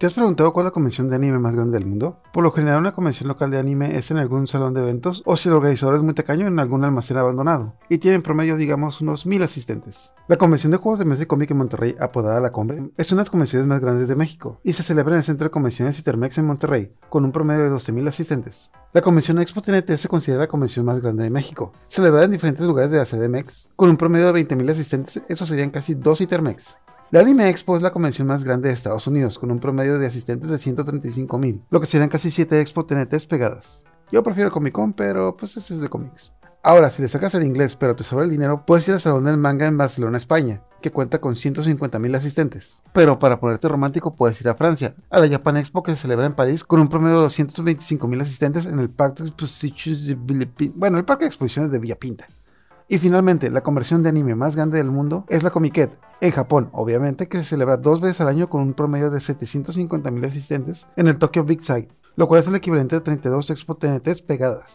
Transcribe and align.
¿Te 0.00 0.06
has 0.06 0.14
preguntado 0.14 0.54
cuál 0.54 0.64
es 0.64 0.68
la 0.68 0.72
convención 0.72 1.10
de 1.10 1.16
anime 1.16 1.38
más 1.38 1.54
grande 1.54 1.78
del 1.78 1.86
mundo? 1.86 2.22
Por 2.32 2.42
lo 2.42 2.52
general 2.52 2.80
una 2.80 2.92
convención 2.92 3.28
local 3.28 3.50
de 3.50 3.58
anime 3.58 3.98
es 3.98 4.10
en 4.10 4.16
algún 4.16 4.46
salón 4.46 4.72
de 4.72 4.80
eventos 4.80 5.22
o 5.26 5.36
si 5.36 5.50
el 5.50 5.54
organizador 5.54 5.94
es 5.94 6.00
muy 6.00 6.14
tacaño 6.14 6.46
en 6.46 6.58
algún 6.58 6.84
almacén 6.84 7.18
abandonado 7.18 7.74
y 7.90 7.98
tiene 7.98 8.14
en 8.14 8.22
promedio 8.22 8.56
digamos 8.56 9.02
unos 9.02 9.26
mil 9.26 9.42
asistentes. 9.42 10.14
La 10.26 10.38
convención 10.38 10.72
de 10.72 10.78
juegos 10.78 11.00
de 11.00 11.04
mesa 11.04 11.24
y 11.24 11.26
cómic 11.26 11.50
en 11.50 11.58
Monterrey, 11.58 11.96
apodada 12.00 12.40
La 12.40 12.50
Conve, 12.50 12.92
es 12.96 13.12
una 13.12 13.18
de 13.18 13.24
las 13.24 13.30
convenciones 13.30 13.68
más 13.68 13.80
grandes 13.80 14.08
de 14.08 14.16
México 14.16 14.58
y 14.64 14.72
se 14.72 14.82
celebra 14.82 15.12
en 15.12 15.18
el 15.18 15.22
Centro 15.22 15.44
de 15.48 15.50
Convenciones 15.50 15.98
Intermex 15.98 16.38
en 16.38 16.46
Monterrey 16.46 16.94
con 17.10 17.26
un 17.26 17.32
promedio 17.32 17.64
de 17.64 17.70
12.000 17.70 18.08
asistentes. 18.08 18.70
La 18.94 19.02
convención 19.02 19.38
Expo 19.38 19.60
TNT 19.60 19.98
se 19.98 20.08
considera 20.08 20.44
la 20.44 20.48
convención 20.48 20.86
más 20.86 21.02
grande 21.02 21.24
de 21.24 21.30
México, 21.30 21.72
celebrada 21.88 22.24
en 22.24 22.32
diferentes 22.32 22.66
lugares 22.66 22.90
de 22.90 22.96
la 22.96 23.04
CDMX, 23.04 23.68
con 23.76 23.90
un 23.90 23.98
promedio 23.98 24.32
de 24.32 24.46
20.000 24.46 24.70
asistentes, 24.70 25.22
eso 25.28 25.44
serían 25.44 25.68
casi 25.68 25.92
dos 25.92 26.22
Intermex. 26.22 26.78
La 27.12 27.18
Anime 27.18 27.50
Expo 27.50 27.76
es 27.76 27.82
la 27.82 27.90
convención 27.90 28.28
más 28.28 28.44
grande 28.44 28.68
de 28.68 28.74
Estados 28.74 29.08
Unidos, 29.08 29.36
con 29.36 29.50
un 29.50 29.58
promedio 29.58 29.98
de 29.98 30.06
asistentes 30.06 30.48
de 30.48 30.58
135.000, 30.58 31.62
lo 31.68 31.80
que 31.80 31.86
serían 31.86 32.08
casi 32.08 32.30
7 32.30 32.60
Expo 32.60 32.86
TNTs 32.86 33.26
pegadas. 33.26 33.84
Yo 34.12 34.22
prefiero 34.22 34.52
Comic 34.52 34.72
Con, 34.72 34.92
pero 34.92 35.36
pues 35.36 35.56
ese 35.56 35.74
es 35.74 35.80
de 35.80 35.88
cómics. 35.88 36.32
Ahora, 36.62 36.88
si 36.88 37.02
le 37.02 37.08
sacas 37.08 37.34
el 37.34 37.42
inglés 37.42 37.74
pero 37.74 37.96
te 37.96 38.04
sobra 38.04 38.24
el 38.24 38.30
dinero, 38.30 38.64
puedes 38.64 38.86
ir 38.86 38.94
al 38.94 39.00
Salón 39.00 39.24
del 39.24 39.38
Manga 39.38 39.66
en 39.66 39.76
Barcelona, 39.76 40.18
España, 40.18 40.62
que 40.80 40.92
cuenta 40.92 41.20
con 41.20 41.34
150.000 41.34 42.16
asistentes. 42.16 42.84
Pero 42.92 43.18
para 43.18 43.40
ponerte 43.40 43.66
romántico 43.66 44.14
puedes 44.14 44.40
ir 44.40 44.48
a 44.48 44.54
Francia, 44.54 44.94
a 45.10 45.18
la 45.18 45.28
Japan 45.28 45.56
Expo 45.56 45.82
que 45.82 45.90
se 45.90 46.02
celebra 46.02 46.26
en 46.26 46.34
París 46.34 46.62
con 46.62 46.78
un 46.78 46.88
promedio 46.88 47.22
de 47.22 47.26
225.000 47.26 48.20
asistentes 48.20 48.66
en 48.66 48.78
el 48.78 48.88
Parque 48.88 49.24
de 49.24 49.30
Exposiciones 49.30 50.16
bueno, 50.76 50.98
el 50.98 51.04
Parque 51.04 51.24
de 51.24 51.30
Exposiciones 51.30 51.72
de 51.72 51.80
Villapinta. 51.80 52.28
Y 52.92 52.98
finalmente, 52.98 53.50
la 53.50 53.62
conversión 53.62 54.02
de 54.02 54.08
anime 54.08 54.34
más 54.34 54.56
grande 54.56 54.78
del 54.78 54.90
mundo 54.90 55.24
es 55.28 55.44
la 55.44 55.50
Comiket, 55.50 55.96
en 56.20 56.32
Japón, 56.32 56.70
obviamente, 56.72 57.28
que 57.28 57.38
se 57.38 57.44
celebra 57.44 57.76
dos 57.76 58.00
veces 58.00 58.20
al 58.20 58.26
año 58.26 58.50
con 58.50 58.62
un 58.62 58.74
promedio 58.74 59.12
de 59.12 59.20
750.000 59.20 60.26
asistentes 60.26 60.88
en 60.96 61.06
el 61.06 61.16
Tokyo 61.16 61.44
Big 61.44 61.62
Sight, 61.62 61.88
lo 62.16 62.26
cual 62.26 62.40
es 62.40 62.48
el 62.48 62.56
equivalente 62.56 62.96
a 62.96 63.04
32 63.04 63.50
Expo 63.50 63.76
TNTs 63.76 64.22
pegadas. 64.22 64.74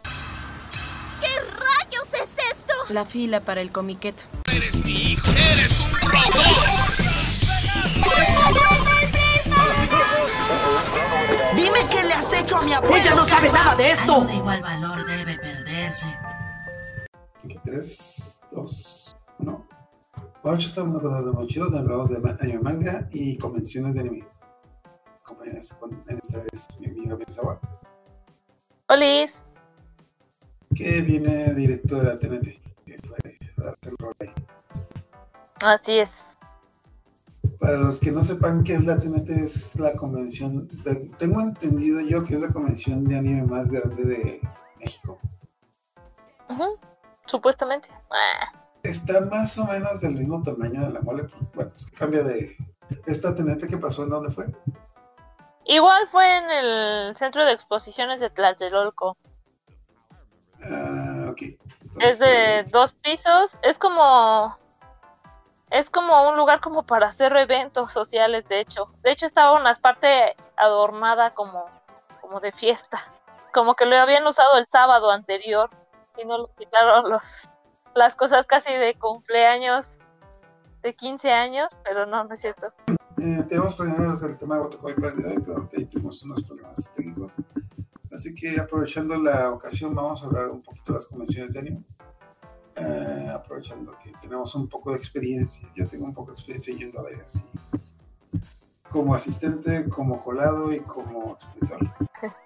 ¿Qué 1.19 1.27
rayos 1.27 2.07
es 2.13 2.31
esto? 2.51 2.73
La 2.87 3.03
fila 3.03 3.41
para 3.41 3.59
el 3.59 3.73
Comiket. 3.73 4.15
Eres 4.49 4.81
mi 4.85 5.11
hijo, 5.11 5.29
eres 5.31 5.81
un 5.81 6.09
robot. 6.09 6.45
Dime 11.53 11.79
qué 11.91 12.01
le 12.01 12.13
has 12.13 12.31
hecho 12.31 12.55
a 12.55 12.61
mi 12.63 12.71
abuela. 12.71 12.97
Ella 12.97 13.15
no 13.15 13.25
sabe 13.25 13.51
nada 13.51 13.75
de 13.75 13.91
esto. 13.91 14.13
Algo 14.13 14.27
de 14.27 14.35
igual 14.35 14.61
valor 14.61 15.05
debe 15.05 15.37
perderse. 15.37 16.07
3, 17.63 18.14
2, 18.55 19.17
1. 19.39 19.67
Ocho 20.43 20.67
estamos 20.67 21.01
con 21.01 21.11
los 21.11 21.33
mochilos 21.35 21.71
de 21.71 21.79
hablamos 21.79 22.09
de 22.09 22.17
anime 22.39 22.59
manga 22.59 23.07
y 23.11 23.37
convenciones 23.37 23.95
de 23.95 24.01
anime. 24.01 24.27
Compañeras, 25.23 25.73
con- 25.79 26.03
en 26.07 26.17
esta 26.23 26.37
vez 26.39 26.67
mi 26.79 26.87
amiga 26.87 27.17
Misawa, 27.17 27.59
Olis. 28.87 29.43
que 30.73 31.01
viene 31.01 31.53
directo 31.53 31.97
de 31.97 32.03
la 32.03 32.19
TNT, 32.19 32.61
que 32.85 32.97
fue 32.99 33.17
a 33.57 33.65
darte 33.67 33.89
el 33.89 33.97
rol 33.97 34.13
ahí. 34.19 34.29
Así 35.61 35.97
es. 35.97 36.11
Para 37.59 37.77
los 37.77 37.99
que 37.99 38.11
no 38.11 38.21
sepan 38.21 38.63
qué 38.63 38.75
es 38.75 38.85
la 38.85 38.97
TNT, 38.99 39.29
es 39.31 39.79
la 39.79 39.93
convención, 39.95 40.67
de- 40.83 41.09
tengo 41.17 41.41
entendido 41.41 42.01
yo 42.01 42.23
que 42.23 42.35
es 42.35 42.41
la 42.41 42.49
convención 42.49 43.03
de 43.05 43.17
anime 43.17 43.43
más 43.43 43.67
grande 43.69 44.03
de 44.03 44.41
México. 44.79 45.17
Ujú, 46.49 46.77
Supuestamente. 47.25 47.89
Ah, 48.11 48.51
Está 48.83 49.19
más 49.21 49.57
o 49.57 49.65
menos 49.65 50.01
del 50.01 50.13
mismo 50.13 50.43
tamaño 50.43 50.81
de 50.81 50.91
la 50.91 51.01
mole, 51.01 51.23
pues, 51.23 51.51
bueno, 51.53 51.71
es 51.75 51.85
que 51.87 51.95
cambia 51.95 52.21
de... 52.21 52.55
¿Esta 53.07 53.33
TNT 53.33 53.67
que 53.67 53.77
pasó 53.79 54.03
en 54.03 54.11
dónde 54.11 54.29
fue? 54.29 54.45
Igual 55.65 56.07
fue 56.07 56.37
en 56.37 56.51
el 56.51 57.15
centro 57.15 57.43
de 57.43 57.53
exposiciones 57.53 58.19
de 58.19 58.29
Tlatelolco. 58.29 59.17
Ah, 60.63 61.29
ok. 61.31 61.41
Es 61.99 62.19
de 62.19 62.63
dos 62.71 62.93
pisos. 62.93 63.51
Es 63.63 63.79
como. 63.79 64.55
Es 65.71 65.89
como 65.89 66.29
un 66.29 66.37
lugar 66.37 66.61
como 66.61 66.83
para 66.85 67.07
hacer 67.07 67.35
eventos 67.35 67.91
sociales, 67.91 68.47
de 68.47 68.59
hecho. 68.59 68.93
De 69.01 69.11
hecho, 69.11 69.25
estaba 69.25 69.59
una 69.59 69.73
parte 69.75 70.35
adornada 70.55 71.33
como, 71.33 71.65
como 72.21 72.39
de 72.39 72.51
fiesta. 72.51 73.03
Como 73.51 73.75
que 73.75 73.85
lo 73.85 73.97
habían 73.97 74.27
usado 74.27 74.57
el 74.57 74.67
sábado 74.67 75.09
anterior. 75.09 75.71
Y 76.17 76.25
no 76.25 76.37
lo 76.37 76.55
quitaron 76.55 77.09
los, 77.09 77.21
las 77.93 78.15
cosas 78.15 78.45
casi 78.45 78.73
de 78.73 78.95
cumpleaños 78.95 79.99
de 80.83 80.95
15 80.95 81.31
años. 81.31 81.69
Pero 81.83 82.05
no, 82.05 82.23
no 82.23 82.33
es 82.33 82.41
cierto. 82.41 82.67
Eh, 83.17 83.43
tenemos 83.47 83.75
planeado 83.75 84.27
el 84.27 84.37
tema 84.37 84.57
de 84.57 84.67
día 84.69 85.11
de 85.11 85.27
hoy, 85.27 85.43
pero 85.45 85.69
ahí 85.75 85.85
tuvimos 85.85 86.21
unos 86.23 86.43
problemas 86.43 86.91
técnicos. 86.93 87.33
Así 88.11 88.33
que 88.35 88.59
aprovechando 88.59 89.17
la 89.17 89.51
ocasión, 89.51 89.95
vamos 89.95 90.23
a 90.23 90.27
hablar 90.27 90.49
un 90.49 90.61
poquito 90.61 90.93
de 90.93 90.99
las 90.99 91.05
convenciones 91.05 91.53
de 91.53 91.59
anime. 91.59 91.83
Eh, 92.77 93.31
aprovechando 93.33 93.97
que 94.03 94.11
tenemos 94.21 94.53
un 94.55 94.67
poco 94.67 94.91
de 94.91 94.97
experiencia, 94.97 95.67
yo 95.75 95.87
tengo 95.87 96.05
un 96.05 96.13
poco 96.13 96.31
de 96.31 96.35
experiencia 96.35 96.75
yendo 96.75 96.99
a 96.99 97.03
varias, 97.03 97.31
sí. 97.31 97.43
como 98.89 99.15
asistente, 99.15 99.87
como 99.87 100.21
colado 100.21 100.73
y 100.73 100.81
como 100.81 101.33
expositor. 101.33 101.79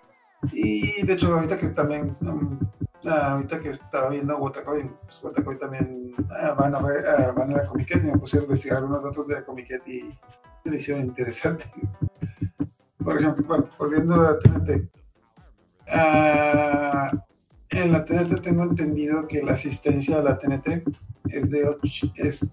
Y 0.54 1.06
de 1.06 1.14
hecho, 1.14 1.34
ahorita 1.34 1.58
que 1.58 1.68
también, 1.68 2.16
um, 2.22 2.58
ah, 3.06 3.34
ahorita 3.34 3.60
que 3.60 3.70
estaba 3.70 4.10
viendo 4.10 4.38
Wotakoy, 4.38 4.90
pues, 5.04 5.24
Wotakoy 5.24 5.58
también 5.58 6.14
ah, 6.32 6.56
van 6.58 6.76
a 6.76 6.82
ver, 6.82 7.04
ah, 7.06 7.32
van 7.32 7.54
a 7.54 7.58
la 7.58 7.66
Comiquet 7.66 8.04
y 8.04 8.08
me 8.08 8.18
puse 8.18 8.38
a 8.38 8.42
investigar 8.42 8.78
algunos 8.78 9.04
datos 9.04 9.28
de 9.28 9.36
la 9.36 9.46
Comiquet 9.46 9.88
y 9.88 10.16
me 10.66 10.76
hicieron 10.76 11.04
interesantes. 11.04 11.70
Por 13.04 13.20
ejemplo, 13.20 13.46
bueno, 13.48 13.70
volviendo 13.78 14.16
a 14.16 14.18
la 14.18 14.40
TNT. 14.40 14.90
Ah, 15.92 17.12
en 17.70 17.92
la 17.92 18.06
TNT 18.06 18.42
tengo 18.42 18.64
entendido 18.64 19.28
que 19.28 19.42
la 19.42 19.54
asistencia 19.54 20.20
a 20.20 20.22
la 20.22 20.38
TNT 20.38 20.84
es 21.30 21.50
de 21.50 21.68
8, 21.68 22.14
es 22.16 22.46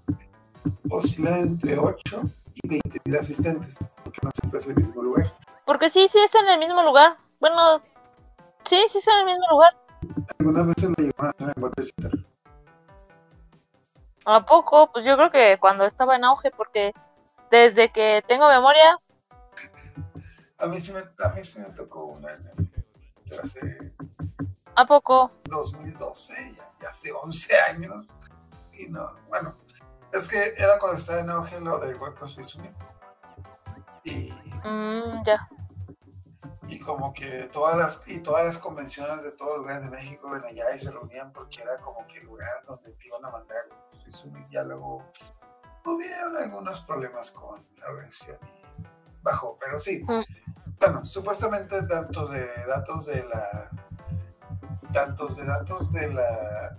oscila 0.91 1.39
entre 1.39 1.79
8 1.79 2.23
y 2.63 2.69
20 2.69 3.01
mil 3.05 3.17
asistentes, 3.17 3.77
porque 4.03 4.21
no 4.23 4.31
siempre 4.39 4.61
es 4.61 4.67
el 4.67 4.77
mismo 4.77 5.03
lugar. 5.03 5.33
Porque 5.65 5.91
sí, 5.91 6.07
sí 6.11 6.19
es 6.19 6.35
en 6.35 6.49
el 6.49 6.59
mismo 6.59 6.83
lugar. 6.83 7.17
Bueno, 7.41 7.83
sí, 8.65 8.79
sí 8.89 8.99
es 8.99 9.09
en 9.09 9.21
el 9.21 9.27
mismo 9.27 9.45
lugar. 9.51 9.86
Algunas 10.39 10.67
veces 10.67 10.91
le 10.99 11.05
llegaron 11.07 11.27
a 11.27 11.31
hacer 11.45 11.59
en. 11.59 12.27
¿A 14.25 14.45
poco? 14.45 14.91
Pues 14.93 15.05
yo 15.05 15.17
creo 15.17 15.31
que 15.31 15.59
cuando 15.61 15.85
estaba 15.85 16.17
en 16.17 16.25
auge, 16.25 16.51
porque 16.51 16.93
desde 17.51 17.91
que 17.93 18.23
tengo 18.27 18.49
memoria, 18.49 18.99
A 20.59 20.67
mí 20.67 20.79
sí 20.81 20.93
me, 20.93 21.01
a 21.01 21.29
mí 21.35 21.45
sí 21.45 21.61
me 21.61 21.71
tocó 21.71 22.07
una 22.07 22.33
en 22.33 22.47
el- 22.47 22.71
de 23.27 23.39
hace 23.39 23.93
¿a 24.75 24.87
poco? 24.87 25.31
2012, 25.45 26.35
ya, 26.57 26.63
ya 26.81 26.89
hace 26.89 27.13
11 27.13 27.55
años. 27.61 28.07
Y 28.73 28.89
no, 28.89 29.13
bueno, 29.29 29.55
es 30.13 30.29
que 30.29 30.39
era 30.57 30.79
cuando 30.79 30.97
estaba 30.99 31.21
en 31.21 31.31
auge 31.31 31.61
lo 31.61 31.79
del 31.79 31.97
Workers 31.97 32.37
Bizumi. 32.37 32.71
Y, 34.05 34.33
Mm, 34.65 35.23
ya. 35.25 35.49
Y 36.69 36.79
como 36.79 37.13
que 37.13 37.49
todas 37.53 37.77
las, 37.77 38.03
y 38.07 38.21
todas 38.21 38.45
las 38.45 38.59
convenciones 38.59 39.23
de 39.23 39.33
todos 39.33 39.53
los 39.53 39.59
lugares 39.61 39.83
de 39.85 39.91
México 39.91 40.31
ven 40.31 40.45
allá 40.45 40.75
y 40.75 40.79
se 40.79 40.91
reunían 40.91 41.33
porque 41.33 41.63
era 41.63 41.79
como 41.79 42.07
que 42.07 42.19
el 42.19 42.25
lugar 42.25 42.65
donde 42.67 42.93
te 42.93 43.09
iban 43.09 43.25
a 43.25 43.31
mandar 43.31 43.69
Bizumi. 44.05 44.47
Ya 44.51 44.63
luego 44.63 45.05
hubieron 45.85 46.37
algunos 46.37 46.81
problemas 46.83 47.31
con 47.31 47.65
la 47.79 47.87
organización 47.89 48.39
y 48.43 48.87
bajó, 49.23 49.57
pero 49.61 49.79
sí. 49.79 50.05
Bueno, 50.79 51.05
supuestamente 51.05 51.87
datos 51.87 52.31
de 52.31 52.49
datos 52.67 53.07
de 53.07 53.25
la 53.25 53.71
tantos 54.93 55.37
de 55.37 55.45
datos 55.45 55.93
de 55.93 56.13
la 56.13 56.79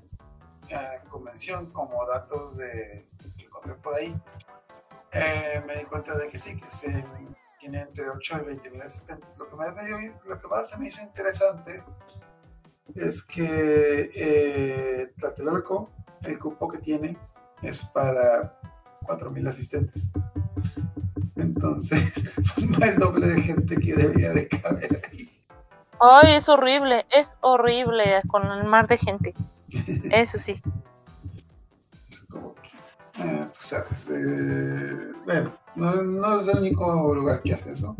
eh, 0.69 1.01
convención 1.09 1.71
como 1.71 2.05
datos 2.05 2.57
de 2.57 3.07
que 3.37 3.45
encontré 3.45 3.73
por 3.75 3.95
ahí 3.95 4.19
eh, 5.11 5.63
me 5.65 5.75
di 5.77 5.85
cuenta 5.85 6.17
de 6.17 6.27
que 6.27 6.37
sí 6.37 6.59
que 6.59 6.69
se 6.69 7.05
tiene 7.59 7.81
entre 7.81 8.09
8 8.09 8.39
y 8.41 8.45
20 8.45 8.69
mil 8.71 8.81
asistentes 8.81 9.37
lo 9.37 9.49
que 9.49 9.55
más 9.55 9.73
me 9.75 9.85
dio- 9.85 9.97
lo 10.27 10.39
que 10.39 10.47
más 10.47 10.69
se 10.69 10.77
me 10.77 10.87
hizo 10.87 11.01
interesante 11.01 11.83
es 12.95 13.21
que 13.23 14.11
eh, 14.15 15.13
Tlatelolco 15.17 15.89
el 16.23 16.39
cupo 16.39 16.67
que 16.69 16.77
tiene 16.79 17.17
es 17.61 17.83
para 17.85 18.59
4 19.05 19.31
mil 19.31 19.47
asistentes 19.47 20.11
entonces 21.35 22.23
el 22.81 22.97
doble 22.97 23.27
de 23.27 23.41
gente 23.41 23.75
que 23.77 23.93
debería 23.95 24.31
de 24.31 24.47
caber 24.47 25.01
ahí 25.11 25.33
Ay, 25.99 26.35
es 26.35 26.47
horrible, 26.47 27.07
es 27.11 27.39
horrible 27.41 28.21
con 28.27 28.45
el 28.45 28.65
mar 28.65 28.85
de 28.87 28.97
gente. 28.97 29.33
Eso 30.11 30.37
sí. 30.37 30.61
Es 32.07 32.21
como 32.29 32.53
que, 32.53 32.69
ah, 33.17 33.49
tú 33.51 33.59
sabes, 33.59 34.07
eh, 34.11 35.11
bueno, 35.25 35.57
no, 35.77 36.03
no 36.03 36.39
es 36.39 36.47
el 36.47 36.59
único 36.59 37.15
lugar 37.15 37.41
que 37.41 37.53
hace 37.53 37.71
eso. 37.71 37.95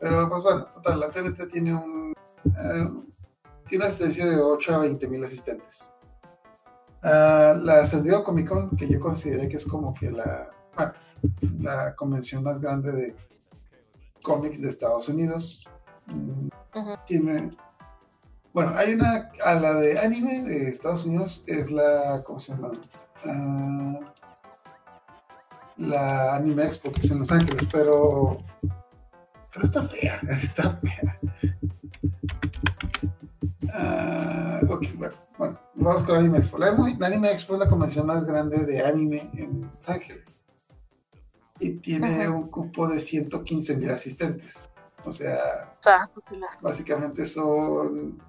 Pero 0.00 0.28
pues 0.28 0.42
bueno, 0.42 0.66
total, 0.66 1.00
la 1.00 1.10
TNT 1.10 1.48
tiene 1.50 1.74
un 1.74 2.14
eh, 2.44 2.88
tiene 3.68 3.84
una 3.84 3.92
asistencia 3.92 4.26
de 4.26 4.40
8 4.40 4.74
a 4.74 4.78
20 4.78 5.08
mil 5.08 5.22
asistentes. 5.24 5.92
Ah, 7.02 7.54
la 7.62 7.84
San 7.84 8.02
Diego 8.02 8.24
Comic 8.24 8.48
Con, 8.48 8.76
que 8.76 8.88
yo 8.88 8.98
consideré 8.98 9.48
que 9.48 9.56
es 9.56 9.64
como 9.64 9.94
que 9.94 10.10
la, 10.10 10.50
bueno, 10.74 10.92
la 11.58 11.94
convención 11.94 12.42
más 12.42 12.60
grande 12.60 12.92
de, 12.92 13.16
cómics 14.22 14.60
de 14.60 14.68
Estados 14.68 15.08
Unidos. 15.08 15.66
Mm. 16.06 16.48
Tiene. 17.06 17.50
Bueno, 18.52 18.72
hay 18.76 18.94
una. 18.94 19.30
A 19.44 19.54
la 19.54 19.74
de 19.74 19.98
anime 19.98 20.42
de 20.42 20.68
Estados 20.68 21.06
Unidos 21.06 21.44
es 21.46 21.70
la. 21.70 22.22
¿Cómo 22.24 22.38
se 22.38 22.52
llama? 22.52 22.72
Ah, 23.24 23.98
la 25.80 26.34
Anime 26.34 26.64
Expo, 26.64 26.92
que 26.92 27.00
es 27.00 27.10
en 27.10 27.18
Los 27.20 27.32
Ángeles, 27.32 27.66
pero. 27.72 28.38
Pero 29.52 29.64
está 29.64 29.82
fea, 29.82 30.20
está 30.42 30.76
fea. 30.76 31.18
Ah, 33.72 34.60
ok, 34.68 34.86
bueno, 34.96 35.14
bueno, 35.38 35.58
vamos 35.74 36.02
con 36.04 36.16
Anime 36.16 36.38
Expo. 36.38 36.58
La, 36.58 36.68
Anime 36.68 37.32
Expo 37.32 37.54
es 37.54 37.60
la 37.60 37.68
convención 37.68 38.06
más 38.06 38.24
grande 38.24 38.64
de 38.64 38.84
anime 38.84 39.30
en 39.34 39.62
Los 39.74 39.88
Ángeles. 39.88 40.46
Y 41.58 41.70
tiene 41.76 42.28
un 42.28 42.48
cupo 42.48 42.88
de 42.88 43.00
115 43.00 43.76
mil 43.76 43.90
asistentes. 43.90 44.70
O 45.04 45.12
sea, 45.12 45.76
básicamente 46.62 47.24
son. 47.24 48.22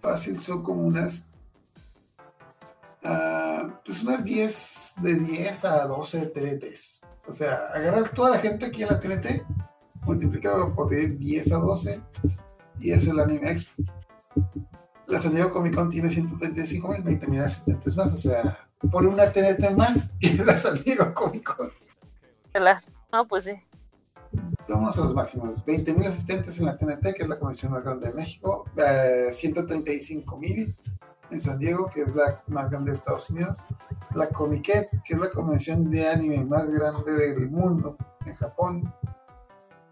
Fácil, 0.00 0.38
son 0.38 0.62
como 0.62 0.82
unas. 0.82 1.27
Ah, 3.04 3.80
pues 3.84 4.02
unas 4.02 4.24
10, 4.24 4.94
de 5.02 5.14
10 5.14 5.64
a 5.64 5.86
12 5.86 6.26
TNTs. 6.26 7.02
O 7.26 7.32
sea, 7.32 7.56
agarrar 7.74 8.08
toda 8.10 8.30
la 8.30 8.38
gente 8.38 8.66
aquí 8.66 8.82
en 8.82 8.88
la 8.88 8.98
TNT, 8.98 9.44
multiplicarlo 10.02 10.74
por 10.74 10.88
10, 10.90 11.18
10 11.18 11.52
a 11.52 11.56
12, 11.58 12.00
y 12.80 12.92
es 12.92 13.06
el 13.06 13.18
Anime 13.18 13.50
Expo. 13.50 13.82
La 15.06 15.20
San 15.20 15.34
Diego 15.34 15.52
Comic 15.52 15.74
Con 15.74 15.88
tiene 15.88 16.10
135 16.10 16.88
mil, 16.88 17.02
20 17.02 17.26
mil 17.28 17.40
asistentes 17.40 17.96
más. 17.96 18.12
O 18.12 18.18
sea, 18.18 18.68
por 18.90 19.06
una 19.06 19.32
TNT 19.32 19.70
más, 19.76 20.10
y 20.20 20.28
es 20.28 20.46
la 20.46 20.56
San 20.56 20.82
Diego 20.82 21.12
Comic 21.14 21.54
Con. 21.54 21.70
No, 23.12 23.26
pues 23.26 23.44
sí. 23.44 23.52
Vamos 24.68 24.98
a 24.98 25.00
los 25.00 25.14
máximos. 25.14 25.64
20.000 25.64 26.06
asistentes 26.06 26.58
en 26.58 26.66
la 26.66 26.76
TNT, 26.76 27.14
que 27.14 27.22
es 27.22 27.28
la 27.28 27.38
convención 27.38 27.72
más 27.72 27.82
grande 27.82 28.08
de 28.08 28.14
México. 28.14 28.64
Eh, 28.76 29.28
135.000 29.30 30.76
en 31.30 31.40
San 31.40 31.58
Diego, 31.58 31.88
que 31.92 32.02
es 32.02 32.14
la 32.14 32.44
más 32.46 32.70
grande 32.70 32.90
de 32.90 32.96
Estados 32.96 33.30
Unidos. 33.30 33.66
La 34.14 34.28
Comiket, 34.28 34.90
que 35.04 35.14
es 35.14 35.20
la 35.20 35.30
convención 35.30 35.90
de 35.90 36.08
anime 36.08 36.44
más 36.44 36.70
grande 36.70 37.10
del 37.12 37.50
mundo 37.50 37.96
en 38.24 38.34
Japón. 38.34 38.94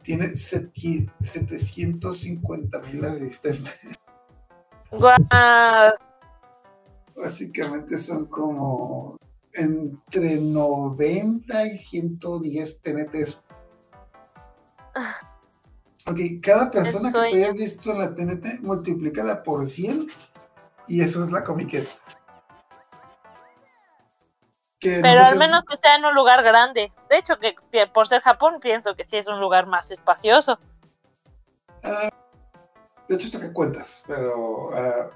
Tiene 0.03 0.27
750.000 0.33 3.07
asistentes. 3.07 3.75
Guau. 4.93 5.17
Básicamente 7.17 7.99
son 7.99 8.27
como 8.27 9.19
entre 9.53 10.41
90 10.41 11.67
y 11.67 11.77
110 11.77 12.83
TNTs. 12.83 13.43
Ok, 16.09 16.21
cada 16.41 16.71
persona 16.71 17.11
que 17.11 17.19
tú 17.19 17.35
hayas 17.35 17.57
visto 17.57 17.91
en 17.91 17.99
la 17.99 18.15
TNT, 18.15 18.61
multiplícala 18.63 19.43
por 19.43 19.67
100 19.67 20.07
y 20.89 21.01
eso 21.03 21.25
es 21.25 21.31
la 21.31 21.43
comiqueta. 21.45 21.91
Que 24.79 24.97
no 24.97 25.03
Pero 25.03 25.15
sé 25.15 25.21
al 25.23 25.33
si- 25.33 25.39
menos 25.39 25.65
que 25.65 25.77
sea 25.79 25.97
en 25.97 26.05
un 26.05 26.15
lugar 26.15 26.43
grande. 26.43 26.93
De 27.09 27.19
hecho, 27.19 27.39
que 27.39 27.55
por 27.93 28.07
ser 28.09 28.23
Japón, 28.23 28.59
pienso 28.61 28.95
que 28.95 29.07
sí 29.07 29.17
es 29.17 29.27
un 29.27 29.41
lugar 29.41 29.67
más 29.67 29.91
espacioso. 29.91 30.59
De 33.09 33.15
hecho, 33.15 33.29
saca 33.29 33.53
cuentas, 33.53 34.03
pero 34.07 34.71
ah, 34.75 35.11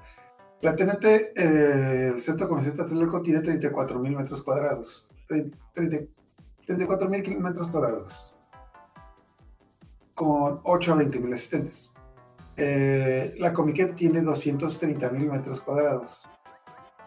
la 0.61 0.75
TNT, 0.75 1.05
eh, 1.35 2.11
el 2.13 2.21
Centro 2.21 2.47
Comercial 2.47 2.75
Tlatelolco, 2.75 3.21
tiene 3.21 3.41
34 3.41 3.99
mil 3.99 4.15
metros 4.15 4.41
cuadrados. 4.41 5.09
34 5.27 7.09
mil 7.09 7.23
kilómetros 7.23 7.67
cuadrados. 7.67 8.35
Con 10.13 10.61
8 10.63 10.93
a 10.93 10.95
20 10.95 11.19
mil 11.19 11.33
asistentes. 11.33 11.90
Eh, 12.57 13.35
la 13.39 13.53
Comiquet 13.53 13.95
tiene 13.95 14.21
230 14.21 15.09
mil 15.09 15.27
metros 15.27 15.61
cuadrados. 15.61 16.27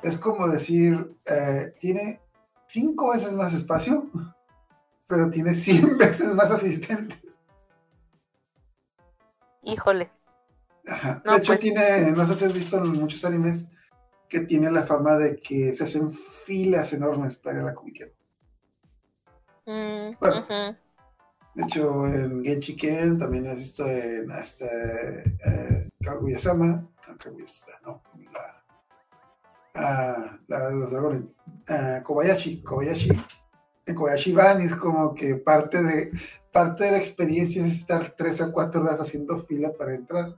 Es 0.02 0.17
como 0.17 0.49
decir, 0.49 1.17
eh, 1.26 1.75
tiene 1.81 2.20
5 2.67 3.12
veces 3.12 3.32
más 3.32 3.55
espacio, 3.55 4.11
pero 5.06 5.31
tiene 5.31 5.55
100 5.55 5.99
veces 5.99 6.35
más 6.35 6.50
asistentes. 6.50 7.38
Híjole. 9.62 10.11
Ajá. 10.87 11.23
No, 11.25 11.32
de 11.32 11.38
hecho, 11.38 11.52
pues. 11.52 11.61
tiene, 11.61 12.12
no 12.12 12.26
sé 12.26 12.35
si 12.35 12.44
has 12.44 12.52
visto 12.52 12.76
en 12.76 12.93
muchos 12.93 13.25
animes 13.25 13.69
que 14.29 14.40
tiene 14.40 14.70
la 14.70 14.82
fama 14.82 15.17
de 15.17 15.37
que 15.37 15.73
se 15.73 15.85
hacen 15.85 16.11
filas 16.11 16.93
enormes 16.93 17.37
para 17.37 17.62
la 17.62 17.75
Comiquet. 17.75 18.14
Mm, 19.67 20.17
Bueno. 20.20 20.76
De 21.55 21.62
hecho, 21.62 22.06
en 22.06 22.45
Genchi 22.45 22.75
Ken 22.75 23.17
también 23.17 23.47
has 23.47 23.59
visto 23.59 23.87
en 23.87 24.31
hasta 24.33 24.67
eh, 24.67 25.89
Kaguya-sama, 26.03 26.67
no, 26.67 27.17
Kaguya-sama, 27.17 27.79
no, 27.85 28.03
la, 28.33 28.65
ah, 29.77 30.39
la 30.49 30.69
de 30.69 30.75
los 30.75 30.91
dragones, 30.91 31.23
ah, 31.69 32.01
Kobayashi, 32.03 32.61
Kobayashi, 32.62 33.11
en 33.87 33.95
Kobayashi 33.95 34.33
van 34.33 34.62
es 34.62 34.75
como 34.75 35.15
que 35.15 35.37
parte 35.37 35.81
de, 35.81 36.11
parte 36.53 36.85
de 36.85 36.91
la 36.93 36.99
experiencia 36.99 37.65
es 37.65 37.73
estar 37.73 38.15
tres 38.17 38.41
a 38.41 38.50
cuatro 38.50 38.83
horas 38.83 39.00
haciendo 39.00 39.39
fila 39.39 39.73
para 39.79 39.95
entrar. 39.95 40.35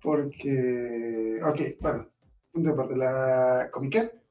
Porque, 0.00 1.40
ok, 1.44 1.60
bueno, 1.80 2.08
punto 2.52 2.70
de 2.70 2.74
parte, 2.74 2.96
la 2.96 3.68
Comiquet 3.70 4.21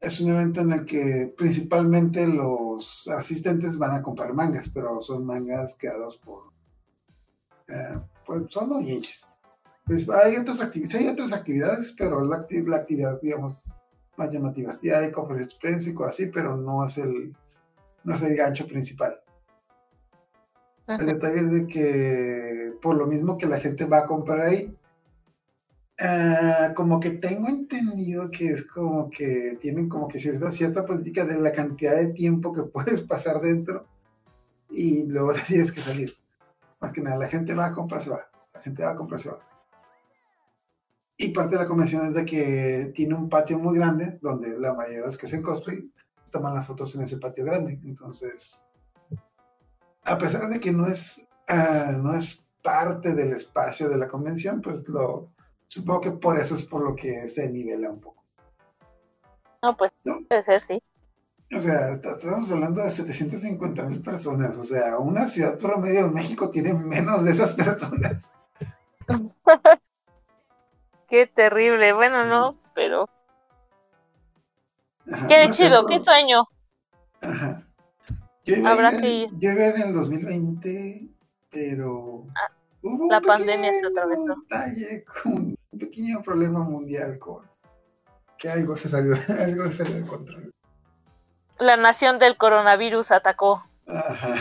es 0.00 0.20
un 0.20 0.30
evento 0.30 0.60
en 0.62 0.72
el 0.72 0.86
que 0.86 1.32
principalmente 1.36 2.26
los 2.26 3.06
asistentes 3.08 3.76
van 3.76 3.92
a 3.92 4.02
comprar 4.02 4.32
mangas, 4.32 4.68
pero 4.68 5.00
son 5.00 5.26
mangas 5.26 5.76
creados 5.78 6.16
por. 6.16 6.44
eh, 7.68 7.98
pues 8.26 8.44
son 8.48 8.70
doujinshis. 8.70 9.26
Pues 9.84 10.08
hay 10.08 10.36
otras, 10.36 10.60
hay 10.94 11.08
otras 11.08 11.32
actividades, 11.32 11.94
pero 11.98 12.24
la, 12.24 12.38
acti- 12.46 12.66
la 12.66 12.76
actividad, 12.76 13.20
digamos, 13.20 13.64
más 14.16 14.30
llamativa. 14.32 14.72
Sí 14.72 14.90
hay 14.90 15.10
conferencias 15.10 15.54
de 15.54 15.60
prensa 15.60 15.90
y 15.90 15.94
cosas 15.94 16.14
así, 16.14 16.26
pero 16.26 16.56
no 16.56 16.84
es 16.84 16.96
el, 16.98 17.36
no 18.04 18.14
es 18.14 18.22
el 18.22 18.36
gancho 18.36 18.66
principal. 18.66 19.20
El 20.86 21.06
detalle 21.06 21.40
es 21.40 21.52
de 21.52 21.66
que 21.66 22.72
por 22.82 22.96
lo 22.96 23.06
mismo 23.06 23.36
que 23.38 23.46
la 23.46 23.60
gente 23.60 23.84
va 23.84 23.98
a 23.98 24.06
comprar 24.06 24.40
ahí, 24.40 24.76
ah, 26.00 26.72
como 26.74 26.98
que 26.98 27.10
tengo 27.10 27.48
entendido 27.48 28.30
que 28.30 28.50
es 28.50 28.64
como 28.66 29.10
que 29.10 29.56
tienen 29.60 29.88
como 29.88 30.08
que 30.08 30.18
cierta, 30.18 30.50
cierta 30.52 30.84
política 30.84 31.24
de 31.24 31.38
la 31.40 31.52
cantidad 31.52 31.96
de 31.96 32.08
tiempo 32.08 32.52
que 32.52 32.62
puedes 32.72 33.02
pasar 33.02 33.40
dentro 33.40 33.86
y 34.68 35.04
luego 35.06 35.32
tienes 35.46 35.72
que 35.72 35.80
salir. 35.80 36.14
Más 36.80 36.92
que 36.92 37.02
nada, 37.02 37.18
la 37.18 37.28
gente 37.28 37.54
va 37.54 37.66
a 37.66 37.72
comprar, 37.72 38.00
se 38.00 38.10
va. 38.10 38.30
La 38.54 38.60
gente 38.60 38.82
va 38.82 38.90
a 38.90 38.96
comprar, 38.96 39.20
se 39.20 39.30
va. 39.30 39.38
Y 41.16 41.28
parte 41.28 41.56
de 41.56 41.62
la 41.62 41.68
convención 41.68 42.06
es 42.06 42.14
de 42.14 42.24
que 42.24 42.92
tiene 42.94 43.14
un 43.14 43.28
patio 43.28 43.58
muy 43.58 43.76
grande 43.76 44.18
donde 44.22 44.58
la 44.58 44.72
mayoría 44.72 45.00
de 45.00 45.06
los 45.06 45.18
que 45.18 45.26
hacen 45.26 45.42
cosplay 45.42 45.92
toman 46.30 46.54
las 46.54 46.66
fotos 46.66 46.94
en 46.94 47.02
ese 47.02 47.18
patio 47.18 47.44
grande. 47.44 47.78
Entonces, 47.84 48.62
a 50.04 50.16
pesar 50.16 50.48
de 50.48 50.60
que 50.60 50.72
no 50.72 50.86
es, 50.86 51.20
ah, 51.46 51.92
no 51.92 52.14
es 52.14 52.48
parte 52.62 53.14
del 53.14 53.32
espacio 53.32 53.90
de 53.90 53.98
la 53.98 54.08
convención, 54.08 54.62
pues 54.62 54.88
lo 54.88 55.30
supongo 55.70 56.00
que 56.00 56.10
por 56.10 56.38
eso 56.38 56.54
es 56.54 56.62
por 56.62 56.82
lo 56.82 56.94
que 56.96 57.28
se 57.28 57.48
nivela 57.48 57.90
un 57.90 58.00
poco. 58.00 58.24
No, 59.62 59.76
pues 59.76 59.92
No. 60.04 60.18
puede 60.28 60.42
ser, 60.44 60.62
sí. 60.62 60.82
O 61.54 61.58
sea, 61.60 61.90
estamos 61.92 62.50
hablando 62.52 62.82
de 62.82 62.90
750 62.90 63.82
mil 63.84 64.00
personas. 64.02 64.56
O 64.56 64.64
sea, 64.64 64.98
una 64.98 65.26
ciudad 65.26 65.58
promedio 65.58 66.04
de 66.04 66.10
México 66.10 66.50
tiene 66.50 66.72
menos 66.74 67.24
de 67.24 67.32
esas 67.32 67.52
personas. 67.54 68.32
Qué 71.08 71.26
terrible. 71.26 71.92
Bueno, 71.92 72.24
no, 72.24 72.56
pero 72.74 73.08
Ajá, 75.12 75.26
qué 75.26 75.46
no 75.46 75.52
chido, 75.52 75.86
qué 75.86 75.98
sueño. 75.98 76.44
Ajá. 77.20 77.66
Yo 78.44 78.56
iba, 78.56 78.70
Habrá 78.72 78.88
a 78.90 78.94
ir, 78.94 79.00
que 79.00 79.08
ir. 79.10 79.30
yo 79.38 79.50
iba 79.50 79.64
en 79.66 79.80
el 79.82 79.92
2020, 79.92 81.08
pero 81.50 82.26
Ah, 82.36 82.52
hubo 82.82 83.10
la 83.10 83.20
pandemia 83.20 83.72
se 83.80 83.86
atravesó. 83.88 84.24
detalle 84.48 85.04
con 85.04 85.56
un 85.70 85.78
pequeño 85.78 86.22
problema 86.22 86.62
mundial 86.62 87.18
con 87.18 87.48
que 88.38 88.48
algo 88.48 88.76
se 88.76 88.88
salió, 88.88 89.14
algo 89.38 89.64
se 89.64 89.72
salió 89.72 89.96
de 89.96 90.06
control. 90.06 90.54
La 91.58 91.76
nación 91.76 92.18
del 92.18 92.38
coronavirus 92.38 93.10
atacó. 93.12 93.62
Ajá. 93.86 94.34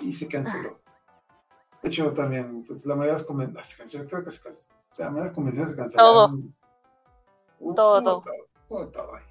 Y 0.00 0.12
se 0.12 0.26
canceló. 0.26 0.80
De 1.82 1.88
hecho, 1.88 2.12
también, 2.12 2.64
pues 2.66 2.84
la 2.84 2.96
mayoría 2.96 3.12
de 3.12 3.18
las 3.20 3.26
convenciones, 3.26 3.68
se 3.68 3.76
canceló, 3.76 4.08
creo 4.08 4.24
que 4.24 4.30
se 4.30 4.42
canceló. 4.42 4.74
La 4.98 5.04
mayoría 5.04 5.22
de 5.22 5.28
las 5.28 5.34
convenciones 5.34 5.70
se 5.70 5.76
cancelaron. 5.76 6.54
Todo. 7.76 8.02
todo. 8.02 8.88
todo 8.88 9.14
ahí. 9.14 9.22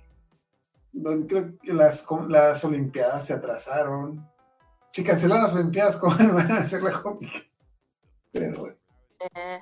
Donde 0.93 1.27
creo 1.27 1.59
que 1.61 1.73
las, 1.73 2.05
las 2.29 2.63
Olimpiadas 2.63 3.25
se 3.25 3.33
atrasaron. 3.33 4.25
Si 4.87 5.03
cancelaron 5.03 5.43
las 5.43 5.55
Olimpiadas, 5.55 5.97
¿cómo 5.97 6.15
van 6.33 6.51
a 6.51 6.59
hacer 6.59 6.81
la 6.81 6.93
cómica? 7.01 7.39
Pero 8.31 8.59
bueno. 8.61 8.77
Eh, 9.19 9.61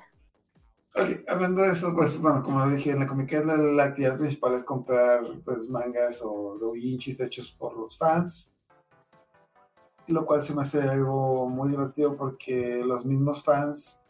Ok, 0.96 1.24
hablando 1.28 1.62
de 1.62 1.72
eso, 1.72 1.92
pues 1.94 2.18
bueno, 2.20 2.42
como 2.44 2.60
lo 2.60 2.70
dije, 2.70 2.90
en 2.92 3.00
la 3.00 3.06
Comic 3.08 3.32
la, 3.44 3.56
la 3.56 3.84
actividad 3.84 4.16
principal 4.16 4.54
es 4.54 4.62
comprar 4.62 5.22
pues 5.44 5.68
mangas 5.68 6.22
o 6.22 6.56
doujinshis 6.58 7.18
hechos 7.20 7.50
por 7.50 7.76
los 7.76 7.98
fans. 7.98 8.52
lo 10.06 10.24
cual 10.24 10.42
se 10.42 10.54
me 10.54 10.62
hace 10.62 10.80
algo 10.82 11.48
muy 11.48 11.70
divertido 11.70 12.16
porque 12.16 12.82
los 12.84 13.04
mismos 13.04 13.42
fans, 13.42 14.02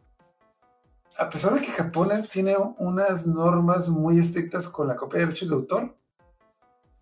a 1.16 1.30
pesar 1.30 1.54
de 1.54 1.60
que 1.60 1.68
Japón 1.68 2.10
tiene 2.30 2.54
unas 2.78 3.26
normas 3.26 3.88
muy 3.88 4.18
estrictas 4.18 4.68
con 4.68 4.86
la 4.88 4.96
copia 4.96 5.20
de 5.20 5.26
derechos 5.26 5.48
de 5.48 5.54
autor, 5.54 5.96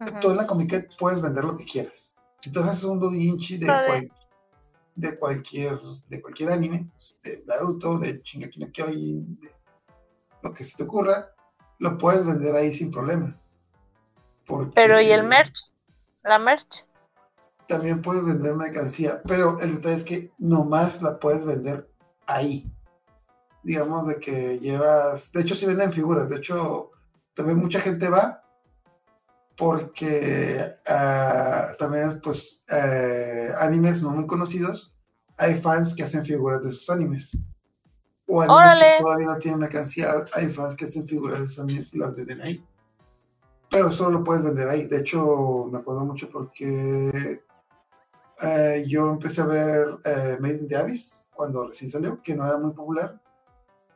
Ujú. 0.00 0.20
tú 0.20 0.30
en 0.30 0.36
la 0.36 0.46
Comic 0.46 0.88
puedes 0.98 1.20
vender 1.20 1.42
lo 1.44 1.56
que 1.56 1.64
quieras. 1.64 2.14
Si 2.38 2.52
tú 2.52 2.60
haces 2.60 2.84
un 2.84 3.00
doujinshi 3.00 3.56
de, 3.56 3.66
cual- 3.66 4.12
de 4.94 5.18
cualquier 5.18 5.80
de 6.08 6.20
cualquier 6.20 6.50
anime, 6.50 6.88
de 7.24 7.42
Naruto, 7.46 7.98
de 7.98 8.20
Shingeki 8.22 8.60
no 8.60 8.70
Kyojin, 8.70 9.40
de 9.40 9.48
lo 10.42 10.52
que 10.52 10.64
se 10.64 10.76
te 10.76 10.82
ocurra, 10.84 11.34
lo 11.78 11.98
puedes 11.98 12.24
vender 12.24 12.54
ahí 12.54 12.72
sin 12.72 12.90
problema. 12.90 13.38
Porque 14.46 14.72
Pero 14.74 15.00
¿y 15.00 15.10
el 15.10 15.24
merch? 15.24 15.72
La 16.22 16.38
merch. 16.38 16.86
También 17.68 18.02
puedes 18.02 18.24
vender 18.24 18.54
mercancía, 18.54 19.22
pero 19.26 19.58
el 19.60 19.76
detalle 19.76 19.94
es 19.94 20.04
que 20.04 20.32
nomás 20.38 21.00
la 21.00 21.18
puedes 21.18 21.44
vender 21.44 21.90
ahí. 22.26 22.70
Digamos 23.62 24.06
de 24.06 24.18
que 24.18 24.58
llevas, 24.58 25.32
de 25.32 25.42
hecho 25.42 25.54
sí 25.54 25.66
venden 25.66 25.92
figuras, 25.92 26.28
de 26.28 26.36
hecho 26.36 26.90
también 27.34 27.58
mucha 27.58 27.80
gente 27.80 28.08
va 28.08 28.42
porque 29.56 30.74
ah, 30.86 31.68
también 31.78 32.20
pues 32.20 32.64
eh, 32.68 33.52
animes 33.60 34.02
no 34.02 34.10
muy 34.10 34.26
conocidos, 34.26 34.98
hay 35.36 35.54
fans 35.60 35.94
que 35.94 36.02
hacen 36.02 36.24
figuras 36.24 36.64
de 36.64 36.72
sus 36.72 36.90
animes. 36.90 37.36
O 38.26 38.40
¡Órale! 38.40 38.96
que 38.98 39.02
todavía 39.02 39.26
no 39.26 39.38
tienen 39.38 39.60
mercancía, 39.60 40.12
hay 40.32 40.48
fans 40.48 40.74
que 40.74 40.84
hacen 40.84 41.06
figuras 41.06 41.56
de 41.56 41.62
animes 41.62 41.92
y 41.92 41.98
las 41.98 42.14
venden 42.14 42.40
ahí. 42.40 42.64
Pero 43.70 43.90
solo 43.90 44.18
lo 44.18 44.24
puedes 44.24 44.42
vender 44.42 44.68
ahí. 44.68 44.86
De 44.86 44.98
hecho, 44.98 45.66
me 45.70 45.78
acuerdo 45.78 46.04
mucho 46.04 46.28
porque 46.30 47.42
eh, 48.42 48.84
yo 48.86 49.10
empecé 49.10 49.40
a 49.40 49.46
ver 49.46 49.98
eh, 50.04 50.36
Made 50.40 50.58
in 50.58 50.68
the 50.68 50.76
Abyss 50.76 51.28
cuando 51.34 51.66
recién 51.66 51.90
salió, 51.90 52.22
que 52.22 52.34
no 52.34 52.46
era 52.46 52.58
muy 52.58 52.72
popular, 52.72 53.20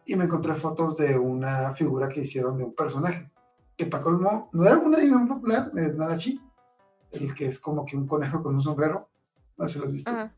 y 0.07 0.17
me 0.17 0.25
encontré 0.25 0.55
fotos 0.55 0.97
de 0.97 1.19
una 1.19 1.73
figura 1.73 2.09
que 2.09 2.21
hicieron 2.21 2.57
de 2.57 2.65
un 2.65 2.75
personaje, 2.75 3.31
que 3.77 3.87
para 3.87 4.03
colmo 4.03 4.49
no 4.53 4.65
era 4.65 4.79
un 4.79 4.95
anime 4.95 5.17
muy 5.17 5.29
popular, 5.29 5.71
es 5.75 5.95
Narachi, 5.95 6.41
el 7.11 7.35
que 7.35 7.47
es 7.47 7.59
como 7.59 7.85
que 7.85 7.97
un 7.97 8.07
conejo 8.07 8.43
con 8.43 8.55
un 8.55 8.61
sombrero, 8.61 9.09
no 9.57 9.67
sé 9.67 9.75
si 9.75 9.79
lo 9.79 9.85
has 9.85 9.93
visto. 9.93 10.11
Ujú. 10.13 10.31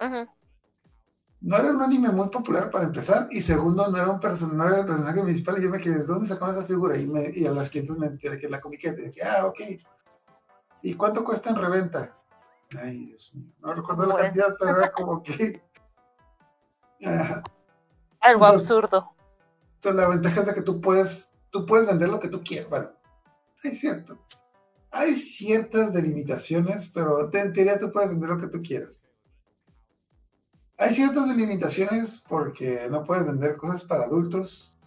Ujú. 0.00 0.30
No 1.40 1.56
era 1.56 1.70
un 1.70 1.80
anime 1.82 2.08
muy 2.10 2.28
popular 2.30 2.68
para 2.70 2.84
empezar, 2.84 3.28
y 3.30 3.40
segundo, 3.40 3.88
no 3.88 3.96
era 3.96 4.08
un 4.10 4.20
era 4.20 4.80
el 4.80 4.86
personaje 4.86 5.22
principal, 5.22 5.58
y 5.58 5.62
yo 5.62 5.70
me 5.70 5.78
quedé, 5.80 5.98
¿de 5.98 6.04
dónde 6.06 6.28
sacaron 6.28 6.54
esa 6.54 6.64
figura? 6.64 6.96
Y, 6.96 7.06
me- 7.06 7.30
y 7.32 7.46
a 7.46 7.52
las 7.52 7.70
500 7.70 7.96
me 7.98 8.06
enteré 8.08 8.38
que 8.38 8.46
es 8.46 8.52
la 8.52 8.60
comiqueta, 8.60 9.00
dije, 9.00 9.22
ah, 9.22 9.46
ok. 9.46 9.60
¿Y 10.82 10.94
cuánto 10.94 11.22
cuesta 11.24 11.50
en 11.50 11.56
reventa? 11.56 12.16
Ay, 12.80 13.06
Dios 13.06 13.30
mío, 13.34 13.52
no 13.60 13.72
recuerdo 13.72 14.06
la 14.06 14.16
cantidad, 14.16 14.48
pero 14.58 14.76
era 14.78 14.92
como 14.92 15.22
que... 15.22 15.62
Ah, 17.04 17.42
Algo 18.20 18.44
Entonces- 18.44 18.70
absurdo. 18.70 19.12
entonces 19.76 20.00
la 20.02 20.08
ventaja 20.08 20.40
es 20.40 20.46
de 20.46 20.54
que 20.54 20.62
tú 20.62 20.80
puedes, 20.80 21.30
tú 21.50 21.64
puedes 21.64 21.86
vender 21.86 22.08
lo 22.08 22.18
que 22.18 22.26
tú 22.26 22.42
quieras. 22.42 22.68
Bueno, 22.68 22.90
hay 23.62 23.70
cierto. 23.72 24.18
Hay 24.90 25.14
ciertas 25.14 25.92
delimitaciones, 25.92 26.88
pero 26.92 27.32
en 27.32 27.52
teoría 27.52 27.78
tú 27.78 27.92
puedes 27.92 28.08
vender 28.10 28.30
lo 28.30 28.36
que 28.38 28.48
tú 28.48 28.60
quieras. 28.62 29.07
Hay 30.78 30.94
ciertas 30.94 31.28
delimitaciones 31.28 32.22
porque 32.28 32.86
no 32.88 33.02
puedes 33.02 33.26
vender 33.26 33.56
cosas 33.56 33.82
para 33.82 34.04
adultos 34.04 34.78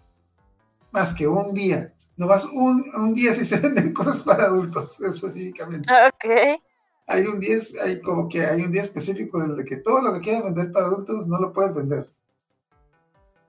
más 0.91 1.13
que 1.13 1.27
un 1.27 1.53
día. 1.53 1.93
No 2.15 2.27
vas 2.27 2.45
un, 2.45 2.89
un 2.95 3.13
día 3.13 3.33
si 3.33 3.45
se 3.45 3.57
venden 3.59 3.93
cosas 3.93 4.23
para 4.23 4.45
adultos 4.45 5.01
específicamente. 5.01 5.89
Ok. 6.07 6.61
Hay 7.07 7.25
un 7.25 7.41
día, 7.41 7.57
hay 7.83 7.99
como 8.01 8.29
que 8.29 8.45
hay 8.45 8.61
un 8.61 8.71
día 8.71 8.83
específico 8.83 9.41
en 9.43 9.51
el 9.51 9.65
que 9.65 9.77
todo 9.77 10.01
lo 10.01 10.13
que 10.13 10.21
quieras 10.21 10.43
vender 10.43 10.71
para 10.71 10.85
adultos 10.85 11.27
no 11.27 11.37
lo 11.39 11.51
puedes 11.51 11.73
vender. 11.73 12.09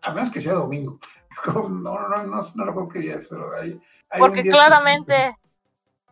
A 0.02 0.12
menos 0.12 0.30
que 0.30 0.40
sea 0.40 0.54
domingo. 0.54 0.98
Como, 1.44 1.68
No, 1.68 1.96
no, 1.96 2.08
no, 2.08 2.24
no, 2.24 2.42
no 2.56 2.64
recuerdo 2.64 2.88
qué 2.88 2.98
día 2.98 3.14
es, 3.14 3.28
pero 3.28 3.54
hay, 3.54 3.80
hay 4.10 4.20
un 4.20 4.26
Porque 4.26 4.42
día 4.42 4.52
claramente, 4.52 5.36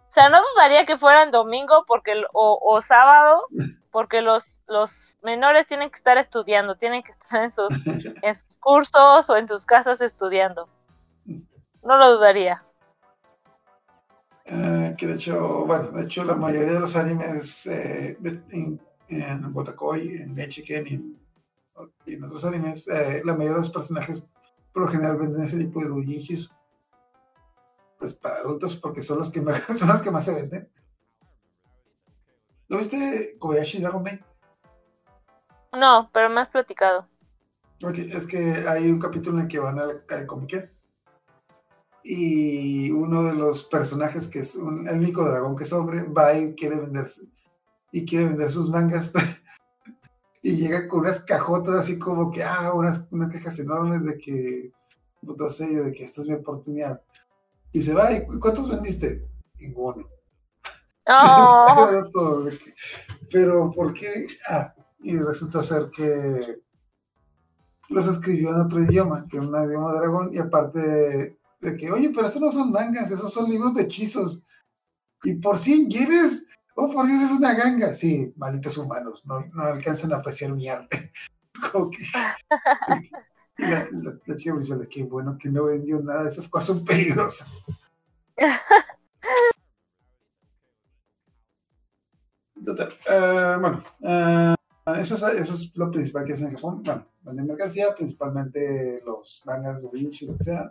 o 0.08 0.12
sea, 0.12 0.28
no 0.28 0.38
dudaría 0.54 0.86
que 0.86 0.96
fuera 0.96 1.24
en 1.24 1.32
domingo 1.32 1.84
porque 1.88 2.12
o, 2.32 2.58
o 2.62 2.80
sábado, 2.82 3.46
porque 3.90 4.20
los, 4.22 4.62
los 4.66 5.18
menores 5.22 5.66
tienen 5.66 5.90
que 5.90 5.96
estar 5.96 6.16
estudiando, 6.18 6.76
tienen 6.76 7.02
que 7.02 7.12
estar 7.12 7.42
en 7.44 7.50
sus, 7.50 7.68
en 8.22 8.34
sus 8.34 8.56
cursos 8.58 9.28
o 9.30 9.36
en 9.36 9.48
sus 9.48 9.66
casas 9.66 10.00
estudiando. 10.00 10.68
No 11.82 11.96
lo 11.96 12.16
dudaría. 12.16 12.62
Eh, 14.46 14.94
que 14.98 15.06
de 15.06 15.14
hecho, 15.14 15.64
bueno, 15.66 15.90
de 15.90 16.02
hecho 16.04 16.24
la 16.24 16.34
mayoría 16.34 16.72
de 16.72 16.80
los 16.80 16.96
animes 16.96 17.66
eh, 17.66 18.16
de- 18.20 18.42
en, 18.50 18.80
en 19.08 19.54
Wotakoi, 19.54 20.16
en 20.22 20.34
Genshiken 20.36 20.86
y 20.86 20.94
en, 20.94 21.20
y 22.06 22.14
en 22.14 22.24
otros 22.24 22.44
animes, 22.44 22.88
eh, 22.88 23.22
la 23.24 23.32
mayoría 23.32 23.52
de 23.52 23.58
los 23.58 23.70
personajes 23.70 24.22
por 24.72 24.82
lo 24.82 24.88
general 24.88 25.16
venden 25.16 25.42
ese 25.42 25.58
tipo 25.58 25.80
de 25.80 25.88
doujinshis 25.88 26.50
pues 27.98 28.14
para 28.14 28.36
adultos 28.36 28.76
porque 28.76 29.02
son 29.02 29.18
los 29.18 29.30
que 29.30 29.40
más, 29.40 29.62
son 29.78 29.88
los 29.88 30.00
que 30.00 30.10
más 30.10 30.24
se 30.24 30.34
venden. 30.34 30.68
¿Lo 32.70 32.78
viste 32.78 33.36
Kobayashi 33.38 33.80
Dragon 33.80 34.02
Maid? 34.02 34.20
No, 35.72 36.08
pero 36.12 36.30
me 36.30 36.40
has 36.40 36.48
platicado. 36.48 37.06
Ok, 37.82 37.98
es 37.98 38.26
que 38.26 38.38
hay 38.68 38.90
un 38.90 38.98
capítulo 39.00 39.36
en 39.38 39.42
el 39.44 39.48
que 39.48 39.58
van 39.58 39.78
al, 39.78 40.04
al 40.08 40.26
Comiquet 40.26 40.72
y 42.02 42.90
uno 42.92 43.24
de 43.24 43.34
los 43.34 43.64
personajes 43.64 44.28
que 44.28 44.38
es 44.40 44.54
un- 44.54 44.86
el 44.88 44.98
único 44.98 45.24
dragón 45.24 45.56
que 45.56 45.64
sobre 45.66 46.02
va 46.04 46.32
y 46.34 46.54
quiere 46.54 46.78
venderse 46.78 47.22
y 47.92 48.06
quiere 48.06 48.26
vender 48.26 48.50
sus 48.50 48.70
mangas 48.70 49.12
y 50.42 50.56
llega 50.56 50.88
con 50.88 51.00
unas 51.00 51.20
cajotas 51.24 51.74
así 51.74 51.98
como 51.98 52.30
que 52.30 52.42
ah 52.42 52.72
unas, 52.74 53.04
unas 53.10 53.32
cajas 53.34 53.58
enormes 53.58 54.04
de 54.06 54.16
que 54.18 54.72
puto 55.20 55.50
serio 55.50 55.84
de 55.84 55.92
que 55.92 56.04
esta 56.04 56.22
es 56.22 56.28
mi 56.28 56.34
oportunidad 56.34 57.02
y 57.72 57.82
se 57.82 57.92
va 57.92 58.12
y 58.12 58.24
"¿cu- 58.26 58.40
¿cuántos 58.40 58.70
vendiste? 58.70 59.26
ninguno 59.58 60.08
Oh, 61.06 62.02
Todos, 62.12 62.54
pero 63.30 63.70
¿por 63.70 63.92
qué? 63.94 64.26
Ah, 64.48 64.74
y 65.00 65.16
resulta 65.18 65.62
ser 65.62 65.90
que 65.90 66.60
los 67.88 68.06
escribió 68.06 68.50
en 68.50 68.56
otro 68.60 68.80
idioma, 68.82 69.26
que 69.28 69.38
es 69.38 69.42
un 69.44 69.54
idioma 69.64 69.92
dragón, 69.94 70.30
y 70.32 70.38
aparte 70.38 71.36
de, 71.60 71.76
que, 71.76 71.90
oye, 71.90 72.10
pero 72.14 72.26
estos 72.26 72.40
no 72.42 72.52
son 72.52 72.70
mangas, 72.70 73.10
esos 73.10 73.32
son 73.32 73.50
libros 73.50 73.74
de 73.74 73.82
hechizos. 73.82 74.42
Y 75.24 75.34
por 75.34 75.58
100 75.58 75.90
yenes, 75.90 76.46
o 76.76 76.90
por 76.90 77.04
100 77.06 77.20
es 77.20 77.30
una 77.32 77.52
ganga. 77.54 77.92
Sí, 77.92 78.32
malditos 78.36 78.78
humanos, 78.78 79.22
no, 79.24 79.40
no 79.52 79.64
alcanzan 79.64 80.12
a 80.12 80.16
apreciar 80.16 80.52
mi 80.52 80.68
arte. 80.68 81.12
Como 81.72 81.90
que- 81.90 81.98
y 83.58 83.66
la, 83.66 83.86
la- 83.90 84.18
la 84.24 84.36
chica 84.36 84.54
principal 84.54 84.80
de 84.80 84.88
qué 84.88 85.02
bueno 85.04 85.36
que 85.36 85.50
no 85.50 85.64
vendió 85.64 86.00
nada, 86.00 86.28
esas 86.28 86.48
cosas 86.48 86.68
son 86.68 86.84
peligrosas. 86.84 87.48
Total, 92.64 92.88
eh, 93.08 93.56
bueno, 93.60 93.82
eh, 94.02 94.54
eso, 95.00 95.14
es, 95.14 95.22
eso 95.40 95.54
es 95.54 95.76
lo 95.76 95.90
principal 95.90 96.24
que 96.24 96.34
hacen 96.34 96.48
en 96.48 96.54
Japón. 96.56 96.82
Bueno, 96.84 97.06
venden 97.22 97.46
mercancía, 97.46 97.94
principalmente 97.94 99.02
los 99.04 99.42
mangas, 99.44 99.80
Grinch 99.82 100.22
y 100.22 100.26
lo 100.26 100.36
que 100.36 100.44
sea. 100.44 100.70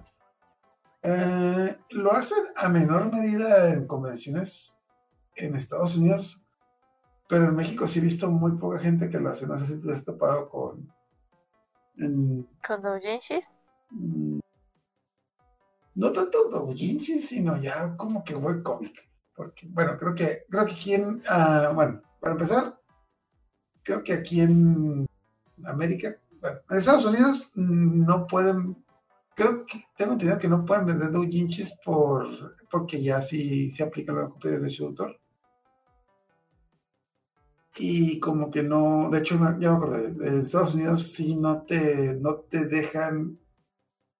Eh, 1.01 1.77
lo 1.91 2.12
hacen 2.12 2.46
a 2.55 2.69
menor 2.69 3.12
medida 3.12 3.69
en 3.69 3.88
convenciones 3.88 4.79
en 5.36 5.55
Estados 5.55 5.96
Unidos, 5.98 6.46
pero 7.27 7.46
en 7.46 7.55
México 7.55 7.88
sí 7.88 8.00
he 8.00 8.03
visto 8.03 8.29
muy 8.29 8.51
poca 8.58 8.79
gente 8.79 9.10
que 9.10 9.19
lo 9.19 9.29
hace. 9.29 9.48
No 9.48 9.58
sé 9.58 9.65
si 9.65 9.81
te 9.81 9.91
has 9.93 10.03
topado 10.03 10.50
con. 10.50 10.93
en- 11.98 12.48
con 12.67 12.81
doujinshis. 12.81 13.51
mm, 13.91 14.39
no 15.96 16.12
tanto 16.13 16.50
doujinshi, 16.50 17.19
sino 17.19 17.58
ya 17.58 17.96
como 17.98 18.24
que 18.24 18.36
webcomic. 18.36 19.08
Porque, 19.39 19.67
bueno, 19.69 19.96
creo 19.98 20.13
que, 20.13 20.43
creo 20.50 20.65
que 20.65 20.74
aquí 20.74 20.93
en, 20.96 21.24
ah, 21.29 21.72
bueno, 21.74 22.01
para 22.19 22.34
empezar, 22.34 22.77
creo 23.81 24.03
que 24.03 24.12
aquí 24.12 24.41
en 24.41 25.08
América, 25.63 26.13
bueno, 26.41 26.60
en 26.69 26.77
Estados 26.77 27.05
Unidos 27.05 27.50
no 27.55 28.27
pueden, 28.27 28.84
creo 29.34 29.65
que 29.65 29.81
tengo 29.96 30.12
entendido 30.12 30.38
que 30.38 30.50
no 30.50 30.65
pueden 30.65 30.88
vender 30.88 31.10
doujinshis 31.13 31.72
por, 31.86 32.58
porque 32.69 33.01
ya 33.01 33.22
sí 33.22 33.72
se 33.72 33.84
aplica 33.84 34.12
la 34.12 34.27
copia 34.27 34.51
de 34.51 34.60
derecho 34.60 34.84
de 34.84 34.89
autor. 34.89 35.19
Y 37.77 38.19
como 38.19 38.51
que 38.51 38.62
no, 38.62 39.10
de 39.10 39.19
hecho 39.19 39.39
ya 39.58 39.72
me 39.72 39.77
acordé, 39.77 40.08
en 40.27 40.41
Estados 40.41 40.75
Unidos 40.75 41.13
sí 41.13 41.38
no 41.38 41.62
te, 41.62 42.13
no 42.15 42.39
te 42.39 42.65
dejan, 42.65 43.39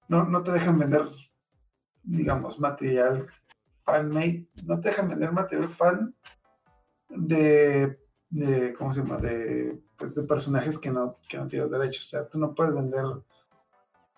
no, 0.08 0.24
no 0.24 0.44
te 0.44 0.54
dejan 0.54 0.80
vender, 0.80 1.10
digamos, 2.04 2.58
material 2.58 3.28
fan-made, 3.92 4.48
no 4.66 4.80
te 4.80 4.90
dejan 4.90 5.10
vender 5.10 5.32
material 5.32 5.70
fan 5.70 6.16
de, 7.10 8.00
de 8.30 8.74
¿cómo 8.74 8.94
se 8.94 9.02
llama? 9.02 9.18
De, 9.18 9.82
pues, 9.98 10.16
de 10.16 10.24
personajes 10.24 10.78
que 10.78 10.92
no, 10.92 11.18
que 11.28 11.38
no 11.38 11.48
tienes 11.48 11.72
derechos. 11.72 12.06
O 12.06 12.10
sea, 12.10 12.28
tú 12.28 12.40
no 12.40 12.54
puedes 12.54 12.74
vender 12.74 13.06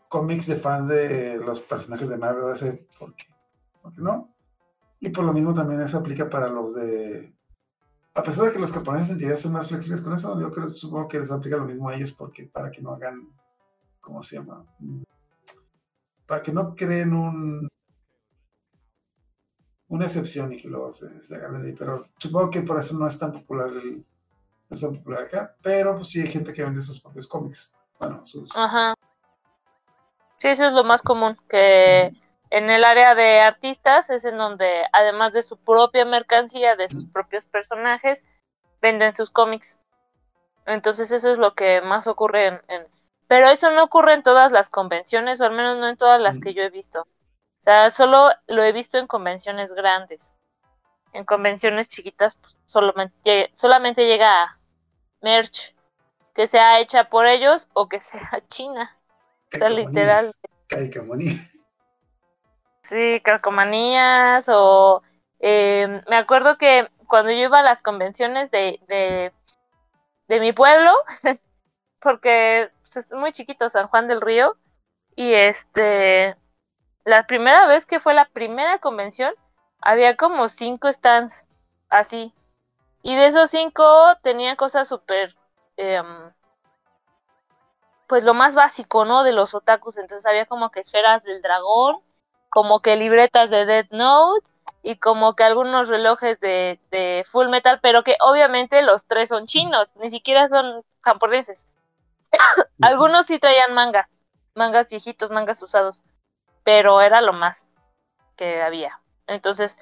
cómics 0.09 0.47
de 0.47 0.55
fans 0.55 0.89
de 0.89 1.37
los 1.37 1.61
personajes 1.61 2.09
de 2.09 2.17
Marvel, 2.17 2.53
DC, 2.53 2.87
porque, 2.99 3.25
porque 3.81 4.01
no. 4.01 4.33
Y 4.99 5.09
por 5.09 5.23
lo 5.23 5.33
mismo 5.33 5.53
también 5.53 5.81
eso 5.81 5.97
aplica 5.97 6.29
para 6.29 6.47
los 6.47 6.75
de 6.75 7.33
a 8.13 8.23
pesar 8.23 8.45
de 8.45 8.51
que 8.51 8.59
los 8.59 8.71
japoneses 8.71 9.11
en 9.11 9.17
teoría 9.17 9.37
son 9.37 9.53
más 9.53 9.69
flexibles 9.69 10.01
con 10.01 10.13
eso, 10.13 10.39
yo 10.39 10.51
creo, 10.51 10.67
supongo 10.67 11.07
que 11.07 11.19
les 11.19 11.31
aplica 11.31 11.57
lo 11.57 11.65
mismo 11.65 11.89
a 11.89 11.95
ellos 11.95 12.11
porque 12.11 12.43
para 12.45 12.69
que 12.69 12.81
no 12.81 12.91
hagan, 12.91 13.29
¿cómo 14.01 14.21
se 14.23 14.35
llama? 14.35 14.65
Mm, 14.79 15.03
Para 16.25 16.41
que 16.41 16.51
no 16.51 16.75
creen 16.75 17.13
un 17.13 17.69
una 19.91 20.05
excepción 20.05 20.53
y 20.53 20.57
que 20.57 20.69
luego 20.69 20.93
se, 20.93 21.21
se 21.21 21.37
de 21.37 21.67
ahí. 21.67 21.73
Pero 21.73 22.07
supongo 22.17 22.49
que 22.49 22.61
por 22.61 22.79
eso 22.79 22.97
no 22.97 23.05
es 23.05 23.19
tan 23.19 23.33
popular 23.33 23.67
el, 23.69 23.97
no 23.97 24.75
es 24.75 24.81
tan 24.81 24.95
popular 24.95 25.23
acá. 25.23 25.55
Pero 25.61 25.95
pues 25.95 26.07
sí 26.07 26.21
hay 26.21 26.27
gente 26.27 26.53
que 26.53 26.63
vende 26.63 26.81
sus 26.81 27.01
propios 27.01 27.27
cómics. 27.27 27.73
Bueno, 27.99 28.25
sus 28.25 28.55
Ajá. 28.55 28.93
Sí, 30.39 30.47
eso 30.47 30.65
es 30.65 30.73
lo 30.73 30.83
más 30.85 31.01
común, 31.03 31.37
que 31.49 32.11
en 32.49 32.69
el 32.69 32.83
área 32.83 33.13
de 33.15 33.41
artistas 33.41 34.09
es 34.09 34.25
en 34.25 34.37
donde, 34.37 34.83
además 34.91 35.33
de 35.33 35.43
su 35.43 35.57
propia 35.57 36.05
mercancía, 36.05 36.75
de 36.75 36.89
sus 36.89 37.05
propios 37.05 37.43
personajes, 37.45 38.25
venden 38.81 39.13
sus 39.13 39.29
cómics. 39.29 39.79
Entonces 40.65 41.11
eso 41.11 41.31
es 41.31 41.37
lo 41.37 41.53
que 41.53 41.81
más 41.81 42.07
ocurre 42.07 42.47
en, 42.47 42.61
en- 42.69 42.87
Pero 43.27 43.49
eso 43.49 43.69
no 43.71 43.83
ocurre 43.83 44.13
en 44.13 44.23
todas 44.23 44.51
las 44.51 44.69
convenciones, 44.69 45.41
o 45.41 45.45
al 45.45 45.51
menos 45.51 45.77
no 45.77 45.87
en 45.89 45.97
todas 45.97 46.19
las 46.19 46.39
que 46.39 46.53
yo 46.53 46.63
he 46.63 46.69
visto. 46.69 47.05
O 47.61 47.63
sea, 47.63 47.91
solo 47.91 48.31
lo 48.47 48.63
he 48.63 48.71
visto 48.71 48.97
en 48.97 49.05
convenciones 49.07 49.73
grandes. 49.73 50.33
En 51.13 51.25
convenciones 51.25 51.87
chiquitas, 51.87 52.35
pues, 52.35 52.57
solamente, 52.65 53.51
solamente 53.53 54.07
llega 54.07 54.57
merch 55.21 55.75
que 56.33 56.47
sea 56.47 56.79
hecha 56.79 57.09
por 57.09 57.27
ellos 57.27 57.69
o 57.73 57.87
que 57.87 57.99
sea 57.99 58.41
china. 58.47 58.97
O 59.53 59.57
sea, 59.57 59.69
literal. 59.69 60.25
Caicamonía. 60.67 61.33
Sí, 62.81 63.21
calcomanías 63.23 64.49
o... 64.49 65.03
eh, 65.39 66.01
me 66.09 66.15
acuerdo 66.15 66.57
que 66.57 66.89
cuando 67.07 67.31
yo 67.31 67.39
iba 67.39 67.59
a 67.59 67.63
las 67.63 67.83
convenciones 67.83 68.49
de, 68.51 68.79
de, 68.87 69.31
de 70.27 70.39
mi 70.39 70.51
pueblo, 70.51 70.91
porque 71.99 72.71
pues, 72.81 72.97
es 72.97 73.11
muy 73.11 73.33
chiquito 73.33 73.69
San 73.69 73.87
Juan 73.87 74.07
del 74.07 74.21
Río, 74.21 74.57
y 75.15 75.33
este, 75.33 76.37
la 77.05 77.25
primera 77.27 77.67
vez 77.67 77.85
que 77.85 77.99
fue 77.99 78.13
la 78.13 78.25
primera 78.25 78.79
convención, 78.79 79.33
había 79.81 80.15
como 80.17 80.49
cinco 80.49 80.91
stands 80.91 81.47
así, 81.89 82.33
y 83.03 83.15
de 83.15 83.27
esos 83.27 83.49
cinco 83.49 83.83
tenían 84.21 84.55
cosas 84.55 84.87
súper, 84.87 85.35
em, 85.77 86.31
pues 88.07 88.23
lo 88.25 88.33
más 88.33 88.53
básico, 88.55 89.05
¿no? 89.05 89.23
De 89.23 89.31
los 89.31 89.53
otakus, 89.55 89.97
entonces 89.97 90.25
había 90.25 90.45
como 90.45 90.69
que 90.69 90.81
esferas 90.81 91.23
del 91.23 91.41
dragón, 91.41 91.99
como 92.49 92.81
que 92.81 92.95
libretas 92.95 93.49
de 93.49 93.65
Death 93.65 93.91
Note 93.91 94.45
y 94.83 94.97
como 94.97 95.35
que 95.35 95.43
algunos 95.43 95.89
relojes 95.89 96.39
de, 96.39 96.79
de 96.91 97.25
Full 97.31 97.49
Metal, 97.49 97.79
pero 97.81 98.03
que 98.03 98.17
obviamente 98.19 98.81
los 98.81 99.05
tres 99.05 99.29
son 99.29 99.47
chinos, 99.47 99.95
ni 99.95 100.09
siquiera 100.09 100.49
son 100.49 100.83
japoneses. 101.01 101.67
Algunos 102.81 103.27
sí 103.27 103.39
traían 103.39 103.73
mangas, 103.73 104.11
mangas 104.55 104.89
viejitos, 104.89 105.31
mangas 105.31 105.61
usados, 105.63 106.03
pero 106.71 107.01
era 107.01 107.19
lo 107.19 107.33
más 107.33 107.67
que 108.37 108.61
había. 108.61 109.01
Entonces, 109.27 109.77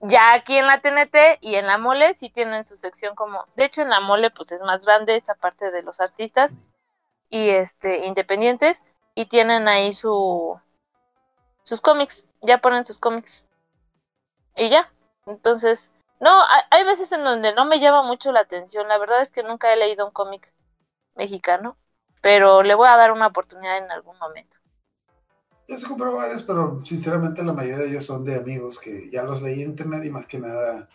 ya 0.00 0.32
aquí 0.32 0.56
en 0.56 0.66
la 0.66 0.80
TNT 0.80 1.38
y 1.40 1.54
en 1.54 1.68
la 1.68 1.78
mole 1.78 2.14
sí 2.14 2.30
tienen 2.30 2.66
su 2.66 2.76
sección 2.76 3.14
como, 3.14 3.46
de 3.54 3.66
hecho 3.66 3.82
en 3.82 3.90
la 3.90 4.00
mole 4.00 4.32
pues 4.32 4.50
es 4.50 4.60
más 4.60 4.84
grande 4.84 5.14
esta 5.14 5.36
parte 5.36 5.70
de 5.70 5.84
los 5.84 6.00
artistas 6.00 6.56
y 7.28 7.50
este 7.50 8.06
independientes 8.06 8.82
y 9.14 9.26
tienen 9.26 9.68
ahí 9.68 9.94
su 9.94 10.60
sus 11.62 11.80
cómics, 11.80 12.26
ya 12.40 12.58
ponen 12.58 12.84
sus 12.84 12.98
cómics. 12.98 13.44
Y 14.56 14.68
ya. 14.68 14.92
Entonces, 15.26 15.92
no, 16.18 16.42
hay, 16.42 16.62
hay 16.70 16.84
veces 16.84 17.12
en 17.12 17.22
donde 17.22 17.54
no 17.54 17.66
me 17.66 17.78
llama 17.78 18.02
mucho 18.02 18.32
la 18.32 18.40
atención. 18.40 18.88
La 18.88 18.98
verdad 18.98 19.22
es 19.22 19.30
que 19.30 19.44
nunca 19.44 19.72
he 19.72 19.76
leído 19.76 20.06
un 20.06 20.12
cómic 20.12 20.52
mexicano, 21.14 21.76
pero 22.20 22.64
le 22.64 22.74
voy 22.74 22.88
a 22.88 22.96
dar 22.96 23.12
una 23.12 23.28
oportunidad 23.28 23.78
en 23.78 23.92
algún 23.92 24.18
momento. 24.18 24.56
Yo 25.68 25.76
se 25.76 25.86
compró 25.86 26.14
varios, 26.14 26.42
pero 26.42 26.84
sinceramente 26.84 27.42
la 27.42 27.52
mayoría 27.52 27.78
de 27.78 27.88
ellos 27.88 28.04
son 28.04 28.24
de 28.24 28.34
amigos 28.36 28.78
que 28.78 29.08
ya 29.10 29.22
los 29.22 29.42
leí 29.42 29.62
en 29.62 29.70
internet 29.70 30.04
y 30.04 30.10
más 30.10 30.26
que 30.26 30.38
nada, 30.38 30.88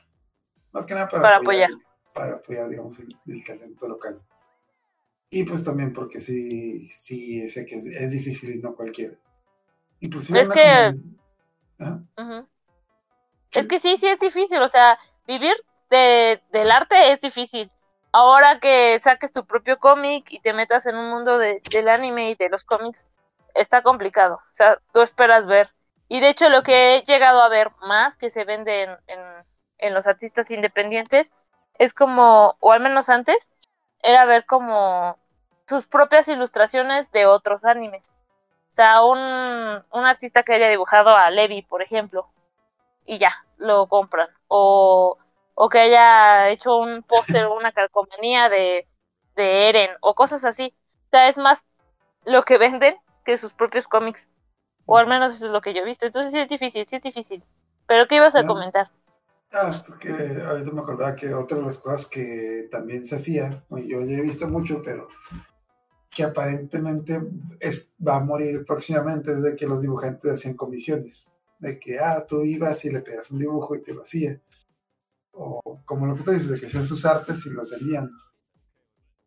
más 0.72 0.86
que 0.86 0.94
nada 0.94 1.08
para, 1.10 1.24
Para 1.24 1.38
apoyar. 1.38 1.70
para 2.14 2.36
apoyar, 2.36 2.70
digamos, 2.70 3.00
el, 3.00 3.08
el 3.28 3.44
talento 3.46 3.88
local. 3.88 4.22
Y 5.30 5.44
pues 5.44 5.64
también 5.64 5.94
porque 5.94 6.20
sí, 6.20 6.88
sí, 6.90 7.48
sé 7.50 7.66
que 7.66 7.76
es, 7.76 7.86
es 7.86 8.12
difícil 8.12 8.56
y 8.56 8.60
no 8.60 8.76
cualquiera. 8.76 9.16
Inclusive 10.00 10.42
Es 10.42 10.50
que- 10.50 10.92
Ajá. 11.80 12.04
Ujú. 12.18 12.48
Sí. 13.52 13.60
Es 13.60 13.68
que 13.68 13.80
sí, 13.80 13.98
sí 13.98 14.08
es 14.08 14.20
difícil, 14.20 14.62
o 14.62 14.68
sea, 14.68 15.00
vivir 15.26 15.54
de, 15.90 16.42
del 16.52 16.72
arte 16.72 17.12
es 17.12 17.22
difícil. 17.22 17.72
Ahora 18.12 18.60
que 18.60 19.00
saques 19.04 19.32
tu 19.32 19.46
propio 19.46 19.80
cómic 19.80 20.26
y 20.32 20.40
te 20.40 20.54
metas 20.54 20.86
en 20.86 20.98
un 20.98 21.10
mundo 21.10 21.38
de, 21.38 21.62
del 21.72 21.88
anime 21.88 22.32
y 22.32 22.36
de 22.36 22.50
los 22.50 22.64
cómics, 22.64 23.06
está 23.58 23.82
complicado. 23.82 24.36
O 24.36 24.54
sea, 24.54 24.80
tú 24.94 25.02
esperas 25.02 25.48
ver. 25.48 25.74
Y 26.08 26.20
de 26.22 26.30
hecho 26.30 26.50
lo 26.50 26.64
que 26.64 26.98
he 26.98 27.04
llegado 27.04 27.42
a 27.42 27.50
ver 27.50 27.72
más 27.82 28.18
que 28.18 28.30
se 28.30 28.46
vende 28.46 28.84
en, 28.84 28.98
en, 29.78 29.94
los 29.94 30.08
artistas 30.08 30.50
independientes 30.52 31.32
es 31.78 31.94
como, 31.94 32.56
o 32.60 32.72
al 32.72 32.80
menos 32.80 33.10
antes, 33.10 33.50
era 34.02 34.26
ver 34.26 34.46
como 34.46 35.18
sus 35.68 35.88
propias 35.88 36.28
ilustraciones 36.28 37.12
de 37.12 37.26
otros 37.26 37.66
animes. 37.66 38.14
O 38.72 38.76
sea, 38.76 39.04
un, 39.04 39.18
un 39.18 40.06
artista 40.06 40.44
que 40.44 40.54
haya 40.54 40.70
dibujado 40.70 41.10
a 41.10 41.30
Levi, 41.32 41.62
por 41.64 41.82
ejemplo, 41.82 42.28
y 43.06 43.18
ya, 43.18 43.34
lo 43.58 43.88
compran. 43.88 44.30
O, 44.48 45.18
o 45.56 45.70
que 45.70 45.80
haya 45.80 46.50
hecho 46.50 46.78
un 46.78 47.04
póster 47.04 47.46
o 47.46 47.56
una 47.56 47.72
calcomanía 47.72 48.50
de, 48.50 48.88
de 49.36 49.70
Eren, 49.70 49.92
o 50.02 50.16
cosas 50.16 50.46
así. 50.46 50.74
O 51.08 51.10
sea, 51.12 51.28
es 51.30 51.38
más 51.38 51.66
lo 52.26 52.44
que 52.44 52.58
venden 52.60 52.98
que 53.28 53.38
sus 53.38 53.52
propios 53.52 53.90
cómics. 53.90 54.30
O 54.86 54.98
al 54.98 55.06
menos 55.06 55.36
eso 55.36 55.48
es 55.48 55.52
lo 55.52 55.60
que 55.60 55.74
yo 55.74 55.82
he 55.82 55.86
visto. 55.86 56.06
Entonces 56.06 56.32
sí 56.32 56.40
es 56.40 56.48
difícil, 56.48 56.88
sí 56.88 56.96
es 56.96 57.02
difícil. 57.04 57.44
Pero 57.86 58.08
¿qué 58.08 58.16
ibas 58.16 58.36
a 58.36 58.48
comentar? 58.48 58.90
Ah, 59.52 59.84
porque 59.86 60.10
ahorita 60.46 60.72
me 60.72 60.80
acordaba 60.80 61.14
que 61.14 61.34
otra 61.34 61.58
de 61.58 61.64
las 61.64 61.78
cosas 61.78 62.06
que 62.06 62.70
también 62.72 63.04
se 63.06 63.18
hacía, 63.18 63.66
yo 63.70 64.02
ya 64.02 64.18
he 64.18 64.22
visto 64.22 64.48
mucho, 64.48 64.82
pero 64.82 65.10
que 66.10 66.24
aparentemente 66.24 67.22
es- 67.60 67.90
va 68.06 68.16
a 68.16 68.20
morir 68.22 68.64
próximamente, 68.66 69.34
es 69.34 69.44
de 69.44 69.58
que 69.58 69.68
los 69.68 69.82
dibujantes 69.82 70.32
hacían 70.32 70.56
comisiones. 70.56 71.34
De 71.60 71.78
que, 71.80 72.00
ah, 72.00 72.26
tú 72.26 72.44
ibas 72.44 72.86
y 72.86 72.92
le 72.92 73.02
pegas 73.02 73.30
un 73.32 73.40
dibujo 73.40 73.76
y 73.76 73.82
te 73.82 73.94
lo 73.94 74.04
hacía. 74.04 74.40
O 75.34 75.82
como 75.86 76.06
lo 76.06 76.16
que 76.16 76.24
tú 76.24 76.32
dices, 76.32 76.48
de 76.48 76.60
que 76.60 76.68
hacían 76.68 76.88
sus 76.88 77.06
artes 77.06 77.46
y 77.46 77.50
los 77.50 77.70
vendían. 77.70 78.10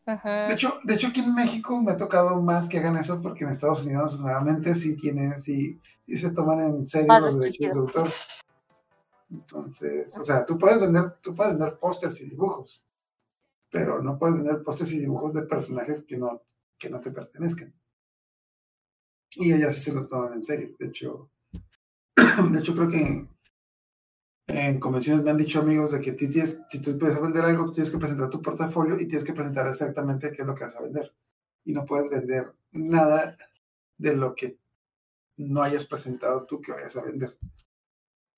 De 0.06 0.54
hecho, 0.54 0.80
de 0.82 0.94
hecho, 0.94 1.08
aquí 1.08 1.20
en 1.20 1.34
México 1.34 1.80
me 1.80 1.92
ha 1.92 1.96
tocado 1.96 2.40
más 2.40 2.68
que 2.68 2.78
hagan 2.78 2.96
eso 2.96 3.20
porque 3.20 3.44
en 3.44 3.50
Estados 3.50 3.84
Unidos 3.84 4.20
nuevamente 4.20 4.74
sí 4.74 4.96
tienen, 4.96 5.38
sí, 5.38 5.80
sí 6.06 6.16
se 6.16 6.30
toman 6.30 6.60
en 6.60 6.86
serio 6.86 7.20
los 7.20 7.38
derechos 7.38 7.74
de 7.74 7.80
autor. 7.80 8.10
Entonces, 9.30 10.16
o 10.18 10.24
sea, 10.24 10.44
tú 10.44 10.58
puedes 10.58 10.80
vender, 10.80 11.16
tú 11.22 11.34
puedes 11.34 11.52
vender 11.56 11.78
pósters 11.78 12.20
y 12.22 12.30
dibujos, 12.30 12.84
pero 13.70 14.02
no 14.02 14.18
puedes 14.18 14.36
vender 14.36 14.62
pósters 14.62 14.92
y 14.92 14.98
dibujos 14.98 15.32
de 15.32 15.42
personajes 15.42 16.02
que 16.02 16.18
no, 16.18 16.42
que 16.78 16.90
no 16.90 17.00
te 17.00 17.12
pertenezcan. 17.12 17.72
Y 19.36 19.52
ellas 19.52 19.76
sí 19.76 19.82
se 19.82 19.94
lo 19.94 20.08
toman 20.08 20.32
en 20.32 20.42
serio. 20.42 20.74
De 20.78 20.86
hecho, 20.86 21.30
de 22.50 22.58
hecho 22.58 22.74
creo 22.74 22.88
que 22.88 23.28
en 24.52 24.80
convenciones 24.80 25.24
me 25.24 25.30
han 25.30 25.36
dicho 25.36 25.60
amigos 25.60 25.92
de 25.92 26.00
que 26.00 26.12
tú 26.12 26.28
tienes, 26.28 26.62
si 26.68 26.80
tú 26.80 26.98
puedes 26.98 27.20
vender 27.20 27.44
algo, 27.44 27.66
tú 27.66 27.72
tienes 27.72 27.90
que 27.90 27.98
presentar 27.98 28.30
tu 28.30 28.42
portafolio 28.42 28.94
y 28.98 29.06
tienes 29.06 29.24
que 29.24 29.32
presentar 29.32 29.66
exactamente 29.66 30.32
qué 30.32 30.42
es 30.42 30.48
lo 30.48 30.54
que 30.54 30.64
vas 30.64 30.76
a 30.76 30.82
vender. 30.82 31.12
Y 31.64 31.72
no 31.72 31.84
puedes 31.84 32.10
vender 32.10 32.52
nada 32.72 33.36
de 33.98 34.16
lo 34.16 34.34
que 34.34 34.58
no 35.36 35.62
hayas 35.62 35.86
presentado 35.86 36.44
tú 36.44 36.60
que 36.60 36.72
vayas 36.72 36.96
a 36.96 37.02
vender. 37.02 37.38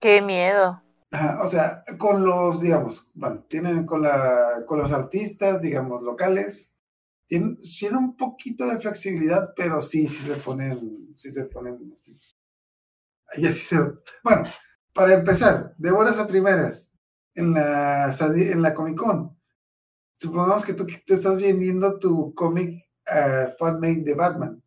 Qué 0.01 0.20
miedo. 0.20 0.83
Ajá, 1.11 1.42
o 1.42 1.48
sea, 1.48 1.85
con 1.98 2.25
los, 2.25 2.61
digamos, 2.61 3.11
bueno, 3.14 3.44
tienen 3.48 3.85
con, 3.85 4.03
la, 4.03 4.64
con 4.66 4.79
los 4.79 4.92
artistas, 4.92 5.61
digamos, 5.61 6.03
locales, 6.03 6.75
tienen, 7.27 7.59
tienen 7.59 7.98
un 7.98 8.16
poquito 8.16 8.66
de 8.66 8.81
flexibilidad, 8.81 9.53
pero 9.57 9.83
sí, 9.83 10.09
sí 10.09 10.22
se 10.22 10.35
ponen, 10.37 11.12
sí 11.14 11.31
se 11.31 11.44
ponen 11.44 11.79
sí 11.94 12.16
se, 13.53 13.77
bueno, 14.22 14.44
para 14.92 15.14
empezar, 15.14 15.74
de 15.78 15.90
buenas 15.90 16.18
a 16.18 16.26
primeras, 16.26 16.92
en 17.35 17.55
la, 17.55 18.14
en 18.20 18.62
la 18.62 18.74
Comic 18.74 18.96
Con, 18.96 19.37
supongamos 20.12 20.64
que 20.64 20.74
tú, 20.74 20.87
estás 21.07 21.37
vendiendo 21.37 21.98
tu 21.98 22.35
cómic 22.35 22.74
uh, 23.11 23.50
fan-made 23.59 24.02
de 24.02 24.14
Batman. 24.14 24.62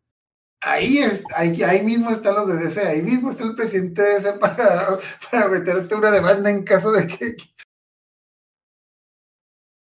Ahí, 0.60 0.98
es, 0.98 1.24
ahí, 1.34 1.62
ahí 1.62 1.84
mismo 1.84 2.10
están 2.10 2.34
los 2.34 2.48
de 2.48 2.56
DC, 2.56 2.80
ahí 2.80 3.02
mismo 3.02 3.30
está 3.30 3.44
el 3.44 3.54
presidente 3.54 4.02
de 4.02 4.14
DC 4.14 4.32
para, 4.34 4.98
para 5.30 5.48
meterte 5.48 5.94
una 5.94 6.10
demanda 6.10 6.50
en 6.50 6.64
caso 6.64 6.92
de 6.92 7.06
que... 7.06 7.36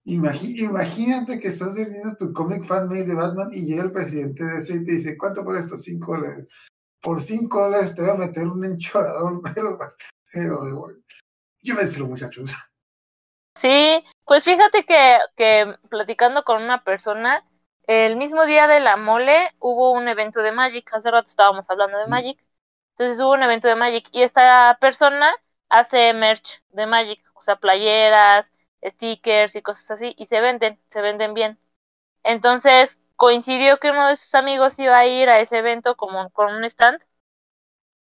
Imagínate 0.06 1.39
que 1.39 1.48
estás 1.48 1.76
vendiendo 1.76 2.17
tu 2.17 2.34
cómic 2.34 2.65
fan-made 2.65 3.06
de 3.06 3.13
Batman 3.13 3.50
y 3.54 3.65
llega 3.65 3.84
el 3.84 3.91
presidente 3.93 4.43
de 4.43 4.54
DC 4.56 4.76
y 4.76 4.86
te 4.86 4.91
dice, 4.93 5.17
¿cuánto 5.17 5.46
por 5.46 5.56
estos 5.56 5.82
5 5.84 6.17
dólares? 6.17 6.48
Por 7.02 7.22
5 7.22 7.62
dólares 7.62 7.96
te 7.96 8.02
voy 8.02 8.12
a 8.12 8.15
meter 8.15 8.48
un 8.48 8.65
enchorador, 8.65 9.41
pero, 9.56 9.78
pero 10.34 10.63
de 10.65 10.74
Llévenselo, 11.62 12.08
muchachos. 12.08 12.52
Sí, 13.56 14.04
pues 14.26 14.43
fíjate 14.43 14.84
que, 14.84 15.19
que 15.38 15.76
platicando 15.89 16.43
con 16.43 16.62
una 16.63 16.84
persona, 16.84 17.46
el 17.86 18.17
mismo 18.17 18.46
día 18.46 18.67
de 18.67 18.80
la 18.80 18.98
mole 18.98 19.52
hubo 19.60 19.91
un 19.91 20.08
evento 20.08 20.41
de 20.41 20.52
Magic, 20.52 20.91
hace 20.93 21.12
rato 21.12 21.30
estábamos 21.30 21.69
hablando 21.69 21.98
de 22.00 22.08
Mm. 22.08 22.10
Magic, 22.10 22.43
entonces 22.91 23.22
hubo 23.22 23.32
un 23.34 23.43
evento 23.43 23.67
de 23.67 23.76
Magic 23.76 24.08
y 24.12 24.24
esta 24.24 24.78
persona 24.82 25.32
hace 25.69 26.13
merch 26.13 26.62
de 26.72 26.88
Magic, 26.88 27.24
o 27.36 27.41
sea, 27.41 27.56
playeras, 27.58 28.52
stickers 28.84 29.56
y 29.56 29.62
cosas 29.62 29.91
así, 29.91 30.15
y 30.17 30.26
se 30.26 30.41
venden, 30.41 30.80
se 30.89 31.02
venden 31.02 31.34
bien. 31.36 31.60
Entonces 32.24 33.00
coincidió 33.15 33.80
que 33.80 33.91
uno 33.91 34.08
de 34.08 34.17
sus 34.17 34.36
amigos 34.36 34.80
iba 34.80 34.98
a 34.98 35.08
ir 35.08 35.30
a 35.30 35.39
ese 35.39 35.60
evento 35.60 35.96
como 35.96 36.30
con 36.32 36.54
un 36.54 36.65
stand 36.65 37.00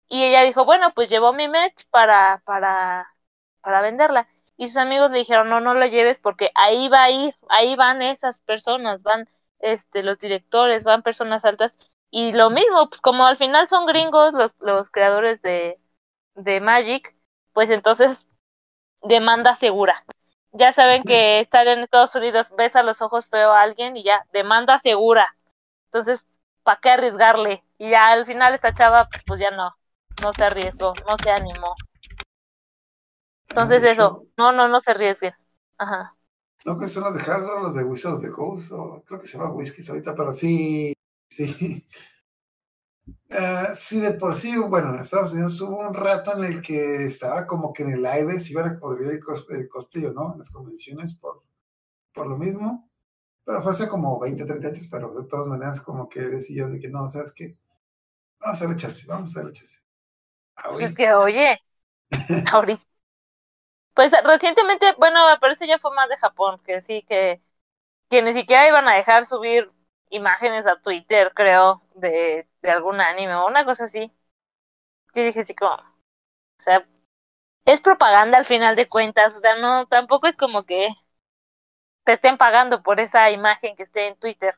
y 0.08 0.24
ella 0.24 0.42
dijo, 0.42 0.64
bueno, 0.64 0.92
pues 0.94 1.10
llevó 1.10 1.32
mi 1.32 1.48
merch 1.48 1.86
para, 1.90 2.42
para, 2.44 3.08
para 3.60 3.80
venderla. 3.82 4.28
Y 4.56 4.68
sus 4.68 4.78
amigos 4.78 5.10
le 5.10 5.18
dijeron, 5.18 5.48
no, 5.48 5.60
no 5.60 5.74
lo 5.74 5.86
lleves 5.86 6.18
porque 6.18 6.50
ahí 6.54 6.88
va 6.88 7.04
a 7.04 7.10
ir, 7.10 7.34
ahí 7.48 7.76
van 7.76 8.02
esas 8.02 8.40
personas, 8.40 9.02
van 9.02 9.28
este, 9.58 10.02
los 10.02 10.18
directores, 10.18 10.84
van 10.84 11.02
personas 11.02 11.44
altas. 11.44 11.78
Y 12.10 12.32
lo 12.32 12.50
mismo, 12.50 12.88
pues 12.88 13.00
como 13.00 13.26
al 13.26 13.36
final 13.36 13.68
son 13.68 13.86
gringos 13.86 14.32
los, 14.32 14.54
los 14.60 14.90
creadores 14.90 15.42
de, 15.42 15.78
de 16.34 16.60
Magic, 16.60 17.16
pues 17.52 17.70
entonces 17.70 18.28
demanda 19.02 19.54
segura. 19.54 20.04
Ya 20.52 20.72
saben 20.72 21.04
que 21.04 21.40
estar 21.40 21.66
en 21.66 21.80
Estados 21.80 22.14
Unidos 22.14 22.52
ves 22.56 22.76
a 22.76 22.82
los 22.82 23.02
ojos 23.02 23.26
feo 23.26 23.52
a 23.52 23.62
alguien 23.62 23.96
y 23.96 24.04
ya, 24.04 24.26
demanda 24.32 24.78
segura. 24.78 25.36
Entonces, 25.86 26.24
¿para 26.62 26.80
qué 26.80 26.90
arriesgarle? 26.90 27.64
Y 27.78 27.90
ya 27.90 28.08
al 28.08 28.26
final 28.26 28.54
esta 28.54 28.74
chava, 28.74 29.08
pues 29.26 29.40
ya 29.40 29.50
no, 29.50 29.76
no 30.22 30.32
se 30.32 30.44
arriesgó, 30.44 30.92
no 31.08 31.16
se 31.18 31.30
animó. 31.30 31.74
Entonces 33.48 33.82
eso, 33.84 34.22
no, 34.36 34.52
no, 34.52 34.68
no 34.68 34.80
se 34.80 34.90
arriesguen. 34.92 35.32
Ajá. 35.78 36.16
No, 36.64 36.78
que 36.78 36.88
son 36.88 37.04
los 37.04 37.14
de 37.14 37.20
Hasbro, 37.20 37.62
los 37.62 37.74
de 37.74 37.84
Wizards 37.84 38.20
de 38.22 38.30
Coast, 38.30 38.72
o 38.72 39.02
creo 39.06 39.20
que 39.20 39.26
se 39.28 39.38
llama 39.38 39.52
Whiskies 39.52 39.88
ahorita, 39.90 40.14
pero 40.16 40.32
sí, 40.32 40.92
sí. 41.30 41.86
Ah, 43.30 43.72
sí, 43.76 44.00
de 44.00 44.12
por 44.12 44.34
sí, 44.34 44.56
bueno, 44.56 44.92
en 44.94 45.00
Estados 45.00 45.32
Unidos 45.32 45.60
hubo 45.60 45.78
un 45.80 45.94
rato 45.94 46.36
en 46.36 46.44
el 46.44 46.62
que 46.62 47.04
estaba 47.06 47.46
como 47.46 47.72
que 47.72 47.82
en 47.84 47.90
el 47.92 48.06
aire 48.06 48.40
si 48.40 48.52
iban 48.52 48.68
a 48.76 48.78
prohibir 48.80 49.08
el, 49.10 49.20
cos- 49.20 49.46
el 49.50 49.68
cosplay 49.68 50.06
o 50.06 50.12
no, 50.12 50.32
en 50.32 50.38
las 50.38 50.50
convenciones 50.50 51.14
por, 51.14 51.42
por 52.14 52.26
lo 52.28 52.38
mismo. 52.38 52.90
Pero 53.44 53.62
fue 53.62 53.72
hace 53.72 53.88
como 53.88 54.18
20, 54.20 54.44
30 54.46 54.68
años, 54.68 54.88
pero 54.90 55.14
de 55.14 55.28
todas 55.28 55.46
maneras 55.48 55.80
como 55.82 56.08
que 56.08 56.20
decidieron 56.22 56.72
de 56.72 56.80
que 56.80 56.88
no, 56.90 57.08
¿sabes 57.10 57.32
qué? 57.32 57.58
Vamos 58.40 58.60
a 58.62 58.64
darle 58.66 58.80
chance, 58.80 59.06
vamos 59.06 59.36
a 59.36 59.40
darle 59.40 59.54
chance. 59.54 59.80
Pues 60.64 60.82
es 60.82 60.94
que, 60.94 61.12
oye, 61.14 61.60
ahorita. 62.44 62.84
Pues 63.94 64.12
recientemente, 64.24 64.92
bueno, 64.98 65.26
me 65.28 65.38
parece 65.38 65.66
ya 65.66 65.78
fue 65.78 65.94
más 65.94 66.08
de 66.08 66.16
Japón, 66.18 66.60
que 66.64 66.82
sí, 66.82 67.02
que, 67.08 67.40
que 68.10 68.22
ni 68.22 68.32
siquiera 68.34 68.68
iban 68.68 68.88
a 68.88 68.94
dejar 68.96 69.26
subir 69.26 69.72
imágenes 70.10 70.66
a 70.66 70.80
Twitter, 70.82 71.32
creo, 71.34 71.82
de, 71.96 72.48
de 72.62 72.70
algún 72.70 73.00
anime 73.00 73.34
o 73.36 73.46
una 73.48 73.64
cosa 73.66 73.84
así. 73.86 74.12
Yo 75.14 75.22
dije 75.24 75.40
así 75.40 75.54
como, 75.54 75.74
o 75.74 75.80
sea, 76.58 76.86
es 77.66 77.80
propaganda 77.82 78.38
al 78.38 78.44
final 78.46 78.76
de 78.76 78.88
cuentas, 78.88 79.36
o 79.36 79.40
sea, 79.40 79.56
no, 79.56 79.86
tampoco 79.88 80.26
es 80.28 80.36
como 80.36 80.64
que 80.64 80.88
te 82.04 82.14
estén 82.14 82.38
pagando 82.38 82.82
por 82.82 83.00
esa 83.00 83.30
imagen 83.30 83.76
que 83.76 83.82
esté 83.82 84.08
en 84.08 84.16
Twitter. 84.16 84.54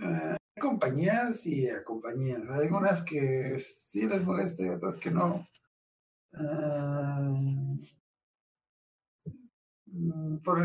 Ah, 0.00 0.36
hay 0.56 0.60
compañías 0.60 1.46
y 1.46 1.68
compañías. 1.84 2.48
Algunas 2.50 3.02
que 3.02 3.56
sí 3.88 4.06
les 4.06 4.22
molesta 4.24 4.62
y 4.62 4.68
otras 4.68 4.98
que 4.98 5.10
no. 5.10 5.48
Ah, 6.34 7.32
mm, 9.86 10.38
por, 10.44 10.58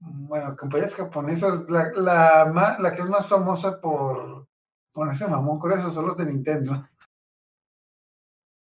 bueno, 0.00 0.56
compañías 0.56 0.94
japonesas, 0.94 1.68
la, 1.68 1.92
la, 1.92 2.76
la 2.80 2.92
que 2.92 3.02
es 3.02 3.08
más 3.08 3.28
famosa 3.28 3.80
por 3.80 4.48
ponerse 4.92 5.28
mamón 5.28 5.58
con 5.58 5.72
eso 5.72 5.90
son 5.90 6.06
los 6.06 6.16
de 6.18 6.26
Nintendo. 6.26 6.72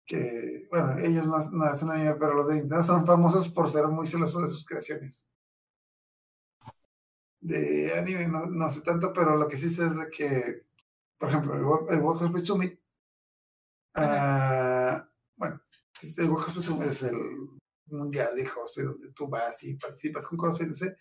Que, 0.06 0.66
bueno, 0.70 0.98
ellos 0.98 1.26
no, 1.26 1.38
no 1.52 1.64
hacen 1.64 1.90
anime, 1.90 2.14
pero 2.16 2.34
los 2.34 2.48
de 2.48 2.56
Nintendo 2.56 2.82
son 2.82 3.06
famosos 3.06 3.48
por 3.48 3.70
ser 3.70 3.86
muy 3.88 4.06
celosos 4.06 4.42
de 4.42 4.48
sus 4.48 4.66
creaciones. 4.66 5.30
De 7.40 7.92
anime 7.98 8.28
no, 8.28 8.46
no 8.46 8.70
sé 8.70 8.82
tanto, 8.82 9.12
pero 9.12 9.36
lo 9.36 9.48
que 9.48 9.56
sí 9.56 9.70
sé 9.70 9.86
es 9.86 9.96
de 9.98 10.08
que, 10.10 10.66
por 11.18 11.28
ejemplo, 11.30 11.54
el, 11.54 11.94
el 11.94 12.00
World 12.00 12.44
Summit, 12.44 12.81
ah, 13.94 15.08
bueno, 15.36 15.60
pues, 15.98 16.18
el 16.18 16.62
Summit 16.62 16.88
es 16.88 17.02
el 17.02 17.16
mundial 17.86 18.34
de 18.34 18.48
cosplay 18.48 18.86
donde 18.86 19.12
tú 19.12 19.28
vas 19.28 19.62
y 19.64 19.74
participas 19.74 20.26
con 20.26 20.38
cosplay, 20.38 20.68
etc. 20.68 20.96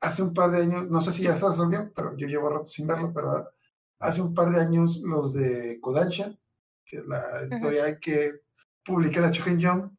Hace 0.00 0.22
un 0.22 0.32
par 0.32 0.50
de 0.50 0.62
años, 0.62 0.88
no 0.88 1.00
sé 1.00 1.12
si 1.12 1.22
ya 1.22 1.36
se 1.36 1.48
resolvió, 1.48 1.92
pero 1.94 2.16
yo 2.16 2.26
llevo 2.26 2.48
rato 2.48 2.66
sin 2.66 2.86
verlo, 2.86 3.12
pero 3.12 3.50
hace 3.98 4.22
un 4.22 4.34
par 4.34 4.50
de 4.50 4.60
años 4.60 5.00
los 5.00 5.34
de 5.34 5.78
Kodansha, 5.80 6.38
que 6.84 6.98
es 6.98 7.06
la 7.06 7.42
editorial 7.42 7.98
que 7.98 8.42
publica 8.84 9.20
la 9.20 9.30
Shonen 9.30 9.60
Jump, 9.60 9.92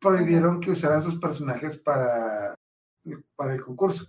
prohibieron 0.00 0.60
que 0.60 0.70
usaran 0.70 1.02
sus 1.02 1.18
personajes 1.18 1.76
para, 1.78 2.54
para 3.36 3.54
el 3.54 3.62
concurso. 3.62 4.06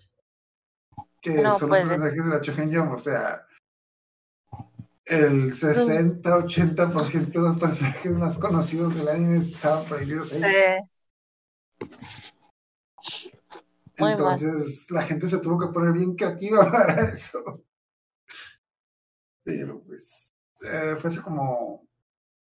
Que 1.22 1.42
No 1.42 1.58
son 1.58 1.70
los 1.70 1.80
puede. 1.80 1.82
personajes 1.82 2.24
de 2.24 2.30
la 2.30 2.40
Shonen 2.40 2.76
Jump, 2.76 2.94
o 2.94 3.00
sea, 3.00 3.48
el 5.06 5.54
60-80% 5.54 7.32
de 7.32 7.40
los 7.40 7.58
personajes 7.58 8.18
más 8.18 8.38
conocidos 8.38 8.96
del 8.96 9.10
anime 9.10 9.38
estaban 9.38 9.86
prohibidos 9.86 10.34
ahí. 10.34 10.80
Entonces 13.98 14.90
la 14.92 15.04
gente 15.04 15.28
se 15.28 15.40
tuvo 15.40 15.60
que 15.60 15.74
poner 15.74 15.94
bien 15.94 16.16
creativa 16.16 16.70
para 16.72 17.10
eso. 17.10 17.64
Pero 19.44 19.82
pues 19.84 20.30
eh, 20.64 20.96
fue 21.00 21.10
hace 21.10 21.22
como, 21.22 21.88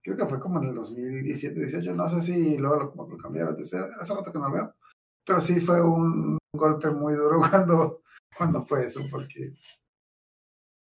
creo 0.02 0.16
que 0.16 0.26
fue 0.28 0.40
como 0.40 0.60
en 0.60 0.70
el 0.70 0.76
2017, 0.76 1.60
18, 1.60 1.94
no 1.96 2.08
sé 2.08 2.22
si 2.22 2.58
luego 2.58 2.94
lo, 2.96 3.08
lo 3.08 3.18
cambiaron, 3.18 3.54
entonces, 3.54 3.82
hace 4.00 4.14
rato 4.14 4.32
que 4.32 4.40
no 4.40 4.50
lo 4.50 4.54
veo. 4.54 4.76
Pero 5.26 5.42
sí 5.42 5.60
fue 5.60 5.82
un 5.82 6.38
golpe 6.54 6.92
muy 6.92 7.16
duro 7.16 7.42
cuando, 7.50 8.02
cuando 8.38 8.62
fue 8.62 8.86
eso, 8.86 9.02
porque, 9.10 9.54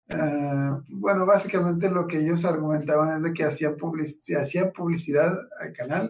eh, 0.08 0.70
bueno, 0.88 1.26
básicamente 1.26 1.90
lo 1.90 2.06
que 2.06 2.18
ellos 2.20 2.44
argumentaban 2.44 3.16
es 3.16 3.22
de 3.22 3.32
que 3.34 3.44
hacían, 3.44 3.76
public 3.76 4.08
hacían 4.40 4.72
publicidad 4.72 5.36
al 5.60 5.72
canal 5.72 6.08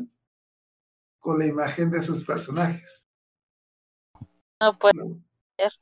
con 1.18 1.40
la 1.40 1.46
imagen 1.46 1.90
de 1.90 2.02
sus 2.04 2.22
personajes. 2.24 3.08
no 4.60 4.78
puede 4.78 4.94
Lo, 4.94 5.18
ser. 5.58 5.72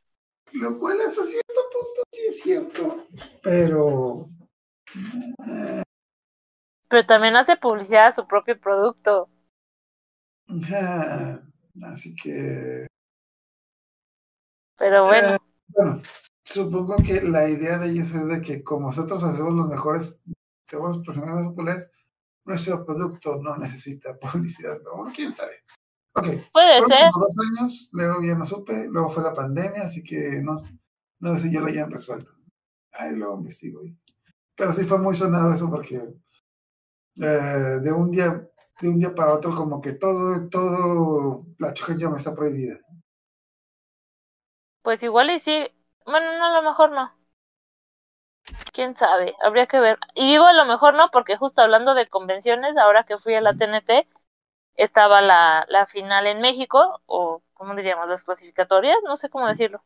lo 0.53 0.79
cual 0.79 0.99
hasta 1.01 1.27
cierto 1.27 1.61
punto 1.73 2.03
sí 2.13 2.21
es 2.29 2.41
cierto, 2.43 3.07
pero 3.43 4.31
eh, 5.47 5.83
Pero 6.89 7.05
también 7.05 7.35
hace 7.35 7.57
publicidad 7.57 8.07
a 8.07 8.13
su 8.13 8.29
propio 8.29 8.57
producto. 8.61 9.29
así 11.83 12.15
que 12.17 12.87
Pero 14.77 15.05
bueno, 15.07 15.29
eh, 15.29 15.39
bueno, 15.69 16.03
supongo 16.45 16.97
que 16.97 17.23
la 17.23 17.49
idea 17.49 17.79
de 17.79 17.91
ellos 17.91 18.15
es 18.15 18.27
de 18.27 18.41
que 18.41 18.63
como 18.63 18.89
nosotros 18.89 19.23
hacemos 19.23 19.53
los 19.53 19.69
mejores, 19.69 20.21
tenemos 20.67 20.97
los 20.97 21.07
personajes 21.07 21.49
populares, 21.49 21.91
nuestro 22.45 22.85
producto 22.85 23.41
no 23.41 23.57
necesita 23.57 24.19
publicidad, 24.21 24.81
o 24.93 25.05
quién 25.15 25.33
sabe. 25.33 25.63
Ok, 26.15 26.27
puede 26.53 26.79
fueron 26.81 26.89
ser. 26.89 27.11
como 27.13 27.25
dos 27.25 27.37
años, 27.39 27.91
luego 27.93 28.23
ya 28.23 28.35
no 28.35 28.45
supe, 28.45 28.87
luego 28.89 29.09
fue 29.09 29.23
la 29.23 29.35
pandemia, 29.35 29.85
así 29.85 30.05
que 30.05 30.43
no, 30.43 30.63
no 31.21 31.37
sé 31.37 31.45
si 31.45 31.53
ya 31.53 31.61
lo 31.61 31.69
hayan 31.69 31.91
resuelto. 31.91 32.33
Ay, 32.93 33.17
lo 33.17 33.35
investigo. 33.35 33.81
ahí. 33.81 33.97
Pero 34.55 34.73
sí 34.73 34.85
fue 34.85 34.99
muy 34.99 35.15
sonado 35.15 35.55
eso 35.55 35.71
porque 35.71 35.97
eh, 37.17 37.81
de 37.83 37.93
un 37.93 38.11
día 38.11 38.49
de 38.81 38.89
un 38.89 38.99
día 38.99 39.15
para 39.15 39.33
otro 39.33 39.55
como 39.55 39.81
que 39.81 39.93
todo 39.93 40.49
todo 40.49 41.47
la 41.59 41.75
me 42.11 42.19
está 42.19 42.35
prohibida. 42.35 42.81
Pues 44.83 45.03
igual 45.03 45.31
y 45.31 45.39
sí. 45.39 45.69
Bueno, 46.07 46.39
no, 46.39 46.47
a 46.47 46.51
lo 46.51 46.63
mejor 46.63 46.91
no. 46.93 47.13
Quién 48.73 48.97
sabe, 48.97 49.35
habría 49.43 49.67
que 49.67 49.81
ver. 49.81 49.99
Y 50.15 50.31
digo 50.33 50.45
a 50.47 50.53
lo 50.53 50.65
mejor 50.67 50.95
no, 50.95 51.11
porque 51.11 51.37
justo 51.37 51.63
hablando 51.63 51.95
de 51.95 52.07
convenciones, 52.07 52.77
ahora 52.77 53.05
que 53.05 53.19
fui 53.19 53.35
a 53.35 53.41
la 53.41 53.55
TNT, 53.55 54.07
estaba 54.77 55.21
la, 55.21 55.65
la 55.69 55.87
final 55.87 56.27
en 56.27 56.41
México, 56.41 57.01
o 57.07 57.43
¿cómo 57.55 57.75
diríamos? 57.77 58.09
Las 58.09 58.25
clasificatorias, 58.25 58.99
no 59.05 59.17
sé 59.17 59.29
cómo 59.31 59.49
decirlo. 59.49 59.85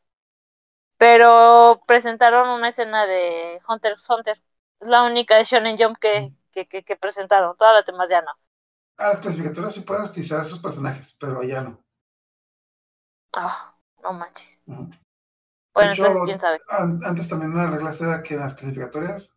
Pero 0.99 1.83
presentaron 1.87 2.49
una 2.51 2.69
escena 2.69 3.07
de 3.07 3.61
Hunter 3.69 3.93
x 3.93 4.09
Hunter. 4.11 4.43
Es 4.81 4.89
la 4.89 5.05
única 5.05 5.37
de 5.37 5.45
Shonen 5.45 5.79
Jump 5.79 5.99
que, 5.99 6.33
que, 6.53 6.67
que, 6.69 6.85
que 6.85 6.97
presentaron. 6.97 7.57
Todas 7.57 7.75
las 7.75 7.87
demás 7.87 8.11
ya 8.11 8.23
no. 8.23 8.33
A 8.99 9.09
las 9.09 9.21
clasificatorias 9.21 9.73
sí 9.73 9.81
pueden 9.81 10.05
utilizar 10.05 10.43
esos 10.43 10.59
personajes, 10.59 11.17
pero 11.19 11.43
ya 11.43 11.63
no. 11.63 11.83
Ah, 13.35 13.77
no 14.03 14.13
manches. 14.13 14.61
Bueno, 15.77 15.93
hecho, 15.93 16.05
entonces 16.05 16.23
quién 16.25 16.41
sabe. 16.41 16.59
An- 16.71 17.01
Antes 17.05 17.29
también 17.29 17.53
una 17.53 17.67
regla 17.71 17.93
era 18.01 18.23
que 18.23 18.35
en 18.35 18.41
las 18.41 18.55
clasificatorias 18.55 19.35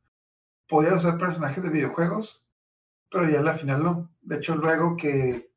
podía 0.67 0.95
usar 0.95 1.17
personajes 1.17 1.63
de 1.63 1.69
videojuegos, 1.71 2.49
pero 3.11 3.29
ya 3.29 3.39
en 3.39 3.45
la 3.45 3.55
final 3.55 3.83
no. 3.83 4.11
De 4.21 4.37
hecho, 4.37 4.55
luego 4.55 4.97
que 4.97 5.51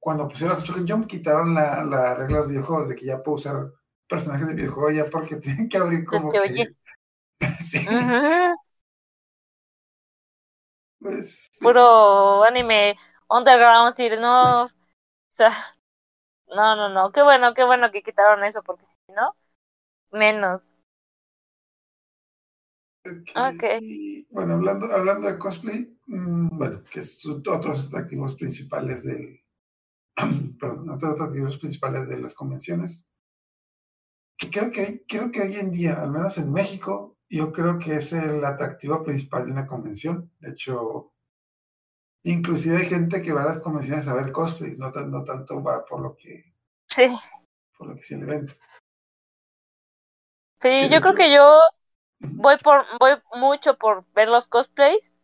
cuando 0.00 0.28
pusieron 0.28 0.56
a 0.58 0.60
Shoken 0.60 0.88
Jump, 0.88 1.08
quitaron 1.08 1.54
la, 1.54 1.84
la 1.84 2.14
regla 2.16 2.38
de 2.38 2.42
los 2.44 2.48
videojuegos 2.48 2.88
de 2.90 2.96
que 2.96 3.06
ya 3.06 3.22
puedo 3.22 3.36
usar 3.36 3.72
personajes 4.08 4.48
de 4.48 4.54
videojuegos 4.56 4.94
ya 4.96 5.10
porque 5.10 5.36
tienen 5.38 5.68
que 5.68 5.78
abrir 5.78 6.06
Pues 6.08 6.24
como 6.24 6.28
que 6.28 6.38
que. 6.40 6.52
oye. 6.52 6.68
sí, 7.66 7.86
pues, 10.98 11.48
sí. 11.52 11.68
Puro 11.68 12.44
anime 12.44 12.96
underground, 13.28 13.94
sí, 13.96 14.08
no. 14.18 14.64
O 14.64 14.70
sea, 15.30 15.50
no, 16.48 16.76
no, 16.76 16.88
no. 16.90 17.12
Qué 17.12 17.22
bueno, 17.22 17.54
qué 17.54 17.64
bueno 17.64 17.90
que 17.90 18.02
quitaron 18.02 18.44
eso, 18.44 18.62
porque 18.62 18.86
si 18.86 18.96
no, 19.12 19.36
menos. 20.12 20.62
ok. 23.04 23.64
Y, 23.80 24.26
bueno, 24.30 24.54
hablando, 24.54 24.86
hablando 24.86 25.26
de 25.26 25.38
cosplay, 25.38 25.98
mm, 26.06 26.56
bueno, 26.56 26.84
que 26.90 27.00
es 27.00 27.24
otros 27.26 27.88
atractivos 27.88 28.34
principales 28.34 29.04
del. 29.04 29.40
perdón, 30.60 30.90
otros 30.90 31.12
atractivos 31.12 31.58
principales 31.58 32.08
de 32.08 32.20
las 32.20 32.34
convenciones. 32.34 33.08
Que 34.36 34.50
creo 34.50 34.70
que, 34.70 35.04
creo 35.06 35.30
que 35.30 35.42
hoy 35.42 35.56
en 35.56 35.70
día, 35.70 36.02
al 36.02 36.10
menos 36.10 36.38
en 36.38 36.52
México, 36.52 37.16
yo 37.28 37.52
creo 37.52 37.78
que 37.78 37.96
es 37.96 38.12
el 38.12 38.44
atractivo 38.44 39.02
principal 39.02 39.46
de 39.46 39.52
una 39.52 39.66
convención. 39.66 40.30
De 40.40 40.50
hecho, 40.50 41.12
inclusive 42.24 42.76
hay 42.78 42.86
gente 42.86 43.22
que 43.22 43.32
va 43.32 43.42
a 43.42 43.46
las 43.46 43.58
convenciones 43.60 44.06
a 44.08 44.14
ver 44.14 44.32
cosplays, 44.32 44.78
no, 44.78 44.90
no 44.90 45.24
tanto 45.24 45.62
va 45.62 45.84
por 45.84 46.00
lo 46.00 46.16
que, 46.16 46.52
Sí, 46.94 47.04
por 47.78 47.88
lo 47.88 47.94
que 47.94 48.00
es 48.00 48.10
el 48.10 48.22
evento. 48.22 48.54
Sí, 50.62 50.88
yo 50.90 51.00
creo 51.00 51.14
que 51.14 51.32
yo 51.34 51.58
voy 52.20 52.56
por, 52.58 52.86
voy 53.00 53.12
mucho 53.34 53.76
por 53.78 54.06
ver 54.14 54.28
los 54.28 54.48
cosplays 54.48 55.14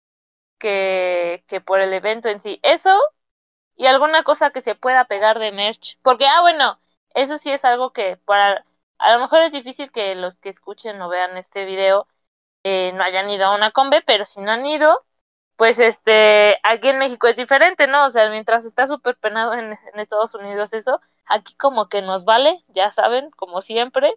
que, 0.58 1.44
que 1.48 1.60
por 1.60 1.80
el 1.80 1.92
evento 1.94 2.28
en 2.28 2.40
sí. 2.40 2.60
Eso 2.64 2.90
y 3.76 3.86
alguna 3.86 4.24
cosa 4.24 4.50
que 4.50 4.62
se 4.62 4.74
pueda 4.76 5.06
pegar 5.06 5.38
de 5.38 5.52
merch. 5.52 5.98
Porque, 6.02 6.26
ah, 6.26 6.42
bueno, 6.42 6.80
eso 7.14 7.38
sí 7.38 7.50
es 7.52 7.64
algo 7.66 7.92
que 7.92 8.16
para, 8.18 8.66
a 8.98 9.14
lo 9.14 9.20
mejor 9.20 9.42
es 9.42 9.52
difícil 9.52 9.92
que 9.92 10.14
los 10.16 10.38
que 10.40 10.50
escuchen 10.50 11.00
o 11.02 11.08
vean 11.08 11.36
este 11.36 11.64
video 11.66 12.08
eh, 12.64 12.92
no 12.94 13.02
hayan 13.04 13.30
ido 13.30 13.46
a 13.46 13.54
una 13.56 13.70
combe, 13.72 14.02
pero 14.06 14.26
si 14.26 14.40
no 14.40 14.50
han 14.52 14.66
ido, 14.66 15.04
pues 15.56 15.78
este, 15.78 16.58
aquí 16.62 16.88
en 16.88 16.98
México 16.98 17.26
es 17.28 17.36
diferente, 17.36 17.86
¿no? 17.88 18.06
O 18.06 18.10
sea, 18.10 18.30
mientras 18.30 18.64
está 18.64 18.86
súper 18.86 19.16
penado 19.18 19.54
en, 19.54 19.72
en 19.72 20.00
Estados 20.00 20.34
Unidos 20.34 20.72
eso, 20.72 21.00
aquí 21.26 21.54
como 21.56 21.88
que 21.88 22.02
nos 22.02 22.24
vale, 22.24 22.64
ya 22.68 22.90
saben, 22.90 23.30
como 23.32 23.62
siempre, 23.62 24.14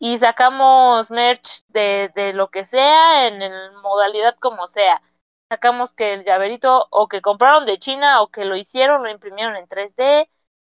y 0.00 0.18
sacamos 0.18 1.12
merch 1.12 1.64
de, 1.68 2.10
de 2.16 2.34
lo 2.34 2.50
que 2.50 2.66
sea, 2.66 3.28
en 3.28 3.42
el 3.42 3.72
modalidad 3.82 4.36
como 4.40 4.68
sea. 4.68 5.02
Sacamos 5.50 5.94
que 5.94 6.14
el 6.14 6.24
llaverito 6.24 6.88
o 6.90 7.08
que 7.08 7.22
compraron 7.22 7.66
de 7.66 7.78
China 7.78 8.22
o 8.22 8.30
que 8.30 8.46
lo 8.46 8.56
hicieron, 8.56 9.04
lo 9.04 9.10
imprimieron 9.10 9.56
en 9.56 9.68
3D, 9.68 10.30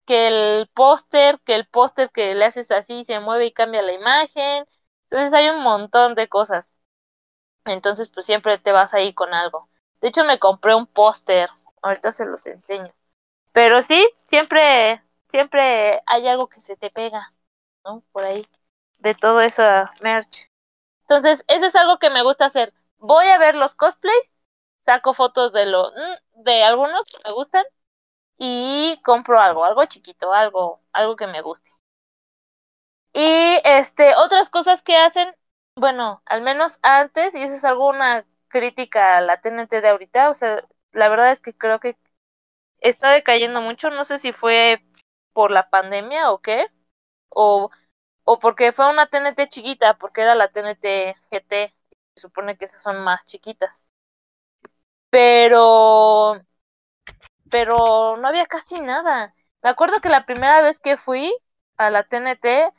que 0.06 0.28
el 0.28 0.68
póster, 0.74 1.40
que 1.44 1.54
el 1.56 1.66
póster 1.68 2.10
que 2.12 2.34
le 2.34 2.46
haces 2.46 2.72
así 2.72 3.04
se 3.06 3.20
mueve 3.20 3.46
y 3.46 3.52
cambia 3.52 3.82
la 3.82 3.92
imagen. 3.94 4.66
Entonces 5.10 5.34
hay 5.34 5.50
un 5.50 5.62
montón 5.62 6.14
de 6.16 6.28
cosas. 6.28 6.72
Entonces 7.64 8.10
pues 8.10 8.26
siempre 8.26 8.58
te 8.58 8.72
vas 8.72 8.94
ahí 8.94 9.14
con 9.14 9.34
algo. 9.34 9.68
De 10.00 10.08
hecho 10.08 10.24
me 10.24 10.38
compré 10.38 10.74
un 10.74 10.86
póster, 10.86 11.50
ahorita 11.82 12.12
se 12.12 12.26
los 12.26 12.46
enseño. 12.46 12.92
Pero 13.52 13.82
sí, 13.82 14.08
siempre, 14.28 15.02
siempre 15.30 16.02
hay 16.06 16.28
algo 16.28 16.48
que 16.48 16.60
se 16.62 16.76
te 16.76 16.90
pega, 16.90 17.34
¿no? 17.84 18.04
Por 18.12 18.24
ahí, 18.24 18.46
de 19.00 19.14
todo 19.14 19.40
eso 19.40 19.62
merch. 20.00 20.48
Entonces, 21.02 21.44
eso 21.48 21.66
es 21.66 21.76
algo 21.76 21.98
que 21.98 22.10
me 22.10 22.22
gusta 22.22 22.46
hacer. 22.46 22.72
Voy 22.98 23.26
a 23.26 23.38
ver 23.38 23.54
los 23.56 23.74
cosplays, 23.74 24.34
saco 24.84 25.14
fotos 25.14 25.52
de 25.52 25.66
lo, 25.66 25.90
mm, 25.90 26.42
de 26.44 26.62
algunos 26.64 27.04
que 27.08 27.18
me 27.24 27.32
gustan 27.34 27.64
y 28.38 29.00
compro 29.04 29.40
algo, 29.40 29.64
algo 29.64 29.84
chiquito, 29.86 30.32
algo, 30.32 30.82
algo 30.92 31.16
que 31.16 31.26
me 31.26 31.42
guste. 31.42 31.70
Y 33.12 33.60
este, 33.64 34.14
otras 34.16 34.50
cosas 34.50 34.82
que 34.82 34.96
hacen, 34.96 35.34
bueno, 35.76 36.22
al 36.26 36.42
menos 36.42 36.78
antes, 36.82 37.34
y 37.34 37.42
eso 37.42 37.54
es 37.54 37.64
alguna 37.64 38.24
crítica 38.48 39.18
a 39.18 39.20
la 39.20 39.40
TNT 39.40 39.80
de 39.80 39.88
ahorita, 39.88 40.30
o 40.30 40.34
sea, 40.34 40.64
la 40.92 41.08
verdad 41.08 41.32
es 41.32 41.40
que 41.40 41.56
creo 41.56 41.80
que 41.80 41.96
está 42.80 43.12
decayendo 43.12 43.60
mucho, 43.62 43.90
no 43.90 44.04
sé 44.04 44.18
si 44.18 44.32
fue 44.32 44.84
por 45.32 45.50
la 45.50 45.70
pandemia 45.70 46.32
o 46.32 46.40
qué, 46.40 46.66
o, 47.30 47.70
o 48.24 48.38
porque 48.38 48.72
fue 48.72 48.88
una 48.90 49.06
TNT 49.06 49.48
chiquita, 49.48 49.94
porque 49.98 50.22
era 50.22 50.34
la 50.34 50.48
TNT 50.48 51.16
GT, 51.30 51.74
se 52.14 52.22
supone 52.22 52.56
que 52.56 52.66
esas 52.66 52.82
son 52.82 53.00
más 53.02 53.24
chiquitas. 53.26 53.88
Pero, 55.10 56.40
pero 57.50 58.16
no 58.16 58.28
había 58.28 58.46
casi 58.46 58.80
nada. 58.80 59.34
Me 59.62 59.70
acuerdo 59.70 60.00
que 60.00 60.08
la 60.08 60.24
primera 60.26 60.62
vez 60.62 60.80
que 60.80 60.96
fui 60.96 61.34
a 61.76 61.90
la 61.90 62.04
TNT 62.04 62.72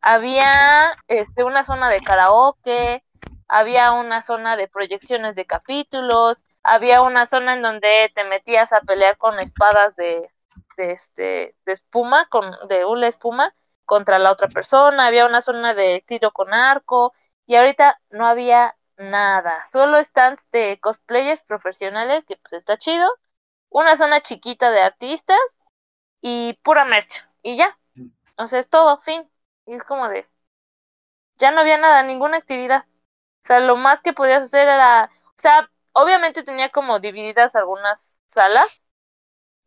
había 0.00 0.92
este 1.08 1.44
una 1.44 1.62
zona 1.64 1.88
de 1.90 2.00
karaoke, 2.00 3.04
había 3.48 3.92
una 3.92 4.22
zona 4.22 4.56
de 4.56 4.68
proyecciones 4.68 5.34
de 5.36 5.46
capítulos, 5.46 6.44
había 6.62 7.02
una 7.02 7.26
zona 7.26 7.54
en 7.54 7.62
donde 7.62 8.10
te 8.14 8.24
metías 8.24 8.72
a 8.72 8.80
pelear 8.82 9.16
con 9.18 9.38
espadas 9.40 9.96
de, 9.96 10.30
de 10.76 10.92
este 10.92 11.54
de 11.66 11.72
espuma, 11.72 12.28
con 12.30 12.50
de 12.68 12.84
hula 12.84 13.08
espuma 13.08 13.54
contra 13.84 14.18
la 14.18 14.32
otra 14.32 14.48
persona, 14.48 15.06
había 15.06 15.26
una 15.26 15.42
zona 15.42 15.74
de 15.74 16.04
tiro 16.06 16.32
con 16.32 16.52
arco 16.54 17.12
y 17.46 17.56
ahorita 17.56 18.00
no 18.10 18.26
había 18.26 18.76
nada, 18.96 19.64
solo 19.64 20.02
stands 20.02 20.48
de 20.52 20.78
cosplayers 20.80 21.42
profesionales 21.42 22.24
que 22.26 22.36
pues 22.36 22.52
está 22.54 22.78
chido, 22.78 23.08
una 23.70 23.96
zona 23.96 24.20
chiquita 24.22 24.70
de 24.70 24.82
artistas 24.82 25.38
y 26.20 26.54
pura 26.62 26.84
merch 26.84 27.24
y 27.42 27.56
ya. 27.56 27.78
O 28.36 28.46
sea, 28.48 28.60
es 28.60 28.68
todo, 28.70 28.98
fin. 29.00 29.28
Y 29.66 29.74
es 29.74 29.84
como 29.84 30.08
de 30.08 30.26
ya 31.36 31.50
no 31.50 31.60
había 31.60 31.78
nada, 31.78 32.02
ninguna 32.02 32.38
actividad. 32.38 32.84
O 33.44 33.46
sea, 33.46 33.60
lo 33.60 33.76
más 33.76 34.00
que 34.02 34.12
podías 34.12 34.44
hacer 34.44 34.68
era, 34.68 35.10
o 35.26 35.34
sea, 35.40 35.70
obviamente 35.92 36.42
tenía 36.44 36.70
como 36.70 37.00
divididas 37.00 37.56
algunas 37.56 38.20
salas 38.26 38.81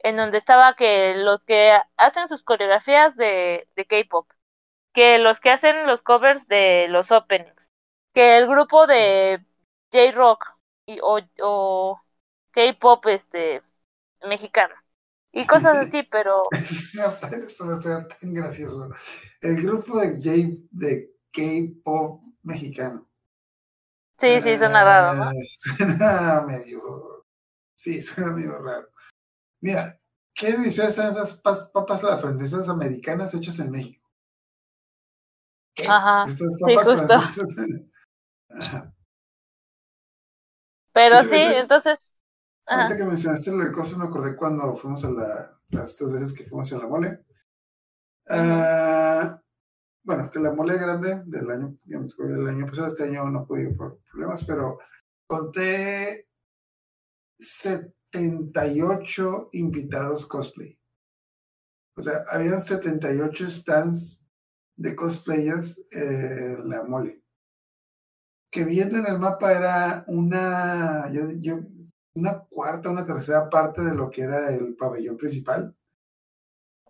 en 0.05 0.17
donde 0.17 0.37
estaba 0.39 0.75
que 0.75 1.15
los 1.17 1.45
que 1.45 1.73
hacen 1.97 2.27
sus 2.29 2.43
coreografías 2.43 3.17
de, 3.17 3.67
de 3.75 3.85
K-pop, 3.87 4.29
que 4.93 5.19
los 5.19 5.39
que 5.41 5.51
hacen 5.51 5.87
los 5.87 6.01
covers 6.03 6.47
de 6.47 6.87
los 6.89 7.11
openings, 7.11 7.73
que 8.13 8.37
el 8.37 8.47
grupo 8.47 8.87
de 8.87 9.45
J-rock 9.93 10.45
o, 11.03 11.21
o 11.41 12.01
K-pop 12.51 13.05
este 13.07 13.63
mexicano 14.23 14.75
y 15.33 15.45
cosas 15.47 15.77
así, 15.77 16.03
pero 16.03 16.55
Eso 17.47 17.67
va 17.67 17.75
a 17.77 17.81
ser 17.81 18.07
tan 18.07 18.33
gracioso. 18.33 18.89
El 19.41 19.61
grupo 19.61 19.99
de, 19.99 20.17
J, 20.19 20.57
de 20.71 21.11
K-pop 21.31 22.21
mexicano. 22.43 23.07
sí, 24.19 24.41
sí, 24.41 24.57
suena 24.57 24.83
raro, 24.83 25.15
¿no? 25.15 25.25
Ah, 25.27 25.31
Suena 25.43 26.41
medio. 26.47 27.25
Sí, 27.75 28.01
suena 28.01 28.31
medio 28.33 28.57
raro. 28.59 28.89
Mira, 29.65 29.99
¿qué 30.33 30.55
dicen 30.57 30.87
esas 30.89 31.41
pas- 31.43 31.71
papas 31.73 32.03
las 32.03 32.21
francesas 32.21 32.69
americanas 32.69 33.33
hechas 33.33 33.59
en 33.59 33.71
México? 33.71 34.03
¿Qué? 35.75 35.87
Ajá, 35.87 36.23
Estas 36.29 36.55
papas 36.59 36.85
francesas. 36.93 37.35
Ajá. 38.49 38.93
Pero 40.93 41.23
sí, 41.23 41.35
ahorita- 41.35 41.59
entonces, 41.59 42.11
Ahorita 42.67 42.93
ajá, 42.93 42.97
que 42.97 43.05
mencionaste 43.05 43.51
lo 43.51 43.57
del 43.63 43.71
cosplay, 43.71 43.97
me 43.99 44.05
acordé 44.05 44.35
cuando 44.35 44.75
fuimos 44.75 45.03
a 45.05 45.09
la. 45.09 45.59
Las 45.69 45.97
dos 45.97 46.13
veces 46.13 46.31
que 46.33 46.43
fuimos 46.43 46.71
a 46.73 46.77
la 46.77 46.87
mole. 46.87 47.25
Ah, 48.29 49.41
bueno, 50.03 50.29
que 50.31 50.39
la 50.39 50.53
mole 50.53 50.77
grande 50.77 51.23
del 51.27 51.49
año, 51.51 51.77
ya 51.85 51.99
me 51.99 52.07
tocó 52.09 52.25
ir 52.25 52.33
el 52.33 52.47
año 52.49 52.65
pasado, 52.67 52.87
este 52.87 53.03
año 53.05 53.29
no 53.29 53.45
pude 53.47 53.63
ir 53.63 53.77
por 53.77 53.99
problemas, 54.11 54.43
pero 54.45 54.79
conté 55.27 56.27
78 58.15 59.49
invitados 59.53 60.25
cosplay. 60.25 60.79
O 61.97 62.01
sea, 62.01 62.25
habían 62.29 62.61
78 62.61 63.49
stands 63.49 64.25
de 64.75 64.95
cosplayers 64.95 65.79
eh, 65.91 66.57
en 66.57 66.69
la 66.69 66.83
mole. 66.83 67.21
Que 68.51 68.63
viendo 68.63 68.97
en 68.97 69.07
el 69.07 69.19
mapa 69.19 69.51
era 69.51 70.05
una, 70.07 71.11
yo, 71.11 71.23
yo, 71.39 71.59
una 72.13 72.39
cuarta, 72.39 72.89
una 72.89 73.05
tercera 73.05 73.49
parte 73.49 73.81
de 73.83 73.95
lo 73.95 74.09
que 74.09 74.23
era 74.23 74.53
el 74.53 74.75
pabellón 74.75 75.17
principal 75.17 75.75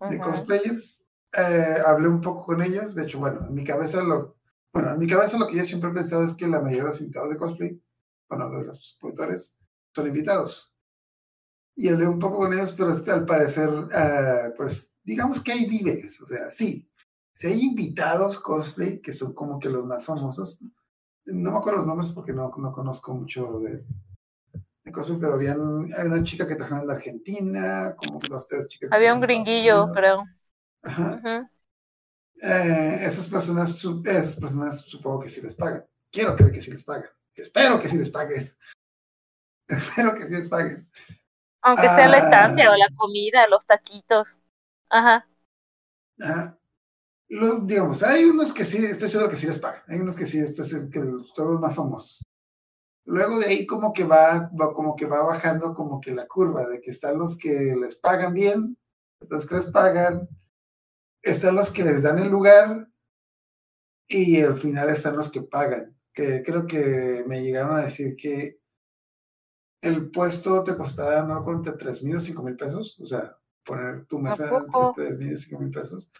de 0.08 0.16
ujú, 0.16 0.30
cosplayers. 0.30 1.04
Eh, 1.32 1.76
hablé 1.84 2.08
un 2.08 2.20
poco 2.20 2.44
con 2.44 2.62
ellos. 2.62 2.94
De 2.94 3.04
hecho, 3.04 3.18
bueno, 3.18 3.46
en 3.46 3.54
mi 3.54 3.64
cabeza 3.64 4.02
lo, 4.02 4.36
bueno, 4.72 4.92
en 4.92 4.98
mi 4.98 5.06
cabeza 5.06 5.38
lo 5.38 5.46
que 5.46 5.56
yo 5.56 5.64
siempre 5.64 5.90
he 5.90 5.94
pensado 5.94 6.24
es 6.24 6.34
que 6.34 6.46
la 6.46 6.60
mayoría 6.60 6.84
de 6.84 6.90
los 6.90 7.00
invitados 7.00 7.30
de 7.30 7.36
cosplay, 7.36 7.82
bueno, 8.28 8.50
de 8.50 8.64
los 8.64 8.76
expositores, 8.76 9.56
son 9.94 10.06
invitados. 10.06 10.75
Y 11.76 11.88
hablé 11.88 12.08
un 12.08 12.18
poco 12.18 12.38
con 12.38 12.52
ellos, 12.52 12.74
pero 12.76 12.90
este, 12.90 13.10
al 13.10 13.26
parecer, 13.26 13.70
eh, 13.94 14.52
pues, 14.56 14.96
digamos 15.04 15.42
que 15.42 15.52
hay 15.52 15.68
niveles. 15.68 16.20
O 16.22 16.26
sea, 16.26 16.50
sí, 16.50 16.90
si 17.32 17.46
hay 17.48 17.60
invitados 17.60 18.40
cosplay, 18.40 19.00
que 19.00 19.12
son 19.12 19.34
como 19.34 19.58
que 19.58 19.68
los 19.68 19.84
más 19.84 20.06
famosos, 20.06 20.60
no 21.26 21.50
me 21.50 21.58
acuerdo 21.58 21.80
los 21.80 21.86
nombres 21.86 22.12
porque 22.12 22.32
no, 22.32 22.50
no 22.56 22.72
conozco 22.72 23.14
mucho 23.14 23.60
de, 23.60 23.84
de 24.84 24.92
cosplay, 24.92 25.18
pero 25.20 25.34
había 25.34 25.54
una 25.54 26.24
chica 26.24 26.48
que 26.48 26.54
trabajaban 26.54 26.86
de 26.86 26.94
Argentina, 26.94 27.94
como 27.96 28.20
dos, 28.20 28.48
tres 28.48 28.68
chicas. 28.68 28.90
Había 28.90 29.12
un 29.12 29.20
gringuillo, 29.20 29.92
creo. 29.92 30.24
Ajá. 30.82 31.50
Eh, 32.42 32.98
esas 33.02 33.28
personas, 33.28 33.84
esas 34.04 34.36
personas 34.36 34.80
supongo 34.82 35.20
que 35.20 35.28
sí 35.28 35.40
les 35.40 35.54
pagan. 35.54 35.86
Quiero 36.10 36.34
creer 36.34 36.52
que 36.52 36.62
sí 36.62 36.70
les 36.70 36.84
pagan. 36.84 37.10
Espero 37.34 37.78
que 37.78 37.88
sí 37.88 37.96
les 37.96 38.10
paguen. 38.10 38.50
Espero 39.68 40.14
que 40.14 40.26
sí 40.26 40.32
les 40.32 40.48
paguen. 40.48 40.88
Aunque 41.66 41.88
sea 41.88 42.06
la 42.08 42.18
Ah. 42.18 42.20
estancia 42.20 42.70
o 42.70 42.76
la 42.76 42.88
comida, 42.96 43.48
los 43.48 43.66
taquitos. 43.66 44.38
Ajá. 44.88 45.28
Ajá. 46.20 46.56
Lo- 47.28 47.58
digamos, 47.60 48.04
hay 48.04 48.24
unos 48.24 48.52
que 48.52 48.64
sí, 48.64 48.78
estoy 48.84 49.08
seguro 49.08 49.28
que 49.28 49.36
sí 49.36 49.48
les 49.48 49.58
pagan. 49.58 49.82
Hay 49.88 49.98
unos 49.98 50.14
que 50.14 50.26
sí, 50.26 50.38
esto 50.38 50.62
es 50.62 50.72
el 50.72 50.88
que 50.88 51.00
son 51.34 51.52
los 51.52 51.60
más 51.60 51.74
famosos. 51.74 52.22
Luego 53.04 53.38
de 53.40 53.46
ahí 53.46 53.66
como 53.66 53.92
que 53.92 54.04
va, 54.04 54.48
va- 54.60 54.72
como 54.72 54.94
que 54.94 55.06
va 55.06 55.22
bajando 55.24 55.74
como 55.74 56.00
que 56.00 56.14
la 56.14 56.26
curva 56.28 56.66
de 56.66 56.80
que 56.80 56.90
están 56.92 57.18
los 57.18 57.36
que 57.36 57.74
les 57.80 57.96
pagan 57.96 58.32
bien, 58.32 58.78
están 59.20 59.38
los 59.38 59.46
que 59.48 59.54
les 59.56 59.66
pagan, 59.66 60.28
están 61.22 61.56
los 61.56 61.72
que 61.72 61.82
les 61.84 62.02
dan 62.02 62.18
el 62.18 62.28
lugar 62.30 62.88
y 64.08 64.40
al 64.40 64.56
final 64.56 64.88
están 64.90 65.16
los 65.16 65.28
que 65.30 65.42
pagan. 65.42 65.96
Que 66.12 66.42
creo 66.44 66.66
que 66.66 67.24
me 67.26 67.42
llegaron 67.42 67.76
a 67.76 67.82
decir 67.82 68.14
que 68.16 68.60
el 69.80 70.10
puesto 70.10 70.64
te 70.64 70.76
costaba 70.76 71.22
no 71.22 71.44
entre 71.52 71.74
3 71.74 72.02
mil 72.02 72.16
o 72.16 72.20
5 72.20 72.42
mil 72.42 72.56
pesos, 72.56 72.98
o 73.00 73.06
sea, 73.06 73.36
poner 73.64 74.06
tu 74.06 74.18
mesa 74.18 74.44
entre 74.44 74.58
poco? 74.72 74.92
3 74.94 75.18
mil 75.18 75.32
y 75.32 75.36
5 75.36 75.60
mil 75.60 75.70
pesos. 75.70 76.10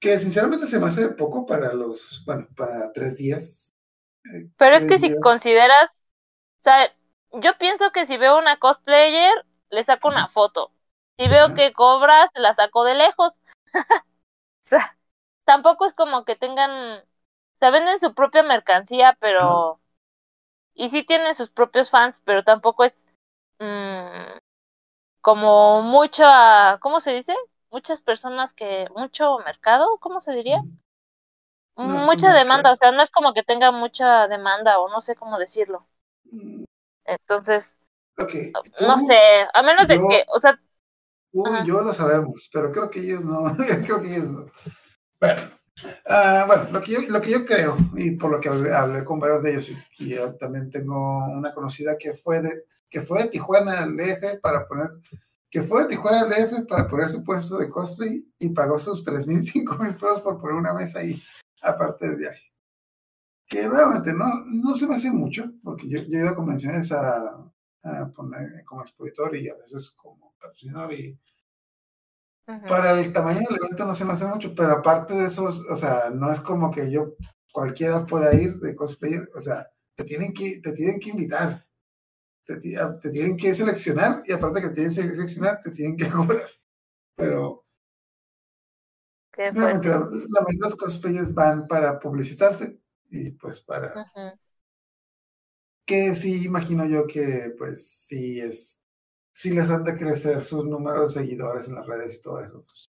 Que 0.00 0.18
sinceramente 0.18 0.66
se 0.66 0.78
me 0.78 0.86
hace 0.86 1.08
poco 1.10 1.46
para 1.46 1.72
los, 1.72 2.24
bueno, 2.26 2.48
para 2.56 2.92
tres 2.92 3.18
días. 3.18 3.70
Eh, 4.24 4.48
Pero 4.56 4.76
es 4.76 4.84
que 4.84 4.98
si 4.98 5.18
consideras, 5.20 5.90
o 6.58 6.62
sea, 6.62 6.92
yo 7.32 7.56
pienso 7.58 7.92
que 7.92 8.04
si 8.04 8.16
veo 8.16 8.38
una 8.38 8.58
cosplayer, 8.58 9.32
le 9.70 9.82
saco 9.82 10.08
una 10.08 10.28
foto. 10.28 10.72
Si 11.16 11.28
veo 11.28 11.46
Ajá. 11.46 11.54
que 11.54 11.72
cobra, 11.72 12.28
se 12.34 12.40
la 12.40 12.54
saco 12.54 12.84
de 12.84 12.94
lejos. 12.94 13.32
o 14.04 14.64
sea, 14.64 14.98
tampoco 15.44 15.86
es 15.86 15.94
como 15.94 16.24
que 16.24 16.34
tengan, 16.34 16.98
o 16.98 17.58
sea, 17.58 17.70
venden 17.70 18.00
su 18.00 18.14
propia 18.14 18.42
mercancía, 18.42 19.16
pero... 19.20 19.81
Y 20.74 20.88
sí 20.88 21.04
tienen 21.04 21.34
sus 21.34 21.50
propios 21.50 21.90
fans, 21.90 22.20
pero 22.24 22.44
tampoco 22.44 22.84
es 22.84 23.06
mm, 23.58 24.38
como 25.20 25.82
mucha, 25.82 26.78
¿cómo 26.80 27.00
se 27.00 27.12
dice? 27.12 27.34
Muchas 27.70 28.02
personas 28.02 28.52
que, 28.54 28.86
mucho 28.94 29.38
mercado, 29.44 29.98
¿cómo 29.98 30.20
se 30.20 30.32
diría? 30.32 30.62
No 31.76 31.84
mucha 31.86 32.32
demanda, 32.32 32.70
mercado. 32.70 32.72
o 32.72 32.76
sea, 32.76 32.92
no 32.92 33.02
es 33.02 33.10
como 33.10 33.32
que 33.32 33.42
tenga 33.42 33.70
mucha 33.72 34.28
demanda 34.28 34.78
o 34.78 34.88
no 34.88 35.00
sé 35.00 35.14
cómo 35.16 35.38
decirlo. 35.38 35.86
Mm, 36.30 36.64
Entonces, 37.04 37.78
Ok. 38.18 38.34
no 38.82 38.98
sé, 38.98 39.18
a 39.54 39.62
menos 39.62 39.88
de 39.88 39.96
que, 39.96 40.24
o 40.28 40.38
sea, 40.38 40.58
Tú 41.32 41.44
y 41.46 41.66
yo 41.66 41.80
lo 41.80 41.94
sabemos, 41.94 42.50
pero 42.52 42.70
creo 42.70 42.90
que 42.90 43.00
ellos 43.00 43.24
no. 43.24 43.44
creo 43.86 44.00
que 44.02 44.16
ellos 44.16 44.28
no. 44.28 44.46
Bueno, 45.18 45.42
ah, 46.06 46.44
bueno 46.46 46.68
lo, 46.72 46.80
que 46.82 46.92
yo, 46.92 47.00
lo 47.08 47.20
que 47.20 47.30
yo 47.30 47.44
creo, 47.44 47.76
y 47.96 48.12
por 48.12 48.30
lo 48.30 48.40
que 48.40 48.48
hablé, 48.48 48.74
hablé 48.74 49.04
con 49.04 49.18
varios 49.18 49.42
de 49.42 49.50
ellos, 49.50 49.70
y, 49.70 50.04
y 50.04 50.08
yo 50.10 50.34
también 50.36 50.70
tengo 50.70 51.18
una 51.26 51.52
conocida 51.54 51.96
que 51.98 52.14
fue 52.14 52.40
de, 52.40 52.64
que 52.88 53.00
fue 53.00 53.22
de 53.22 53.30
Tijuana 53.30 53.80
al 53.80 53.96
DF 53.96 54.40
para 54.42 54.68
poner, 54.68 54.88
que 55.50 55.62
fue 55.62 55.82
de 55.82 55.88
Tijuana 55.88 56.20
al 56.22 56.30
DF 56.30 56.66
para 56.68 56.86
poner 56.86 57.08
su 57.08 57.24
puesto 57.24 57.56
de 57.56 57.70
cosplay 57.70 58.26
y 58.38 58.50
pagó 58.50 58.78
sus 58.78 59.02
3 59.02 59.26
mil, 59.26 59.42
5 59.42 59.78
mil 59.78 59.94
pesos 59.94 60.20
por 60.20 60.40
poner 60.40 60.56
una 60.56 60.74
mesa 60.74 61.00
ahí, 61.00 61.20
aparte 61.62 62.06
del 62.06 62.16
viaje. 62.16 62.52
Que 63.46 63.66
nuevamente 63.66 64.12
no, 64.12 64.26
no 64.46 64.74
se 64.74 64.86
me 64.86 64.96
hace 64.96 65.10
mucho, 65.10 65.50
porque 65.62 65.88
yo, 65.88 66.02
yo 66.02 66.18
he 66.18 66.20
ido 66.22 66.30
a 66.30 66.34
convenciones 66.34 66.92
a, 66.92 67.52
a 67.82 68.08
poner 68.14 68.64
como 68.64 68.82
expositor 68.82 69.34
y 69.36 69.48
a 69.48 69.54
veces 69.54 69.90
como 69.92 70.34
patrocinador 70.40 70.92
y 70.94 71.18
para 72.66 73.00
el 73.00 73.12
tamaño 73.12 73.40
del 73.48 73.58
evento 73.58 73.84
no 73.86 73.94
se 73.94 74.04
me 74.04 74.12
hace 74.12 74.26
mucho, 74.26 74.54
pero 74.54 74.72
aparte 74.72 75.14
de 75.14 75.26
eso, 75.26 75.44
o 75.46 75.76
sea, 75.76 76.10
no 76.10 76.30
es 76.32 76.40
como 76.40 76.70
que 76.70 76.90
yo 76.90 77.14
cualquiera 77.52 78.06
pueda 78.06 78.34
ir 78.34 78.56
de 78.60 78.74
cosplayer, 78.76 79.28
o 79.34 79.40
sea, 79.40 79.68
te 79.96 80.04
tienen 80.04 80.32
que, 80.32 80.60
te 80.62 80.72
tienen 80.72 81.00
que 81.00 81.10
invitar, 81.10 81.66
te, 82.46 82.56
ti- 82.58 82.76
a- 82.76 82.94
te 82.96 83.10
tienen 83.10 83.36
que 83.38 83.54
seleccionar 83.54 84.22
y 84.26 84.32
aparte 84.32 84.60
que 84.62 84.68
te 84.70 84.74
tienen 84.76 84.94
que 84.94 85.02
seleccionar, 85.16 85.60
te 85.62 85.72
tienen 85.72 85.96
que 85.98 86.08
cobrar. 86.10 86.48
Pero 87.16 87.66
la, 89.52 89.66
la 89.74 89.98
mayoría 90.00 90.18
de 90.30 90.58
los 90.60 90.76
cosplayers 90.76 91.32
van 91.34 91.66
para 91.68 91.98
publicitarse 92.00 92.80
y 93.10 93.30
pues 93.32 93.60
para 93.60 94.02
que 95.86 96.14
sí 96.14 96.44
imagino 96.44 96.86
yo 96.86 97.06
que 97.06 97.54
pues 97.58 97.88
sí 97.88 98.40
es, 98.40 98.80
sí 99.32 99.50
les 99.50 99.70
han 99.70 99.84
de 99.84 99.96
crecer 99.96 100.42
sus 100.42 100.64
números 100.64 101.14
de 101.14 101.20
seguidores 101.22 101.68
en 101.68 101.74
las 101.76 101.86
redes 101.86 102.16
y 102.18 102.22
todo 102.22 102.40
eso. 102.40 102.62
pues, 102.64 102.86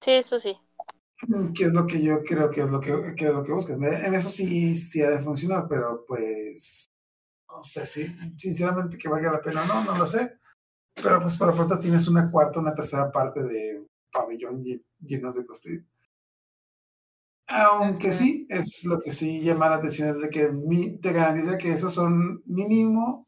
Sí, 0.00 0.10
eso 0.12 0.38
sí. 0.40 0.58
Mm, 1.26 1.52
que 1.52 1.64
es 1.64 1.72
lo 1.72 1.86
que 1.86 2.00
yo 2.02 2.22
creo 2.24 2.50
que 2.50 2.60
es 2.62 2.70
lo 2.70 2.80
que, 2.80 3.14
que 3.16 3.26
es 3.26 3.32
lo 3.32 3.42
que 3.42 3.52
buscan. 3.52 3.82
Eh, 3.82 4.06
En 4.06 4.14
eso 4.14 4.28
sí, 4.28 4.76
sí 4.76 5.02
ha 5.02 5.10
de 5.10 5.18
funcionar, 5.18 5.66
pero 5.68 6.04
pues 6.06 6.88
no 7.50 7.62
sé 7.62 7.86
si 7.86 8.06
sinceramente 8.36 8.98
que 8.98 9.08
valga 9.08 9.32
la 9.32 9.42
pena 9.42 9.62
o 9.64 9.66
no, 9.66 9.84
no 9.84 9.98
lo 9.98 10.06
sé. 10.06 10.38
Pero 10.94 11.20
pues 11.22 11.36
por 11.36 11.48
lo 11.48 11.54
pronto 11.56 11.78
tienes 11.80 12.08
una 12.08 12.30
cuarta, 12.30 12.60
una 12.60 12.74
tercera 12.74 13.12
parte 13.12 13.42
de 13.44 13.84
pabellón 14.12 14.64
lle- 14.64 14.84
llenos 15.00 15.36
de 15.36 15.46
cosplay. 15.46 15.80
Aunque 17.48 18.12
sí, 18.12 18.46
es 18.50 18.84
lo 18.84 18.98
que 19.00 19.10
sí 19.12 19.40
llama 19.40 19.68
la 19.70 19.76
atención 19.76 20.08
es 20.10 20.20
de 20.20 20.28
que 20.30 20.48
mi- 20.50 20.98
te 20.98 21.12
garantiza 21.12 21.56
que 21.58 21.72
esos 21.72 21.94
son 21.94 22.42
mínimo, 22.46 23.24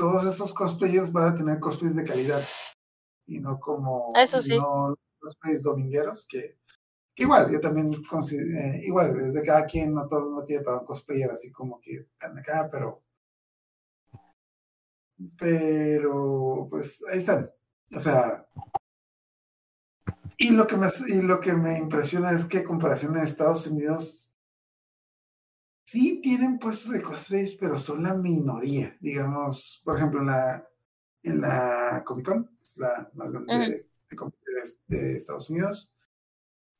todos 0.00 0.24
esos 0.24 0.54
cosplayers 0.54 1.12
van 1.12 1.34
a 1.34 1.34
tener 1.34 1.60
cosplays 1.60 1.94
de 1.94 2.04
calidad. 2.04 2.42
Y 3.26 3.38
no 3.38 3.60
como 3.60 4.12
Eso 4.16 4.40
sí. 4.40 4.56
no 4.56 4.96
cosplays 5.20 5.62
domingueros 5.62 6.26
que 6.26 6.58
que 7.14 7.24
igual, 7.24 7.50
yo 7.52 7.60
también 7.60 8.02
considero, 8.04 8.58
eh, 8.58 8.80
igual, 8.84 9.14
desde 9.14 9.42
cada 9.44 9.66
quien, 9.66 9.92
no 9.92 10.06
todo 10.06 10.20
el 10.20 10.24
mundo 10.26 10.44
tiene 10.44 10.62
para 10.62 10.78
un 10.78 10.86
cosplayer 10.86 11.30
así 11.30 11.50
como 11.50 11.78
que 11.80 12.06
tan 12.16 12.38
acá, 12.38 12.68
pero. 12.70 13.02
Pero, 15.36 16.66
pues 16.70 17.04
ahí 17.10 17.18
están. 17.18 17.50
O 17.94 18.00
sea. 18.00 18.46
Y 20.38 20.50
lo 20.52 20.66
que 20.66 20.76
me, 20.76 20.86
y 21.08 21.20
lo 21.20 21.40
que 21.40 21.52
me 21.52 21.76
impresiona 21.78 22.30
es 22.30 22.44
que, 22.44 22.58
en 22.58 22.64
comparación 22.64 23.16
a 23.16 23.22
Estados 23.24 23.66
Unidos, 23.66 24.29
sí 25.90 26.20
tienen 26.22 26.60
puestos 26.60 26.92
de 26.92 27.02
cosplays, 27.02 27.56
pero 27.56 27.76
son 27.76 28.04
la 28.04 28.14
minoría. 28.14 28.96
Digamos, 29.00 29.82
por 29.84 29.96
ejemplo, 29.96 30.20
en 30.20 30.26
la, 30.26 30.68
en 31.24 31.40
la 31.40 32.04
Comic 32.06 32.26
Con, 32.26 32.58
la 32.76 33.10
más 33.14 33.32
grande 33.32 33.52
Ujú. 33.52 33.70
de, 33.72 33.88
de 34.08 34.16
cosplays 34.16 34.80
de 34.86 35.16
Estados 35.16 35.50
Unidos. 35.50 35.96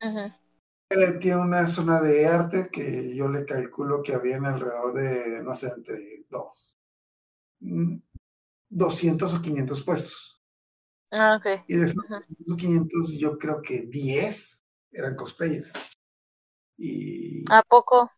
Eh, 0.00 1.12
tiene 1.20 1.40
una 1.40 1.66
zona 1.66 2.00
de 2.00 2.24
arte 2.24 2.68
que 2.70 3.12
yo 3.14 3.26
le 3.26 3.44
calculo 3.44 4.00
que 4.00 4.14
habían 4.14 4.44
alrededor 4.44 4.94
de, 4.94 5.42
no 5.42 5.56
sé, 5.56 5.72
entre 5.76 6.24
dos, 6.30 6.76
mm, 7.58 7.96
200 8.68 9.34
o 9.34 9.42
500 9.42 9.82
puestos. 9.82 10.40
Ah, 11.10 11.36
ok. 11.36 11.64
Y 11.66 11.74
de 11.74 11.84
esos. 11.84 12.08
200 12.08 12.52
o 12.52 12.56
500, 12.56 13.18
yo 13.18 13.38
creo 13.38 13.60
que 13.60 13.82
10 13.86 14.64
eran 14.92 15.16
cosplayers. 15.16 15.72
Y, 16.76 17.44
¿A 17.50 17.62
poco? 17.64 18.08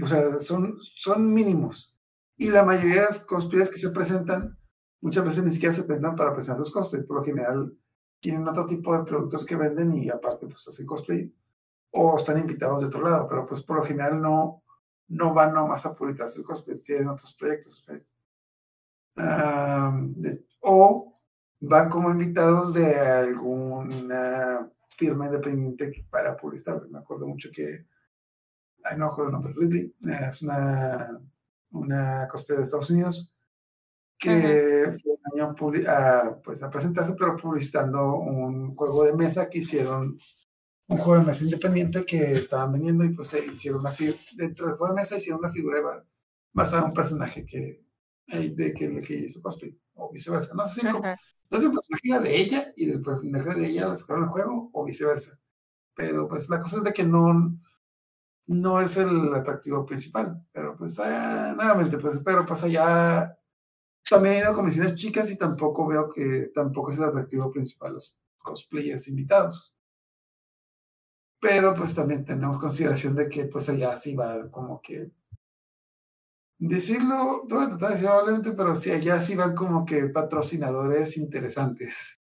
O 0.00 0.06
sea, 0.06 0.38
son, 0.40 0.76
son 0.80 1.32
mínimos. 1.32 1.96
Y 2.36 2.50
la 2.50 2.64
mayoría 2.64 3.02
de 3.02 3.06
las 3.06 3.20
cosplayers 3.24 3.70
que 3.70 3.78
se 3.78 3.90
presentan, 3.90 4.58
muchas 5.00 5.24
veces 5.24 5.44
ni 5.44 5.52
siquiera 5.52 5.74
se 5.74 5.84
presentan 5.84 6.16
para 6.16 6.32
presentar 6.34 6.58
sus 6.64 6.72
cosplays. 6.72 7.04
Por 7.06 7.16
lo 7.18 7.24
general, 7.24 7.76
tienen 8.20 8.46
otro 8.48 8.66
tipo 8.66 8.96
de 8.96 9.04
productos 9.04 9.44
que 9.44 9.56
venden 9.56 9.92
y 9.94 10.08
aparte, 10.10 10.46
pues 10.46 10.66
hacen 10.68 10.86
cosplay. 10.86 11.32
o 11.92 12.16
están 12.16 12.38
invitados 12.38 12.80
de 12.82 12.86
otro 12.88 13.02
lado, 13.02 13.28
pero 13.28 13.46
pues 13.46 13.62
por 13.62 13.76
lo 13.78 13.84
general 13.84 14.20
no, 14.22 14.62
no 15.08 15.34
van 15.34 15.54
nomás 15.54 15.84
a 15.86 15.94
publicar 15.94 16.28
sus 16.28 16.44
cosplays, 16.44 16.84
tienen 16.84 17.08
otros 17.08 17.34
proyectos. 17.34 17.84
Am, 19.16 20.14
de- 20.16 20.44
o 20.60 21.12
van 21.60 21.88
como 21.90 22.10
invitados 22.10 22.72
de 22.74 22.98
alguna 22.98 24.70
firma 24.88 25.26
independiente 25.26 26.06
para 26.10 26.36
publicar. 26.36 26.88
Me 26.90 26.98
acuerdo 26.98 27.26
mucho 27.26 27.50
que, 27.54 27.86
ay, 28.84 28.98
no 28.98 29.06
acuerdo 29.06 29.28
el 29.30 29.32
nombre, 29.32 29.54
Ridley, 29.56 29.94
eh, 30.08 30.26
es 30.28 30.42
una, 30.42 31.20
una 31.72 32.28
cosplay 32.28 32.58
de 32.58 32.64
Estados 32.64 32.90
Unidos 32.90 33.36
que 34.18 34.92
fue 35.02 35.12
un 35.14 35.40
año 35.42 35.54
a, 35.88 36.40
pues, 36.42 36.62
a 36.62 36.70
presentarse, 36.70 37.14
pero 37.18 37.36
publicitando 37.36 38.16
un 38.16 38.74
juego 38.76 39.04
de 39.04 39.14
mesa 39.14 39.48
que 39.50 39.58
hicieron 39.58 40.18
un 40.88 40.98
juego 40.98 41.20
de 41.20 41.26
mesa 41.26 41.44
independiente 41.44 42.04
que 42.04 42.32
estaban 42.32 42.72
vendiendo 42.72 43.04
y 43.04 43.10
pues 43.14 43.28
se 43.28 43.44
hicieron 43.46 43.80
una 43.80 43.90
figura, 43.92 44.18
dentro 44.36 44.66
del 44.66 44.76
juego 44.76 44.94
de 44.94 45.00
mesa 45.00 45.16
hicieron 45.16 45.40
una 45.40 45.50
figura 45.50 45.80
ba- 45.80 46.04
basada 46.52 46.82
en 46.82 46.88
un 46.88 46.94
personaje 46.94 47.44
que, 47.46 47.84
eh, 48.28 48.50
de 48.54 48.74
que, 48.74 49.00
que 49.00 49.14
hizo 49.14 49.40
cosplay, 49.42 49.76
o 49.94 50.10
viceversa. 50.12 50.54
No 50.54 50.66
sé 50.66 50.80
si 50.80 50.86
Ujú. 50.86 50.96
como- 50.98 51.16
no 51.50 51.60
sé 51.60 51.66
el 51.66 51.72
personaje 51.72 52.08
era 52.08 52.20
de 52.20 52.36
ella 52.40 52.72
y 52.76 52.86
del 52.86 53.02
personaje 53.02 53.54
de 53.58 53.66
ella 53.68 53.88
la 53.88 53.96
sacaron 53.96 54.24
el 54.24 54.30
juego 54.30 54.70
o 54.72 54.84
viceversa. 54.84 55.38
Pero 55.94 56.28
pues 56.28 56.48
la 56.50 56.60
cosa 56.60 56.78
es 56.78 56.84
de 56.84 56.92
que 56.92 57.04
no, 57.04 57.58
no 58.46 58.80
es 58.80 58.96
el 58.96 59.34
atractivo 59.34 59.86
principal. 59.86 60.44
Pero 60.52 60.76
pues, 60.76 60.98
ah, 61.00 61.52
nuevamente, 61.56 61.98
pues, 61.98 62.20
pero 62.24 62.46
pues 62.46 62.62
allá 62.64 63.36
también 64.08 64.36
he 64.36 64.38
ido 64.40 64.50
a 64.50 64.54
comisiones 64.54 64.94
chicas 64.96 65.30
y 65.30 65.38
tampoco 65.38 65.86
veo 65.88 66.10
que 66.10 66.50
tampoco 66.54 66.92
es 66.92 66.98
el 66.98 67.04
atractivo 67.04 67.50
principal 67.52 67.94
los 67.94 68.20
cosplayers 68.38 69.08
invitados. 69.08 69.74
Pero 71.40 71.74
pues 71.74 71.94
también 71.94 72.24
tenemos 72.24 72.56
consideración 72.58 73.14
de 73.14 73.28
que 73.28 73.44
pues 73.46 73.68
allá 73.68 74.00
sí 74.00 74.14
va 74.14 74.50
como 74.50 74.80
que 74.80 75.10
decirlo, 76.58 77.44
no 77.48 77.56
voy 77.56 77.64
a 77.64 77.68
tratar 77.68 77.88
de 77.88 77.94
decirlo 77.94 78.12
amablemente, 78.12 78.52
pero 78.52 78.74
sí 78.76 78.90
allá 78.90 79.20
sí 79.20 79.34
van 79.34 79.54
como 79.54 79.84
que 79.84 80.06
patrocinadores 80.06 81.16
interesantes. 81.16 82.20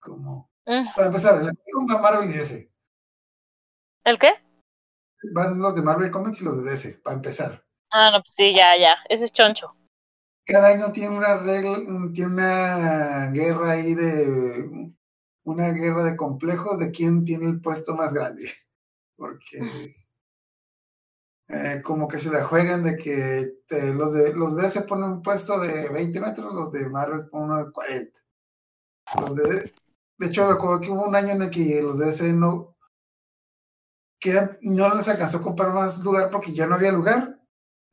Como 0.00 0.50
Mm. 0.66 0.86
para 0.96 1.08
empezar, 1.08 1.42
el 1.42 2.00
Marvel 2.00 2.30
y 2.30 2.32
DC. 2.32 2.70
¿El 4.04 4.18
qué? 4.18 4.43
Van 5.32 5.58
los 5.58 5.74
de 5.74 5.82
Marvel 5.82 6.10
Comics 6.10 6.42
y 6.42 6.44
los 6.44 6.62
de 6.62 6.70
DC, 6.70 7.00
para 7.02 7.16
empezar. 7.16 7.64
Ah, 7.90 8.10
no, 8.10 8.22
pues 8.22 8.34
sí, 8.36 8.54
ya, 8.54 8.76
ya. 8.78 8.96
Ese 9.08 9.24
es 9.26 9.32
choncho. 9.32 9.74
cada 10.46 10.68
año 10.68 10.92
tiene 10.92 11.16
una 11.16 11.36
regla, 11.38 11.76
tiene 12.12 12.32
una 12.32 13.30
guerra 13.32 13.72
ahí 13.72 13.94
de 13.94 14.92
una 15.44 15.70
guerra 15.72 16.04
de 16.04 16.16
complejos 16.16 16.78
de 16.78 16.90
quién 16.90 17.24
tiene 17.24 17.46
el 17.46 17.60
puesto 17.60 17.94
más 17.96 18.12
grande. 18.12 18.50
Porque 19.16 19.94
eh, 21.48 21.80
como 21.84 22.08
que 22.08 22.18
se 22.18 22.30
la 22.30 22.44
juegan 22.44 22.82
de 22.82 22.96
que 22.96 23.58
te- 23.66 23.92
los 23.94 24.12
de 24.14 24.34
los 24.34 24.56
de 24.56 24.70
se 24.70 24.82
ponen 24.82 25.10
un 25.10 25.22
puesto 25.22 25.58
de 25.60 25.88
20 25.90 26.20
metros, 26.20 26.54
los 26.54 26.70
de 26.72 26.88
Marvel 26.88 27.28
ponen 27.28 27.50
uno 27.50 27.64
de 27.64 27.72
40. 27.72 28.18
Los 29.20 29.34
de, 29.36 29.72
de 30.18 30.26
hecho, 30.26 30.50
recuerdo 30.52 30.80
que 30.80 30.90
hubo 30.90 31.06
un 31.06 31.16
año 31.16 31.30
en 31.32 31.42
el 31.42 31.50
que 31.50 31.82
los 31.82 31.98
de 31.98 32.10
ese 32.10 32.32
no 32.32 32.73
que 34.24 34.58
no 34.62 34.94
les 34.94 35.06
alcanzó 35.06 35.36
a 35.36 35.42
comprar 35.42 35.74
más 35.74 35.98
lugar 35.98 36.30
porque 36.30 36.54
ya 36.54 36.66
no 36.66 36.76
había 36.76 36.90
lugar. 36.92 37.38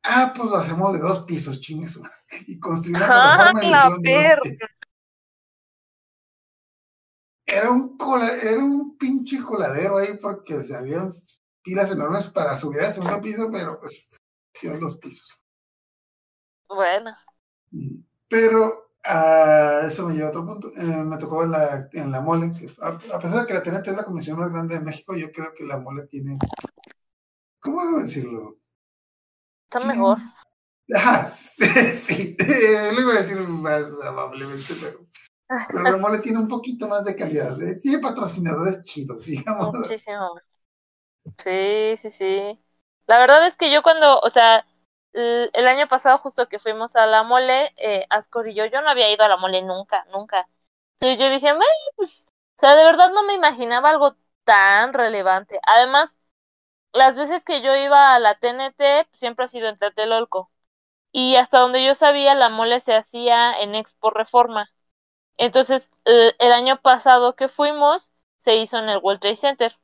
Ah, 0.02 0.32
pues 0.34 0.48
lo 0.48 0.56
hacemos 0.56 0.94
de 0.94 0.98
dos 0.98 1.20
pisos, 1.24 1.60
chingue 1.60 1.86
su 1.86 2.00
madre. 2.00 2.16
Y 2.46 2.58
construir 2.58 2.96
una 2.96 3.06
¡Ah, 3.06 3.52
plataforma 3.52 3.90
lo 3.90 3.98
la. 4.00 4.38
Era 7.44 7.70
un, 7.70 7.98
cola- 7.98 8.38
era 8.38 8.64
un 8.64 8.96
pinche 8.96 9.42
coladero 9.42 9.98
ahí 9.98 10.16
porque 10.22 10.64
se 10.64 10.74
habían 10.74 11.12
pilas 11.62 11.90
enormes 11.90 12.28
para 12.28 12.56
subir 12.56 12.80
al 12.80 12.94
segundo 12.94 13.20
piso, 13.20 13.50
pero 13.52 13.78
pues 13.78 14.08
hicieron 14.54 14.80
dos 14.80 14.96
pisos. 14.96 15.38
Bueno. 16.66 17.14
Pero 18.28 18.81
ah, 19.04 19.80
eso 19.86 20.06
me 20.08 20.14
lleva 20.14 20.26
a 20.28 20.30
otro 20.30 20.46
punto. 20.46 20.72
Eh, 20.76 20.84
me 20.84 21.16
tocó 21.18 21.42
en 21.44 21.50
la, 21.52 21.88
en 21.92 22.10
la 22.10 22.20
mole. 22.20 22.52
Que, 22.52 22.66
a, 22.80 22.88
a 22.88 23.18
pesar 23.20 23.40
de 23.42 23.46
que 23.46 23.54
la 23.54 23.62
TNT 23.62 23.90
es 23.90 23.96
la 23.96 24.04
comisión 24.04 24.38
más 24.38 24.52
grande 24.52 24.76
de 24.78 24.84
México, 24.84 25.14
yo 25.16 25.30
creo 25.32 25.52
que 25.54 25.64
la 25.64 25.78
mole 25.78 26.06
tiene. 26.06 26.38
¿Cómo 27.60 27.98
decirlo? 28.00 28.58
Está 29.64 29.78
Tiene- 29.80 29.94
mejor. 29.94 30.18
Ajá, 30.94 31.30
sí, 31.34 31.64
sí. 31.96 32.36
lo 32.38 33.00
iba 33.00 33.12
a 33.14 33.18
decir 33.18 33.38
más 33.48 33.84
amablemente, 34.04 34.74
pero, 34.80 35.06
pero 35.68 35.82
la 35.82 35.96
mole 35.96 36.18
tiene 36.18 36.38
un 36.38 36.48
poquito 36.48 36.88
más 36.88 37.04
de 37.04 37.16
calidad. 37.16 37.60
eh, 37.62 37.78
Tiene 37.80 37.98
patrocinadores 38.00 38.82
chidos, 38.82 39.24
digamos. 39.26 39.72
Muchísimo. 39.74 40.40
Sí, 41.38 41.96
sí, 41.98 42.10
sí. 42.10 42.58
La 43.06 43.18
verdad 43.18 43.46
es 43.46 43.56
que 43.56 43.72
yo 43.72 43.82
cuando, 43.82 44.18
o 44.20 44.30
sea, 44.30 44.64
el, 45.12 45.50
el 45.52 45.68
año 45.68 45.88
pasado 45.88 46.18
justo 46.18 46.48
que 46.48 46.58
fuimos 46.58 46.96
a 46.96 47.06
la 47.06 47.22
mole, 47.22 47.72
eh, 47.76 48.06
Ascor 48.10 48.48
y 48.48 48.54
yo, 48.54 48.66
yo 48.66 48.80
no 48.82 48.88
había 48.90 49.12
ido 49.12 49.24
a 49.24 49.28
la 49.28 49.36
mole 49.36 49.62
nunca, 49.62 50.04
nunca. 50.12 50.48
Entonces 51.00 51.18
yo 51.18 51.30
dije, 51.30 51.48
"Ay, 51.50 51.56
pues, 51.96 52.28
o 52.58 52.60
sea, 52.60 52.76
de 52.76 52.84
verdad 52.84 53.10
no 53.12 53.22
me 53.24 53.34
imaginaba 53.34 53.90
algo 53.90 54.16
tan 54.44 54.92
relevante. 54.92 55.60
Además, 55.66 56.20
las 56.92 57.16
veces 57.16 57.42
que 57.44 57.62
yo 57.62 57.76
iba 57.76 58.14
a 58.14 58.18
la 58.18 58.36
TNT, 58.38 59.06
siempre 59.14 59.44
ha 59.44 59.48
sido 59.48 59.68
en 59.68 59.78
Tlatelolco. 59.78 60.50
Y 61.12 61.36
hasta 61.36 61.58
donde 61.60 61.84
yo 61.84 61.94
sabía, 61.96 62.34
la 62.34 62.50
mole 62.50 62.80
se 62.80 62.94
hacía 62.96 63.60
en 63.62 63.74
Expo 63.76 64.10
Reforma. 64.10 64.70
Entonces, 65.38 65.90
eh, 66.06 66.34
el 66.40 66.52
año 66.52 66.80
pasado 66.82 67.36
que 67.36 67.48
fuimos, 67.48 68.12
se 68.38 68.56
hizo 68.56 68.78
en 68.78 68.88
el 68.90 68.98
World 68.98 69.20
Trade 69.20 69.36
Center. 69.36 69.78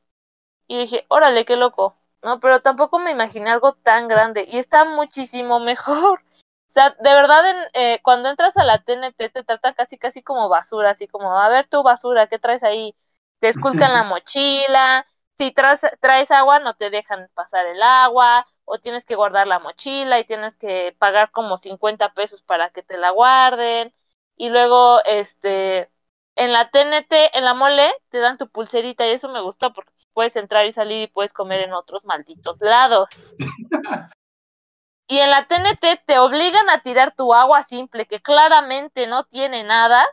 Y 0.69 0.79
dije, 0.79 1.07
órale, 1.11 1.47
qué 1.47 1.57
loco. 1.57 1.98
No, 2.23 2.41
pero 2.41 2.61
tampoco 2.63 2.99
me 2.99 3.11
imaginé 3.13 3.51
algo 3.51 3.75
tan 3.75 4.09
grande. 4.09 4.45
Y 4.49 4.59
está 4.59 4.85
muchísimo 4.85 5.61
mejor. 5.61 6.23
O 6.69 6.71
sea, 6.71 6.91
de 7.01 7.15
verdad, 7.15 7.49
en, 7.51 7.57
eh, 7.73 8.01
cuando 8.03 8.29
entras 8.29 8.55
a 8.59 8.63
la 8.65 8.83
TNT 8.83 9.31
te 9.31 9.43
tratan 9.43 9.73
casi, 9.73 9.97
casi 9.97 10.23
como 10.23 10.51
basura, 10.51 10.91
así 10.91 11.09
como, 11.09 11.33
a 11.41 11.49
ver 11.49 11.67
tu 11.67 11.83
basura, 11.83 12.27
¿qué 12.27 12.39
traes 12.39 12.63
ahí? 12.63 12.95
Te 13.41 13.49
esculcan 13.49 13.95
la 13.95 14.03
mochila, 14.05 15.07
si 15.39 15.51
traes, 15.51 15.81
traes 16.01 16.31
agua 16.31 16.59
no 16.61 16.75
te 16.75 16.91
dejan 16.91 17.31
pasar 17.33 17.65
el 17.67 17.81
agua, 17.83 18.47
o 18.67 18.79
tienes 18.79 19.07
que 19.07 19.15
guardar 19.15 19.47
la 19.47 19.61
mochila 19.61 20.21
y 20.21 20.25
tienes 20.27 20.57
que 20.57 20.95
pagar 20.99 21.31
como 21.31 21.57
50 21.57 22.13
pesos 22.13 22.43
para 22.43 22.69
que 22.69 22.83
te 22.83 22.99
la 22.99 23.11
guarden. 23.13 23.95
Y 24.37 24.51
luego, 24.51 25.01
este, 25.07 25.91
en 26.37 26.53
la 26.53 26.71
TNT, 26.71 27.31
en 27.39 27.45
la 27.47 27.55
mole, 27.55 27.91
te 28.11 28.19
dan 28.19 28.37
tu 28.37 28.47
pulserita 28.51 29.07
y 29.07 29.13
eso 29.13 29.31
me 29.31 29.41
gustó 29.41 29.73
porque 29.73 29.93
puedes 30.19 30.35
entrar 30.35 30.67
y 30.67 30.73
salir 30.73 31.03
y 31.03 31.07
puedes 31.07 31.33
comer 31.33 31.61
en 31.61 31.73
otros 31.73 32.05
malditos 32.05 32.61
lados. 32.61 33.09
Y 35.07 35.21
en 35.21 35.31
la 35.31 35.47
TNT 35.47 36.03
te 36.07 36.19
obligan 36.19 36.69
a 36.71 36.83
tirar 36.83 37.15
tu 37.15 37.33
agua 37.33 37.63
simple, 37.63 38.05
que 38.05 38.21
claramente 38.21 39.07
no 39.07 39.27
tiene 39.27 39.63
nada, 39.63 40.05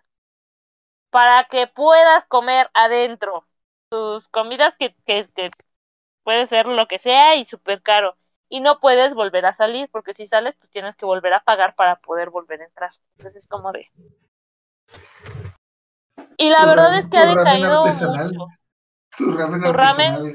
para 1.09 1.45
que 1.45 1.65
puedas 1.65 2.23
comer 2.27 2.69
adentro 2.75 3.47
tus 3.89 4.27
comidas 4.27 4.75
que, 4.77 4.95
que, 5.07 5.27
que 5.33 5.49
puede 6.23 6.45
ser 6.45 6.67
lo 6.67 6.87
que 6.87 6.99
sea 6.99 7.35
y 7.35 7.45
súper 7.45 7.81
caro. 7.81 8.15
Y 8.47 8.59
no 8.59 8.79
puedes 8.79 9.15
volver 9.15 9.47
a 9.47 9.53
salir, 9.53 9.89
porque 9.91 10.13
si 10.13 10.27
sales, 10.27 10.55
pues 10.55 10.69
tienes 10.69 10.95
que 10.95 11.07
volver 11.07 11.33
a 11.33 11.43
pagar 11.43 11.73
para 11.73 11.95
poder 11.95 12.29
volver 12.29 12.61
a 12.61 12.65
entrar. 12.65 12.91
Entonces 13.17 13.37
es 13.37 13.47
como 13.47 13.71
de. 13.71 13.89
Y 16.37 16.51
la 16.51 16.63
verdad 16.67 16.95
es 16.95 17.07
que 17.07 17.17
ha 17.17 17.25
decaído 17.25 17.85
mucho. 17.85 18.45
Tu 19.17 19.31
ramen 19.37 19.61
Tu 19.61 19.67
artesanal. 19.69 20.31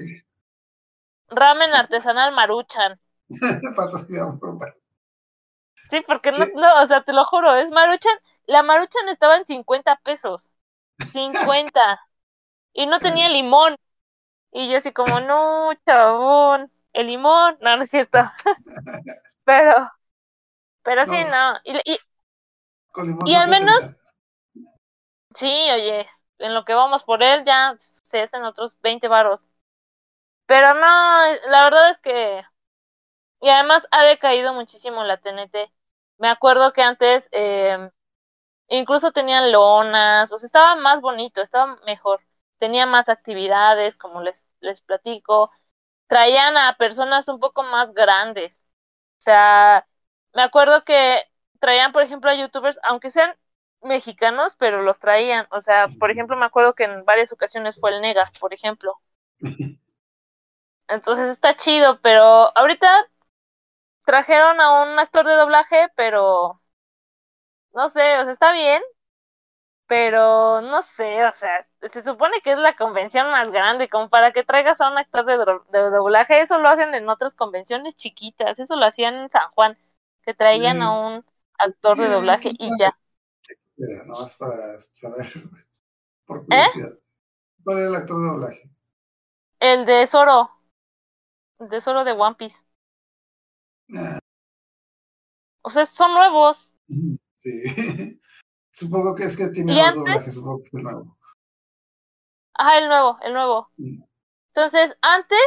Ramen 1.28 1.74
artesanal 1.74 2.32
Maruchan. 2.32 3.00
Sí, 5.90 6.00
porque 6.06 6.32
Sí. 6.32 6.40
no, 6.54 6.60
no, 6.60 6.82
o 6.82 6.86
sea, 6.86 7.02
te 7.02 7.12
lo 7.12 7.24
juro, 7.24 7.54
es 7.56 7.70
Maruchan. 7.70 8.16
La 8.46 8.62
Maruchan 8.62 9.08
estaba 9.08 9.36
en 9.36 9.44
50 9.44 9.96
pesos. 10.04 10.54
50. 11.10 12.00
Y 12.72 12.86
no 12.86 13.00
tenía 13.00 13.28
limón. 13.28 13.76
Y 14.52 14.70
yo 14.70 14.78
así 14.78 14.92
como, 14.92 15.20
no, 15.20 15.70
chabón. 15.84 16.70
El 16.92 17.08
limón. 17.08 17.58
No, 17.60 17.76
no 17.76 17.82
es 17.82 17.90
cierto. 17.90 18.18
pero, 19.44 19.90
pero 20.82 21.04
sí, 21.06 21.24
No. 21.24 21.52
no. 21.54 21.58
Y, 21.64 21.76
y, 21.84 21.98
Y 23.26 23.34
al 23.34 23.42
70. 23.42 23.48
menos- 23.58 23.94
sí, 25.34 25.46
oye, 25.74 26.08
en 26.40 26.54
lo 26.54 26.64
que 26.64 26.74
vamos 26.74 27.04
por 27.04 27.22
él 27.22 27.44
ya 27.46 27.74
se 27.78 28.22
hacen 28.22 28.44
otros 28.44 28.76
20 28.82 29.08
varos. 29.08 29.48
Pero 30.46 30.74
no, 30.74 30.80
la 31.50 31.64
verdad 31.64 31.90
es 31.90 31.98
que... 32.00 32.42
Y 33.40 33.48
además 33.48 33.86
ha 33.90 34.04
decaído 34.04 34.54
muchísimo 34.54 35.04
la 35.04 35.18
TNT. 35.18 35.72
Me 36.18 36.28
acuerdo 36.28 36.72
que 36.72 36.82
antes 36.82 37.28
eh, 37.32 37.90
incluso 38.68 39.12
tenían 39.12 39.52
lonas, 39.52 40.32
o 40.32 40.38
sea, 40.38 40.46
estaba 40.46 40.76
más 40.76 41.00
bonito, 41.02 41.42
estaba 41.42 41.76
mejor. 41.86 42.22
Tenía 42.58 42.86
más 42.86 43.08
actividades, 43.08 43.96
como 43.96 44.22
les, 44.22 44.48
les 44.60 44.82
platico. 44.82 45.50
Traían 46.08 46.56
a 46.58 46.76
personas 46.78 47.28
un 47.28 47.40
poco 47.40 47.62
más 47.64 47.94
grandes. 47.94 48.66
O 49.20 49.22
sea, 49.22 49.88
me 50.34 50.42
acuerdo 50.42 50.84
que 50.84 51.18
traían, 51.60 51.92
por 51.92 52.02
ejemplo, 52.04 52.30
a 52.30 52.36
youtubers, 52.36 52.80
aunque 52.84 53.10
sean 53.12 53.36
mexicanos, 53.82 54.54
pero 54.58 54.82
los 54.82 54.98
traían. 54.98 55.46
O 55.50 55.62
sea, 55.62 55.88
por 55.98 56.10
ejemplo, 56.10 56.36
me 56.36 56.46
acuerdo 56.46 56.74
que 56.74 56.84
en 56.84 57.04
varias 57.04 57.32
ocasiones 57.32 57.78
fue 57.78 57.90
el 57.94 58.00
Negas, 58.02 58.32
por 58.38 58.54
ejemplo. 58.54 59.00
Entonces 60.88 61.30
está 61.30 61.56
chido, 61.56 62.00
pero 62.02 62.22
ahorita 62.56 62.86
trajeron 64.04 64.60
a 64.60 64.82
un 64.82 64.98
actor 64.98 65.26
de 65.26 65.32
doblaje, 65.34 65.88
pero 65.96 66.60
no 67.74 67.88
sé, 67.88 68.18
o 68.18 68.22
sea, 68.24 68.32
está 68.32 68.52
bien, 68.52 68.82
pero 69.86 70.60
no 70.62 70.82
sé, 70.82 71.24
o 71.26 71.32
sea, 71.32 71.66
se 71.92 72.04
supone 72.04 72.40
que 72.42 72.52
es 72.52 72.58
la 72.58 72.76
convención 72.76 73.28
más 73.30 73.50
grande, 73.50 73.88
como 73.88 74.08
para 74.08 74.32
que 74.32 74.44
traigas 74.44 74.80
a 74.80 74.90
un 74.90 74.98
actor 74.98 75.24
de, 75.26 75.36
do- 75.36 75.64
de 75.70 75.80
doblaje, 75.90 76.40
eso 76.40 76.58
lo 76.58 76.68
hacen 76.68 76.94
en 76.94 77.08
otras 77.08 77.34
convenciones 77.34 77.96
chiquitas, 77.96 78.60
eso 78.60 78.76
lo 78.76 78.86
hacían 78.86 79.14
en 79.16 79.30
San 79.30 79.50
Juan, 79.52 79.76
que 80.24 80.34
traían 80.34 80.80
a 80.82 80.92
un 80.92 81.24
actor 81.58 81.98
de 81.98 82.08
doblaje 82.08 82.52
¿qué 82.52 82.56
y 82.58 82.76
ya. 82.78 82.96
Mira, 83.80 84.04
no 84.04 84.24
es 84.24 84.36
para 84.36 84.78
saber, 84.92 85.26
por 86.26 86.44
¿Eh? 86.50 86.66
curiosidad. 86.66 86.98
¿Cuál 87.64 87.78
es 87.78 87.88
el 87.88 87.96
actor 87.96 88.20
de 88.22 88.28
doblaje? 88.28 88.70
El 89.58 89.86
de 89.86 90.06
Zoro, 90.06 90.50
el 91.60 91.68
de 91.68 91.80
Zoro 91.80 92.02
de 92.02 92.10
One 92.10 92.34
Piece, 92.34 92.58
Ah, 93.94 94.20
o 95.62 95.70
sea, 95.70 95.86
son 95.86 96.12
nuevos. 96.14 96.70
sí. 97.34 97.62
supongo 98.72 99.14
que 99.14 99.24
es 99.24 99.36
que 99.36 99.48
tiene 99.48 99.74
¿Y 99.74 99.78
dos 99.78 99.94
doblajes, 99.94 100.34
supongo 100.34 100.58
que 100.60 100.64
es 100.68 100.74
el 100.74 100.82
nuevo. 100.84 101.18
Ajá, 102.54 102.78
el 102.78 102.88
nuevo, 102.88 103.18
el 103.22 103.32
nuevo. 103.32 103.70
Mm. 103.78 104.02
Entonces, 104.54 104.96
antes 105.02 105.38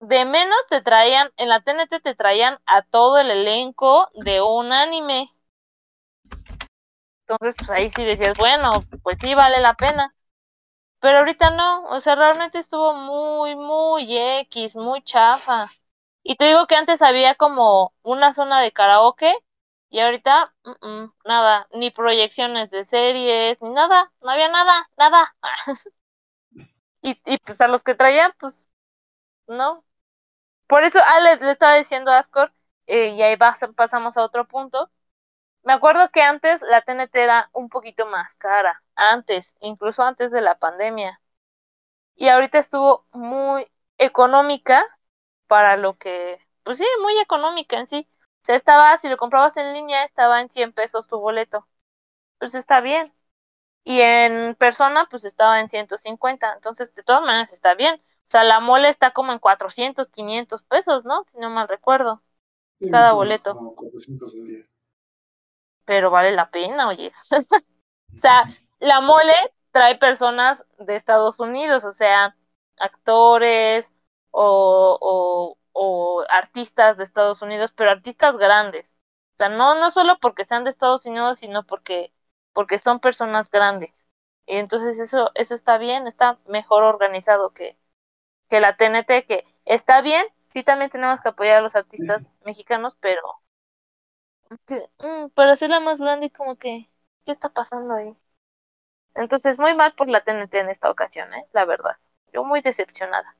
de 0.00 0.24
menos 0.26 0.58
te 0.70 0.82
traían, 0.82 1.32
en 1.38 1.48
la 1.50 1.62
TNT 1.62 2.00
te 2.00 2.14
traían 2.16 2.58
a 2.66 2.82
todo 2.82 3.18
el 3.18 3.30
elenco 3.32 4.10
de 4.14 4.42
un 4.42 4.72
anime. 4.72 5.30
Entonces, 7.28 7.54
pues 7.56 7.70
ahí 7.70 7.90
sí 7.90 8.04
decías, 8.04 8.36
bueno, 8.36 8.86
pues 9.02 9.18
sí 9.20 9.34
vale 9.34 9.60
la 9.60 9.74
pena. 9.76 10.14
Pero 11.00 11.18
ahorita 11.18 11.50
no, 11.50 11.84
o 11.86 12.00
sea, 12.00 12.16
realmente 12.16 12.58
estuvo 12.58 12.94
muy, 12.94 13.56
muy 13.56 14.06
X, 14.40 14.76
muy 14.76 15.02
chafa. 15.02 15.72
Y 16.24 16.36
te 16.36 16.46
digo 16.46 16.66
que 16.66 16.76
antes 16.76 17.02
había 17.02 17.34
como 17.36 17.94
una 18.02 18.32
zona 18.32 18.60
de 18.62 18.72
karaoke 18.72 19.34
y 19.90 20.00
ahorita 20.00 20.54
nada, 21.24 21.68
ni 21.74 21.90
proyecciones 21.90 22.70
de 22.70 22.84
series, 22.84 23.60
ni 23.62 23.70
nada, 23.70 24.12
no 24.22 24.30
había 24.30 24.48
nada, 24.48 24.90
nada. 24.98 25.36
y, 27.02 27.20
y 27.26 27.38
pues 27.38 27.60
a 27.60 27.68
los 27.68 27.82
que 27.84 27.94
traían, 27.94 28.32
pues 28.38 28.68
no. 29.48 29.84
Por 30.68 30.84
eso, 30.84 31.00
ah, 31.04 31.20
le, 31.20 31.52
estaba 31.52 31.76
diciendo 31.76 32.12
Ascor, 32.12 32.52
eh, 32.86 33.10
y 33.16 33.22
ahí 33.22 33.36
vas- 33.36 33.66
pasamos 33.76 34.16
a 34.16 34.24
otro 34.24 34.46
punto. 34.48 34.90
Me 35.62 35.72
acuerdo 35.72 36.10
que 36.10 36.22
antes 36.22 36.62
la 36.62 36.82
TNT 36.82 37.22
era 37.22 37.50
un 37.52 37.68
poquito 37.68 38.06
más 38.06 38.34
cara, 38.36 38.82
antes, 38.94 39.54
incluso 39.60 40.02
antes 40.02 40.30
de 40.32 40.40
la 40.40 40.58
pandemia. 40.58 41.20
Y 42.16 42.28
ahorita 42.28 42.58
estuvo 42.58 43.06
muy 43.12 43.66
económica 43.98 44.84
para 45.46 45.76
lo 45.76 45.98
que, 45.98 46.38
pues 46.64 46.78
sí, 46.78 46.86
muy 47.02 47.18
económica 47.20 47.78
en 47.78 47.86
sí. 47.86 48.08
O 48.42 48.44
sea, 48.44 48.56
estaba, 48.56 48.96
si 48.98 49.08
lo 49.08 49.16
comprabas 49.16 49.56
en 49.56 49.72
línea, 49.74 50.04
estaba 50.04 50.40
en 50.40 50.50
100 50.50 50.72
pesos 50.72 51.06
tu 51.06 51.18
boleto. 51.18 51.66
Pues 52.38 52.54
está 52.54 52.80
bien. 52.80 53.12
Y 53.84 54.00
en 54.00 54.54
persona, 54.56 55.06
pues 55.10 55.24
estaba 55.24 55.60
en 55.60 55.68
150. 55.68 56.54
Entonces, 56.54 56.94
de 56.94 57.02
todas 57.02 57.22
maneras, 57.22 57.52
está 57.52 57.74
bien. 57.74 57.96
O 57.96 58.30
sea, 58.30 58.44
la 58.44 58.60
mole 58.60 58.88
está 58.90 59.12
como 59.12 59.32
en 59.32 59.38
400, 59.38 60.10
500 60.10 60.62
pesos, 60.64 61.04
¿no? 61.04 61.24
Si 61.26 61.38
no 61.38 61.50
mal 61.50 61.68
recuerdo. 61.68 62.22
Sí, 62.78 62.90
Cada 62.90 63.12
boleto. 63.12 63.54
Como 63.54 63.74
400 63.74 64.34
al 64.34 64.44
día. 64.46 64.64
Pero 65.88 66.12
vale 66.12 66.32
la 66.32 66.50
pena, 66.52 66.88
oye. 66.90 67.12
o 68.14 68.18
sea, 68.18 68.44
la 68.80 69.00
mole 69.00 69.32
trae 69.72 69.98
personas 69.98 70.66
de 70.78 70.96
Estados 70.96 71.40
Unidos, 71.40 71.84
o 71.84 71.92
sea, 71.92 72.36
actores 72.78 73.92
o, 74.30 74.98
o, 75.00 75.58
o 75.72 76.24
artistas 76.30 76.96
de 76.98 77.04
Estados 77.04 77.42
Unidos, 77.42 77.72
pero 77.76 77.90
artistas 77.90 78.36
grandes. 78.36 78.96
O 79.34 79.38
sea, 79.38 79.48
no, 79.50 79.76
no 79.80 79.90
solo 79.90 80.18
porque 80.20 80.44
sean 80.44 80.64
de 80.64 80.70
Estados 80.70 81.06
Unidos, 81.06 81.40
sino 81.40 81.64
porque, 81.66 82.12
porque 82.52 82.78
son 82.78 83.00
personas 83.00 83.50
grandes. 83.50 84.08
Y 84.46 84.56
entonces 84.56 84.98
eso, 85.00 85.30
eso 85.34 85.54
está 85.54 85.78
bien, 85.78 86.06
está 86.06 86.38
mejor 86.46 86.84
organizado 86.84 87.52
que, 87.52 87.78
que 88.48 88.60
la 88.60 88.76
TNT, 88.76 89.26
que 89.26 89.44
está 89.64 90.02
bien, 90.02 90.24
sí 90.48 90.62
también 90.64 90.90
tenemos 90.90 91.20
que 91.22 91.30
apoyar 91.30 91.58
a 91.58 91.62
los 91.62 91.76
artistas 91.76 92.30
mexicanos, 92.44 92.96
pero 93.00 93.22
que, 94.66 94.90
mm, 95.00 95.30
para 95.30 95.52
hacerla 95.52 95.80
más 95.80 96.00
grande 96.00 96.30
como 96.30 96.56
que 96.56 96.90
¿qué 97.24 97.32
está 97.32 97.50
pasando 97.50 97.94
ahí? 97.94 98.16
Entonces 99.14 99.58
muy 99.58 99.74
mal 99.74 99.94
por 99.94 100.08
la 100.08 100.24
TNT 100.24 100.60
en 100.60 100.70
esta 100.70 100.90
ocasión, 100.90 101.34
¿eh? 101.34 101.46
La 101.52 101.66
verdad. 101.66 101.98
Yo 102.32 102.44
muy 102.44 102.62
decepcionada. 102.62 103.36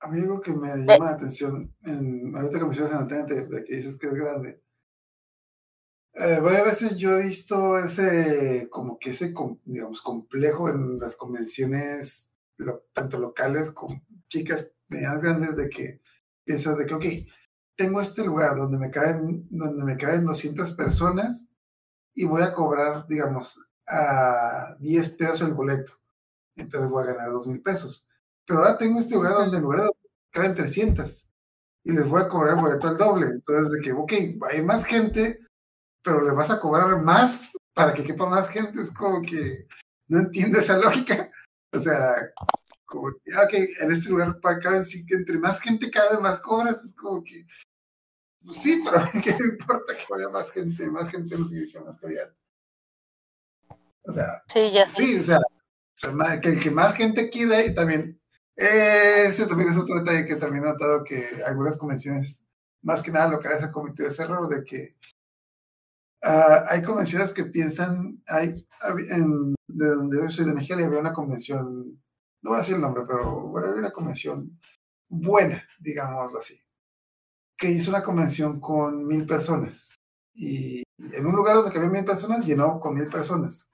A 0.00 0.08
mí 0.08 0.20
algo 0.20 0.42
que 0.42 0.52
me 0.52 0.68
llama 0.76 1.06
la 1.06 1.10
atención, 1.12 1.74
en, 1.84 2.36
ahorita 2.36 2.58
que 2.58 2.64
mencionas 2.66 2.92
en 2.92 2.98
la 3.00 3.06
TNT, 3.08 3.46
de 3.46 3.64
que 3.64 3.76
dices 3.76 3.98
que 3.98 4.08
es 4.08 4.14
grande. 4.14 4.60
Eh, 6.14 6.40
varias 6.40 6.64
veces 6.64 6.96
yo 6.96 7.12
he 7.18 7.22
visto 7.22 7.78
ese, 7.78 8.68
como 8.70 8.98
que 8.98 9.10
ese, 9.10 9.32
digamos, 9.64 10.00
complejo 10.02 10.68
en 10.68 10.98
las 10.98 11.14
convenciones, 11.16 12.32
lo- 12.56 12.84
tanto 12.92 13.18
locales 13.18 13.70
como 13.70 14.02
chicas 14.28 14.72
medianas 14.88 15.22
grandes, 15.22 15.56
de 15.56 15.68
que 15.68 16.00
piensas 16.44 16.76
de 16.78 16.86
que, 16.86 16.94
ok, 16.94 17.04
tengo 17.80 17.98
este 18.02 18.22
lugar 18.22 18.56
donde 18.56 18.76
me 18.76 18.90
caben, 18.90 19.46
donde 19.48 19.84
me 19.84 19.96
caben 19.96 20.26
200 20.26 20.72
personas 20.72 21.48
y 22.14 22.26
voy 22.26 22.42
a 22.42 22.52
cobrar, 22.52 23.06
digamos, 23.08 23.58
a 23.88 24.76
10 24.80 25.08
pesos 25.14 25.48
el 25.48 25.54
boleto. 25.54 25.94
Entonces 26.56 26.90
voy 26.90 27.04
a 27.04 27.12
ganar 27.14 27.30
2 27.30 27.46
mil 27.46 27.62
pesos. 27.62 28.06
Pero 28.46 28.58
ahora 28.58 28.76
tengo 28.76 28.98
este 29.00 29.14
lugar 29.14 29.32
donde 29.32 29.56
en 29.56 29.62
lugar 29.62 29.80
de 29.84 29.90
caben 30.30 30.54
300 30.54 31.32
y 31.82 31.92
les 31.92 32.06
voy 32.06 32.20
a 32.20 32.28
cobrar 32.28 32.58
el 32.58 32.62
boleto 32.62 32.86
al 32.86 32.98
doble. 32.98 33.28
Entonces, 33.28 33.72
de 33.72 33.80
que, 33.80 33.92
ok, 33.92 34.12
hay 34.50 34.62
más 34.62 34.84
gente, 34.84 35.40
pero 36.04 36.20
le 36.22 36.32
vas 36.32 36.50
a 36.50 36.60
cobrar 36.60 37.00
más 37.00 37.50
para 37.72 37.94
que 37.94 38.04
quepa 38.04 38.26
más 38.26 38.50
gente. 38.50 38.78
Es 38.78 38.90
como 38.90 39.22
que 39.22 39.66
no 40.06 40.18
entiendo 40.18 40.58
esa 40.58 40.76
lógica. 40.76 41.30
O 41.72 41.80
sea, 41.80 42.12
como 42.84 43.08
que, 43.10 43.34
ah, 43.34 43.44
ok, 43.44 43.54
en 43.80 43.90
este 43.90 44.10
lugar 44.10 44.38
pa- 44.42 44.58
caben, 44.58 44.84
sí, 44.84 45.06
que 45.06 45.14
entre 45.14 45.38
más 45.38 45.60
gente 45.60 45.90
cabe, 45.90 46.18
más 46.20 46.40
cobras. 46.40 46.84
Es 46.84 46.94
como 46.94 47.24
que, 47.24 47.46
pues 48.44 48.56
sí, 48.58 48.82
pero 48.84 49.02
¿qué 49.24 49.30
importa 49.30 49.94
que 49.96 50.04
vaya 50.10 50.28
más 50.30 50.50
gente? 50.52 50.90
Más 50.90 51.10
gente 51.10 51.36
no 51.38 51.44
significa 51.46 51.80
más 51.82 51.98
calidad. 51.98 52.32
O 54.02 54.12
sea, 54.12 54.42
Sí, 54.48 54.70
ya. 54.72 54.88
Sí, 54.94 55.18
o 55.20 55.22
sea, 55.22 55.38
ma- 56.12 56.40
que, 56.40 56.56
que 56.56 56.70
más 56.70 56.94
gente 56.94 57.30
quiera 57.30 57.64
y 57.64 57.74
también, 57.74 58.20
eh, 58.56 59.24
ese 59.26 59.46
también 59.46 59.70
es 59.70 59.76
otro 59.76 59.98
detalle 60.00 60.24
que 60.24 60.36
también 60.36 60.64
he 60.64 60.68
notado 60.68 61.04
que 61.04 61.42
algunas 61.46 61.76
convenciones, 61.76 62.44
más 62.82 63.02
que 63.02 63.10
nada 63.12 63.30
locales 63.30 63.62
han 63.62 63.72
cometido 63.72 64.08
ese 64.08 64.22
error 64.22 64.48
de 64.48 64.64
que 64.64 64.96
ah, 66.22 66.66
hay 66.68 66.82
convenciones 66.82 67.32
que 67.32 67.44
piensan, 67.46 68.22
hay, 68.26 68.66
en, 69.10 69.54
de 69.68 69.86
donde 69.88 70.22
yo 70.22 70.30
soy 70.30 70.44
de 70.46 70.54
Mexicali 70.54 70.84
había 70.84 70.98
una 70.98 71.12
convención, 71.12 72.00
no 72.42 72.50
voy 72.50 72.56
a 72.56 72.60
decir 72.60 72.74
el 72.76 72.80
nombre, 72.80 73.04
pero 73.06 73.48
bueno, 73.48 73.68
había 73.68 73.80
una 73.80 73.92
convención 73.92 74.58
buena, 75.08 75.62
digámoslo 75.78 76.38
así, 76.38 76.60
que 77.60 77.70
hizo 77.70 77.90
una 77.90 78.02
convención 78.02 78.58
con 78.58 79.06
mil 79.06 79.26
personas 79.26 79.94
y 80.32 80.82
en 80.98 81.26
un 81.26 81.36
lugar 81.36 81.56
donde 81.56 81.70
cabía 81.70 81.90
mil 81.90 82.06
personas 82.06 82.46
llenó 82.46 82.80
con 82.80 82.94
mil 82.94 83.06
personas. 83.08 83.70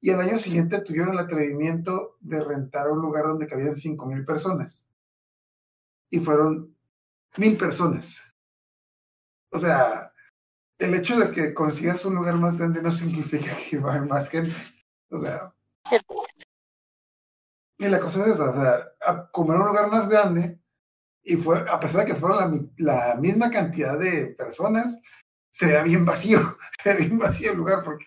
Y 0.00 0.10
el 0.10 0.20
año 0.20 0.38
siguiente 0.38 0.80
tuvieron 0.80 1.12
el 1.12 1.18
atrevimiento 1.18 2.16
de 2.20 2.42
rentar 2.42 2.90
un 2.90 3.02
lugar 3.02 3.24
donde 3.24 3.46
cabían 3.46 3.74
cinco 3.74 4.06
mil 4.06 4.24
personas. 4.24 4.88
Y 6.10 6.20
fueron 6.20 6.74
mil 7.36 7.58
personas. 7.58 8.34
O 9.52 9.58
sea, 9.58 10.12
el 10.78 10.94
hecho 10.94 11.18
de 11.18 11.30
que 11.30 11.52
consigas 11.52 12.06
un 12.06 12.14
lugar 12.14 12.36
más 12.36 12.56
grande 12.56 12.82
no 12.82 12.90
significa 12.90 13.54
que 13.70 13.78
va 13.78 13.92
a 13.92 13.96
haber 13.96 14.08
más 14.08 14.30
gente. 14.30 14.56
O 15.10 15.18
sea, 15.18 15.54
y 17.78 17.88
la 17.88 18.00
cosa 18.00 18.22
es 18.22 18.28
esa, 18.28 18.50
o 18.50 18.54
sea, 18.54 19.28
como 19.30 19.52
era 19.52 19.60
un 19.60 19.68
lugar 19.68 19.90
más 19.90 20.08
grande, 20.08 20.58
y 21.24 21.36
fue, 21.36 21.60
a 21.68 21.80
pesar 21.80 22.02
de 22.02 22.06
que 22.12 22.14
fueron 22.18 22.38
la, 22.40 22.48
mi- 22.48 22.70
la 22.78 23.16
misma 23.16 23.50
cantidad 23.50 23.98
de 23.98 24.26
personas, 24.28 25.00
se 25.50 25.66
veía 25.66 25.82
bien 25.82 26.04
vacío, 26.04 26.40
se 26.82 26.94
veía 26.94 27.06
bien 27.08 27.18
vacío 27.18 27.52
el 27.52 27.58
lugar, 27.58 27.82
porque, 27.84 28.06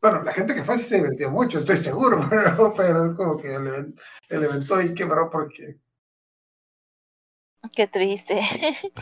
bueno, 0.00 0.22
la 0.22 0.32
gente 0.32 0.54
que 0.54 0.62
fue 0.62 0.78
se 0.78 0.96
divertió 0.98 1.30
mucho, 1.32 1.58
estoy 1.58 1.76
seguro, 1.76 2.24
pero, 2.30 2.72
pero 2.74 3.06
es 3.06 3.14
como 3.16 3.36
que 3.36 3.54
el, 3.54 3.94
el 4.28 4.44
evento 4.44 4.76
ahí 4.76 4.94
quebró 4.94 5.28
porque, 5.30 5.80
Qué 7.74 7.86
triste. 7.88 8.40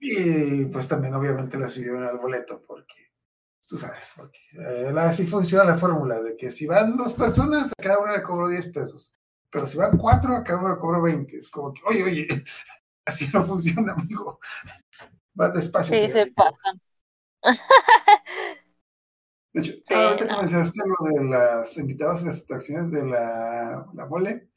y 0.00 0.64
pues 0.66 0.88
también 0.88 1.14
obviamente 1.14 1.58
la 1.58 1.68
subieron 1.68 2.04
al 2.04 2.18
boleto, 2.18 2.62
porque, 2.66 3.12
tú 3.68 3.78
sabes, 3.78 4.12
porque 4.16 4.40
eh, 4.58 4.92
así 4.98 5.26
funciona 5.26 5.64
la 5.64 5.78
fórmula, 5.78 6.20
de 6.20 6.36
que 6.36 6.50
si 6.50 6.66
van 6.66 6.96
dos 6.96 7.14
personas, 7.14 7.72
a 7.78 7.82
cada 7.82 8.00
uno 8.00 8.12
le 8.12 8.22
cobro 8.22 8.48
10 8.48 8.66
pesos, 8.72 9.13
pero 9.54 9.66
si 9.66 9.78
van 9.78 9.98
cuatro, 9.98 10.36
a 10.36 10.44
cada 10.44 10.60
uno 10.62 10.80
cobro 10.80 11.02
20, 11.02 11.38
es 11.38 11.50
como 11.50 11.74
que, 11.74 11.82
oye, 11.86 12.04
oye, 12.04 12.28
así 13.06 13.28
no 13.34 13.44
funciona, 13.46 13.94
amigo, 13.94 14.40
vas 15.34 15.54
despacio. 15.54 15.96
Sí, 15.96 16.08
se 16.10 16.26
pasan. 16.32 16.80
De 19.52 19.60
hecho, 19.60 19.72
Sí, 19.84 19.94
ahorita 19.94 20.26
que 20.28 20.34
mencionaste 20.36 20.80
lo 20.86 21.06
de 21.08 21.24
las 21.28 21.76
invitados 21.78 22.22
y 22.22 22.26
las 22.26 22.40
atracciones 22.42 22.90
de 22.90 23.06
la, 23.06 23.86
la 23.94 24.06
mole, 24.06 24.50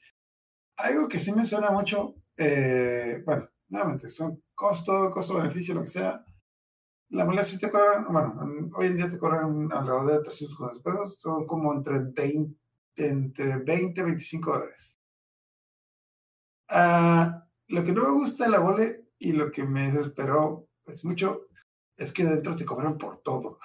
algo 0.77 1.07
que 1.09 1.19
sí 1.19 1.31
me 1.33 1.45
suena 1.45 1.71
mucho, 1.71 2.15
eh, 2.37 3.23
bueno, 3.25 3.49
nuevamente, 3.69 4.09
son 4.09 4.43
costo, 4.55 5.11
costo-beneficio, 5.11 5.75
lo 5.75 5.81
que 5.83 5.87
sea. 5.87 6.25
La 7.09 7.25
mole 7.25 7.43
sí 7.43 7.59
te 7.59 7.71
cobran, 7.71 8.05
bueno, 8.11 8.39
en- 8.43 8.71
hoy 8.75 8.87
en 8.87 8.97
día 8.97 9.09
te 9.09 9.19
cobran 9.19 9.69
alrededor 9.71 10.07
de 10.07 10.19
350 10.23 10.83
pesos, 10.83 11.19
son 11.21 11.47
como 11.47 11.73
entre 11.73 11.99
20, 11.99 12.55
entre 12.97 13.57
20 13.57 14.01
y 14.01 14.03
25 14.03 14.51
dólares. 14.53 14.99
Ah, 16.69 17.45
lo 17.69 17.83
que 17.83 17.91
no 17.93 18.03
me 18.03 18.11
gusta 18.11 18.45
de 18.45 18.51
la 18.51 18.59
mole 18.59 19.05
y 19.19 19.33
lo 19.33 19.51
que 19.51 19.63
me 19.63 19.91
desesperó 19.91 20.67
es 20.85 21.03
mucho, 21.05 21.47
es 21.97 22.11
que 22.11 22.23
dentro 22.25 22.55
te 22.55 22.65
cobran 22.65 22.97
por 22.97 23.21
todo. 23.21 23.59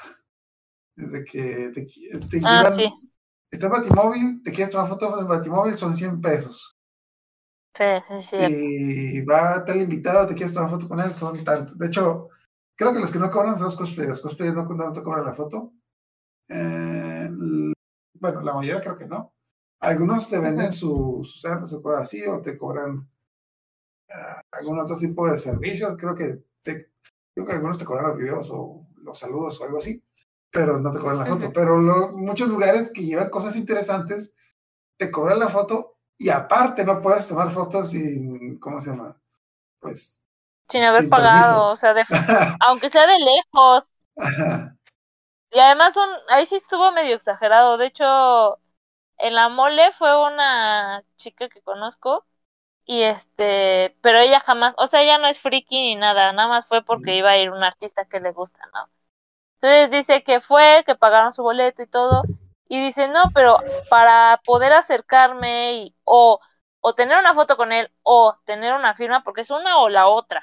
Desde 0.96 1.24
que 1.24 1.70
te, 1.74 1.86
te 2.28 2.40
Ah, 2.44 2.62
llevan, 2.62 2.72
sí. 2.76 2.92
está 3.50 3.66
el 3.66 3.72
batimóvil, 3.72 4.42
te 4.42 4.52
quieres 4.52 4.72
tomar 4.72 4.88
fotos 4.88 5.16
del 5.16 5.26
batimóvil, 5.26 5.74
son 5.76 5.96
100 5.96 6.20
pesos. 6.20 6.76
Sí, 7.74 7.84
sí, 8.08 8.22
sí. 8.22 8.36
Si 8.36 9.20
va 9.22 9.64
tal 9.64 9.80
invitado, 9.80 10.26
te 10.28 10.34
quieres 10.34 10.52
tomar 10.54 10.70
foto 10.70 10.88
con 10.88 11.00
él, 11.00 11.14
son 11.14 11.42
tantos. 11.44 11.78
De 11.78 11.86
hecho, 11.86 12.28
creo 12.76 12.92
que 12.92 13.00
los 13.00 13.10
que 13.10 13.18
no 13.18 13.30
cobran 13.30 13.54
son 13.54 13.64
los 13.64 13.76
cosplayers. 13.76 14.20
Cosplayers 14.20 14.54
no, 14.56 14.64
no 14.64 14.92
te 14.92 15.02
cobran 15.02 15.24
la 15.24 15.32
foto. 15.34 15.72
Eh, 16.48 17.30
bueno, 18.22 18.40
la 18.40 18.54
mayoría 18.54 18.80
creo 18.80 18.96
que 18.96 19.06
no. 19.06 19.34
Algunos 19.80 20.30
te 20.30 20.38
venden 20.38 20.72
su- 20.72 21.22
sus 21.24 21.44
artes 21.44 21.72
o 21.72 21.82
cosas 21.82 22.02
así, 22.02 22.24
o 22.24 22.40
te 22.40 22.56
cobran 22.56 23.08
algún 24.52 24.78
otro 24.78 24.96
tipo 24.96 25.28
de 25.28 25.36
servicios, 25.36 25.96
creo 25.98 26.14
que 26.14 26.44
te- 26.62 26.90
creo 27.34 27.46
que 27.46 27.52
algunos 27.52 27.78
te 27.78 27.84
cobran 27.84 28.06
los 28.08 28.16
videos 28.16 28.50
o 28.52 28.86
los 29.02 29.18
saludos 29.18 29.60
o 29.60 29.64
algo 29.64 29.78
así, 29.78 30.02
pero 30.50 30.78
no 30.78 30.92
te 30.92 30.98
cobran 30.98 31.18
la 31.18 31.26
foto. 31.26 31.52
Pero 31.52 31.80
lo- 31.80 32.12
muchos 32.12 32.48
lugares 32.48 32.90
que 32.92 33.02
llevan 33.02 33.30
cosas 33.30 33.56
interesantes 33.56 34.34
te 34.96 35.10
cobran 35.10 35.38
la 35.40 35.48
foto 35.48 35.96
y 36.18 36.28
aparte 36.28 36.84
no 36.84 37.00
puedes 37.00 37.26
tomar 37.26 37.50
fotos 37.50 37.90
sin, 37.90 38.58
¿cómo 38.58 38.80
se 38.80 38.90
llama? 38.90 39.20
Pues, 39.80 40.28
Sin 40.68 40.84
haber 40.84 41.02
Sin 41.02 41.10
pagado, 41.10 41.70
o 41.70 41.76
sea, 41.76 41.92
de, 41.94 42.04
aunque 42.60 42.88
sea 42.88 43.06
de 43.06 43.18
lejos. 43.18 43.90
Y 45.52 45.58
además 45.60 45.94
son, 45.94 46.08
ahí 46.28 46.46
sí 46.46 46.56
estuvo 46.56 46.92
medio 46.92 47.14
exagerado. 47.16 47.76
De 47.78 47.86
hecho, 47.86 48.58
en 49.18 49.34
la 49.34 49.48
mole 49.48 49.92
fue 49.92 50.22
una 50.26 51.04
chica 51.16 51.48
que 51.48 51.62
conozco 51.62 52.26
y 52.86 53.02
este, 53.02 53.96
pero 54.02 54.18
ella 54.20 54.40
jamás, 54.40 54.74
o 54.78 54.86
sea, 54.88 55.02
ella 55.02 55.18
no 55.18 55.28
es 55.28 55.38
friki 55.40 55.80
ni 55.82 55.96
nada, 55.96 56.32
nada 56.32 56.48
más 56.48 56.66
fue 56.66 56.84
porque 56.84 57.16
iba 57.16 57.30
a 57.30 57.38
ir 57.38 57.50
un 57.50 57.64
artista 57.64 58.06
que 58.06 58.20
le 58.20 58.32
gusta, 58.32 58.60
¿no? 58.74 58.90
Entonces 59.60 59.90
dice 59.90 60.24
que 60.24 60.40
fue, 60.40 60.82
que 60.86 60.94
pagaron 60.96 61.32
su 61.32 61.42
boleto 61.42 61.82
y 61.82 61.86
todo, 61.86 62.22
y 62.68 62.80
dice, 62.84 63.08
no, 63.08 63.24
pero 63.34 63.58
para 63.90 64.40
poder 64.44 64.72
acercarme 64.72 65.74
y, 65.74 65.96
o, 66.04 66.40
o 66.80 66.94
tener 66.94 67.18
una 67.18 67.34
foto 67.34 67.56
con 67.56 67.72
él 67.72 67.90
o 68.02 68.36
tener 68.44 68.74
una 68.74 68.94
firma, 68.94 69.22
porque 69.24 69.42
es 69.42 69.50
una 69.50 69.78
o 69.80 69.88
la 69.88 70.08
otra. 70.08 70.42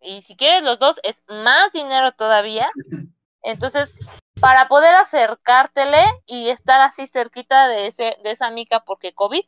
Y 0.00 0.22
si 0.22 0.36
quieres 0.36 0.62
los 0.62 0.78
dos, 0.78 1.00
es 1.04 1.22
más 1.28 1.72
dinero 1.72 2.12
todavía. 2.12 2.68
Entonces, 3.42 3.94
para 4.40 4.68
poder 4.68 4.94
acercártele 4.94 6.04
y 6.26 6.48
estar 6.48 6.80
así 6.80 7.06
cerquita 7.06 7.68
de 7.68 7.88
ese, 7.88 8.16
de 8.22 8.30
esa 8.30 8.50
mica 8.50 8.80
porque 8.84 9.14
COVID, 9.14 9.44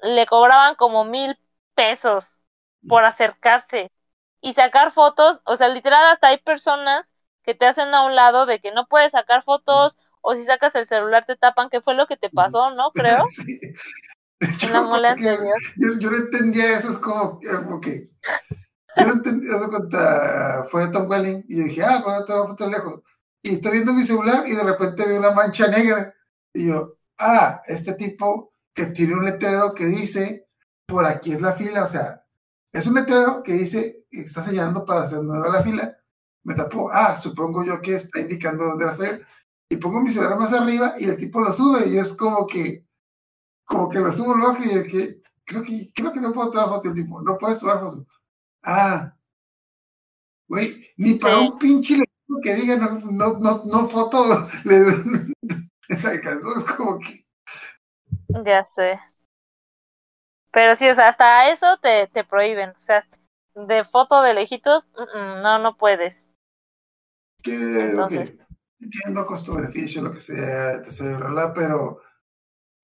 le 0.00 0.26
cobraban 0.26 0.74
como 0.74 1.04
mil 1.04 1.38
pesos 1.74 2.40
por 2.88 3.04
acercarse 3.04 3.92
y 4.40 4.54
sacar 4.54 4.92
fotos, 4.92 5.40
o 5.44 5.56
sea, 5.56 5.68
literal 5.68 6.04
hasta 6.12 6.28
hay 6.28 6.38
personas 6.38 7.14
que 7.44 7.54
te 7.54 7.66
hacen 7.66 7.94
a 7.94 8.04
un 8.04 8.16
lado 8.16 8.46
de 8.46 8.60
que 8.60 8.72
no 8.72 8.86
puedes 8.86 9.12
sacar 9.12 9.42
fotos 9.42 9.98
o 10.20 10.34
si 10.34 10.42
sacas 10.42 10.74
el 10.74 10.86
celular 10.86 11.24
te 11.26 11.36
tapan, 11.36 11.70
que 11.70 11.80
fue 11.80 11.94
lo 11.94 12.06
que 12.06 12.16
te 12.16 12.30
pasó, 12.30 12.70
¿no? 12.70 12.90
Creo, 12.94 13.24
sí. 13.26 13.60
En 14.62 14.72
la 14.72 15.16
yo, 15.76 15.98
yo 15.98 16.10
no 16.10 16.16
entendía 16.16 16.78
eso, 16.78 16.90
es 16.90 16.98
como, 16.98 17.38
que 17.80 18.10
yo 18.96 19.06
no 19.06 19.12
entendía 19.12 19.56
eso 19.56 19.70
cuando 19.70 20.64
fue 20.68 20.88
Tom 20.88 21.08
Welling 21.08 21.44
y 21.48 21.62
dije, 21.62 21.82
ah, 21.84 22.02
pero 22.04 22.24
te 22.24 22.32
foto 22.48 22.64
de 22.64 22.70
lejos. 22.70 23.00
Y 23.42 23.54
estoy 23.54 23.72
viendo 23.72 23.92
mi 23.92 24.04
celular 24.04 24.44
y 24.46 24.52
de 24.52 24.62
repente 24.62 25.06
veo 25.06 25.18
una 25.18 25.32
mancha 25.32 25.66
negra. 25.68 26.14
Y 26.54 26.68
yo, 26.68 26.96
ah, 27.18 27.60
este 27.66 27.94
tipo 27.94 28.54
que 28.74 28.86
tiene 28.86 29.14
un 29.14 29.24
letrero 29.24 29.74
que 29.74 29.86
dice, 29.86 30.48
por 30.86 31.04
aquí 31.04 31.32
es 31.32 31.40
la 31.40 31.52
fila, 31.52 31.82
o 31.84 31.86
sea, 31.86 32.24
es 32.72 32.86
un 32.86 32.94
letrero 32.94 33.42
que 33.42 33.52
dice, 33.52 34.06
está 34.10 34.44
señalando 34.44 34.84
para 34.84 35.02
hacer 35.02 35.18
dónde 35.18 35.40
va 35.40 35.48
la 35.56 35.62
fila. 35.62 35.96
Me 36.44 36.54
tapó, 36.54 36.90
ah, 36.92 37.16
supongo 37.16 37.64
yo 37.64 37.80
que 37.80 37.94
está 37.94 38.20
indicando 38.20 38.64
dónde 38.64 38.86
la 38.86 38.94
fila. 38.96 39.20
Y 39.68 39.76
pongo 39.76 40.00
mi 40.00 40.10
celular 40.10 40.38
más 40.38 40.52
arriba 40.52 40.94
y 40.98 41.04
el 41.08 41.16
tipo 41.16 41.40
lo 41.40 41.52
sube 41.52 41.88
y 41.88 41.98
es 41.98 42.12
como 42.14 42.46
que, 42.46 42.86
como 43.64 43.88
que 43.88 44.00
lo 44.00 44.12
subo 44.12 44.34
luego 44.34 44.56
y 44.64 44.70
el 44.70 44.86
que, 44.86 45.22
creo 45.44 45.62
que, 45.62 45.90
creo 45.94 46.12
que 46.12 46.20
no 46.20 46.32
puedo 46.32 46.50
tomar 46.50 46.68
foto 46.68 46.88
el 46.88 46.94
tipo, 46.94 47.22
no 47.22 47.38
puedes 47.38 47.58
tomar 47.58 47.80
foto. 47.80 48.06
Ah, 48.62 49.16
güey, 50.48 50.86
ni 50.96 51.14
para 51.14 51.38
Sí. 51.38 51.46
un 51.48 51.58
pinche 51.58 51.96
que 52.40 52.54
diga 52.54 52.76
no, 52.76 53.00
no, 53.00 53.38
no, 53.38 53.62
no 53.64 53.88
foto, 53.88 54.48
le 54.64 54.80
les 55.88 56.04
alcanzó, 56.04 56.56
es 56.56 56.64
como 56.64 56.98
que, 57.00 57.26
Ya 58.44 58.64
sé. 58.64 58.98
Pero 60.52 60.76
sí, 60.76 60.88
o 60.88 60.94
sea, 60.94 61.08
hasta 61.08 61.50
eso 61.50 61.78
te, 61.82 62.08
te 62.08 62.24
prohíben. 62.24 62.70
O 62.70 62.80
sea, 62.80 63.04
de 63.54 63.84
foto 63.84 64.22
de 64.22 64.34
lejitos, 64.34 64.86
no, 65.42 65.58
no 65.58 65.76
puedes. 65.76 66.26
que, 67.42 67.90
Entonces. 67.90 68.30
ok, 68.30 68.40
entiendo 68.80 69.26
costo-beneficio, 69.26 70.02
lo 70.02 70.12
que 70.12 70.20
sea, 70.20 70.82
bla, 71.18 71.52
pero 71.54 72.00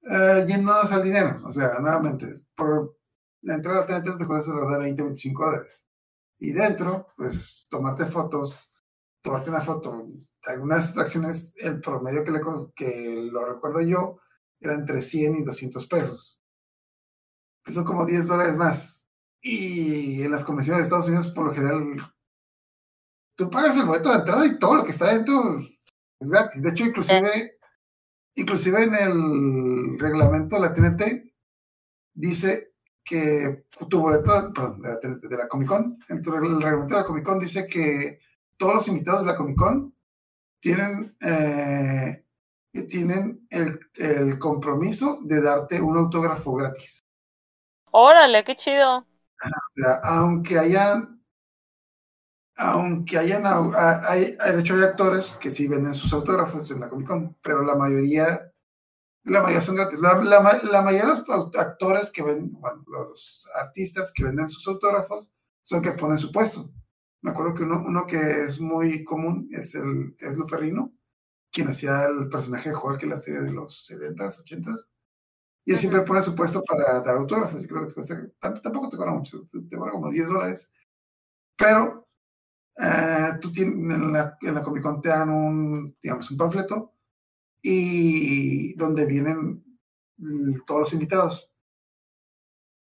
eh, 0.02 0.44
yéndonos 0.46 0.92
al 0.92 1.02
dinero, 1.02 1.40
o 1.44 1.52
sea, 1.52 1.78
nuevamente, 1.80 2.26
por 2.54 2.96
la 3.42 3.54
entrada 3.54 3.86
te 3.86 4.26
cuesta 4.26 4.50
alrededor 4.50 4.78
de 4.78 4.84
20, 4.84 5.02
25 5.02 5.44
dólares. 5.44 5.86
Y 6.38 6.52
dentro, 6.52 7.08
pues, 7.16 7.66
tomarte 7.70 8.06
fotos, 8.06 8.72
tomarte 9.22 9.50
una 9.50 9.60
foto, 9.60 10.06
algunas 10.44 10.90
atracciones, 10.90 11.54
el 11.58 11.80
promedio 11.80 12.24
que, 12.24 12.30
le, 12.30 12.40
que 12.74 13.28
lo 13.30 13.44
recuerdo 13.44 13.80
yo, 13.80 14.20
era 14.60 14.74
entre 14.74 15.00
100 15.00 15.36
y 15.36 15.44
200 15.44 15.86
pesos. 15.86 16.40
Que 17.64 17.72
son 17.72 17.84
como 17.84 18.06
10 18.06 18.26
dólares 18.26 18.56
más. 18.56 19.10
Y 19.40 20.22
en 20.22 20.30
las 20.30 20.44
convenciones 20.44 20.80
de 20.80 20.84
Estados 20.84 21.08
Unidos, 21.08 21.28
por 21.28 21.46
lo 21.46 21.54
general, 21.54 22.14
tú 23.36 23.50
pagas 23.50 23.76
el 23.76 23.86
boleto 23.86 24.10
de 24.10 24.18
entrada 24.18 24.46
y 24.46 24.58
todo 24.58 24.74
lo 24.74 24.84
que 24.84 24.90
está 24.90 25.12
dentro 25.12 25.60
es 26.20 26.30
gratis. 26.30 26.62
De 26.62 26.70
hecho, 26.70 26.84
inclusive, 26.84 27.58
inclusive 28.34 28.82
en 28.82 28.94
el 28.94 29.98
reglamento 29.98 30.56
de 30.56 30.62
la 30.62 30.74
TNT 30.74 31.32
dice 32.14 32.74
que 33.04 33.66
tu 33.88 34.00
boleto, 34.00 34.52
perdón, 34.52 34.82
de 34.82 35.36
la, 35.36 35.48
Comic 35.48 35.68
Con, 35.68 35.98
el 36.08 36.22
reglamento 36.24 36.94
de 36.94 37.00
la 37.00 37.06
Comic 37.06 37.24
Con 37.24 37.38
dice 37.38 37.66
que 37.66 38.20
todos 38.58 38.74
los 38.74 38.88
invitados 38.88 39.20
de 39.20 39.26
la 39.26 39.36
Comic 39.36 39.56
Con 39.56 39.94
tienen, 40.60 41.16
eh, 41.20 42.24
tienen 42.88 43.46
el, 43.50 43.78
el 43.94 44.38
compromiso 44.38 45.20
de 45.22 45.40
darte 45.40 45.80
un 45.80 45.96
autógrafo 45.96 46.52
gratis. 46.54 46.98
Órale, 47.90 48.44
qué 48.44 48.54
chido. 48.56 48.98
O 48.98 49.04
sea, 49.76 50.00
aunque 50.02 50.58
hayan, 50.58 51.22
aunque 52.56 53.18
hayan, 53.18 53.44
hay, 53.46 54.36
hay- 54.40 54.52
de 54.54 54.60
hecho 54.60 54.74
hay 54.74 54.82
actores 54.82 55.38
que 55.40 55.50
sí 55.50 55.68
venden 55.68 55.94
sus 55.94 56.12
autógrafos 56.12 56.70
en 56.70 56.80
la 56.80 56.88
Comic 56.88 57.06
Con, 57.06 57.36
pero 57.42 57.62
la 57.62 57.76
mayoría, 57.76 58.52
la 59.24 59.40
mayoría 59.42 59.60
son 59.60 59.76
gratis. 59.76 59.98
La, 60.00 60.14
la 60.18 60.40
ma- 60.40 60.58
la 60.70 60.82
mayoría 60.82 61.12
de 61.14 61.22
los 61.26 61.56
actores 61.56 62.10
que 62.10 62.22
ven, 62.22 62.50
bueno, 62.52 62.82
los 62.88 63.46
artistas 63.54 64.12
que 64.12 64.24
venden 64.24 64.48
sus 64.48 64.66
autógrafos 64.66 65.30
son 65.62 65.82
que 65.82 65.92
ponen 65.92 66.18
su 66.18 66.32
puesto. 66.32 66.70
Me 67.22 67.30
acuerdo 67.30 67.54
que 67.54 67.64
uno, 67.64 67.82
uno 67.86 68.06
que 68.06 68.16
es 68.44 68.60
muy 68.60 69.04
común 69.04 69.48
es 69.52 69.74
el 69.74 70.14
es 70.20 70.36
Lu 70.36 70.46
Ferrino, 70.46 70.92
quien 71.52 71.68
hacía 71.68 72.06
el 72.06 72.28
personaje 72.28 72.70
de 72.70 72.76
Hulk 72.76 73.02
en 73.04 73.10
la 73.10 73.16
serie 73.18 73.42
de 73.42 73.52
los 73.52 73.86
70s, 73.86 74.40
80s. 74.40 74.90
Y 75.66 75.72
él 75.72 75.78
siempre 75.78 76.02
pone 76.02 76.22
su 76.22 76.34
puesto 76.36 76.62
para 76.64 77.00
dar 77.02 77.16
autógrafos. 77.18 77.64
Y 77.64 77.68
creo 77.68 77.82
que 77.82 77.88
te 77.88 77.94
cuesta, 77.94 78.16
tam- 78.40 78.62
tampoco 78.62 78.88
te 78.90 78.96
cobra 78.98 79.12
mucho, 79.14 79.46
te, 79.46 79.76
cobra 79.78 79.92
como 79.92 80.10
10 80.10 80.28
dólares. 80.28 80.72
Pero 81.56 82.08
eh, 82.78 83.32
tú 83.40 83.52
tienes, 83.52 83.76
en 83.76 84.12
la, 84.12 84.38
en 84.42 84.54
la 84.54 84.62
Comic 84.62 84.82
Con 84.84 85.00
te 85.02 85.10
dan 85.10 85.30
un, 85.30 85.96
digamos, 86.02 86.30
un 86.30 86.36
panfleto 86.38 86.94
y 87.62 88.74
donde 88.76 89.06
vienen 89.06 89.64
todos 90.66 90.80
los 90.80 90.92
invitados. 90.94 91.47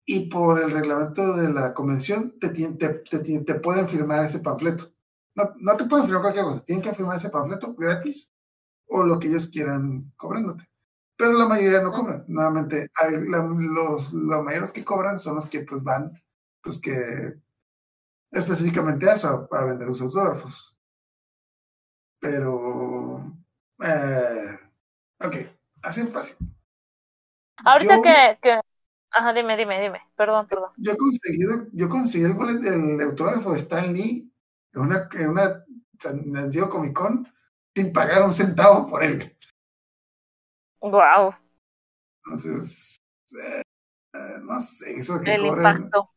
Y 0.06 0.30
por 0.30 0.62
el 0.62 0.72
reglamento 0.72 1.36
de 1.36 1.52
la 1.54 1.74
convención 1.74 2.38
te, 2.39 2.49
te, 2.49 2.68
te, 2.89 3.39
te 3.41 3.56
pueden 3.56 3.88
firmar 3.88 4.26
ese 4.26 4.39
panfleto. 4.39 4.86
No, 5.36 5.54
no 5.60 5.78
te 5.78 5.86
pueden 5.86 6.06
firmar 6.06 6.24
cualquier 6.24 6.45
cosa, 6.45 6.66
tienen 6.66 6.84
que 6.84 6.93
firmar 6.93 7.18
ese 7.18 7.30
panfleto 7.30 7.74
gratis 7.76 8.34
o 8.88 9.04
lo 9.04 9.20
que 9.20 9.28
ellos 9.28 9.47
quieran 9.47 10.12
cobrándote. 10.18 10.68
Pero 11.16 11.34
la 11.34 11.47
mayoría 11.47 11.82
no 11.82 11.91
cobran. 11.91 12.26
Nuevamente, 12.28 12.89
hay- 12.99 13.28
la- 13.30 13.43
los, 13.47 14.12
los 14.12 14.43
mayores 14.43 14.74
que 14.74 14.84
cobran 14.84 15.20
son 15.20 15.36
los 15.36 15.45
que 15.47 15.62
pues 15.62 15.84
van, 15.84 16.12
pues 16.64 16.80
que 16.80 17.36
específicamente 18.32 19.10
a 19.10 19.14
eso, 19.14 19.47
a, 19.52 19.58
a 19.58 19.66
vender 19.66 19.88
los 19.88 20.02
autógrafos. 20.02 20.76
Pero, 22.20 23.24
eh, 23.84 24.60
ok, 25.24 25.36
así 25.84 26.02
es 26.02 26.10
fácil. 26.10 26.38
Ahorita 27.64 27.95
Yo- 27.97 28.02
que, 28.02 28.39
que... 28.41 28.60
Ajá, 29.12 29.34
dime, 29.34 29.55
dime, 29.57 29.80
dime. 29.82 30.01
Perdón, 30.16 30.47
perdón. 30.47 30.72
Yo 30.78 30.91
he 30.93 30.97
conseguido, 30.97 31.68
yo 31.74 31.88
conseguí 31.89 32.26
el, 32.26 32.68
el 32.68 33.01
autógrafo 33.01 33.51
de 33.51 33.57
Stan 33.59 33.93
Lee 33.93 34.32
en 34.74 34.82
una, 34.82 35.07
en 35.14 35.30
una 35.30 35.64
San 35.99 36.49
Diego 36.49 36.70
Comic 36.70 36.93
Con 36.93 37.28
sin 37.76 37.93
pagar 37.93 38.24
un 38.24 38.34
centavo 38.34 38.89
por 38.89 39.03
él. 39.03 39.38
Wow, 40.82 41.36
Entonces, 42.26 42.97
eh, 43.43 43.62
eh, 44.14 44.39
no 44.43 44.59
sé, 44.62 44.93
eso 44.95 45.22
que 45.22 45.36
el 45.36 45.41
cobren. 45.41 45.66
impacto. 45.68 46.12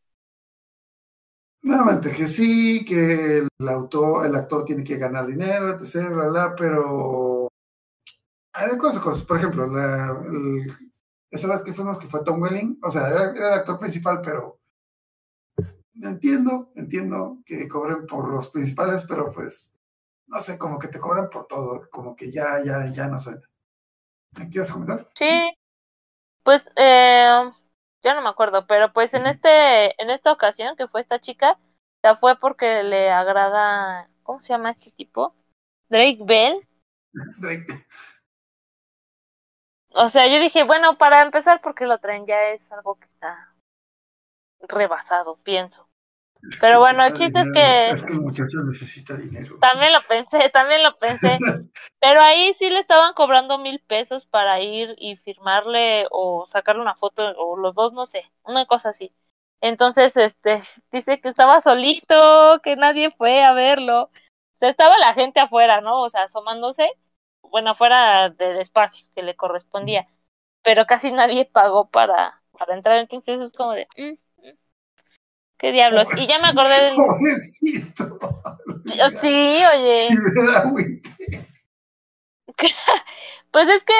Nuevamente, 1.63 2.11
que 2.11 2.27
sí, 2.29 2.85
que 2.85 3.39
el 3.39 3.67
autor, 3.69 4.25
el 4.25 4.35
actor 4.35 4.63
tiene 4.65 4.83
que 4.85 4.97
ganar 4.97 5.25
dinero, 5.27 5.69
etc., 5.71 6.13
bla, 6.13 6.27
bla, 6.29 6.55
pero 6.55 7.49
hay 8.53 8.69
de 8.71 8.77
cosas, 8.77 9.01
cosas. 9.01 9.23
Por 9.25 9.37
ejemplo, 9.37 9.67
la, 9.67 10.19
el- 10.25 10.71
esa 11.35 11.47
vez 11.47 11.63
que 11.63 11.73
fuimos, 11.73 11.97
que 11.97 12.07
fue 12.07 12.23
Tom 12.23 12.41
Welling, 12.41 12.79
o 12.83 12.91
sea, 12.91 13.07
era, 13.07 13.31
era 13.31 13.47
el 13.47 13.59
actor 13.59 13.79
principal, 13.79 14.21
pero 14.21 14.59
entiendo, 16.01 16.69
entiendo 16.75 17.37
que 17.45 17.67
cobren 17.67 18.05
por 18.05 18.29
los 18.29 18.49
principales, 18.49 19.05
pero 19.07 19.31
pues, 19.31 19.75
no 20.27 20.41
sé, 20.41 20.57
como 20.57 20.79
que 20.79 20.87
te 20.87 20.99
cobran 20.99 21.29
por 21.29 21.47
todo, 21.47 21.87
como 21.89 22.15
que 22.15 22.31
ya, 22.31 22.63
ya, 22.63 22.91
ya 22.91 23.07
no 23.07 23.19
suena. 23.19 23.41
¿Me 24.37 24.49
quieres 24.49 24.71
comentar? 24.71 25.07
Sí, 25.13 25.53
pues 26.43 26.69
eh, 26.75 27.51
yo 28.03 28.13
no 28.13 28.21
me 28.21 28.29
acuerdo, 28.29 28.65
pero 28.67 28.91
pues 28.93 29.13
en 29.13 29.27
este, 29.27 30.01
en 30.01 30.09
esta 30.09 30.31
ocasión 30.31 30.75
que 30.75 30.87
fue 30.87 31.01
esta 31.01 31.19
chica, 31.19 31.57
sea, 32.05 32.15
fue 32.15 32.39
porque 32.39 32.83
le 32.83 33.09
agrada, 33.09 34.09
¿cómo 34.21 34.39
se 34.39 34.53
llama 34.53 34.69
este 34.69 34.91
tipo? 34.91 35.35
Drake 35.89 36.19
Bell. 36.21 36.67
Drake. 37.39 37.65
O 39.97 40.09
sea, 40.09 40.27
yo 40.27 40.39
dije, 40.39 40.63
bueno, 40.63 40.97
para 40.97 41.21
empezar, 41.21 41.61
porque 41.61 41.85
lo 41.85 41.97
traen 41.99 42.25
ya 42.25 42.49
es 42.49 42.69
algo 42.71 42.95
que 42.95 43.05
está 43.05 43.53
rebasado, 44.59 45.37
pienso. 45.37 45.87
Pero 46.59 46.79
bueno, 46.79 47.03
el 47.03 47.13
chiste 47.13 47.39
es 47.39 47.51
que 47.51 47.85
Es 47.87 48.03
que 48.03 48.13
el 48.13 48.21
muchacho 48.21 48.57
necesita 48.63 49.15
dinero. 49.15 49.57
también 49.59 49.93
lo 49.93 50.01
pensé, 50.01 50.49
también 50.53 50.83
lo 50.83 50.97
pensé. 50.97 51.37
Pero 51.99 52.21
ahí 52.21 52.53
sí 52.53 52.69
le 52.69 52.79
estaban 52.79 53.13
cobrando 53.13 53.57
mil 53.57 53.79
pesos 53.79 54.25
para 54.25 54.59
ir 54.61 54.95
y 54.97 55.15
firmarle 55.15 56.05
o 56.11 56.45
sacarle 56.47 56.81
una 56.81 56.95
foto 56.95 57.23
o 57.37 57.57
los 57.57 57.73
dos, 57.73 57.93
no 57.93 58.05
sé, 58.05 58.29
una 58.43 58.65
cosa 58.65 58.89
así. 58.89 59.13
Entonces, 59.61 60.17
este, 60.17 60.61
dice 60.91 61.19
que 61.21 61.29
estaba 61.29 61.61
solito, 61.61 62.59
que 62.63 62.75
nadie 62.75 63.11
fue 63.11 63.43
a 63.43 63.53
verlo. 63.53 64.03
O 64.03 64.57
sea, 64.59 64.69
estaba 64.69 64.97
la 64.97 65.13
gente 65.13 65.39
afuera, 65.39 65.81
¿no? 65.81 66.01
O 66.01 66.09
sea, 66.09 66.23
asomándose, 66.23 66.91
bueno, 67.51 67.71
afuera 67.71 68.29
del 68.29 68.57
espacio 68.59 69.07
que 69.15 69.23
le 69.23 69.35
correspondía. 69.35 70.07
Pero 70.63 70.85
casi 70.85 71.11
nadie 71.11 71.45
pagó 71.45 71.89
para, 71.89 72.41
para 72.57 72.75
entrar. 72.75 72.97
Entonces 72.97 73.39
es 73.41 73.53
como 73.53 73.73
de, 73.73 73.87
mm, 73.97 74.47
mm, 74.47 74.51
¿qué 75.57 75.71
diablos? 75.71 76.07
Y 76.15 76.27
ya 76.27 76.39
me 76.39 76.47
acordé 76.47 76.81
del... 76.83 76.95
Pobrecito. 76.95 78.19
Sí, 79.21 79.63
oye. 79.73 80.09
Sí, 80.09 80.15
agüite. 80.55 81.09
Pues 83.51 83.69
es 83.69 83.83
que 83.85 83.93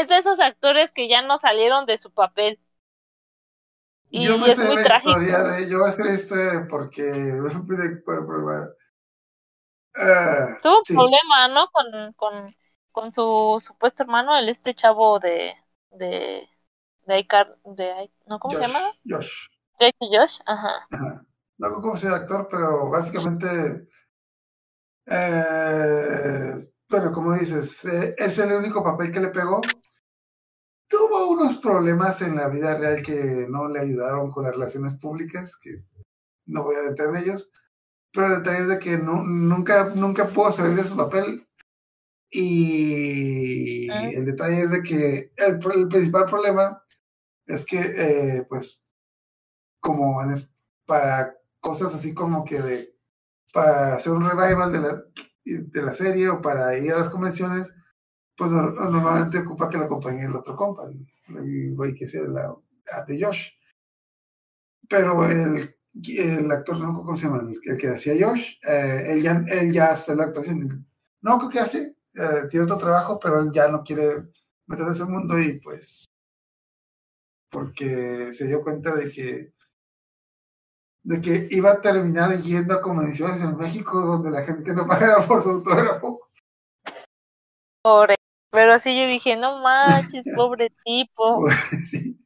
es 0.00 0.08
de 0.08 0.18
esos 0.18 0.38
actores 0.38 0.92
que 0.92 1.08
ya 1.08 1.22
no 1.22 1.36
salieron 1.36 1.84
de 1.86 1.98
su 1.98 2.12
papel. 2.12 2.60
Y 4.10 4.24
Yo 4.26 4.38
me 4.38 4.50
es 4.50 4.56
sé 4.56 4.64
muy 4.64 4.76
la 4.76 4.84
trágico. 4.84 5.10
historia 5.10 5.38
de. 5.42 5.68
Yo 5.68 5.78
voy 5.78 5.86
a 5.86 5.90
hacer 5.90 6.06
esto 6.06 6.36
porque 6.68 7.02
Ah, 9.94 10.58
Tuvo 10.62 10.82
sí. 10.84 10.94
problema, 10.94 11.48
¿no? 11.48 11.68
Con, 11.70 12.12
con, 12.14 12.56
con 12.92 13.12
su 13.12 13.58
supuesto 13.60 14.02
hermano, 14.04 14.36
el 14.38 14.48
este 14.48 14.74
chavo 14.74 15.18
de, 15.18 15.54
de, 15.90 16.48
de 17.06 17.18
Icar, 17.18 17.58
de, 17.64 18.10
¿no? 18.26 18.38
¿Cómo 18.38 18.54
Josh, 18.54 18.62
se 18.62 18.68
llama? 18.72 18.92
Josh. 19.08 19.32
Drake 19.78 19.96
y 20.00 20.16
Josh, 20.16 20.40
ajá. 20.46 20.90
Ajá. 20.90 21.24
No 21.58 21.68
recuerdo 21.68 21.82
cómo 21.82 21.96
sea 21.96 22.10
el 22.10 22.16
actor, 22.16 22.48
pero 22.50 22.90
básicamente. 22.90 23.88
eh, 25.06 26.68
bueno, 26.88 27.12
como 27.12 27.34
dices, 27.34 27.84
eh, 27.84 28.14
es 28.18 28.38
el 28.38 28.52
único 28.52 28.82
papel 28.82 29.10
que 29.10 29.20
le 29.20 29.28
pegó. 29.28 29.60
Tuvo 30.88 31.30
unos 31.30 31.56
problemas 31.56 32.20
en 32.22 32.36
la 32.36 32.48
vida 32.48 32.76
real 32.76 33.02
que 33.02 33.46
no 33.48 33.68
le 33.68 33.80
ayudaron 33.80 34.30
con 34.30 34.44
las 34.44 34.52
relaciones 34.52 34.94
públicas, 34.94 35.56
que 35.56 35.84
no 36.46 36.64
voy 36.64 36.76
a 36.76 36.88
en 36.88 37.16
ellos. 37.16 37.50
Pero 38.12 38.26
el 38.26 38.42
detalle 38.42 38.58
es 38.62 38.68
de 38.68 38.78
que 38.78 38.98
nu- 38.98 39.24
nunca, 39.24 39.90
nunca 39.94 40.26
pudo 40.28 40.52
salir 40.52 40.76
de 40.76 40.84
su 40.84 40.96
papel. 40.96 41.46
Y 42.30 43.90
Ah. 43.90 44.10
el 44.10 44.24
detalle 44.24 44.62
es 44.62 44.70
de 44.70 44.82
que 44.82 45.32
el, 45.36 45.58
principal 45.88 46.24
problema 46.26 46.82
es 47.46 47.64
que, 47.64 47.78
eh, 47.80 48.46
pues, 48.48 48.82
como 49.80 50.22
en 50.22 50.30
es- 50.30 50.54
para 50.86 51.36
cosas 51.60 51.94
así 51.94 52.12
como 52.14 52.44
que 52.44 52.60
de, 52.60 52.96
para 53.52 53.94
hacer 53.96 54.12
un 54.12 54.28
revival 54.28 54.72
de 54.72 54.80
la, 54.80 55.04
de 55.44 55.82
la 55.82 55.92
serie 55.92 56.28
o 56.28 56.40
para 56.42 56.76
ir 56.78 56.92
a 56.92 56.98
las 56.98 57.08
convenciones, 57.08 57.74
pues 58.36 58.50
no- 58.50 58.70
normalmente 58.72 59.38
ocupa 59.38 59.68
que 59.68 59.76
lo 59.78 59.84
acompañe 59.84 60.24
el 60.24 60.34
otro 60.36 60.56
compa, 60.56 60.84
el, 60.86 61.06
el 61.36 61.74
güey 61.74 61.94
que 61.94 62.06
sea 62.08 62.22
de, 62.22 62.28
la, 62.28 62.54
de 63.06 63.22
Josh. 63.24 63.48
Pero 64.88 65.24
el, 65.26 65.74
el 65.94 66.50
actor, 66.50 66.78
no 66.80 66.92
cómo 66.94 67.16
se 67.16 67.26
llama, 67.26 67.42
el, 67.64 67.76
que- 67.76 67.88
hacía 67.88 68.14
Josh, 68.18 68.58
eh, 68.66 69.04
él, 69.08 69.22
ya, 69.22 69.44
él 69.48 69.72
ya 69.72 69.92
hace 69.92 70.14
la 70.16 70.24
actuación. 70.24 70.86
No 71.20 71.38
creo 71.38 71.50
que 71.50 71.60
hace, 71.60 71.96
eh, 72.14 72.46
tiene 72.48 72.64
otro 72.64 72.78
trabajo, 72.78 73.18
pero 73.20 73.40
él 73.40 73.50
ya 73.52 73.68
no 73.68 73.82
quiere 73.82 74.28
meterse 74.66 74.84
en 74.86 74.92
ese 74.92 75.04
mundo 75.04 75.38
y 75.38 75.58
pues 75.60 76.06
porque 77.50 78.32
se 78.32 78.46
dio 78.46 78.62
cuenta 78.62 78.94
de 78.94 79.10
que 79.10 79.52
de 81.04 81.20
que 81.20 81.48
iba 81.50 81.72
a 81.72 81.80
terminar 81.80 82.34
yendo 82.40 82.74
a 82.74 82.80
convenciones 82.80 83.40
en 83.40 83.56
México 83.56 84.00
donde 84.00 84.30
la 84.30 84.42
gente 84.42 84.72
no 84.72 84.86
pagara 84.86 85.26
por 85.26 85.42
su 85.42 85.50
autógrafo. 85.50 86.20
Pobre. 87.82 88.14
Pero 88.50 88.78
sí 88.78 88.96
yo 88.98 89.08
dije, 89.08 89.36
no 89.36 89.58
manches, 89.58 90.24
pobre 90.36 90.70
tipo. 90.84 91.40
Pues, 91.40 91.90
sí. 91.90 92.18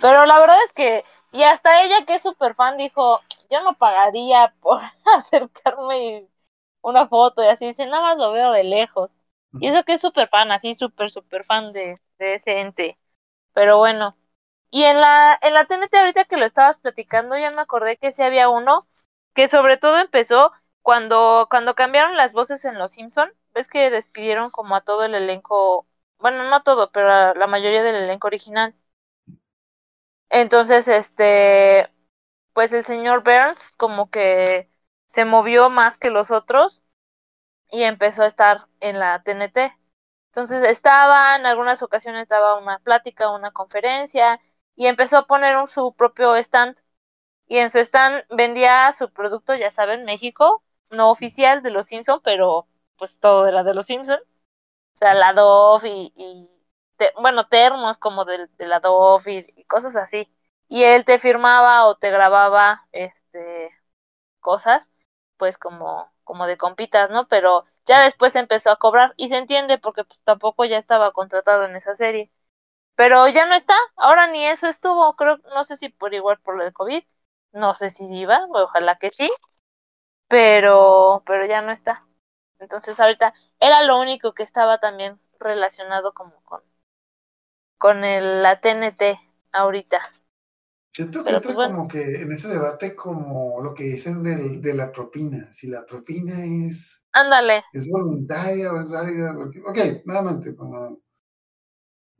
Pero 0.00 0.24
la 0.26 0.38
verdad 0.38 0.56
es 0.66 0.72
que, 0.72 1.04
y 1.32 1.42
hasta 1.44 1.82
ella 1.84 2.04
que 2.06 2.14
es 2.16 2.22
súper 2.22 2.54
fan 2.54 2.76
dijo, 2.76 3.20
yo 3.50 3.62
no 3.62 3.74
pagaría 3.76 4.54
por 4.60 4.80
acercarme 5.16 6.28
una 6.82 7.08
foto 7.08 7.42
y 7.42 7.46
así, 7.48 7.66
dice, 7.66 7.86
nada 7.86 8.02
más 8.02 8.18
lo 8.18 8.32
veo 8.32 8.52
de 8.52 8.64
lejos. 8.64 9.12
Y 9.60 9.68
eso 9.68 9.84
que 9.84 9.94
es 9.94 10.00
súper 10.00 10.28
fan, 10.28 10.52
así 10.52 10.74
súper, 10.74 11.10
súper 11.10 11.44
fan 11.44 11.72
de, 11.72 11.94
de 12.18 12.34
ese 12.34 12.60
ente. 12.60 12.98
Pero 13.54 13.78
bueno. 13.78 14.16
Y 14.70 14.84
en 14.84 15.00
la, 15.00 15.38
en 15.42 15.54
la 15.54 15.66
TNT 15.66 15.98
ahorita 15.98 16.24
que 16.26 16.36
lo 16.36 16.44
estabas 16.46 16.78
platicando, 16.78 17.36
ya 17.38 17.50
me 17.50 17.60
acordé 17.60 17.96
que 17.98 18.12
sí 18.12 18.22
había 18.22 18.48
uno 18.48 18.86
que 19.34 19.48
sobre 19.48 19.76
todo 19.78 19.98
empezó 19.98 20.52
cuando, 20.82 21.46
cuando 21.50 21.74
cambiaron 21.74 22.16
las 22.16 22.32
voces 22.32 22.64
en 22.64 22.78
Los 22.78 22.92
Simpson. 22.92 23.32
Ves 23.54 23.68
que 23.68 23.90
despidieron 23.90 24.50
como 24.50 24.76
a 24.76 24.80
todo 24.82 25.04
el 25.04 25.14
elenco, 25.14 25.86
bueno, 26.18 26.44
no 26.48 26.62
todo, 26.62 26.90
pero 26.92 27.10
a 27.12 27.34
la 27.34 27.46
mayoría 27.48 27.82
del 27.82 27.96
elenco 27.96 28.28
original. 28.28 28.74
Entonces, 30.30 30.88
este, 30.88 31.90
pues 32.54 32.72
el 32.72 32.84
señor 32.84 33.24
Burns 33.24 33.72
como 33.76 34.10
que 34.10 34.70
se 35.06 35.24
movió 35.24 35.70
más 35.70 35.98
que 35.98 36.10
los 36.10 36.30
otros 36.30 36.82
y 37.70 37.82
empezó 37.84 38.22
a 38.22 38.26
estar 38.26 38.66
en 38.80 38.98
la 38.98 39.22
TNT. 39.22 39.76
Entonces 40.28 40.62
estaba, 40.64 41.36
en 41.36 41.46
algunas 41.46 41.82
ocasiones 41.82 42.28
daba 42.28 42.58
una 42.58 42.78
plática, 42.80 43.30
una 43.32 43.52
conferencia 43.52 44.40
y 44.76 44.86
empezó 44.86 45.18
a 45.18 45.26
poner 45.26 45.56
su 45.68 45.94
propio 45.94 46.36
stand. 46.36 46.76
Y 47.48 47.58
en 47.58 47.70
su 47.70 47.78
stand 47.80 48.24
vendía 48.30 48.92
su 48.92 49.12
producto, 49.12 49.54
ya 49.56 49.70
saben, 49.70 50.04
México, 50.04 50.64
no 50.90 51.10
oficial 51.10 51.62
de 51.62 51.70
los 51.70 51.86
Simpson, 51.88 52.20
pero 52.24 52.68
pues 52.98 53.18
todo 53.20 53.46
era 53.48 53.64
de 53.64 53.74
los 53.74 53.86
Simpson. 53.86 54.20
O 54.94 54.96
sea, 54.98 55.14
la 55.14 55.32
Dove 55.34 55.88
y, 55.90 56.12
y 56.16 56.50
bueno, 57.20 57.48
termos 57.48 57.98
como 57.98 58.24
de, 58.24 58.46
de 58.58 58.66
la 58.66 58.80
Dove 58.80 59.32
y, 59.56 59.60
y 59.60 59.64
cosas 59.64 59.96
así. 59.96 60.32
Y 60.68 60.84
él 60.84 61.04
te 61.04 61.18
firmaba 61.18 61.86
o 61.86 61.96
te 61.96 62.10
grababa 62.10 62.86
este 62.92 63.70
cosas, 64.40 64.90
pues 65.36 65.58
como, 65.58 66.12
como 66.24 66.46
de 66.46 66.56
compitas, 66.58 67.10
¿no? 67.10 67.28
Pero 67.28 67.64
ya 67.86 68.02
después 68.02 68.36
empezó 68.36 68.70
a 68.70 68.78
cobrar 68.78 69.14
y 69.16 69.28
se 69.28 69.36
entiende 69.38 69.78
porque 69.78 70.04
pues 70.04 70.20
tampoco 70.24 70.64
ya 70.64 70.78
estaba 70.78 71.12
contratado 71.12 71.64
en 71.64 71.76
esa 71.76 71.94
serie. 71.94 72.30
Pero 72.96 73.28
ya 73.28 73.46
no 73.46 73.54
está, 73.56 73.74
ahora 73.96 74.28
ni 74.28 74.46
eso 74.46 74.68
estuvo, 74.68 75.16
creo, 75.16 75.38
no 75.54 75.64
sé 75.64 75.76
si 75.76 75.88
por 75.90 76.14
igual 76.14 76.40
por 76.40 76.56
lo 76.56 76.64
del 76.64 76.72
COVID, 76.74 77.04
no 77.52 77.74
sé 77.74 77.90
si 77.90 78.06
viva, 78.08 78.46
ojalá 78.50 78.96
que 78.98 79.10
sí, 79.10 79.30
pero, 80.28 81.22
pero 81.26 81.46
ya 81.46 81.62
no 81.62 81.72
está. 81.72 82.06
Entonces 82.58 82.98
ahorita 83.00 83.34
era 83.60 83.82
lo 83.84 83.98
único 84.00 84.34
que 84.34 84.42
estaba 84.42 84.78
también 84.78 85.20
relacionado 85.38 86.12
como 86.14 86.42
con, 86.44 86.62
con 87.80 88.04
el, 88.04 88.44
la 88.44 88.60
TNT 88.60 89.20
ahorita. 89.52 90.00
Siento 90.90 91.24
que 91.24 91.32
Pero, 91.32 91.34
entra 91.34 91.54
pues, 91.54 91.56
bueno. 91.56 91.76
como 91.76 91.88
que 91.88 92.22
en 92.22 92.30
ese 92.32 92.48
debate 92.48 92.94
como 92.94 93.60
lo 93.62 93.74
que 93.74 93.84
dicen 93.84 94.22
del, 94.22 94.60
de 94.60 94.74
la 94.74 94.90
propina, 94.92 95.50
si 95.50 95.66
la 95.68 95.84
propina 95.86 96.44
es, 96.44 97.04
Ándale, 97.12 97.64
es 97.72 97.90
voluntaria 97.90 98.72
o 98.72 98.80
es 98.80 98.90
válida, 98.90 99.34
porque, 99.36 99.60
ok, 99.60 100.06
nuevamente, 100.06 100.54
como, 100.56 101.00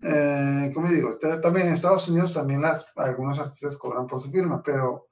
eh, 0.02 0.70
como 0.74 0.88
digo, 0.88 1.18
ta- 1.18 1.40
también 1.40 1.66
en 1.68 1.72
Estados 1.74 2.08
Unidos 2.08 2.32
también 2.32 2.62
las, 2.62 2.86
algunos 2.96 3.38
artistas 3.38 3.76
cobran 3.76 4.06
por 4.06 4.20
su 4.20 4.30
firma, 4.30 4.62
pero 4.62 5.08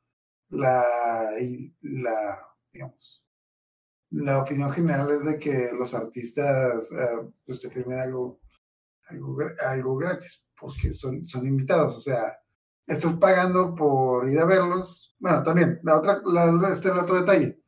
la, 0.50 0.84
la, 1.82 2.38
digamos, 2.72 3.26
la 4.10 4.40
opinión 4.42 4.70
general 4.72 5.10
es 5.12 5.24
de 5.26 5.38
que 5.38 5.70
los 5.78 5.94
artistas 5.94 6.90
eh, 6.92 7.28
pues 7.46 7.60
te 7.60 7.70
firmen 7.70 8.00
algo, 8.00 8.40
algo, 9.08 9.36
gra- 9.36 9.56
algo 9.66 9.96
gratis, 9.96 10.42
porque 10.58 10.92
son, 10.92 11.26
son 11.26 11.46
invitados, 11.46 11.96
o 11.96 12.00
sea, 12.00 12.38
estás 12.86 13.12
pagando 13.14 13.74
por 13.74 14.28
ir 14.28 14.38
a 14.40 14.44
verlos. 14.44 15.14
Bueno, 15.18 15.42
también, 15.42 15.80
la 15.82 15.96
otra, 15.96 16.20
la, 16.26 16.46
este 16.72 16.88
es 16.88 16.94
el 16.94 17.00
otro 17.00 17.16
detalle. 17.20 17.60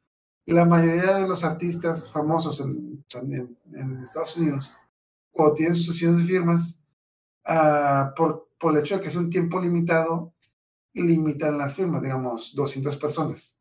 La 0.47 0.64
mayoría 0.64 1.16
de 1.18 1.28
los 1.28 1.45
artistas 1.45 2.11
famosos 2.11 2.61
en, 2.61 3.05
en, 3.14 3.59
en 3.74 3.99
Estados 4.01 4.36
Unidos, 4.36 4.72
cuando 5.30 5.55
tienen 5.55 5.74
sus 5.74 5.86
sesiones 5.86 6.20
de 6.22 6.26
firmas, 6.26 6.82
ah, 7.47 8.12
por, 8.16 8.49
por 8.59 8.72
el 8.72 8.80
hecho 8.80 8.97
de 8.97 9.01
que 9.03 9.09
es 9.09 9.16
un 9.16 9.30
tiempo 9.30 9.61
limitado, 9.61 10.34
limitan 10.95 11.57
las 11.59 11.74
firmas, 11.74 12.03
digamos, 12.03 12.55
200 12.55 12.97
personas. 12.97 13.57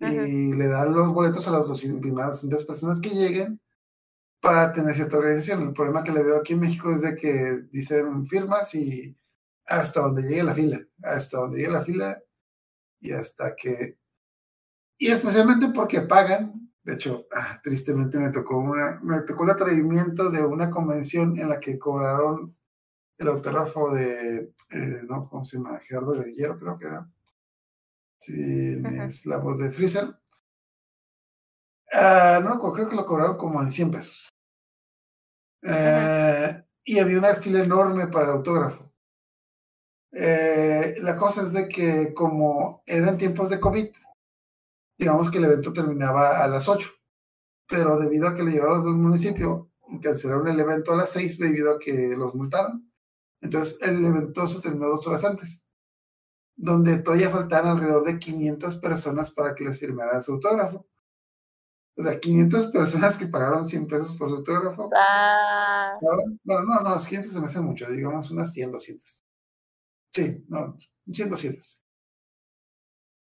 Y 0.00 0.52
le 0.54 0.66
dan 0.66 0.92
los 0.92 1.12
boletos 1.14 1.46
a 1.46 1.52
las 1.52 1.68
200, 1.68 2.00
primeras 2.00 2.32
200 2.32 2.64
personas 2.64 3.00
que 3.00 3.10
lleguen 3.10 3.60
para 4.42 4.72
tener 4.72 4.92
cierta 4.94 5.18
organización. 5.18 5.62
El 5.62 5.72
problema 5.72 6.02
que 6.02 6.10
le 6.10 6.24
veo 6.24 6.38
aquí 6.38 6.54
en 6.54 6.60
México 6.60 6.90
es 6.90 7.00
de 7.00 7.14
que 7.14 7.62
dicen 7.70 8.26
firmas 8.26 8.74
y 8.74 9.16
hasta 9.66 10.00
donde 10.00 10.22
llegue 10.22 10.42
la 10.42 10.52
fila, 10.52 10.80
hasta 11.04 11.38
donde 11.38 11.58
llegue 11.58 11.70
la 11.70 11.84
fila 11.84 12.20
y 13.00 13.12
hasta 13.12 13.54
que... 13.54 13.98
Y 14.98 15.08
especialmente 15.08 15.68
porque 15.72 16.00
pagan, 16.00 16.72
de 16.82 16.94
hecho, 16.94 17.26
ah, 17.32 17.60
tristemente 17.62 18.18
me 18.18 18.30
tocó, 18.30 18.58
una, 18.58 19.00
me 19.04 19.20
tocó 19.22 19.44
el 19.44 19.50
atrevimiento 19.50 20.28
de 20.28 20.44
una 20.44 20.70
convención 20.70 21.38
en 21.38 21.48
la 21.48 21.60
que 21.60 21.78
cobraron 21.78 22.56
el 23.18 23.28
autógrafo 23.28 23.94
de, 23.94 24.54
eh, 24.70 25.02
no, 25.08 25.22
¿cómo 25.28 25.44
se 25.44 25.58
llama? 25.58 25.78
Gerardo 25.78 26.14
Guerrero, 26.14 26.58
creo 26.58 26.78
que 26.78 26.86
era. 26.86 27.08
Sí, 28.18 28.82
es 29.00 29.24
la 29.24 29.36
voz 29.36 29.58
de 29.60 29.70
Freezer. 29.70 30.16
Ah, 31.92 32.40
no, 32.42 32.58
creo 32.72 32.88
que 32.88 32.96
lo 32.96 33.04
cobraron 33.04 33.36
como 33.36 33.60
en 33.62 33.70
100 33.70 33.90
pesos. 33.92 34.31
Eh, 35.62 36.64
y 36.84 36.98
había 36.98 37.18
una 37.18 37.34
fila 37.34 37.62
enorme 37.62 38.08
para 38.08 38.26
el 38.26 38.32
autógrafo. 38.32 38.90
Eh, 40.12 40.96
la 41.00 41.16
cosa 41.16 41.42
es 41.42 41.52
de 41.52 41.68
que 41.68 42.12
como 42.12 42.82
eran 42.86 43.16
tiempos 43.16 43.48
de 43.48 43.60
COVID, 43.60 43.88
digamos 44.98 45.30
que 45.30 45.38
el 45.38 45.44
evento 45.44 45.72
terminaba 45.72 46.44
a 46.44 46.48
las 46.48 46.68
8, 46.68 46.90
pero 47.68 47.98
debido 47.98 48.28
a 48.28 48.34
que 48.34 48.42
lo 48.42 48.50
llevaron 48.50 48.84
del 48.84 48.94
municipio, 48.94 49.70
cancelaron 50.02 50.48
el 50.48 50.60
evento 50.60 50.92
a 50.92 50.96
las 50.96 51.10
6 51.10 51.38
debido 51.38 51.74
a 51.74 51.78
que 51.78 52.14
los 52.16 52.34
multaron. 52.34 52.92
Entonces 53.40 53.78
el 53.82 54.04
evento 54.04 54.46
se 54.46 54.60
terminó 54.60 54.88
dos 54.88 55.06
horas 55.06 55.24
antes, 55.24 55.66
donde 56.56 56.98
todavía 56.98 57.30
faltaban 57.30 57.76
alrededor 57.76 58.04
de 58.04 58.18
500 58.18 58.76
personas 58.76 59.30
para 59.30 59.54
que 59.54 59.64
les 59.64 59.78
firmaran 59.78 60.22
su 60.22 60.32
autógrafo. 60.32 60.86
O 61.96 62.02
sea, 62.02 62.18
500 62.18 62.68
personas 62.68 63.18
que 63.18 63.26
pagaron 63.26 63.66
100 63.66 63.86
pesos 63.86 64.16
por 64.16 64.30
su 64.30 64.36
autógrafo. 64.36 64.90
Ah, 64.96 65.92
Bueno, 66.00 66.64
no, 66.64 66.80
no, 66.80 66.90
los 66.90 67.06
500 67.06 67.32
se 67.32 67.40
me 67.40 67.46
hacen 67.46 67.64
mucho, 67.64 67.86
digamos 67.90 68.30
unas 68.30 68.52
100, 68.52 68.72
200. 68.72 69.24
Sí, 70.12 70.44
no, 70.48 70.76
100, 71.12 71.30
200. 71.30 71.84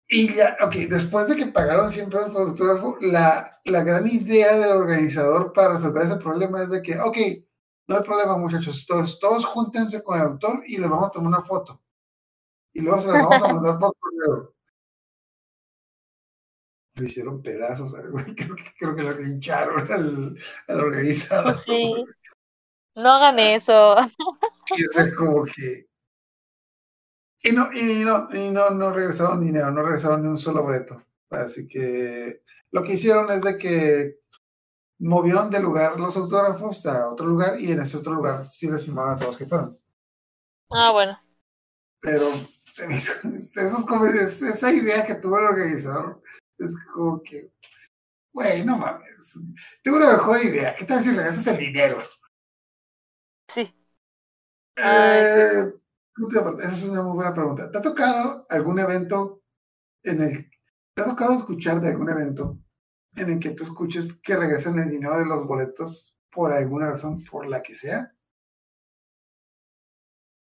Y 0.09 0.34
ya, 0.34 0.57
ok, 0.62 0.74
después 0.88 1.26
de 1.26 1.36
que 1.36 1.46
pagaron 1.46 1.90
100 1.90 2.11
pesos 2.11 2.30
por 2.30 2.42
el 2.42 2.48
autógrafo, 2.48 2.96
la, 3.00 3.61
la 3.64 3.82
gran 3.82 4.07
idea 4.07 4.57
del 4.57 4.76
organizador 4.76 5.52
para 5.52 5.74
resolver 5.74 6.04
ese 6.04 6.16
problema 6.16 6.62
es 6.62 6.70
de 6.70 6.80
que, 6.80 6.98
ok, 6.98 7.18
no 7.88 7.96
hay 7.96 8.02
problema 8.04 8.36
muchachos, 8.38 8.86
todos, 8.86 9.18
todos 9.18 9.44
júntense 9.44 10.02
con 10.02 10.18
el 10.18 10.26
autor 10.26 10.62
y 10.66 10.78
les 10.78 10.88
vamos 10.88 11.09
a 11.09 11.11
tomar 11.11 11.28
una 11.28 11.42
foto. 11.42 11.82
Y 12.72 12.80
luego 12.82 13.00
se 13.00 13.09
las 13.09 13.22
vamos 13.22 13.42
a 13.42 13.48
mandar 13.54 13.78
por 13.78 13.94
correo. 13.98 14.55
Lo 16.97 17.05
hicieron 17.05 17.42
pedazos, 17.42 17.94
al 17.94 18.11
güey, 18.11 18.24
creo 18.34 18.57
que, 18.57 18.64
creo 18.78 18.97
que 18.97 19.03
lo 19.03 19.20
hincharon 19.20 19.92
al, 19.92 20.36
al 20.68 20.80
organizador. 20.80 21.53
pues 21.53 21.62
sí. 21.62 21.92
No 22.97 23.12
hagan 23.12 23.38
eso. 23.38 23.97
Y 24.76 24.84
o 24.84 24.90
sea, 24.90 25.14
como 25.14 25.44
que. 25.44 25.86
Y 27.44 27.53
no, 27.53 27.72
y 27.72 28.05
no, 28.05 28.28
y 28.32 28.51
no, 28.51 28.70
no 28.70 28.92
regresaron 28.92 29.40
dinero, 29.40 29.70
no 29.70 29.80
regresaron 29.84 30.22
ni 30.22 30.28
un 30.28 30.36
solo 30.36 30.64
boleto. 30.64 31.01
Así 31.30 31.68
que 31.68 32.42
lo 32.72 32.82
que 32.82 32.94
hicieron 32.94 33.30
es 33.30 33.42
de 33.42 33.57
que 33.57 34.18
movieron 34.99 35.51
de 35.51 35.61
lugar 35.61 36.01
los 36.01 36.16
autógrafos 36.16 36.84
a 36.86 37.09
otro 37.09 37.26
lugar 37.26 37.61
y 37.61 37.70
en 37.70 37.80
ese 37.80 37.99
otro 37.99 38.14
lugar 38.14 38.44
sí 38.44 38.68
les 38.68 38.84
firmaron 38.84 39.12
a 39.12 39.16
todos 39.16 39.36
que 39.36 39.47
fueron. 39.47 39.78
Ah, 40.70 40.90
bueno. 40.90 41.16
Pero 42.01 42.28
se 42.72 42.88
me 42.88 42.97
hizo, 42.97 43.12
esos 43.22 44.42
esa 44.42 44.72
idea 44.72 45.07
que 45.07 45.14
tuvo 45.14 45.38
el 45.38 45.44
organizador 45.44 46.22
es 46.59 46.74
como 46.92 47.22
que, 47.22 47.52
güey, 48.32 48.64
no 48.64 48.76
mames, 48.76 49.38
tengo 49.82 49.98
una 49.98 50.12
mejor 50.12 50.38
idea. 50.42 50.74
¿Qué 50.74 50.84
tal 50.84 51.02
si 51.02 51.14
regresas 51.14 51.46
el 51.46 51.59
dinero? 51.59 52.02
Sí. 53.48 53.74
Eh. 54.76 55.72
Esa 56.61 56.72
es 56.72 56.84
una 56.84 57.02
muy 57.02 57.14
buena 57.14 57.34
pregunta. 57.34 57.70
¿Te 57.70 57.78
ha 57.78 57.82
tocado 57.82 58.46
algún 58.48 58.78
evento 58.78 59.42
en 60.02 60.22
el 60.22 60.50
te 60.96 61.02
ha 61.02 61.04
tocado 61.04 61.34
escuchar 61.34 61.78
de 61.82 61.88
algún 61.88 62.09
evento 62.09 62.59
en 63.16 63.30
el 63.32 63.38
que 63.38 63.50
tú 63.50 63.64
escuches 63.64 64.14
que 64.14 64.34
regresan 64.34 64.78
el 64.78 64.88
dinero 64.88 65.18
de 65.18 65.26
los 65.26 65.46
boletos 65.46 66.16
por 66.30 66.52
alguna 66.52 66.88
razón, 66.88 67.22
por 67.24 67.46
la 67.46 67.62
que 67.62 67.74
sea? 67.74 68.14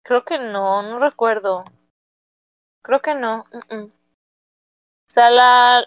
Creo 0.04 0.24
que 0.24 0.38
no, 0.38 0.84
no 0.84 1.00
recuerdo. 1.00 1.66
Creo 2.84 3.02
que 3.02 3.16
no. 3.16 3.46
mm, 3.52 3.76
mm. 3.76 3.97
O 5.10 5.14
sea, 5.14 5.30
la, 5.30 5.86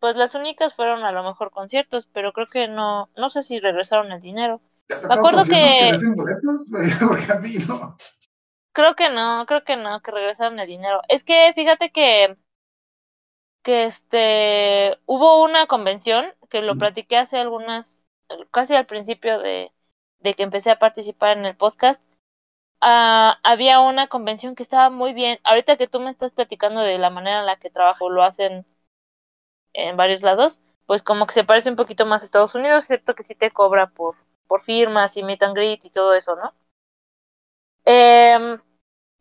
pues 0.00 0.16
las 0.16 0.34
únicas 0.34 0.74
fueron 0.74 1.04
a 1.04 1.12
lo 1.12 1.22
mejor 1.22 1.50
conciertos, 1.50 2.06
pero 2.12 2.32
creo 2.32 2.46
que 2.48 2.68
no, 2.68 3.08
no 3.16 3.30
sé 3.30 3.42
si 3.42 3.60
regresaron 3.60 4.12
el 4.12 4.20
dinero. 4.20 4.60
¿Te 4.86 4.94
ha 4.94 5.00
tocado 5.00 5.20
acuerdo 5.20 5.42
que 5.44 5.50
que- 5.50 6.14
boletos? 6.16 6.70
Porque 7.08 7.32
a 7.32 7.36
mí 7.36 7.54
no. 7.66 7.96
Creo 8.72 8.94
que 8.94 9.10
no, 9.10 9.44
creo 9.46 9.64
que 9.64 9.76
no, 9.76 10.00
que 10.02 10.10
regresaron 10.10 10.58
el 10.60 10.68
dinero. 10.68 11.02
Es 11.08 11.24
que 11.24 11.52
fíjate 11.54 11.90
que, 11.90 12.36
que 13.62 13.84
este, 13.84 14.98
hubo 15.06 15.42
una 15.42 15.66
convención 15.66 16.26
que 16.48 16.62
lo 16.62 16.76
platiqué 16.78 17.16
hace 17.16 17.38
algunas, 17.38 18.02
casi 18.52 18.76
al 18.76 18.86
principio 18.86 19.40
de, 19.40 19.72
de 20.20 20.34
que 20.34 20.44
empecé 20.44 20.70
a 20.70 20.78
participar 20.78 21.36
en 21.36 21.46
el 21.46 21.56
podcast. 21.56 22.00
Ah, 22.80 23.38
había 23.44 23.78
una 23.80 24.08
convención 24.08 24.54
que 24.56 24.62
estaba 24.64 24.90
muy 24.90 25.12
bien. 25.12 25.38
Ahorita 25.44 25.76
que 25.76 25.86
tú 25.88 26.00
me 26.00 26.10
estás 26.10 26.32
platicando 26.32 26.80
de 26.80 26.98
la 26.98 27.08
manera 27.10 27.38
en 27.40 27.46
la 27.46 27.56
que 27.58 27.70
trabajo, 27.70 28.10
lo 28.10 28.22
hacen 28.24 28.66
en 29.72 29.96
varios 29.96 30.20
lados, 30.22 30.60
pues 30.86 31.02
como 31.02 31.26
que 31.26 31.32
se 31.32 31.42
parece 31.44 31.70
un 31.70 31.76
poquito 31.76 32.04
más 32.06 32.20
a 32.22 32.26
Estados 32.26 32.54
Unidos, 32.54 32.80
excepto 32.84 33.14
que 33.14 33.24
sí 33.24 33.34
te 33.34 33.50
cobra 33.50 33.86
por, 33.88 34.14
por 34.46 34.62
firmas 34.62 35.16
y 35.16 35.22
meet 35.22 35.42
and 35.42 35.56
y 35.58 35.90
todo 35.90 36.12
eso, 36.14 36.36
¿no? 36.36 36.52
Em, 37.84 38.60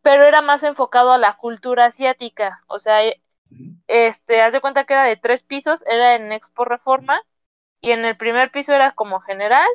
pero 0.02 0.26
era 0.26 0.42
más 0.42 0.64
enfocado 0.64 1.12
a 1.12 1.18
la 1.18 1.38
cultura 1.38 1.86
asiática, 1.86 2.64
o 2.68 2.80
sea, 2.80 3.00
este, 3.88 4.42
haz 4.42 4.54
de 4.54 4.62
cuenta 4.62 4.86
que 4.86 4.94
era 4.94 5.06
de 5.06 5.18
tres 5.18 5.44
pisos, 5.44 5.86
era 5.88 6.16
en 6.16 6.32
Expo 6.34 6.66
Reforma, 6.66 7.22
y 7.82 7.92
en 7.92 8.06
el 8.06 8.18
primer 8.18 8.52
piso 8.52 8.74
era 8.74 8.94
como 8.94 9.22
general, 9.22 9.68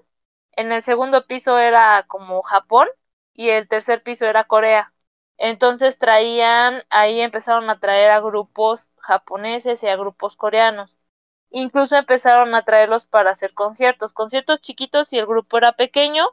en 0.53 0.73
el 0.73 0.83
segundo 0.85 1.27
piso 1.27 1.59
era 1.59 2.05
como 2.09 2.43
Japón, 2.43 2.89
y 3.35 3.51
el 3.51 3.69
tercer 3.69 4.03
piso 4.03 4.27
era 4.27 4.45
Corea. 4.45 4.93
Entonces 5.39 5.99
traían, 5.99 6.83
ahí 6.91 7.21
empezaron 7.21 7.69
a 7.71 7.81
traer 7.81 8.11
a 8.11 8.21
grupos 8.21 8.93
japoneses 8.99 9.83
y 9.83 9.89
a 9.89 9.97
grupos 9.97 10.37
coreanos. 10.37 10.99
Incluso 11.51 11.97
empezaron 11.97 12.55
a 12.55 12.65
traerlos 12.65 13.07
para 13.07 13.31
hacer 13.33 13.55
conciertos, 13.55 14.13
conciertos 14.13 14.61
chiquitos 14.61 15.09
si 15.09 15.19
el 15.19 15.27
grupo 15.27 15.59
era 15.59 15.73
pequeño 15.75 16.25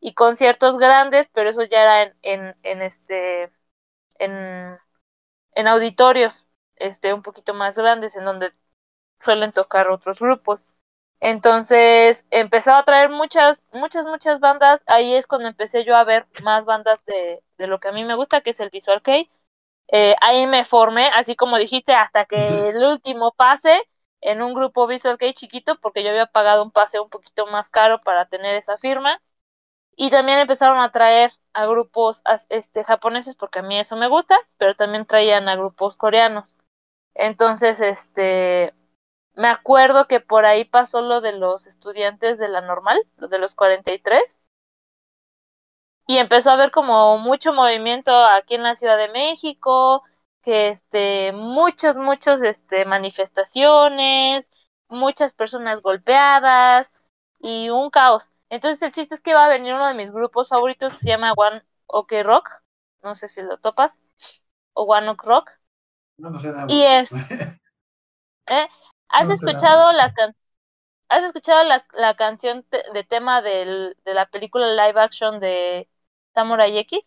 y 0.00 0.14
conciertos 0.14 0.78
grandes, 0.78 1.28
pero 1.32 1.50
eso 1.50 1.64
ya 1.64 1.82
era 1.82 2.02
en, 2.04 2.14
en, 2.22 2.56
en 2.62 2.82
este 2.82 3.52
en, 4.18 4.78
en 5.54 5.68
auditorios 5.68 6.46
este 6.76 7.12
un 7.14 7.22
poquito 7.22 7.54
más 7.54 7.76
grandes 7.78 8.16
en 8.16 8.24
donde 8.24 8.52
suelen 9.20 9.52
tocar 9.52 9.90
otros 9.90 10.20
grupos. 10.20 10.66
Entonces 11.20 12.26
empezaba 12.30 12.78
a 12.80 12.84
traer 12.84 13.10
muchas, 13.10 13.62
muchas, 13.72 14.06
muchas 14.06 14.40
bandas. 14.40 14.82
Ahí 14.86 15.14
es 15.14 15.26
cuando 15.26 15.48
empecé 15.48 15.84
yo 15.84 15.96
a 15.96 16.04
ver 16.04 16.26
más 16.44 16.64
bandas 16.64 17.04
de, 17.06 17.42
de 17.58 17.66
lo 17.66 17.80
que 17.80 17.88
a 17.88 17.92
mí 17.92 18.04
me 18.04 18.14
gusta, 18.14 18.40
que 18.40 18.50
es 18.50 18.60
el 18.60 18.70
Visual 18.70 19.02
Kei. 19.02 19.30
Eh, 19.88 20.16
ahí 20.20 20.46
me 20.46 20.64
formé, 20.64 21.08
así 21.08 21.36
como 21.36 21.58
dijiste, 21.58 21.94
hasta 21.94 22.26
que 22.26 22.70
el 22.70 22.84
último 22.84 23.32
pase 23.32 23.82
en 24.20 24.42
un 24.42 24.54
grupo 24.54 24.86
Visual 24.86 25.18
Kei 25.18 25.34
chiquito, 25.34 25.78
porque 25.80 26.02
yo 26.04 26.10
había 26.10 26.26
pagado 26.26 26.62
un 26.64 26.70
pase 26.72 27.00
un 27.00 27.08
poquito 27.10 27.46
más 27.46 27.70
caro 27.70 28.00
para 28.02 28.26
tener 28.26 28.54
esa 28.56 28.78
firma. 28.78 29.20
Y 29.96 30.10
también 30.10 30.38
empezaron 30.38 30.80
a 30.80 30.92
traer 30.92 31.32
a 31.52 31.66
grupos 31.66 32.22
este, 32.50 32.84
japoneses, 32.84 33.34
porque 33.34 33.60
a 33.60 33.62
mí 33.62 33.78
eso 33.78 33.96
me 33.96 34.08
gusta, 34.08 34.38
pero 34.58 34.74
también 34.76 35.06
traían 35.06 35.48
a 35.48 35.56
grupos 35.56 35.96
coreanos. 35.96 36.54
Entonces, 37.14 37.80
este, 37.80 38.74
me 39.38 39.48
acuerdo 39.48 40.08
que 40.08 40.18
por 40.18 40.46
ahí 40.46 40.64
pasó 40.64 41.00
lo 41.00 41.20
de 41.20 41.30
los 41.30 41.68
estudiantes 41.68 42.38
de 42.38 42.48
la 42.48 42.60
normal, 42.60 43.00
lo 43.18 43.28
de 43.28 43.38
los 43.38 43.54
43. 43.54 44.40
Y 46.08 46.18
empezó 46.18 46.50
a 46.50 46.54
haber 46.54 46.72
como 46.72 47.18
mucho 47.18 47.52
movimiento 47.52 48.12
aquí 48.16 48.56
en 48.56 48.64
la 48.64 48.74
Ciudad 48.74 48.96
de 48.96 49.06
México, 49.08 50.02
que 50.42 50.70
este, 50.70 51.30
muchos, 51.32 51.96
muchos, 51.98 52.42
este, 52.42 52.84
manifestaciones, 52.84 54.50
muchas 54.88 55.34
personas 55.34 55.82
golpeadas 55.82 56.90
y 57.38 57.70
un 57.70 57.90
caos. 57.90 58.32
Entonces 58.50 58.82
el 58.82 58.90
chiste 58.90 59.14
es 59.14 59.20
que 59.20 59.34
va 59.34 59.46
a 59.46 59.50
venir 59.50 59.72
uno 59.72 59.86
de 59.86 59.94
mis 59.94 60.10
grupos 60.10 60.48
favoritos 60.48 60.94
que 60.94 60.98
se 60.98 61.08
llama 61.10 61.32
One 61.36 61.62
Ok 61.86 62.12
Rock, 62.24 62.50
no 63.04 63.14
sé 63.14 63.28
si 63.28 63.40
lo 63.42 63.58
topas, 63.58 64.02
o 64.72 64.82
One 64.82 65.10
Ok 65.10 65.22
Rock. 65.22 65.52
No, 66.16 66.30
no 66.30 66.40
sé 66.40 66.50
nada. 66.50 66.66
Y 66.68 66.82
más. 66.82 67.12
¿eh? 68.48 68.68
¿Has 69.08 69.28
No 69.30 69.30
escuchado 69.30 69.92
las 69.92 70.12
can- 70.12 70.36
¿Has 71.08 71.24
escuchado 71.24 71.64
la, 71.64 71.86
la 71.94 72.16
canción 72.16 72.64
te- 72.64 72.82
de 72.94 73.04
tema 73.04 73.42
del, 73.42 73.96
de 74.04 74.14
la 74.14 74.26
película 74.30 74.68
live 74.88 75.00
action 75.00 75.40
de 75.40 75.88
Samurai 76.34 76.76
X? 76.78 77.00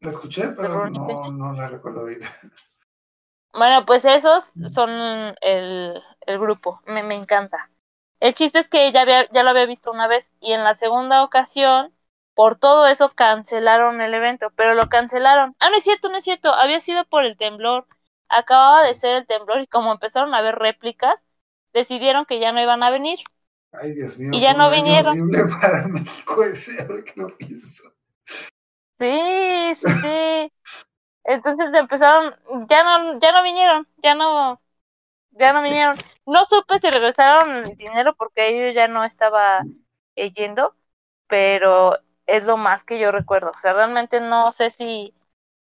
La 0.00 0.10
escuché, 0.10 0.48
pero 0.56 0.88
no, 0.88 1.30
no 1.30 1.52
la 1.52 1.68
recuerdo 1.68 2.04
bien. 2.04 2.18
Bueno, 3.52 3.84
pues 3.86 4.04
esos 4.04 4.54
Mm. 4.56 4.74
son 4.74 4.90
el, 5.40 6.02
el 6.26 6.38
grupo, 6.38 6.80
me, 6.86 7.02
me 7.02 7.14
encanta. 7.16 7.70
El 8.20 8.34
chiste 8.34 8.60
es 8.60 8.68
que 8.68 8.92
ya, 8.92 9.02
había, 9.02 9.28
ya 9.30 9.42
lo 9.42 9.50
había 9.50 9.66
visto 9.66 9.90
una 9.90 10.06
vez 10.08 10.32
y 10.40 10.52
en 10.52 10.64
la 10.64 10.74
segunda 10.74 11.22
ocasión 11.24 11.94
por 12.34 12.56
todo 12.56 12.86
eso 12.86 13.10
cancelaron 13.14 14.00
el 14.00 14.14
evento, 14.14 14.50
pero 14.56 14.74
lo 14.74 14.88
cancelaron. 14.88 15.56
Ah, 15.60 15.70
no 15.70 15.76
es 15.76 15.84
cierto, 15.84 16.08
no 16.08 16.18
es 16.18 16.24
cierto, 16.24 16.52
había 16.54 16.80
sido 16.80 17.04
por 17.06 17.24
el 17.24 17.36
temblor. 17.36 17.86
Acababa 18.28 18.82
de 18.84 18.94
ser 18.94 19.16
el 19.16 19.26
temblor 19.26 19.60
y 19.60 19.66
como 19.66 19.92
empezaron 19.92 20.34
a 20.34 20.38
haber 20.38 20.56
réplicas, 20.56 21.24
decidieron 21.72 22.26
que 22.26 22.40
ya 22.40 22.52
no 22.52 22.60
iban 22.60 22.82
a 22.82 22.90
venir. 22.90 23.18
Ay, 23.72 23.92
Dios 23.92 24.18
mío. 24.18 24.30
Y 24.32 24.40
ya 24.40 24.54
no 24.54 24.70
vinieron. 24.70 25.30
para 25.60 25.86
México 25.86 26.44
ese, 26.44 26.82
ahora 26.82 27.02
que 27.02 27.20
lo 27.20 27.36
pienso. 27.36 27.84
Sí, 28.98 29.74
sí, 29.76 29.86
sí. 30.02 30.52
Entonces 31.24 31.72
empezaron, 31.74 32.34
ya 32.68 32.82
no, 32.82 33.18
ya 33.20 33.32
no 33.32 33.42
vinieron, 33.42 33.86
ya 34.02 34.14
no, 34.14 34.60
ya 35.32 35.52
no 35.52 35.62
vinieron. 35.62 35.96
No 36.26 36.44
supe 36.46 36.78
si 36.78 36.90
regresaron 36.90 37.66
el 37.66 37.76
dinero 37.76 38.14
porque 38.16 38.58
yo 38.58 38.72
ya 38.72 38.88
no 38.88 39.04
estaba 39.04 39.62
yendo, 40.14 40.74
pero 41.28 41.98
es 42.26 42.44
lo 42.44 42.56
más 42.56 42.82
que 42.84 42.98
yo 42.98 43.12
recuerdo. 43.12 43.52
O 43.54 43.60
sea, 43.60 43.72
realmente 43.72 44.20
no 44.20 44.52
sé 44.52 44.70
si, 44.70 45.14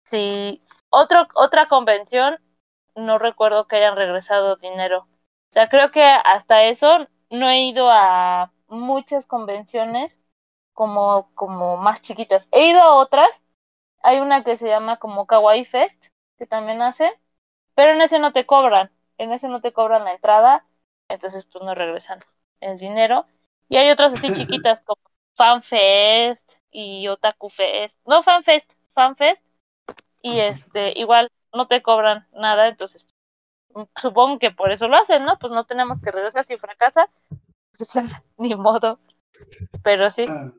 si 0.03 0.63
otro, 0.89 1.27
otra 1.35 1.67
convención, 1.67 2.39
no 2.97 3.19
recuerdo 3.19 3.67
que 3.67 3.77
hayan 3.77 3.97
regresado 3.97 4.57
dinero. 4.57 5.01
O 5.01 5.51
sea, 5.51 5.69
creo 5.69 5.91
que 5.91 6.03
hasta 6.03 6.63
eso 6.65 7.07
no 7.31 7.49
he 7.49 7.61
ido 7.67 7.89
a 7.91 8.53
muchas 8.67 9.25
convenciones 9.27 10.19
como, 10.73 11.31
como 11.35 11.77
más 11.77 12.01
chiquitas. 12.01 12.49
He 12.51 12.69
ido 12.69 12.81
a 12.81 12.95
otras, 12.95 13.29
hay 14.03 14.19
una 14.19 14.43
que 14.43 14.57
se 14.57 14.67
llama 14.67 14.97
como 14.99 15.27
Kawaii 15.27 15.65
Fest, 15.65 16.07
que 16.37 16.45
también 16.47 16.81
hacen, 16.81 17.11
pero 17.75 17.93
en 17.93 18.01
ese 18.01 18.19
no 18.19 18.33
te 18.33 18.45
cobran, 18.45 18.91
en 19.17 19.31
ese 19.33 19.47
no 19.49 19.61
te 19.61 19.73
cobran 19.73 20.03
la 20.05 20.13
entrada, 20.13 20.65
entonces 21.09 21.45
pues 21.45 21.63
no 21.63 21.75
regresan 21.75 22.19
el 22.61 22.77
dinero. 22.77 23.27
Y 23.69 23.77
hay 23.77 23.89
otras 23.91 24.13
así 24.13 24.29
chiquitas 24.33 24.81
como 24.83 25.01
Fan 25.35 25.63
Fest 25.63 26.55
y 26.71 27.07
Otaku 27.07 27.49
Fest, 27.49 28.01
no 28.07 28.23
Fan 28.23 28.43
Fest, 28.43 28.73
Fan 28.93 29.15
Fest, 29.15 29.43
y 30.21 30.39
este, 30.39 30.97
igual 30.99 31.29
no 31.53 31.67
te 31.67 31.81
cobran 31.81 32.27
nada, 32.33 32.67
entonces 32.67 33.05
supongo 33.95 34.39
que 34.39 34.51
por 34.51 34.71
eso 34.71 34.87
lo 34.87 34.97
hacen, 34.97 35.25
¿no? 35.25 35.37
Pues 35.39 35.51
no 35.51 35.65
tenemos 35.65 36.01
que 36.01 36.11
regresar 36.11 36.43
si 36.43 36.57
fracasa, 36.57 37.09
pues 37.77 37.93
ni 38.37 38.55
modo. 38.55 38.99
Pero 39.83 40.09
sí. 40.11 40.25
Ah, 40.27 40.51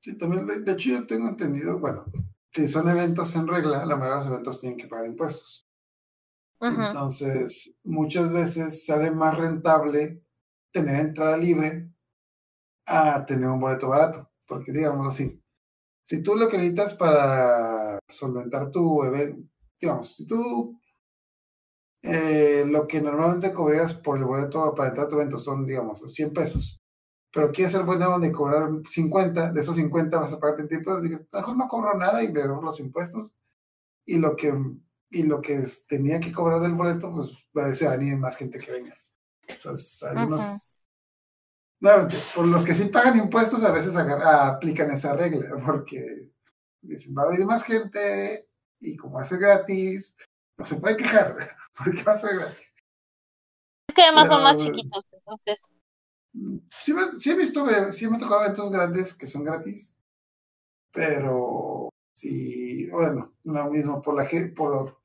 sí, 0.00 0.16
también, 0.16 0.46
de, 0.46 0.60
de 0.60 0.72
hecho 0.72 0.90
yo 0.90 1.06
tengo 1.06 1.28
entendido, 1.28 1.78
bueno, 1.78 2.04
si 2.50 2.68
son 2.68 2.88
eventos 2.88 3.34
en 3.36 3.48
regla, 3.48 3.84
la 3.84 3.96
mayoría 3.96 4.20
de 4.20 4.24
los 4.24 4.26
eventos 4.26 4.60
tienen 4.60 4.78
que 4.78 4.86
pagar 4.86 5.06
impuestos. 5.06 5.66
Entonces, 6.60 7.74
muchas 7.82 8.32
veces 8.32 8.86
sale 8.86 9.10
más 9.10 9.36
rentable 9.36 10.22
tener 10.72 11.00
entrada 11.00 11.36
libre 11.36 11.90
a 12.86 13.24
tener 13.24 13.48
un 13.48 13.60
boleto 13.60 13.88
barato, 13.88 14.30
porque 14.46 14.72
digámoslo 14.72 15.10
así, 15.10 15.42
si 16.02 16.22
tú 16.22 16.36
lo 16.36 16.48
que 16.48 16.56
necesitas 16.56 16.94
para 16.94 17.98
solventar 18.08 18.70
tu 18.70 19.02
evento, 19.04 19.48
digamos, 19.84 20.14
si 20.16 20.26
tú 20.26 20.78
eh, 22.02 22.64
lo 22.66 22.86
que 22.86 23.00
normalmente 23.00 23.52
cobrarías 23.52 23.94
por 23.94 24.18
el 24.18 24.24
boleto 24.24 24.74
para 24.74 24.90
entrar 24.90 25.06
a 25.06 25.08
tu 25.08 25.16
evento 25.16 25.38
son, 25.38 25.66
digamos, 25.66 26.02
los 26.02 26.12
100 26.12 26.32
pesos, 26.32 26.82
pero 27.32 27.50
quieres 27.50 27.72
ser 27.72 27.84
bueno 27.84 28.18
de 28.18 28.30
cobrar 28.30 28.70
50, 28.88 29.52
de 29.52 29.60
esos 29.60 29.76
50 29.76 30.18
vas 30.18 30.32
a 30.32 30.38
pagar 30.38 30.56
30 30.56 30.76
impuestos, 30.76 31.06
y 31.06 31.36
mejor 31.36 31.56
no 31.56 31.68
cobro 31.68 31.94
nada 31.94 32.22
y 32.22 32.32
me 32.32 32.42
doy 32.42 32.62
los 32.62 32.80
impuestos, 32.80 33.34
y 34.06 34.18
lo 34.18 34.36
que, 34.36 34.54
y 35.10 35.22
lo 35.24 35.40
que 35.40 35.64
tenía 35.88 36.20
que 36.20 36.32
cobrar 36.32 36.60
del 36.60 36.74
boleto, 36.74 37.10
pues 37.12 37.32
a 37.56 37.74
se 37.74 37.86
va 37.86 37.94
a 37.94 37.96
venir 37.96 38.18
más 38.18 38.36
gente 38.36 38.58
que 38.58 38.72
venga. 38.72 38.94
Entonces, 39.46 40.02
algunos... 40.02 40.78
Nuevamente, 41.80 42.16
por 42.34 42.46
los 42.46 42.64
que 42.64 42.74
sí 42.74 42.86
pagan 42.86 43.18
impuestos, 43.18 43.62
a 43.64 43.72
veces 43.72 43.94
agar- 43.96 44.22
aplican 44.22 44.90
esa 44.90 45.14
regla, 45.14 45.56
porque 45.66 46.30
dicen, 46.80 47.14
va 47.16 47.24
a 47.24 47.28
venir 47.28 47.46
más 47.46 47.64
gente 47.64 48.48
y 48.84 48.96
como 48.96 49.18
hace 49.18 49.36
gratis, 49.38 50.14
no 50.58 50.64
se 50.64 50.76
puede 50.76 50.96
quejar, 50.96 51.36
porque 51.76 52.02
va 52.02 52.12
a 52.12 52.20
ser 52.20 52.36
gratis. 52.38 52.72
Es 53.88 53.94
que 53.94 54.02
además 54.02 54.28
son 54.28 54.42
más 54.42 54.56
Pero- 54.56 54.66
chiquitos, 54.76 55.12
entonces. 55.12 55.66
Sí, 56.82 56.92
me- 56.92 57.16
sí 57.20 57.30
he 57.30 57.36
visto, 57.36 57.68
eh, 57.70 57.92
sí 57.92 58.08
me 58.08 58.16
ha 58.16 58.18
tocado 58.20 58.42
eventos 58.42 58.70
grandes 58.70 59.14
que 59.14 59.26
son 59.26 59.44
gratis, 59.44 59.98
pero 60.92 61.90
sí, 62.16 62.88
bueno, 62.90 63.34
lo 63.44 63.70
mismo, 63.70 64.02
por, 64.02 64.14
la, 64.16 64.28
por, 64.56 64.70
lo, 64.70 65.00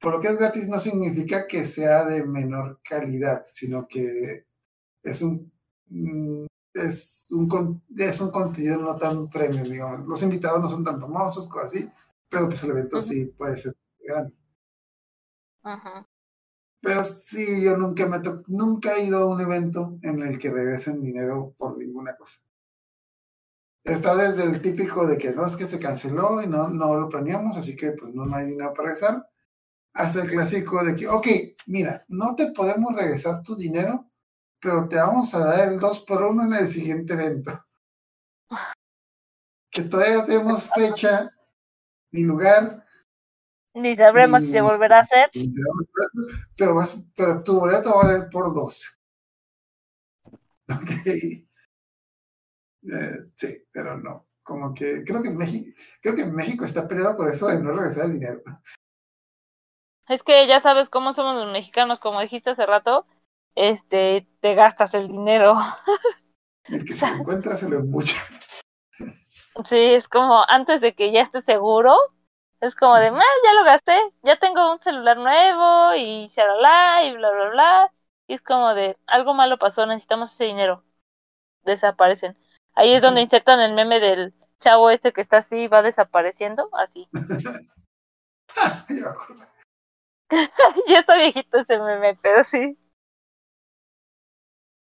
por 0.00 0.12
lo 0.14 0.20
que 0.20 0.28
es 0.28 0.38
gratis 0.38 0.68
no 0.68 0.78
significa 0.78 1.46
que 1.46 1.64
sea 1.66 2.04
de 2.04 2.24
menor 2.24 2.80
calidad, 2.88 3.42
sino 3.46 3.86
que 3.88 4.46
es 5.02 5.22
un, 5.22 5.52
mm, 5.88 6.46
es 6.74 7.26
un, 7.30 7.82
es 7.98 8.20
un 8.20 8.30
contenido 8.30 8.78
no 8.78 8.96
tan 8.96 9.28
premium, 9.28 9.64
digamos. 9.64 10.06
Los 10.08 10.22
invitados 10.22 10.60
no 10.60 10.68
son 10.68 10.84
tan 10.84 11.00
famosos, 11.00 11.48
cosas 11.48 11.72
así, 11.74 11.90
pero 12.32 12.48
pues 12.48 12.64
el 12.64 12.70
evento 12.70 12.98
sí 12.98 13.26
puede 13.26 13.58
ser 13.58 13.76
grande. 14.00 14.34
Pero 16.80 17.04
sí, 17.04 17.62
yo 17.62 17.76
nunca 17.76 18.06
me 18.06 18.20
nunca 18.46 18.96
he 18.96 19.04
ido 19.04 19.18
a 19.18 19.26
un 19.26 19.40
evento 19.42 19.98
en 20.02 20.22
el 20.22 20.38
que 20.38 20.50
regresen 20.50 21.02
dinero 21.02 21.54
por 21.58 21.76
ninguna 21.76 22.16
cosa. 22.16 22.40
Está 23.84 24.16
desde 24.16 24.44
el 24.44 24.62
típico 24.62 25.06
de 25.06 25.18
que 25.18 25.32
no 25.32 25.44
es 25.44 25.56
que 25.56 25.66
se 25.66 25.78
canceló 25.78 26.42
y 26.42 26.46
no, 26.46 26.68
no 26.68 26.94
lo 26.94 27.08
planeamos, 27.08 27.56
así 27.58 27.76
que 27.76 27.92
pues 27.92 28.14
no, 28.14 28.24
no 28.24 28.34
hay 28.34 28.46
dinero 28.46 28.72
para 28.72 28.88
regresar, 28.88 29.28
hasta 29.92 30.22
el 30.22 30.30
clásico 30.30 30.82
de 30.82 30.96
que, 30.96 31.08
ok, 31.08 31.26
mira, 31.66 32.04
no 32.08 32.34
te 32.34 32.50
podemos 32.52 32.94
regresar 32.94 33.42
tu 33.42 33.56
dinero, 33.56 34.10
pero 34.58 34.88
te 34.88 34.96
vamos 34.96 35.34
a 35.34 35.40
dar 35.40 35.68
el 35.68 35.78
2 35.78 36.00
por 36.00 36.22
1 36.22 36.44
en 36.44 36.54
el 36.54 36.66
siguiente 36.66 37.12
evento. 37.12 37.62
Que 39.74 39.84
todavía 39.84 40.16
no 40.16 40.26
tenemos 40.26 40.68
fecha 40.68 41.30
ni 42.12 42.24
lugar, 42.24 42.84
Ni 43.74 43.96
sabremos 43.96 44.42
si 44.42 44.52
se 44.52 44.60
volverá 44.60 44.98
a 44.98 45.02
hacer. 45.02 45.30
Pero, 46.56 46.74
vas, 46.74 47.02
pero 47.16 47.42
tu 47.42 47.58
boleto 47.58 47.90
va 47.90 48.02
a 48.02 48.04
valer 48.06 48.28
por 48.30 48.54
dos. 48.54 49.00
Ok. 50.70 50.90
Eh, 52.84 53.30
sí, 53.34 53.64
pero 53.72 53.98
no. 53.98 54.28
Como 54.42 54.74
que 54.74 55.04
creo 55.04 55.22
que 55.22 55.30
México, 55.30 55.70
creo 56.00 56.14
que 56.14 56.26
México 56.26 56.64
está 56.64 56.86
peleado 56.86 57.16
por 57.16 57.28
eso 57.28 57.46
de 57.46 57.60
no 57.60 57.72
regresar 57.72 58.06
el 58.06 58.14
dinero. 58.14 58.42
Es 60.08 60.22
que 60.22 60.46
ya 60.46 60.60
sabes 60.60 60.90
cómo 60.90 61.14
somos 61.14 61.36
los 61.36 61.52
mexicanos, 61.52 62.00
como 62.00 62.20
dijiste 62.20 62.50
hace 62.50 62.66
rato, 62.66 63.06
este, 63.54 64.28
te 64.40 64.54
gastas 64.54 64.94
el 64.94 65.08
dinero. 65.08 65.56
El 66.64 66.84
que 66.84 66.94
se 66.94 67.08
lo 67.08 67.16
encuentra 67.16 67.56
se 67.56 67.68
lo 67.68 67.78
embucha. 67.78 68.16
Sí, 69.64 69.76
es 69.76 70.08
como 70.08 70.44
antes 70.48 70.80
de 70.80 70.94
que 70.94 71.12
ya 71.12 71.20
esté 71.22 71.42
seguro, 71.42 71.94
es 72.60 72.74
como 72.74 72.96
de, 72.96 73.08
"Ah, 73.08 73.20
ya 73.44 73.52
lo 73.54 73.64
gasté, 73.64 73.98
ya 74.22 74.38
tengo 74.38 74.72
un 74.72 74.78
celular 74.80 75.16
nuevo 75.18 75.94
y 75.94 76.28
shalala 76.28 77.04
y 77.04 77.12
bla, 77.16 77.30
bla, 77.30 77.48
bla. 77.50 77.92
Y 78.28 78.34
es 78.34 78.42
como 78.42 78.74
de, 78.74 78.96
algo 79.06 79.34
malo 79.34 79.58
pasó, 79.58 79.84
necesitamos 79.86 80.32
ese 80.32 80.44
dinero. 80.44 80.84
Desaparecen. 81.64 82.36
Ahí 82.74 82.94
es 82.94 83.02
donde 83.02 83.20
insertan 83.22 83.60
el 83.60 83.74
meme 83.74 84.00
del 84.00 84.34
chavo 84.60 84.90
este 84.90 85.12
que 85.12 85.20
está 85.20 85.38
así, 85.38 85.68
va 85.68 85.82
desapareciendo, 85.82 86.68
así. 86.72 87.08
Ya 90.88 91.00
está 91.00 91.16
viejito 91.16 91.58
ese 91.58 91.78
meme, 91.78 92.16
pero 92.22 92.44
sí. 92.44 92.78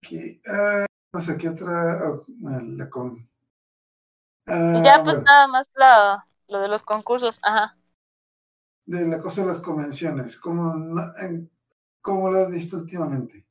Que, 0.01 0.39
ah, 0.47 0.85
no 1.13 1.19
sé 1.19 1.37
qué 1.37 1.49
otra. 1.49 1.99
oh, 2.09 2.21
la 2.41 2.89
con- 2.89 3.27
ah, 4.47 4.81
ya 4.83 5.01
pues 5.03 5.17
bueno, 5.17 5.27
nada 5.27 5.47
más 5.47 5.67
la, 5.75 6.27
lo 6.47 6.59
de 6.59 6.67
los 6.67 6.83
concursos, 6.83 7.39
ajá. 7.43 7.77
de 8.87 9.07
la 9.07 9.19
cosa 9.19 9.41
de 9.41 9.47
las 9.49 9.59
convenciones, 9.59 10.39
¿cómo, 10.39 10.73
en- 11.21 11.51
cómo 12.01 12.31
lo 12.31 12.39
has 12.39 12.49
visto 12.51 12.77
últimamente? 12.77 13.45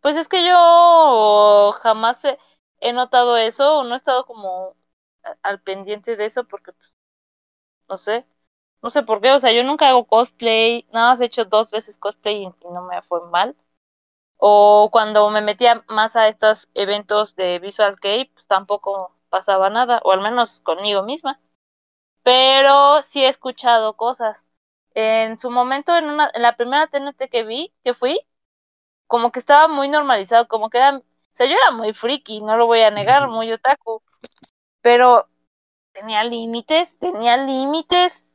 Pues 0.00 0.16
es 0.16 0.28
que 0.28 0.46
yo 0.46 1.72
jamás 1.82 2.24
he, 2.24 2.38
he 2.80 2.92
notado 2.92 3.36
eso, 3.36 3.78
o 3.80 3.84
no 3.84 3.94
he 3.94 3.96
estado 3.96 4.24
como 4.26 4.76
al 5.42 5.60
pendiente 5.62 6.16
de 6.16 6.26
eso 6.26 6.44
porque, 6.46 6.72
no 7.88 7.96
sé, 7.98 8.26
no 8.82 8.90
sé 8.90 9.02
por 9.02 9.20
qué, 9.20 9.32
o 9.32 9.40
sea, 9.40 9.52
yo 9.52 9.62
nunca 9.64 9.88
hago 9.88 10.06
cosplay, 10.06 10.86
nada 10.92 11.10
más 11.10 11.20
he 11.20 11.26
hecho 11.26 11.44
dos 11.46 11.70
veces 11.70 11.98
cosplay 11.98 12.44
y, 12.44 12.46
y 12.46 12.70
no 12.72 12.82
me 12.84 13.02
fue 13.02 13.20
mal. 13.30 13.56
O 14.38 14.90
cuando 14.92 15.30
me 15.30 15.42
metía 15.42 15.84
más 15.88 16.16
a 16.16 16.28
estos 16.28 16.68
eventos 16.74 17.36
de 17.36 17.58
Visual 17.60 18.00
Kei, 18.00 18.26
pues 18.26 18.46
tampoco 18.48 19.13
pasaba 19.34 19.70
nada, 19.70 20.00
o 20.04 20.12
al 20.12 20.20
menos 20.22 20.60
conmigo 20.62 21.02
misma. 21.04 21.40
Pero 22.24 23.02
sí 23.02 23.24
he 23.24 23.28
escuchado 23.28 23.96
cosas. 23.96 24.44
En 24.94 25.38
su 25.38 25.50
momento, 25.50 25.96
en 25.96 26.06
una, 26.10 26.30
en 26.34 26.42
la 26.42 26.56
primera 26.56 26.88
TNT 26.88 27.28
que 27.30 27.44
vi, 27.44 27.74
que 27.84 27.94
fui, 27.94 28.20
como 29.06 29.32
que 29.32 29.38
estaba 29.40 29.68
muy 29.68 29.88
normalizado, 29.88 30.48
como 30.48 30.70
que 30.70 30.78
era, 30.78 30.98
o 30.98 31.02
sea, 31.32 31.46
yo 31.46 31.54
era 31.54 31.70
muy 31.72 31.94
friki, 31.94 32.40
no 32.42 32.56
lo 32.56 32.66
voy 32.66 32.82
a 32.82 32.90
negar, 32.90 33.28
muy 33.28 33.52
otaku, 33.52 34.02
pero 34.82 35.28
tenía 35.92 36.24
límites, 36.24 36.98
tenía 37.00 37.36
límites. 37.38 38.28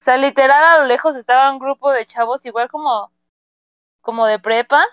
O 0.00 0.04
sea, 0.04 0.18
literal 0.18 0.64
a 0.64 0.80
lo 0.80 0.86
lejos 0.86 1.16
estaba 1.16 1.52
un 1.52 1.58
grupo 1.60 1.92
de 1.92 2.06
chavos 2.06 2.46
igual 2.46 2.70
como 2.70 3.12
como 4.00 4.26
de 4.26 4.38
prepa 4.38 4.84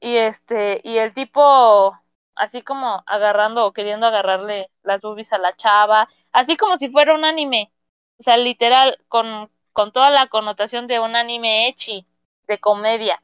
y 0.00 0.16
este 0.16 0.80
y 0.84 0.98
el 0.98 1.14
tipo 1.14 1.98
así 2.38 2.62
como 2.62 3.02
agarrando 3.06 3.66
o 3.66 3.72
queriendo 3.72 4.06
agarrarle 4.06 4.70
las 4.82 5.00
boobies 5.00 5.32
a 5.32 5.38
la 5.38 5.54
chava, 5.56 6.08
así 6.32 6.56
como 6.56 6.78
si 6.78 6.88
fuera 6.90 7.14
un 7.14 7.24
anime, 7.24 7.72
o 8.18 8.22
sea, 8.22 8.36
literal, 8.36 8.98
con, 9.08 9.50
con 9.72 9.92
toda 9.92 10.10
la 10.10 10.28
connotación 10.28 10.86
de 10.86 11.00
un 11.00 11.16
anime 11.16 11.68
echi, 11.68 12.06
de 12.46 12.58
comedia. 12.60 13.22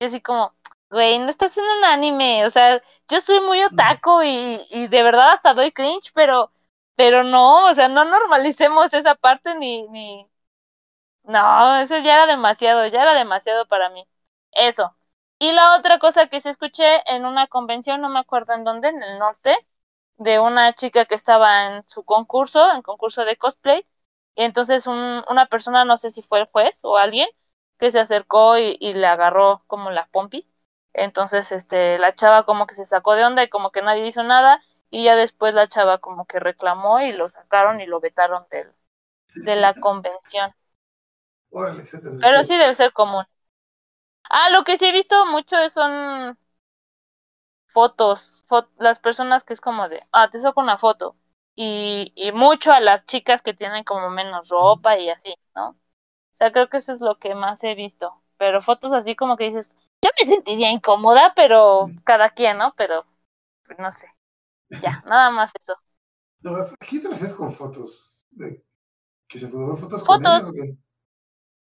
Y 0.00 0.06
así 0.06 0.20
como, 0.20 0.54
güey, 0.90 1.18
no 1.18 1.30
estás 1.30 1.56
en 1.56 1.64
un 1.64 1.84
anime, 1.84 2.44
o 2.46 2.50
sea, 2.50 2.82
yo 3.08 3.20
soy 3.20 3.40
muy 3.40 3.62
otaku 3.62 4.22
y, 4.22 4.60
y 4.70 4.88
de 4.88 5.02
verdad 5.02 5.32
hasta 5.32 5.54
doy 5.54 5.72
cringe, 5.72 6.12
pero, 6.14 6.52
pero 6.96 7.24
no, 7.24 7.66
o 7.70 7.74
sea, 7.74 7.88
no 7.88 8.04
normalicemos 8.04 8.92
esa 8.94 9.14
parte 9.14 9.54
ni, 9.54 9.88
ni, 9.88 10.26
no, 11.24 11.80
eso 11.80 11.98
ya 11.98 12.14
era 12.14 12.26
demasiado, 12.26 12.86
ya 12.88 13.02
era 13.02 13.14
demasiado 13.14 13.66
para 13.66 13.90
mí. 13.90 14.06
Eso. 14.52 14.94
Y 15.42 15.50
la 15.52 15.76
otra 15.76 15.98
cosa 15.98 16.28
que 16.28 16.40
se 16.40 16.50
escuché 16.50 16.84
en 17.12 17.26
una 17.26 17.48
convención, 17.48 18.00
no 18.00 18.08
me 18.08 18.20
acuerdo 18.20 18.52
en 18.54 18.62
dónde, 18.64 18.88
en 18.88 19.02
el 19.02 19.18
norte, 19.18 19.56
de 20.18 20.38
una 20.40 20.72
chica 20.74 21.06
que 21.06 21.16
estaba 21.16 21.66
en 21.76 21.88
su 21.88 22.04
concurso, 22.04 22.70
en 22.72 22.82
concurso 22.82 23.24
de 23.24 23.36
cosplay, 23.36 23.84
y 24.36 24.44
entonces 24.44 24.86
un, 24.86 25.24
una 25.28 25.46
persona, 25.46 25.84
no 25.84 25.96
sé 25.96 26.10
si 26.10 26.22
fue 26.22 26.40
el 26.40 26.46
juez 26.46 26.80
o 26.84 26.96
alguien, 26.96 27.28
que 27.78 27.90
se 27.92 27.98
acercó 28.00 28.56
y, 28.58 28.76
y 28.80 28.94
le 28.94 29.06
agarró 29.08 29.64
como 29.66 29.90
la 29.90 30.06
pompi. 30.12 30.48
Entonces, 30.92 31.50
este, 31.52 31.98
la 31.98 32.14
chava 32.14 32.44
como 32.46 32.66
que 32.68 32.76
se 32.76 32.86
sacó 32.86 33.14
de 33.14 33.24
onda 33.24 33.42
y 33.44 33.48
como 33.50 33.72
que 33.72 33.82
nadie 33.82 34.06
hizo 34.06 34.22
nada, 34.22 34.62
y 34.90 35.04
ya 35.04 35.16
después 35.16 35.54
la 35.54 35.68
chava 35.68 35.98
como 35.98 36.26
que 36.26 36.38
reclamó 36.40 37.00
y 37.02 37.12
lo 37.12 37.28
sacaron 37.28 37.80
y 37.80 37.86
lo 37.86 37.98
vetaron 38.00 38.46
del, 38.50 38.72
de 39.44 39.56
la 39.56 39.74
convención. 39.74 40.54
Órale, 41.50 41.82
Pero 42.20 42.42
sí 42.44 42.56
debe 42.56 42.74
ser 42.74 42.92
común. 42.94 43.24
Ah, 44.30 44.50
lo 44.50 44.64
que 44.64 44.78
sí 44.78 44.86
he 44.86 44.92
visto 44.92 45.26
mucho 45.26 45.56
son 45.70 46.36
fotos, 47.72 48.44
fo- 48.48 48.68
las 48.78 48.98
personas 49.00 49.44
que 49.44 49.52
es 49.54 49.60
como 49.60 49.88
de, 49.88 50.02
ah, 50.12 50.30
te 50.30 50.38
saco 50.40 50.60
una 50.60 50.78
foto. 50.78 51.16
Y, 51.54 52.12
y 52.16 52.32
mucho 52.32 52.72
a 52.72 52.80
las 52.80 53.04
chicas 53.06 53.42
que 53.42 53.52
tienen 53.54 53.84
como 53.84 54.08
menos 54.10 54.48
ropa 54.48 54.98
y 54.98 55.10
así, 55.10 55.34
¿no? 55.54 55.70
O 55.70 55.76
sea, 56.34 56.52
creo 56.52 56.68
que 56.70 56.78
eso 56.78 56.92
es 56.92 57.00
lo 57.02 57.18
que 57.18 57.34
más 57.34 57.64
he 57.64 57.74
visto. 57.74 58.22
Pero 58.38 58.62
fotos 58.62 58.92
así 58.92 59.16
como 59.16 59.36
que 59.36 59.46
dices, 59.46 59.76
yo 60.02 60.10
me 60.20 60.26
sentiría 60.26 60.70
incómoda, 60.72 61.32
pero 61.36 61.94
cada 62.04 62.30
quien, 62.30 62.58
¿no? 62.58 62.74
Pero, 62.76 63.06
pues, 63.66 63.78
no 63.80 63.92
sé. 63.92 64.08
Ya, 64.80 65.00
nada 65.06 65.30
más 65.30 65.52
eso. 65.60 65.76
No, 66.42 66.56
¿a 66.56 66.64
¿qué 66.88 66.98
te 67.00 67.08
refieres 67.08 67.34
con 67.34 67.52
fotos? 67.52 68.26
¿De 68.30 68.62
¿Que 69.28 69.38
se 69.40 69.48
fotos 69.48 70.04
con 70.04 70.22
Fotos. 70.22 70.42
o 70.48 70.52
qué? 70.54 70.76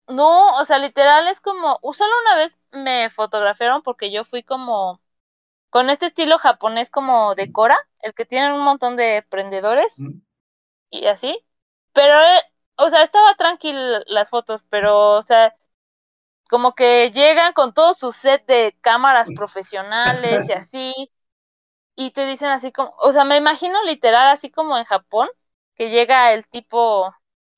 No, 0.08 0.58
o 0.58 0.66
sea, 0.66 0.80
literal 0.80 1.28
es 1.28 1.42
como, 1.42 1.80
solo 1.94 2.12
una 2.22 2.38
vez 2.38 2.58
me 2.72 3.10
fotografiaron 3.10 3.82
porque 3.84 4.12
yo 4.12 4.24
fui 4.24 4.44
como 4.44 5.02
con 5.70 5.90
este 5.90 6.08
estilo 6.08 6.40
japonés 6.40 6.90
como 6.92 7.36
de 7.36 7.52
Cora, 7.52 7.78
el 8.02 8.14
que 8.14 8.26
tienen 8.26 8.54
un 8.54 8.64
montón 8.64 8.96
de 8.98 9.26
prendedores 9.30 10.04
y 10.90 11.08
así. 11.08 11.40
Pero, 11.94 12.20
eh, 12.22 12.44
o 12.78 12.90
sea, 12.90 13.04
estaba 13.04 13.36
tranquila 13.36 14.04
las 14.08 14.30
fotos, 14.30 14.64
pero, 14.70 15.18
o 15.18 15.24
sea, 15.24 15.56
como 16.50 16.76
que 16.76 17.12
llegan 17.12 17.54
con 17.54 17.74
todo 17.74 17.94
su 17.94 18.12
set 18.12 18.46
de 18.48 18.78
cámaras 18.82 19.32
profesionales 19.32 20.50
y 20.50 20.54
así, 20.54 21.12
y 21.96 22.12
te 22.12 22.26
dicen 22.26 22.50
así 22.50 22.72
como, 22.72 22.96
o 23.00 23.12
sea, 23.14 23.26
me 23.26 23.38
imagino 23.38 23.84
literal 23.84 24.30
así 24.30 24.52
como 24.52 24.78
en 24.78 24.86
Japón, 24.86 25.30
que 25.76 25.90
llega 25.90 26.34
el 26.34 26.48
tipo, 26.48 27.14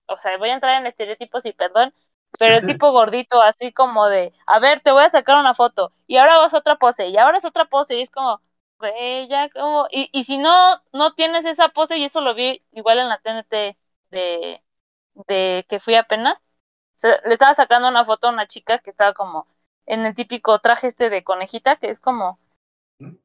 o 0.08 0.18
sea, 0.18 0.38
voy 0.38 0.50
a 0.50 0.56
entrar 0.56 0.80
en 0.82 0.88
estereotipos 0.88 1.45
y 1.45 1.54
perdón, 1.54 1.93
pero 2.38 2.57
el 2.57 2.63
tipo 2.65 2.91
gordito 2.91 3.41
así 3.41 3.71
como 3.73 4.07
de, 4.07 4.34
a 4.45 4.59
ver, 4.59 4.82
te 4.82 4.91
voy 4.91 5.03
a 5.03 5.09
sacar 5.09 5.38
una 5.39 5.53
foto, 5.55 5.91
y 6.07 6.17
ahora 6.17 6.38
vas 6.39 6.53
a 6.53 6.59
otra 6.59 6.77
pose, 6.77 7.07
y 7.07 7.17
ahora 7.17 7.38
es 7.38 7.45
otra 7.45 7.65
pose, 7.65 7.97
y 7.97 8.01
es 8.01 8.09
como, 8.11 8.41
güey, 8.80 9.27
ya 9.27 9.49
como, 9.49 9.88
y, 9.91 10.09
y 10.13 10.23
si 10.25 10.38
no, 10.38 10.82
no 10.93 11.13
tienes 11.15 11.45
esa 11.45 11.69
pose, 11.69 11.97
y 11.97 12.05
eso 12.05 12.21
lo 12.21 12.36
vi 12.36 12.63
igual 12.71 12.99
en 12.99 13.09
la 13.09 13.19
TNT 13.19 13.77
de, 14.11 14.63
de 15.27 15.65
que 15.69 15.80
fui 15.80 15.95
apenas, 15.95 16.36
o 16.38 16.41
sea, 16.95 17.19
le 17.25 17.34
estaba 17.34 17.55
sacando 17.55 17.88
una 17.89 18.05
foto 18.05 18.27
a 18.27 18.32
una 18.32 18.47
chica 18.47 18.80
que 18.80 18.91
estaba 18.91 19.13
como 19.13 19.47
en 19.86 20.05
el 20.05 20.15
típico 20.15 20.59
traje 20.59 20.88
este 20.88 21.09
de 21.09 21.23
conejita, 21.23 21.77
que 21.77 21.89
es 21.89 21.99
como. 21.99 22.39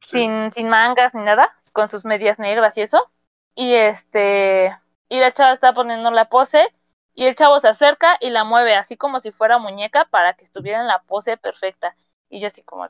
Sí. 0.00 0.18
sin, 0.18 0.50
sin 0.50 0.68
mangas 0.68 1.14
ni 1.14 1.22
nada, 1.22 1.50
con 1.72 1.88
sus 1.88 2.05
medias 2.05 2.38
negras 2.38 2.76
y 2.78 2.82
eso. 2.82 3.11
Y 3.55 3.74
este, 3.74 4.76
y 5.09 5.20
la 5.20 5.32
chava 5.32 5.55
está 5.55 5.72
poniendo 5.74 6.11
la 6.11 6.28
pose, 6.28 6.66
y 7.14 7.26
el 7.26 7.34
chavo 7.36 7.60
se 7.60 7.68
acerca 7.68 8.16
y 8.20 8.30
la 8.30 8.44
mueve 8.44 8.74
así 8.76 8.96
como 8.96 9.20
si 9.20 9.32
fuera 9.32 9.58
muñeca 9.58 10.06
para 10.06 10.34
que 10.34 10.44
estuviera 10.44 10.80
en 10.80 10.88
la 10.88 11.02
pose 11.02 11.36
perfecta. 11.36 11.96
Y 12.28 12.40
yo 12.40 12.48
así 12.48 12.62
como, 12.62 12.88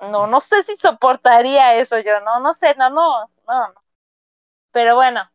no, 0.00 0.26
no 0.26 0.40
sé 0.40 0.62
si 0.64 0.76
soportaría 0.76 1.76
eso 1.76 1.98
yo, 2.00 2.20
no, 2.20 2.40
no 2.40 2.52
sé, 2.54 2.74
no, 2.76 2.90
no, 2.90 3.28
no, 3.48 3.68
no. 3.68 3.84
Pero 4.72 4.96
bueno, 4.96 5.30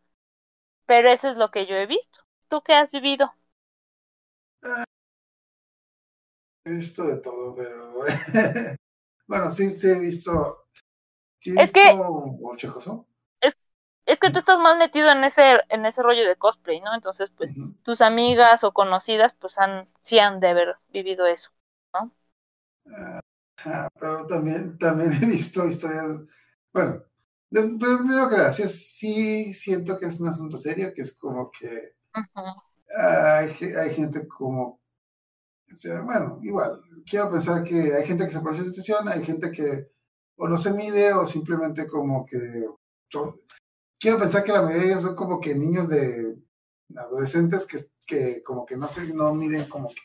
pero 0.85 1.09
eso 1.09 1.29
es 1.29 1.37
lo 1.37 1.51
que 1.51 1.65
yo 1.67 1.75
he 1.75 1.85
visto. 1.87 2.21
¿Tú 2.49 2.61
qué 2.63 2.75
has 2.75 2.91
vivido? 2.91 3.33
He 6.65 6.71
visto 6.71 7.03
de 7.05 7.17
todo, 7.17 7.55
pero. 7.55 8.03
bueno, 9.27 9.51
sí, 9.51 9.69
sí 9.69 9.89
he 9.89 9.99
visto. 9.99 10.65
Sí 11.39 11.51
he 11.51 11.61
Es 11.63 11.71
que-. 11.71 11.95
Es 14.09 14.19
que 14.19 14.31
tú 14.31 14.39
estás 14.39 14.59
más 14.59 14.77
metido 14.77 15.09
en 15.11 15.23
ese, 15.23 15.59
en 15.69 15.85
ese 15.85 16.01
rollo 16.01 16.27
de 16.27 16.35
cosplay, 16.35 16.81
¿no? 16.81 16.93
Entonces, 16.95 17.31
pues, 17.37 17.53
tus 17.83 18.01
amigas 18.01 18.63
o 18.63 18.71
conocidas, 18.73 19.33
pues, 19.35 19.57
han, 19.59 19.87
sí 20.01 20.19
han 20.19 20.39
de 20.39 20.49
haber 20.49 20.75
vivido 20.91 21.25
eso. 21.27 21.51
Ah, 23.65 23.89
pero 23.99 24.25
también, 24.25 24.77
también 24.77 25.11
he 25.21 25.25
visto 25.25 25.65
historias. 25.67 26.21
Bueno, 26.73 27.03
primero 27.51 28.29
que 28.29 28.37
nada, 28.37 28.51
sí, 28.51 28.67
sí 28.67 29.53
siento 29.53 29.97
que 29.97 30.07
es 30.07 30.19
un 30.19 30.29
asunto 30.29 30.57
serio, 30.57 30.91
que 30.95 31.01
es 31.01 31.15
como 31.15 31.51
que 31.51 31.93
hay, 32.95 33.49
hay 33.75 33.95
gente 33.95 34.27
como. 34.27 34.79
o 35.71 35.75
sea, 35.75 36.01
bueno, 36.01 36.39
igual, 36.43 36.81
quiero 37.05 37.29
pensar 37.31 37.63
que 37.63 37.93
hay 37.93 38.05
gente 38.05 38.25
que 38.25 38.31
se 38.31 38.37
aprovecha 38.37 38.61
de 38.63 38.67
la 38.69 38.73
situación, 38.73 39.07
hay 39.09 39.23
gente 39.23 39.51
que 39.51 39.91
o 40.37 40.47
no 40.47 40.57
se 40.57 40.73
mide 40.73 41.13
o 41.13 41.25
simplemente 41.25 41.87
como 41.87 42.25
que. 42.25 42.37
Quiero 43.99 44.17
pensar 44.17 44.43
que 44.43 44.51
la 44.51 44.61
mayoría 44.61 44.83
de 44.83 44.91
ellos 44.91 45.03
son 45.03 45.15
como 45.15 45.39
que 45.39 45.55
niños 45.55 45.89
de 45.89 46.37
adolescentes 46.95 47.65
que, 47.65 47.77
que 48.07 48.41
como 48.43 48.65
que 48.65 48.77
no 48.77 48.87
se 48.87 49.13
no 49.13 49.33
miden 49.35 49.67
como 49.69 49.89
que 49.89 50.01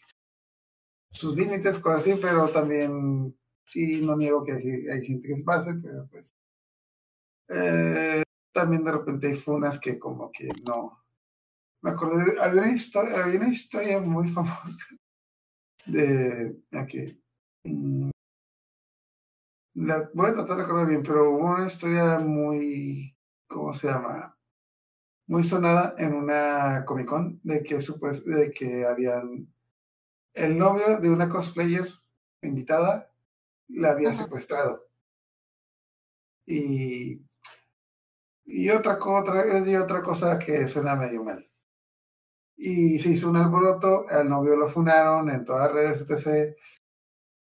sus 1.11 1.37
límites, 1.37 1.79
cosas 1.79 2.03
así, 2.03 2.19
pero 2.21 2.49
también 2.49 3.39
sí 3.67 4.05
no 4.05 4.17
niego 4.17 4.45
que 4.45 4.53
hay, 4.53 5.05
gente 5.05 5.29
que 5.29 5.37
se 5.37 5.45
pase, 5.45 5.75
pero 5.75 6.09
pues 6.09 6.31
eh, 7.49 8.23
también 8.53 8.85
de 8.85 8.93
repente 8.93 9.29
hay 9.29 9.35
funas 9.35 9.79
que 9.79 9.99
como 9.99 10.31
que 10.33 10.49
no. 10.67 11.05
Me 11.83 11.91
acordé, 11.91 12.41
había 12.41 12.63
una 12.63 12.73
historia, 12.73 13.25
había 13.25 13.39
una 13.41 13.49
historia 13.49 14.01
muy 14.01 14.29
famosa 14.31 14.87
de, 15.87 16.57
ok, 16.73 16.95
mm, 17.65 18.11
voy 19.75 20.31
a 20.31 20.35
tratar 20.35 20.57
de 20.57 20.63
recordar 20.63 20.89
bien, 20.89 21.03
pero 21.03 21.31
hubo 21.31 21.55
una 21.55 21.67
historia 21.67 22.19
muy, 22.19 23.14
¿cómo 23.55 23.73
se 23.73 23.87
llama? 23.87 24.37
Muy 25.29 25.45
sonada 25.45 25.95
en 25.97 26.13
una 26.15 26.85
Comic 26.85 27.07
Con 27.07 27.41
de 27.45 27.63
que 27.63 27.81
supos, 27.81 28.25
de 28.27 28.51
que 28.51 28.85
habían 28.85 29.49
el 30.35 30.59
novio 30.59 30.99
de 30.99 31.09
una 31.09 31.29
cosplayer 31.29 31.89
invitada 32.43 33.11
la 33.69 33.93
había 33.93 34.11
Ajá. 34.11 34.25
secuestrado. 34.25 34.89
Y, 36.47 37.23
y 38.45 38.69
otra, 38.71 38.99
otra, 39.01 39.43
y 39.67 39.77
otra 39.77 40.03
cosa 40.03 40.39
que 40.39 40.67
suena 40.69 40.97
medio 40.97 41.23
mal. 41.25 41.49
Y 42.57 42.99
se 42.99 43.11
hizo 43.11 43.31
un 43.31 43.37
alboroto, 43.37 44.07
al 44.11 44.29
novio 44.29 44.57
lo 44.57 44.69
funaron 44.69 45.31
en 45.31 45.45
todas 45.45 45.73
las 45.73 45.73
redes, 45.73 46.01
etc. 46.11 46.57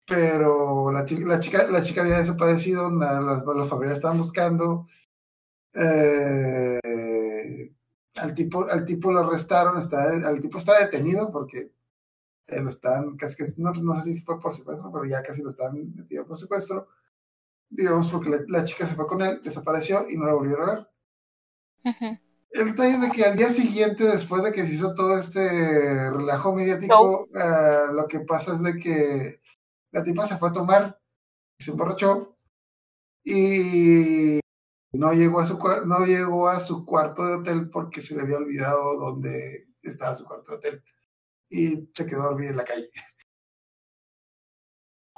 Pero 0.06 0.92
la 0.92 1.04
chica, 1.06 1.26
la 1.26 1.40
chica, 1.40 1.68
la 1.68 1.82
chica 1.82 2.02
había 2.02 2.20
desaparecido, 2.20 2.90
la- 2.92 3.20
las, 3.22 3.44
las 3.46 3.70
familias 3.70 3.98
estaban 3.98 4.20
buscando. 4.20 4.88
Eh, 5.76 7.72
al, 8.16 8.34
tipo, 8.34 8.66
al 8.70 8.86
tipo 8.86 9.12
lo 9.12 9.20
arrestaron, 9.20 9.78
está, 9.78 10.28
al 10.28 10.40
tipo 10.40 10.58
está 10.58 10.80
detenido 10.80 11.32
porque 11.32 11.72
eh, 12.48 12.62
lo 12.62 12.70
están, 12.70 13.18
casi 13.18 13.44
no, 13.58 13.72
no 13.74 13.96
sé 13.96 14.14
si 14.14 14.22
fue 14.22 14.40
por 14.40 14.54
secuestro, 14.54 14.92
pero 14.92 15.06
ya 15.06 15.22
casi 15.22 15.42
lo 15.42 15.50
están 15.50 15.96
metido 15.96 16.26
por 16.26 16.38
secuestro. 16.38 16.88
Digamos 17.70 18.10
porque 18.10 18.30
la, 18.30 18.40
la 18.48 18.64
chica 18.64 18.86
se 18.86 18.96
fue 18.96 19.08
con 19.08 19.22
él, 19.22 19.42
desapareció 19.44 20.10
y 20.10 20.18
no 20.18 20.26
la 20.26 20.34
volvieron 20.34 20.70
a 20.70 20.74
ver. 20.74 20.88
El 22.52 22.68
detalle 22.68 22.94
es 22.94 23.02
de 23.02 23.12
que 23.12 23.26
al 23.26 23.36
día 23.36 23.50
siguiente, 23.50 24.06
después 24.06 24.44
de 24.44 24.52
que 24.52 24.64
se 24.64 24.74
hizo 24.74 24.94
todo 24.94 25.18
este 25.18 26.10
relajo 26.12 26.54
mediático, 26.54 27.28
ah, 27.36 27.88
lo 27.92 28.08
que 28.08 28.22
pasa 28.22 28.54
es 28.54 28.64
de 28.64 28.78
que 28.78 29.42
la 29.92 30.04
tipa 30.04 30.26
se 30.26 30.38
fue 30.38 30.50
a 30.50 30.54
tomar, 30.54 31.00
se 31.60 31.72
emborrachó 31.72 32.38
y 33.24 34.40
no 34.98 35.14
llegó 35.14 35.40
a 35.40 35.46
su 35.46 35.58
no 35.86 36.06
llegó 36.06 36.50
a 36.50 36.60
su 36.60 36.86
cuarto 36.86 37.26
de 37.26 37.34
hotel 37.36 37.70
porque 37.70 38.02
se 38.02 38.16
le 38.16 38.22
había 38.24 38.38
olvidado 38.38 38.96
dónde 38.98 39.68
estaba 39.82 40.16
su 40.16 40.26
cuarto 40.26 40.52
de 40.52 40.58
hotel 40.58 40.84
y 41.50 41.90
se 41.94 42.06
quedó 42.06 42.22
a 42.22 42.26
dormir 42.26 42.50
en 42.50 42.58
la 42.58 42.66
calle. 42.66 42.90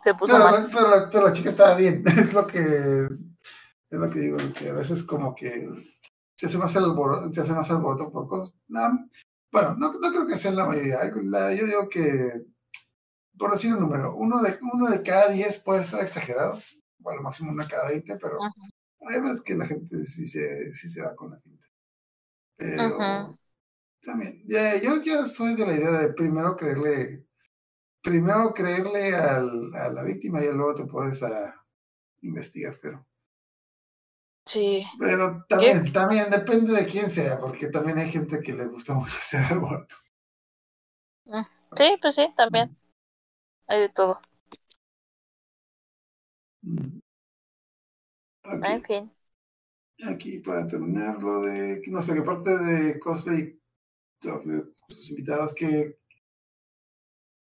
Se 0.04 0.14
puso 0.14 0.34
Pero, 0.34 0.44
mal. 0.46 0.70
pero, 0.72 0.90
la- 0.90 1.10
pero 1.10 1.26
la 1.28 1.34
chica 1.34 1.50
estaba 1.50 1.76
bien, 1.76 2.04
es 2.06 2.34
lo 2.34 2.46
que 2.48 2.60
Es 3.90 3.98
lo 4.00 4.10
que 4.10 4.20
digo, 4.20 4.38
que 4.54 4.70
a 4.70 4.74
veces 4.74 5.04
como 5.04 5.34
que 5.34 5.68
se 6.36 6.46
hace 6.48 6.58
más 6.58 6.76
alboroto, 6.76 7.32
se 7.34 7.42
hace 7.42 7.54
más 7.54 7.70
alboroto 7.72 8.12
por 8.12 8.28
cosas. 8.28 8.54
No, 8.68 8.82
bueno, 9.52 9.76
no, 9.78 9.94
no 9.94 10.10
creo 10.12 10.28
que 10.28 10.38
sea 10.38 10.52
la 10.52 10.66
mayoría. 10.66 11.00
La- 11.24 11.54
yo 11.54 11.66
digo 11.66 11.88
que, 11.90 12.46
por 13.38 13.52
decir 13.52 13.74
un 13.74 13.80
número, 13.80 14.14
uno 14.16 14.42
de, 14.42 14.60
uno 14.74 14.90
de 14.90 15.02
cada 15.02 15.30
diez 15.30 15.60
puede 15.60 15.82
estar 15.82 16.02
exagerado, 16.02 16.60
o 17.02 17.10
a 17.10 17.16
lo 17.16 17.22
máximo 17.24 17.52
uno 17.52 17.64
de 17.64 17.70
cada 17.70 17.88
veinte, 17.90 18.18
pero. 18.22 18.38
Hay 19.02 19.22
veces 19.22 19.42
que 19.42 19.56
la 19.56 19.66
gente 19.68 20.04
sí 20.04 20.26
se, 20.28 20.74
sí 20.74 20.90
se 20.90 21.02
va 21.02 21.16
con 21.16 21.32
la 21.32 21.40
pinta. 21.40 21.66
Pero 22.58 23.38
también, 24.02 24.44
ya, 24.48 24.82
yo 24.82 25.02
ya 25.04 25.26
soy 25.26 25.56
de 25.56 25.66
la 25.68 25.76
idea 25.76 25.92
de 25.92 26.14
primero 26.14 26.56
creerle, 26.56 27.26
primero 28.04 28.54
creerle 28.54 29.16
al, 29.16 29.74
a 29.76 29.90
la 29.90 30.04
víctima 30.04 30.44
y 30.44 30.54
luego 30.54 30.76
te 30.76 30.86
puedes 30.86 31.24
a 31.24 31.56
investigar, 32.22 32.80
pero 32.82 33.08
Sí. 34.46 34.88
pero 35.00 35.46
también, 35.50 35.92
también 35.94 36.30
depende 36.30 36.74
de 36.74 36.86
quién 36.86 37.10
sea, 37.10 37.40
porque 37.40 37.68
también 37.70 37.98
hay 38.00 38.10
gente 38.10 38.42
que 38.42 38.54
le 38.54 38.66
gusta 38.68 38.94
mucho 38.94 39.18
hacer 39.20 39.44
aborto. 39.46 39.96
Sí, 41.78 41.96
pues 42.02 42.16
sí, 42.16 42.34
también. 42.36 42.76
Hay 43.68 43.82
de 43.82 43.90
todo. 43.90 44.22
Mm. 46.66 46.97
Ok, 48.52 48.70
En 48.72 48.84
fin. 48.84 49.12
Aquí 50.12 50.40
para 50.40 50.66
terminar 50.66 51.22
lo 51.22 51.44
de, 51.44 51.84
no 51.92 52.02
sé, 52.02 52.16
qué 52.16 52.24
parte 52.24 52.58
de 52.58 52.98
cosplay, 53.00 53.60
sus 54.90 55.10
invitados, 55.12 55.54
¿qué, 55.54 55.98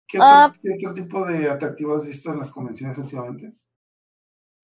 qué, 0.08 0.20
otro, 0.20 0.38
Ah. 0.38 0.54
qué 0.62 0.74
otro 0.76 0.94
tipo 0.94 1.26
de 1.26 1.50
atractivo 1.50 1.94
has 1.98 2.06
visto 2.06 2.32
en 2.32 2.38
las 2.38 2.52
convenciones 2.52 2.98
últimamente? 2.98 3.54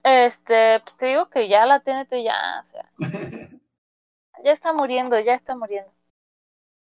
Este, 0.03 0.81
pues 0.81 0.97
te 0.97 1.05
digo 1.07 1.29
que 1.29 1.47
ya 1.47 1.65
la 1.65 1.79
TNT 1.81 2.21
ya, 2.23 2.59
o 2.61 2.65
sea, 2.65 2.91
ya 4.43 4.51
está 4.53 4.73
muriendo, 4.73 5.19
ya 5.19 5.33
está 5.35 5.55
muriendo. 5.55 5.91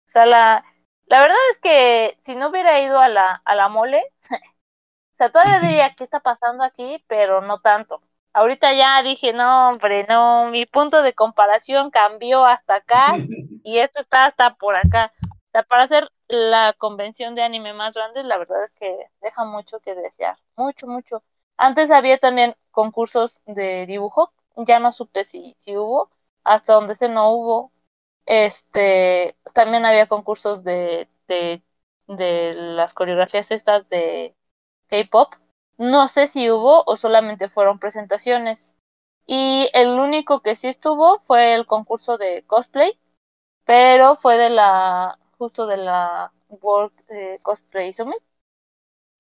O 0.09 0.11
sea, 0.13 0.27
la, 0.27 0.65
la 1.07 1.21
verdad 1.21 1.37
es 1.53 1.59
que 1.61 2.17
si 2.23 2.35
no 2.37 2.49
hubiera 2.51 2.81
ido 2.83 2.99
a 2.99 3.09
la, 3.09 3.43
a 3.45 3.55
la 3.55 3.69
mole, 3.69 4.03
o 5.15 5.17
sea, 5.17 5.31
todavía 5.33 5.61
diría 5.61 5.95
qué 5.97 6.05
está 6.05 6.21
pasando 6.21 6.65
aquí, 6.65 7.05
pero 7.09 7.41
no 7.43 7.61
tanto. 7.61 8.03
Ahorita 8.33 8.73
ya 8.75 9.03
dije, 9.03 9.33
no, 9.33 9.71
hombre, 9.71 10.07
no, 10.09 10.47
mi 10.51 10.67
punto 10.67 11.03
de 11.03 11.15
comparación 11.15 11.91
cambió 11.91 12.45
hasta 12.45 12.77
acá 12.77 13.21
y 13.63 13.79
esto 13.79 14.01
está 14.01 14.27
hasta 14.27 14.55
por 14.55 14.77
acá. 14.77 15.13
O 15.49 15.51
sea, 15.53 15.63
para 15.65 15.85
hacer 15.85 16.11
la 16.29 16.75
convención 16.79 17.35
de 17.35 17.43
anime 17.43 17.73
más 17.75 17.95
grande, 17.97 18.23
la 18.25 18.39
verdad 18.39 18.65
es 18.65 18.71
que 18.73 19.07
deja 19.21 19.45
mucho 19.45 19.81
que 19.81 19.95
desear, 19.95 20.37
mucho, 20.57 20.87
mucho. 20.87 21.23
Antes 21.57 21.91
había 21.91 22.19
también 22.19 22.57
concursos 22.71 23.43
de 23.47 23.87
dibujo, 23.87 24.33
ya 24.57 24.79
no 24.79 24.93
supe 24.93 25.25
si, 25.25 25.57
si 25.59 25.77
hubo, 25.77 26.11
hasta 26.45 26.75
donde 26.75 26.95
se 26.97 27.09
no 27.09 27.33
hubo. 27.35 27.73
Este, 28.27 29.37
también 29.55 29.85
había 29.85 30.07
concursos 30.09 30.63
de, 30.65 31.09
de, 31.29 31.63
de 32.07 32.55
las 32.55 32.95
coreografías 32.95 33.51
estas 33.51 33.89
de 33.89 34.37
K-pop. 34.89 35.35
No 35.81 36.07
sé 36.07 36.29
si 36.29 36.49
hubo 36.49 36.85
o 36.87 36.97
solamente 36.97 37.49
fueron 37.49 37.81
presentaciones. 37.81 38.69
Y 39.27 39.71
el 39.75 39.99
único 40.01 40.43
que 40.43 40.57
sí 40.57 40.69
estuvo 40.69 41.21
fue 41.21 41.55
el 41.55 41.67
concurso 41.67 42.19
de 42.19 42.45
cosplay, 42.47 42.99
pero 43.65 44.17
fue 44.17 44.39
de 44.39 44.51
la, 44.51 45.19
justo 45.39 45.67
de 45.67 45.79
la 45.79 46.33
World 46.49 46.93
eh, 47.11 47.41
Cosplay 47.43 47.93
Summit 47.95 48.23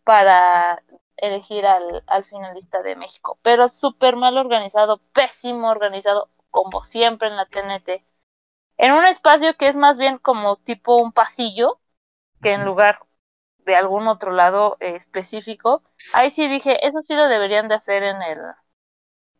para 0.04 0.82
elegir 1.16 1.66
al, 1.66 2.02
al 2.06 2.24
finalista 2.24 2.82
de 2.82 2.96
México. 2.96 3.38
Pero 3.42 3.68
súper 3.68 4.16
mal 4.16 4.36
organizado, 4.38 4.98
pésimo 5.12 5.70
organizado, 5.70 6.30
como 6.50 6.84
siempre 6.84 7.28
en 7.28 7.36
la 7.36 7.46
TNT. 7.46 8.04
En 8.78 8.92
un 8.92 9.06
espacio 9.06 9.56
que 9.56 9.68
es 9.68 9.76
más 9.76 9.98
bien 9.98 10.18
como 10.18 10.56
tipo 10.56 10.96
un 10.96 11.12
pasillo, 11.12 11.80
que 12.42 12.52
en 12.54 12.64
lugar 12.66 13.00
de 13.66 13.76
algún 13.76 14.08
otro 14.08 14.32
lado 14.32 14.76
eh, 14.80 14.96
específico. 14.96 15.82
Ahí 16.14 16.30
sí 16.30 16.48
dije, 16.48 16.86
eso 16.86 17.00
sí 17.04 17.14
lo 17.14 17.28
deberían 17.28 17.68
de 17.68 17.74
hacer 17.76 18.02
en 18.02 18.22
el, 18.22 18.38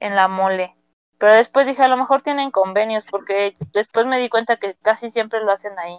en 0.01 0.17
la 0.17 0.29
mole. 0.29 0.75
Pero 1.19 1.35
después 1.35 1.67
dije, 1.67 1.83
a 1.83 1.89
lo 1.89 1.97
mejor 1.97 2.23
tienen 2.23 2.51
convenios, 2.51 3.05
porque 3.07 3.55
después 3.73 4.07
me 4.07 4.19
di 4.19 4.29
cuenta 4.29 4.57
que 4.57 4.75
casi 4.83 5.11
siempre 5.11 5.41
lo 5.41 5.53
hacen 5.53 5.79
ahí. 5.79 5.99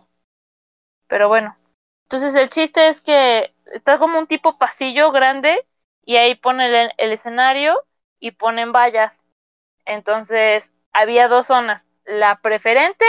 Pero 1.07 1.27
bueno. 1.27 1.55
Entonces 2.03 2.35
el 2.35 2.49
chiste 2.49 2.89
es 2.89 3.01
que 3.01 3.53
está 3.65 3.97
como 3.97 4.19
un 4.19 4.27
tipo 4.27 4.57
pasillo 4.57 5.11
grande 5.11 5.65
y 6.03 6.17
ahí 6.17 6.35
ponen 6.35 6.73
el, 6.73 6.91
el 6.97 7.11
escenario 7.13 7.75
y 8.19 8.31
ponen 8.31 8.71
vallas. 8.73 9.25
Entonces 9.85 10.73
había 10.93 11.27
dos 11.27 11.47
zonas, 11.47 11.87
la 12.05 12.41
preferente 12.41 13.05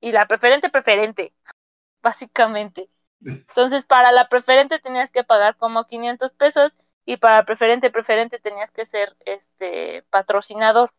y 0.00 0.12
la 0.12 0.26
preferente 0.26 0.70
preferente, 0.70 1.34
básicamente. 2.02 2.88
Entonces 3.26 3.84
para 3.84 4.12
la 4.12 4.28
preferente 4.28 4.78
tenías 4.78 5.10
que 5.10 5.24
pagar 5.24 5.56
como 5.56 5.86
500 5.86 6.32
pesos 6.32 6.78
y 7.04 7.16
para 7.18 7.44
preferente 7.44 7.90
preferente 7.90 8.38
tenías 8.38 8.70
que 8.70 8.86
ser 8.86 9.16
este 9.24 10.02
patrocinador. 10.10 10.92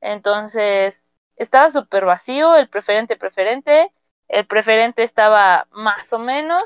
Entonces 0.00 1.04
estaba 1.36 1.70
súper 1.70 2.04
vacío 2.04 2.56
el 2.56 2.68
preferente 2.68 3.16
preferente, 3.16 3.92
el 4.28 4.46
preferente 4.46 5.02
estaba 5.04 5.68
más 5.70 6.12
o 6.12 6.18
menos 6.18 6.62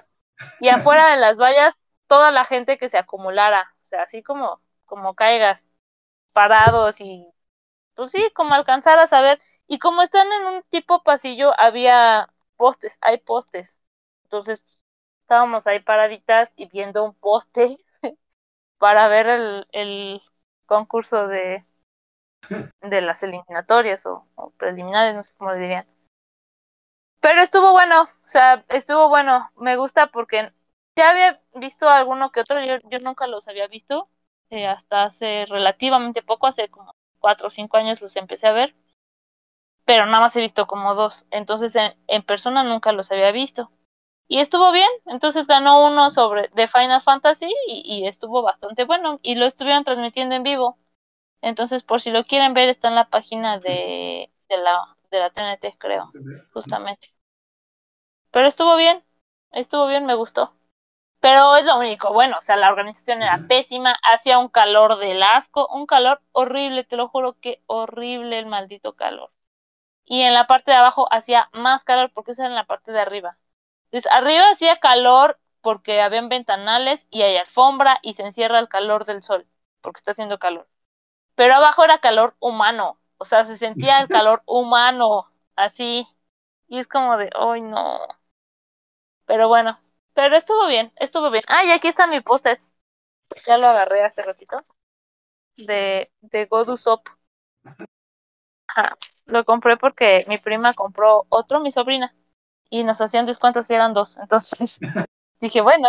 y 0.60 0.68
afuera 0.68 1.10
de 1.10 1.16
las 1.16 1.38
vallas 1.38 1.76
toda 2.06 2.30
la 2.30 2.44
gente 2.44 2.78
que 2.78 2.88
se 2.88 2.98
acumulara, 2.98 3.74
o 3.84 3.86
sea, 3.88 4.02
así 4.02 4.22
como 4.22 4.60
como 4.86 5.14
caigas 5.14 5.66
parados 6.32 7.00
y 7.00 7.26
pues 7.94 8.10
sí, 8.12 8.30
como 8.34 8.54
alcanzar 8.54 8.98
a 8.98 9.06
saber 9.06 9.40
y 9.66 9.78
como 9.78 10.02
están 10.02 10.26
en 10.32 10.46
un 10.46 10.62
tipo 10.64 11.02
pasillo 11.02 11.52
había 11.58 12.32
postes, 12.56 12.98
hay 13.00 13.18
postes. 13.18 13.78
Entonces 14.24 14.62
estábamos 15.26 15.66
ahí 15.66 15.80
paraditas 15.80 16.52
y 16.54 16.66
viendo 16.66 17.02
un 17.02 17.12
poste 17.12 17.78
para 18.78 19.08
ver 19.08 19.26
el, 19.26 19.66
el 19.72 20.22
concurso 20.66 21.26
de 21.26 21.64
de 22.80 23.00
las 23.00 23.24
eliminatorias 23.24 24.06
o, 24.06 24.24
preliminares, 24.56 25.16
no 25.16 25.24
sé 25.24 25.34
cómo 25.36 25.52
le 25.52 25.58
dirían. 25.58 25.86
Pero 27.20 27.42
estuvo 27.42 27.72
bueno, 27.72 28.02
o 28.02 28.28
sea, 28.28 28.64
estuvo 28.68 29.08
bueno. 29.08 29.50
Me 29.56 29.76
gusta 29.76 30.12
porque 30.12 30.52
ya 30.96 31.10
había 31.10 31.40
visto 31.56 31.88
alguno 31.88 32.30
que 32.30 32.40
otro, 32.40 32.64
yo, 32.64 32.76
yo 32.88 33.00
nunca 33.00 33.26
los 33.26 33.48
había 33.48 33.66
visto, 33.66 34.08
eh, 34.50 34.68
hasta 34.68 35.02
hace 35.02 35.44
relativamente 35.46 36.22
poco, 36.22 36.46
hace 36.46 36.68
como 36.68 36.92
cuatro 37.18 37.48
o 37.48 37.50
cinco 37.50 37.78
años 37.78 38.00
los 38.00 38.14
empecé 38.14 38.46
a 38.46 38.52
ver, 38.52 38.76
pero 39.84 40.06
nada 40.06 40.20
más 40.20 40.36
he 40.36 40.40
visto 40.40 40.68
como 40.68 40.94
dos, 40.94 41.26
entonces 41.32 41.74
en, 41.74 41.96
en 42.06 42.22
persona 42.22 42.62
nunca 42.62 42.92
los 42.92 43.10
había 43.10 43.32
visto. 43.32 43.72
Y 44.28 44.40
estuvo 44.40 44.72
bien, 44.72 44.88
entonces 45.06 45.46
ganó 45.46 45.86
uno 45.86 46.10
sobre 46.10 46.48
de 46.54 46.68
Final 46.68 47.02
Fantasy 47.02 47.46
y, 47.68 47.82
y 48.04 48.06
estuvo 48.08 48.42
bastante 48.42 48.84
bueno 48.84 49.18
y 49.22 49.36
lo 49.36 49.46
estuvieron 49.46 49.84
transmitiendo 49.84 50.34
en 50.34 50.42
vivo. 50.42 50.78
Entonces, 51.42 51.84
por 51.84 52.00
si 52.02 52.10
lo 52.12 52.24
quieren 52.24 52.54
ver, 52.54 52.68
está 52.70 52.88
en 52.88 52.96
la 52.96 53.10
página 53.10 53.58
de, 53.60 54.32
de 54.48 54.58
la 54.58 54.96
de 55.10 55.20
la 55.20 55.30
TNT, 55.30 55.76
creo, 55.78 56.16
justamente. 56.52 57.08
Pero 58.30 58.46
estuvo 58.48 58.76
bien, 58.76 59.02
estuvo 59.52 59.86
bien, 59.88 60.06
me 60.06 60.14
gustó. 60.14 60.52
Pero 61.20 61.56
es 61.56 61.64
lo 61.66 61.78
único, 61.78 62.12
bueno, 62.12 62.36
o 62.38 62.42
sea, 62.42 62.56
la 62.56 62.70
organización 62.70 63.22
era 63.22 63.44
pésima, 63.48 63.96
hacía 64.12 64.38
un 64.38 64.48
calor 64.48 64.98
del 64.98 65.22
asco, 65.22 65.68
un 65.68 65.86
calor 65.86 66.22
horrible, 66.32 66.84
te 66.84 66.96
lo 66.96 67.08
juro 67.08 67.34
que 67.40 67.62
horrible 67.66 68.38
el 68.38 68.46
maldito 68.46 68.94
calor. 68.96 69.32
Y 70.06 70.22
en 70.22 70.34
la 70.34 70.46
parte 70.48 70.72
de 70.72 70.78
abajo 70.78 71.08
hacía 71.12 71.50
más 71.52 71.84
calor 71.84 72.12
porque 72.14 72.32
eso 72.32 72.42
era 72.42 72.50
en 72.50 72.56
la 72.56 72.66
parte 72.66 72.92
de 72.92 73.00
arriba. 73.00 73.38
Entonces, 73.86 74.10
arriba 74.12 74.50
hacía 74.50 74.78
calor 74.80 75.38
porque 75.62 76.00
habían 76.02 76.28
ventanales 76.28 77.06
y 77.10 77.22
hay 77.22 77.36
alfombra 77.36 77.98
y 78.02 78.14
se 78.14 78.22
encierra 78.24 78.58
el 78.60 78.68
calor 78.68 79.04
del 79.06 79.22
sol, 79.22 79.46
porque 79.80 79.98
está 80.00 80.12
haciendo 80.12 80.38
calor. 80.38 80.68
Pero 81.36 81.54
abajo 81.54 81.84
era 81.84 82.00
calor 82.00 82.36
humano, 82.40 83.00
o 83.18 83.24
sea, 83.26 83.44
se 83.44 83.56
sentía 83.56 84.00
el 84.02 84.08
calor 84.10 84.42
humano, 84.46 85.32
así. 85.56 86.06
Y 86.68 86.78
es 86.78 86.88
como 86.88 87.16
de, 87.18 87.30
¡ay 87.36 87.62
no! 87.62 88.00
Pero 89.26 89.48
bueno, 89.48 89.78
pero 90.14 90.36
estuvo 90.36 90.66
bien, 90.68 90.92
estuvo 90.96 91.30
bien. 91.30 91.44
Ah, 91.48 91.64
y 91.64 91.70
aquí 91.70 91.88
está 91.88 92.06
mi 92.06 92.20
póster. 92.20 92.60
Ya 93.46 93.58
lo 93.58 93.68
agarré 93.68 94.04
hace 94.04 94.22
ratito. 94.22 94.64
De, 95.56 96.10
de 96.22 96.46
Godusop. 96.46 97.02
Ajá. 98.68 98.96
Lo 99.26 99.44
compré 99.44 99.76
porque 99.76 100.24
mi 100.28 100.38
prima 100.38 100.72
compró 100.74 101.26
otro, 101.30 101.58
mi 101.60 101.72
sobrina. 101.72 102.14
Y 102.70 102.84
nos 102.84 103.00
hacían 103.00 103.26
descuentos 103.26 103.66
si 103.66 103.74
eran 103.74 103.94
dos. 103.94 104.16
Entonces 104.18 104.78
dije, 105.40 105.60
bueno. 105.60 105.88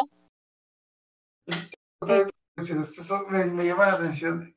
Eso 2.58 3.26
me, 3.30 3.46
me 3.46 3.66
llama 3.66 3.88
la 3.88 3.94
atención. 3.94 4.54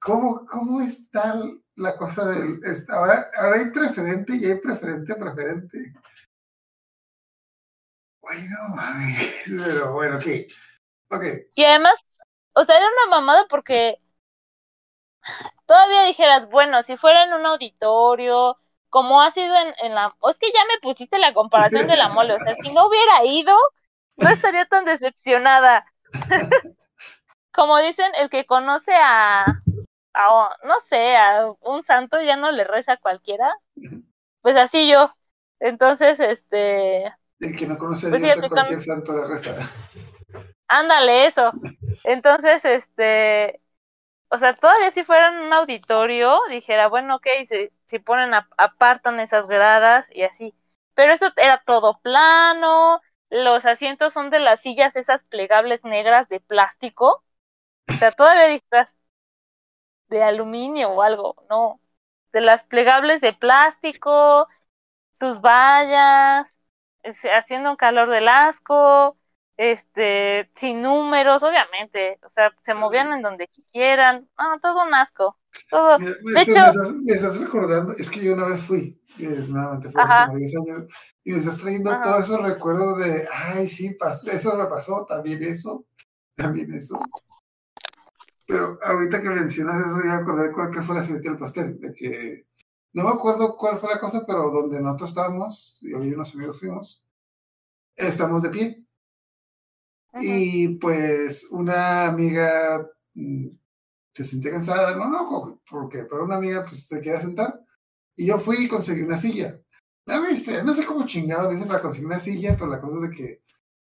¿Cómo, 0.00 0.46
cómo 0.46 0.80
está 0.82 1.34
la 1.76 1.96
cosa 1.96 2.26
del... 2.26 2.60
esta- 2.64 2.94
Ahora, 2.96 3.30
ahora 3.38 3.56
hay 3.60 3.70
preferente 3.70 4.34
y 4.36 4.46
hay 4.46 4.60
preferente 4.60 5.14
preferente. 5.14 5.92
Bueno, 8.20 8.56
mames, 8.76 9.44
pero 9.64 9.92
bueno, 9.94 10.16
ok. 10.16 10.26
Ok, 11.10 11.24
Y 11.54 11.64
además, 11.64 11.94
o 12.54 12.64
sea, 12.64 12.76
era 12.76 12.86
una 12.88 13.18
mamada 13.18 13.46
porque 13.48 14.00
todavía 15.66 16.02
dijeras, 16.04 16.48
bueno, 16.50 16.82
si 16.82 16.96
fuera 16.96 17.24
en 17.24 17.34
un 17.34 17.46
auditorio, 17.46 18.58
como 18.94 19.20
ha 19.20 19.32
sido 19.32 19.52
en, 19.56 19.74
en 19.82 19.92
la... 19.96 20.14
o 20.20 20.30
es 20.30 20.38
que 20.38 20.52
ya 20.52 20.60
me 20.72 20.78
pusiste 20.80 21.18
la 21.18 21.34
comparación 21.34 21.88
de 21.88 21.96
la 21.96 22.10
mole, 22.10 22.34
o 22.34 22.38
sea, 22.38 22.54
si 22.54 22.72
no 22.72 22.86
hubiera 22.86 23.24
ido, 23.24 23.52
no 24.18 24.28
estaría 24.28 24.66
tan 24.66 24.84
decepcionada. 24.84 25.84
como 27.52 27.76
dicen, 27.78 28.06
el 28.20 28.30
que 28.30 28.46
conoce 28.46 28.92
a, 28.94 29.46
a, 30.14 30.56
no 30.62 30.74
sé, 30.88 31.16
a 31.16 31.52
un 31.62 31.82
santo 31.82 32.22
ya 32.22 32.36
no 32.36 32.52
le 32.52 32.62
reza 32.62 32.92
a 32.92 32.96
cualquiera. 32.98 33.52
Pues 34.42 34.54
así 34.54 34.88
yo. 34.88 35.12
Entonces, 35.58 36.20
este, 36.20 37.06
El 37.40 37.56
que 37.58 37.66
no 37.66 37.76
conoce 37.76 38.06
a 38.06 38.10
Pues 38.10 38.22
Dios 38.22 38.44
a 38.44 38.48
cualquier 38.48 38.80
santo 38.80 39.12
le 39.16 39.26
reza. 39.26 39.56
Ándale, 40.68 41.26
eso. 41.26 41.50
Entonces, 42.04 42.64
este, 42.64 43.60
o 44.28 44.38
sea, 44.38 44.54
todavía 44.54 44.92
si 44.92 45.02
fuera 45.02 45.34
en 45.34 45.46
un 45.46 45.52
auditorio, 45.52 46.38
dijera, 46.48 46.86
bueno, 46.86 47.16
ok, 47.16 47.26
si, 47.44 47.70
si 47.86 47.98
ponen, 47.98 48.34
a- 48.34 48.48
apartan 48.58 49.20
esas 49.20 49.46
gradas 49.46 50.08
y 50.14 50.22
así. 50.24 50.54
Pero 50.94 51.12
eso 51.12 51.26
era 51.36 51.62
todo 51.66 52.00
plano, 52.00 53.00
los 53.30 53.64
asientos 53.66 54.12
son 54.12 54.30
de 54.30 54.40
las 54.40 54.60
sillas 54.60 54.96
esas 54.96 55.24
plegables 55.24 55.84
negras 55.84 56.28
de 56.28 56.40
plástico. 56.40 57.24
O 57.94 57.96
sea, 57.98 58.12
todavía 58.12 58.46
dijeras 58.48 58.98
de 60.08 60.22
aluminio 60.22 60.90
o 60.90 61.02
algo, 61.02 61.36
no. 61.50 61.80
De 62.32 62.40
las 62.40 62.64
plegables 62.64 63.20
de 63.20 63.32
plástico, 63.32 64.48
sus 65.12 65.40
vallas, 65.40 66.60
este, 67.02 67.32
haciendo 67.34 67.70
un 67.72 67.76
calor 67.76 68.10
del 68.10 68.28
asco, 68.28 69.18
este, 69.56 70.50
sin 70.56 70.82
números, 70.82 71.42
obviamente, 71.42 72.20
o 72.24 72.30
sea, 72.30 72.54
se 72.62 72.74
movían 72.74 73.12
en 73.12 73.22
donde 73.22 73.48
quisieran, 73.48 74.28
no, 74.38 74.60
todo 74.60 74.82
un 74.84 74.94
asco, 74.94 75.38
todo, 75.68 75.98
Mira, 75.98 76.16
me, 76.22 76.32
de 76.32 76.40
hecho- 76.42 76.52
me 76.60 76.66
estás- 76.68 76.92
me 77.02 77.12
estás 77.14 77.38
recordando, 77.38 77.92
es 77.96 78.10
que 78.10 78.20
yo 78.24 78.34
una 78.34 78.48
vez 78.48 78.62
fui, 78.62 79.00
eh, 79.18 79.44
nuevamente 79.48 79.90
fue 79.90 80.02
hace 80.02 80.12
como 80.26 80.36
10 80.38 80.52
años, 80.56 80.84
y 81.24 81.32
me 81.32 81.38
estás 81.38 81.58
trayendo 81.58 81.90
Ajá. 81.90 82.02
todos 82.02 82.22
esos 82.24 82.42
recuerdos 82.42 82.98
de, 82.98 83.26
ay, 83.32 83.66
sí, 83.66 83.94
pasó, 83.94 84.30
eso 84.30 84.56
me 84.56 84.66
pasó, 84.66 85.06
también 85.06 85.42
eso, 85.42 85.86
también 86.34 86.72
eso. 86.72 86.98
Pero 88.46 88.78
ahorita 88.82 89.22
que 89.22 89.30
mencionas 89.30 89.86
eso, 89.86 89.94
voy 89.96 90.08
a 90.08 90.16
acordar 90.16 90.52
cuál 90.52 90.70
que 90.70 90.82
fue 90.82 90.94
la 90.96 91.02
siguiente 91.02 91.30
del 91.30 91.38
pastel, 91.38 91.78
de 91.80 91.94
que, 91.94 92.46
no 92.92 93.04
me 93.04 93.10
acuerdo 93.10 93.56
cuál 93.56 93.78
fue 93.78 93.88
la 93.90 93.98
cosa, 94.00 94.24
pero 94.26 94.50
donde 94.50 94.80
nosotros 94.80 95.10
estábamos, 95.10 95.78
y 95.82 95.92
hoy 95.94 96.12
unos 96.12 96.34
amigos 96.34 96.60
fuimos, 96.60 97.04
estamos 97.96 98.42
de 98.42 98.50
pie, 98.50 98.80
y 100.20 100.68
pues 100.78 101.48
una 101.50 102.06
amiga 102.06 102.88
mm, 103.14 103.48
se 104.14 104.24
sentía 104.24 104.52
cansada, 104.52 104.96
no, 104.96 105.08
no, 105.08 105.60
porque, 105.68 106.04
pero 106.04 106.24
una 106.24 106.36
amiga 106.36 106.64
pues 106.64 106.86
se 106.86 107.00
quería 107.00 107.20
sentar 107.20 107.60
y 108.16 108.26
yo 108.26 108.38
fui 108.38 108.64
y 108.64 108.68
conseguí 108.68 109.02
una 109.02 109.18
silla. 109.18 109.60
Dice, 110.30 110.62
no 110.62 110.74
sé 110.74 110.84
cómo 110.84 111.06
chingado 111.06 111.50
dicen 111.50 111.66
para 111.66 111.80
conseguir 111.80 112.06
una 112.06 112.18
silla, 112.18 112.56
pero 112.56 112.70
la 112.70 112.80
cosa 112.80 112.96
es 112.96 113.10
de 113.10 113.10
que 113.10 113.42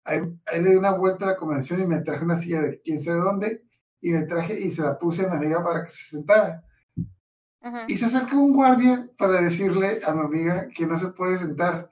ahí, 0.05 0.20
ahí 0.47 0.62
le 0.62 0.70
di 0.70 0.77
una 0.77 0.93
vuelta 0.93 1.27
a 1.27 1.28
la 1.28 1.36
convención 1.36 1.81
y 1.81 1.86
me 1.86 2.01
traje 2.01 2.24
una 2.24 2.36
silla 2.36 2.61
de 2.62 2.81
quién 2.81 3.01
sabe 3.01 3.19
dónde 3.19 3.66
y 4.01 4.11
me 4.11 4.23
traje 4.23 4.59
y 4.59 4.70
se 4.70 4.82
la 4.82 4.98
puse 4.98 5.27
a 5.27 5.28
mi 5.28 5.36
amiga 5.36 5.62
para 5.62 5.82
que 5.82 5.90
se 5.90 6.11
sentara. 6.11 6.62
Y 7.89 7.97
se 7.97 8.07
acerca 8.07 8.36
un 8.36 8.53
guardia 8.53 9.11
para 9.19 9.40
decirle 9.40 10.01
a 10.07 10.12
mi 10.15 10.20
amiga 10.20 10.69
que 10.69 10.86
no 10.86 10.97
se 10.97 11.09
puede 11.09 11.36
sentar. 11.36 11.90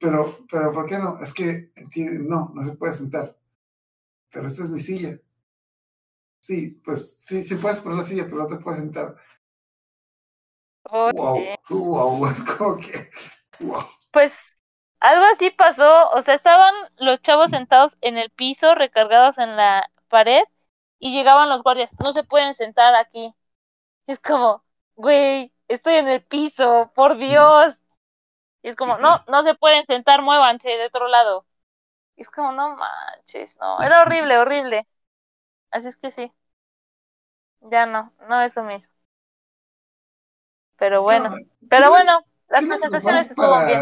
Pero, 0.00 0.44
pero, 0.50 0.72
¿por 0.72 0.86
qué 0.86 0.98
no? 0.98 1.16
Es 1.20 1.32
que, 1.32 1.70
no, 2.20 2.50
no 2.52 2.62
se 2.64 2.72
puede 2.72 2.92
sentar. 2.92 3.38
Pero 4.32 4.48
esta 4.48 4.64
es 4.64 4.70
mi 4.70 4.80
silla. 4.80 5.20
Sí, 6.42 6.80
pues 6.84 7.18
sí, 7.20 7.42
sí 7.42 7.54
puedes 7.54 7.78
poner 7.78 7.98
la 7.98 8.04
silla, 8.04 8.24
pero 8.24 8.38
no 8.38 8.46
te 8.48 8.56
puedes 8.56 8.80
sentar. 8.80 9.16
Wow, 10.90 11.56
wow, 11.70 12.26
es 12.30 12.40
como 12.42 12.76
que, 12.78 13.08
wow. 13.60 13.84
Pues 14.10 14.32
algo 15.00 15.24
así 15.26 15.50
pasó, 15.50 16.08
o 16.10 16.22
sea, 16.22 16.34
estaban 16.34 16.74
los 16.98 17.20
chavos 17.22 17.50
sentados 17.50 17.92
en 18.00 18.18
el 18.18 18.30
piso, 18.30 18.74
recargados 18.74 19.38
en 19.38 19.56
la 19.56 19.90
pared, 20.08 20.42
y 20.98 21.12
llegaban 21.12 21.48
los 21.48 21.62
guardias, 21.62 21.90
no 22.00 22.12
se 22.12 22.22
pueden 22.24 22.54
sentar 22.54 22.94
aquí. 22.94 23.34
Es 24.06 24.20
como, 24.20 24.64
güey, 24.96 25.52
estoy 25.68 25.96
en 25.96 26.08
el 26.08 26.24
piso, 26.24 26.92
por 26.94 27.16
Dios. 27.18 27.76
Y 28.62 28.70
es 28.70 28.76
como, 28.76 28.98
no, 28.98 29.20
no 29.28 29.42
se 29.44 29.54
pueden 29.54 29.86
sentar, 29.86 30.22
muévanse 30.22 30.68
de 30.70 30.86
otro 30.86 31.08
lado. 31.08 31.46
Y 32.16 32.22
es 32.22 32.30
como, 32.30 32.52
no 32.52 32.76
manches, 32.76 33.56
no, 33.60 33.80
era 33.82 34.02
horrible, 34.02 34.38
horrible. 34.38 34.88
Así 35.72 35.88
es 35.88 35.96
que 35.96 36.12
sí. 36.12 36.32
Ya 37.62 37.86
no, 37.86 38.12
no 38.28 38.42
es 38.42 38.54
lo 38.56 38.62
mismo. 38.64 38.92
Pero 40.76 41.02
bueno, 41.02 41.30
No, 41.30 41.36
pero 41.68 41.88
¿qué- 41.90 41.90
bueno, 41.90 42.26
las 42.48 42.60
¿qué 42.60 42.64
es 42.66 42.68
lo 42.70 42.76
que 42.78 42.86
presentaciones 42.90 43.30
estuvo 43.30 43.64
bien. 43.64 43.80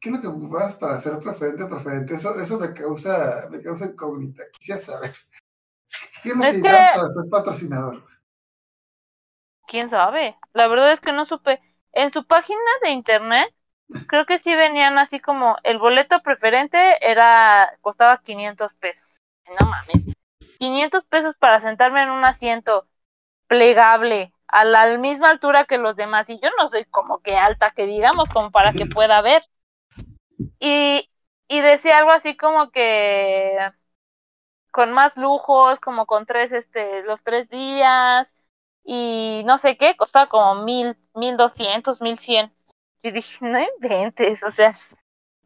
¿Qué 0.00 0.08
es 0.10 0.14
lo 0.16 0.20
que 0.20 0.28
ocupas 0.28 0.76
para 0.76 0.98
ser 1.00 1.18
preferente 1.18 1.66
preferente? 1.66 2.14
Eso, 2.14 2.34
eso 2.40 2.58
me 2.60 2.72
causa, 2.72 3.48
me 3.50 3.60
causa 3.62 3.86
incógnita. 3.86 4.42
Quisiera 4.58 4.80
saber. 4.80 5.14
¿Qué 6.22 6.30
es 6.30 6.36
lo 6.36 6.42
Es 6.44 6.56
que 6.56 6.62
que- 6.62 6.68
para 6.68 7.08
ser 7.08 7.30
patrocinador? 7.30 8.04
quién 9.66 9.90
sabe. 9.90 10.36
La 10.52 10.68
verdad 10.68 10.92
es 10.92 11.00
que 11.00 11.12
no 11.12 11.24
supe. 11.24 11.60
En 11.92 12.10
su 12.10 12.26
página 12.26 12.60
de 12.82 12.90
internet, 12.90 13.54
creo 14.06 14.26
que 14.26 14.38
sí 14.38 14.54
venían 14.54 14.98
así 14.98 15.20
como 15.20 15.56
el 15.64 15.78
boleto 15.78 16.22
preferente 16.22 16.78
era 17.06 17.76
costaba 17.82 18.22
500 18.22 18.74
pesos. 18.74 19.20
No 19.60 19.66
mames. 19.68 20.06
500 20.58 21.04
pesos 21.06 21.36
para 21.38 21.60
sentarme 21.60 22.02
en 22.02 22.10
un 22.10 22.24
asiento 22.24 22.86
plegable 23.46 24.32
a 24.48 24.64
la 24.64 24.96
misma 24.98 25.30
altura 25.30 25.64
que 25.64 25.78
los 25.78 25.96
demás 25.96 26.30
y 26.30 26.38
yo 26.40 26.48
no 26.58 26.68
soy 26.68 26.84
como 26.86 27.20
que 27.20 27.36
alta 27.36 27.70
que 27.70 27.86
digamos 27.86 28.28
como 28.30 28.50
para 28.50 28.72
que 28.72 28.86
pueda 28.94 29.20
ver. 29.22 29.42
Y 30.60 31.08
y 31.48 31.60
decía 31.60 31.98
algo 31.98 32.10
así 32.10 32.36
como 32.36 32.70
que 32.70 33.56
con 34.72 34.92
más 34.92 35.16
lujos, 35.16 35.80
como 35.80 36.06
con 36.06 36.26
tres 36.26 36.52
este 36.52 37.02
los 37.04 37.22
tres 37.22 37.48
días 37.48 38.36
y 38.84 39.42
no 39.46 39.58
sé 39.58 39.76
qué, 39.76 39.96
costaba 39.96 40.28
como 40.28 40.64
mil, 40.64 40.96
mil 41.14 41.36
doscientos, 41.36 42.00
mil 42.00 42.18
cien. 42.18 42.52
Y 43.02 43.10
dije, 43.12 43.38
no 43.44 43.58
inventes, 43.60 44.42
o 44.44 44.50
sea, 44.50 44.74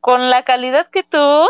con 0.01 0.31
la 0.31 0.45
calidad 0.45 0.91
que 0.91 1.03
tú, 1.05 1.47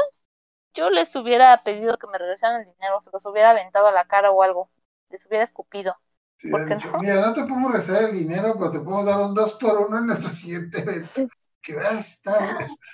yo 0.75 0.91
les 0.91 1.15
hubiera 1.17 1.57
pedido 1.65 1.99
que 1.99 2.07
me 2.07 2.19
regresaran 2.19 2.63
el 2.63 2.67
dinero, 2.73 3.01
se 3.03 3.11
los 3.13 3.25
hubiera 3.27 3.51
aventado 3.51 3.87
a 3.89 3.93
la 3.93 4.07
cara 4.07 4.31
o 4.31 4.43
algo, 4.43 4.71
les 5.11 5.25
hubiera 5.27 5.45
escupido. 5.45 5.97
Sí, 6.37 6.51
¿Por 6.51 6.61
han 6.63 6.69
qué 6.69 6.75
dicho, 6.75 6.91
no? 6.93 6.99
Mira, 6.99 7.21
no 7.21 7.33
te 7.35 7.43
podemos 7.43 7.71
regresar 7.71 8.05
el 8.05 8.13
dinero, 8.19 8.55
pero 8.59 8.71
te 8.71 8.79
podemos 8.81 9.05
dar 9.05 9.21
un 9.21 9.35
2 9.35 9.55
por 9.55 9.77
1 9.87 9.99
en 9.99 10.07
nuestro 10.07 10.31
siguiente 10.31 10.81
evento. 10.81 11.21
Que 11.63 11.77
va 11.77 11.89
a 11.91 11.99
estar. 12.01 12.59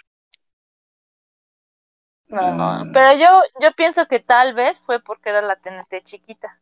No, 2.29 2.39
Ah, 2.39 2.85
pero 2.93 3.13
yo, 3.19 3.27
yo 3.61 3.73
pienso 3.77 4.07
que 4.09 4.21
tal 4.21 4.55
vez 4.55 4.81
fue 4.81 5.01
porque 5.01 5.31
era 5.31 5.43
la 5.43 5.57
TNT 5.57 6.03
chiquita. 6.03 6.61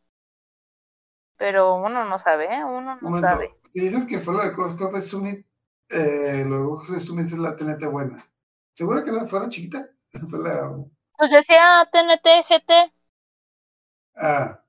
Pero 1.37 1.77
uno 1.77 2.05
no 2.05 2.19
sabe, 2.19 2.47
¿eh? 2.55 2.65
Uno 2.65 2.93
un 2.95 3.01
no 3.01 3.11
momento. 3.11 3.29
sabe. 3.29 3.55
Si 3.63 3.81
dices 3.81 4.07
que 4.07 4.19
fue 4.19 4.35
lo 4.35 4.45
de 4.45 4.53
Cosplay 4.53 5.03
Summit, 5.03 5.47
eh, 5.89 6.45
lo 6.47 6.77
de 6.89 7.01
Summit 7.01 7.27
es 7.27 7.39
la 7.39 7.57
TNT 7.57 7.87
buena. 7.87 8.25
¿Seguro 8.75 9.05
que 9.05 9.13
no 9.13 9.27
fuera 9.27 9.49
chiquita? 9.49 9.85
Fue 10.31 10.39
la. 10.39 10.71
Pues 11.19 11.31
decía 11.33 11.89
TNT 11.91 12.27
GT. 12.49 12.93
Ah, 14.17 14.61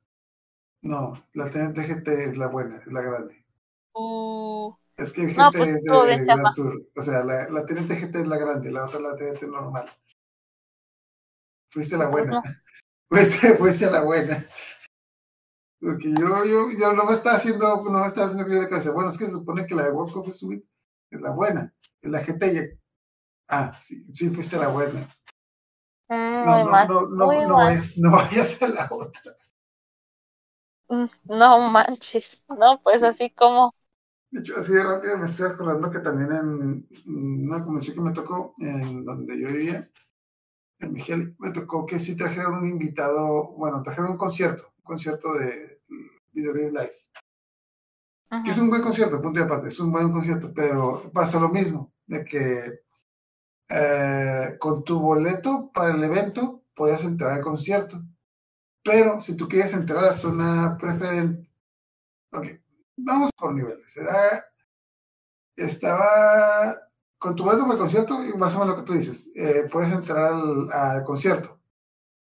no, 0.83 1.13
la 1.33 1.49
TNT 1.49 1.77
GT 1.87 2.07
es 2.25 2.37
la 2.37 2.47
buena, 2.47 2.77
es 2.77 2.87
la 2.87 3.01
grande. 3.01 3.45
Uh, 3.93 4.73
Es 4.97 5.11
que 5.13 5.21
el 5.23 5.29
GT 5.33 5.37
No, 5.37 5.51
pues, 5.51 5.69
es 5.69 5.83
de 5.83 5.89
chafa. 6.25 6.25
Grand 6.25 6.53
Tour. 6.53 6.87
O 6.95 7.01
sea, 7.01 7.23
la, 7.23 7.49
la 7.49 7.65
TNT 7.65 7.91
GT 7.91 8.15
es 8.21 8.27
la 8.27 8.37
grande, 8.37 8.71
la 8.71 8.85
otra 8.85 8.97
es 8.99 9.03
la 9.03 9.15
TNT 9.15 9.43
normal. 9.43 9.89
Fuiste 11.69 11.97
la 11.97 12.07
buena. 12.07 12.41
Fuiste, 13.09 13.55
fuiste 13.57 13.89
la 13.91 14.01
buena. 14.03 14.43
Porque 15.79 16.11
yo, 16.11 16.45
yo, 16.45 16.71
yo 16.77 16.93
no 16.93 17.05
me 17.05 17.13
estaba 17.13 17.35
haciendo, 17.35 17.83
no 17.83 17.99
me 17.99 18.07
estaba 18.07 18.27
haciendo 18.27 18.47
la 18.55 18.67
cabeza. 18.67 18.91
Bueno, 18.91 19.09
es 19.09 19.17
que 19.17 19.25
se 19.25 19.31
supone 19.31 19.67
que 19.67 19.75
la 19.75 19.83
de 19.83 19.91
World 19.91 20.13
Cup 20.13 20.29
es 20.29 21.21
la 21.21 21.31
buena. 21.31 21.73
Es 22.01 22.09
la 22.09 22.21
GT. 22.21 22.79
Ah, 23.47 23.77
sí, 23.79 24.03
sí, 24.11 24.29
fuiste 24.29 24.57
la 24.57 24.69
buena. 24.69 25.07
Mm, 26.09 26.15
No, 26.45 26.63
no, 26.63 26.85
no, 26.87 27.07
no, 27.07 27.41
no 27.41 27.67
es, 27.69 27.97
no 27.97 28.11
vayas 28.17 28.61
a 28.61 28.67
la 28.69 28.87
otra. 28.91 29.35
Mm, 30.89 31.05
No 31.25 31.69
manches. 31.69 32.37
No, 32.49 32.81
pues 32.81 33.03
así 33.03 33.29
como. 33.31 33.75
De 34.31 34.41
hecho, 34.41 34.57
así 34.57 34.73
de 34.73 34.83
rápido 34.83 35.17
me 35.17 35.25
estoy 35.25 35.47
acordando 35.47 35.89
que 35.89 35.99
también 35.99 36.31
en 36.31 37.45
una 37.49 37.63
convención 37.63 37.95
que 37.95 38.01
me 38.01 38.11
tocó, 38.11 38.53
en 38.59 39.05
donde 39.05 39.39
yo 39.39 39.47
vivía, 39.47 39.89
en 40.79 40.93
Miguel, 40.93 41.35
me 41.39 41.51
tocó 41.51 41.85
que 41.85 41.99
sí 41.99 42.17
trajeron 42.17 42.55
un 42.59 42.69
invitado, 42.69 43.53
bueno, 43.57 43.83
trajeron 43.83 44.11
un 44.13 44.17
concierto, 44.17 44.73
un 44.77 44.83
concierto 44.83 45.33
de 45.35 45.79
Video 46.33 46.53
Game 46.53 46.71
Live, 46.71 46.93
que 48.43 48.51
es 48.51 48.57
un 48.57 48.69
buen 48.69 48.81
concierto, 48.81 49.21
punto 49.21 49.39
y 49.39 49.43
aparte, 49.43 49.67
es 49.69 49.79
un 49.79 49.91
buen 49.91 50.11
concierto, 50.11 50.53
pero 50.53 51.11
pasó 51.13 51.39
lo 51.39 51.49
mismo, 51.49 51.93
de 52.05 52.23
que 52.23 52.84
eh, 53.69 54.57
con 54.59 54.83
tu 54.83 54.99
boleto 54.99 55.71
para 55.73 55.93
el 55.93 56.03
evento 56.03 56.63
podías 56.75 57.03
entrar 57.03 57.31
al 57.31 57.41
concierto, 57.41 58.01
pero 58.83 59.19
si 59.19 59.35
tú 59.35 59.47
quieres 59.47 59.73
entrar 59.73 59.99
a 60.03 60.07
la 60.07 60.13
zona 60.13 60.77
preferente, 60.79 61.49
ok, 62.31 62.47
vamos 62.97 63.31
por 63.37 63.53
niveles. 63.53 63.97
Era, 63.97 64.45
estaba 65.55 66.77
con 67.17 67.35
tu 67.35 67.43
boleto 67.43 67.63
para 67.63 67.73
el 67.73 67.79
concierto 67.79 68.23
y 68.23 68.37
más 68.37 68.55
o 68.55 68.59
menos 68.59 68.75
lo 68.77 68.83
que 68.83 68.87
tú 68.87 68.93
dices, 68.93 69.31
eh, 69.35 69.67
puedes 69.71 69.91
entrar 69.93 70.33
al, 70.33 70.71
al 70.71 71.03
concierto. 71.03 71.59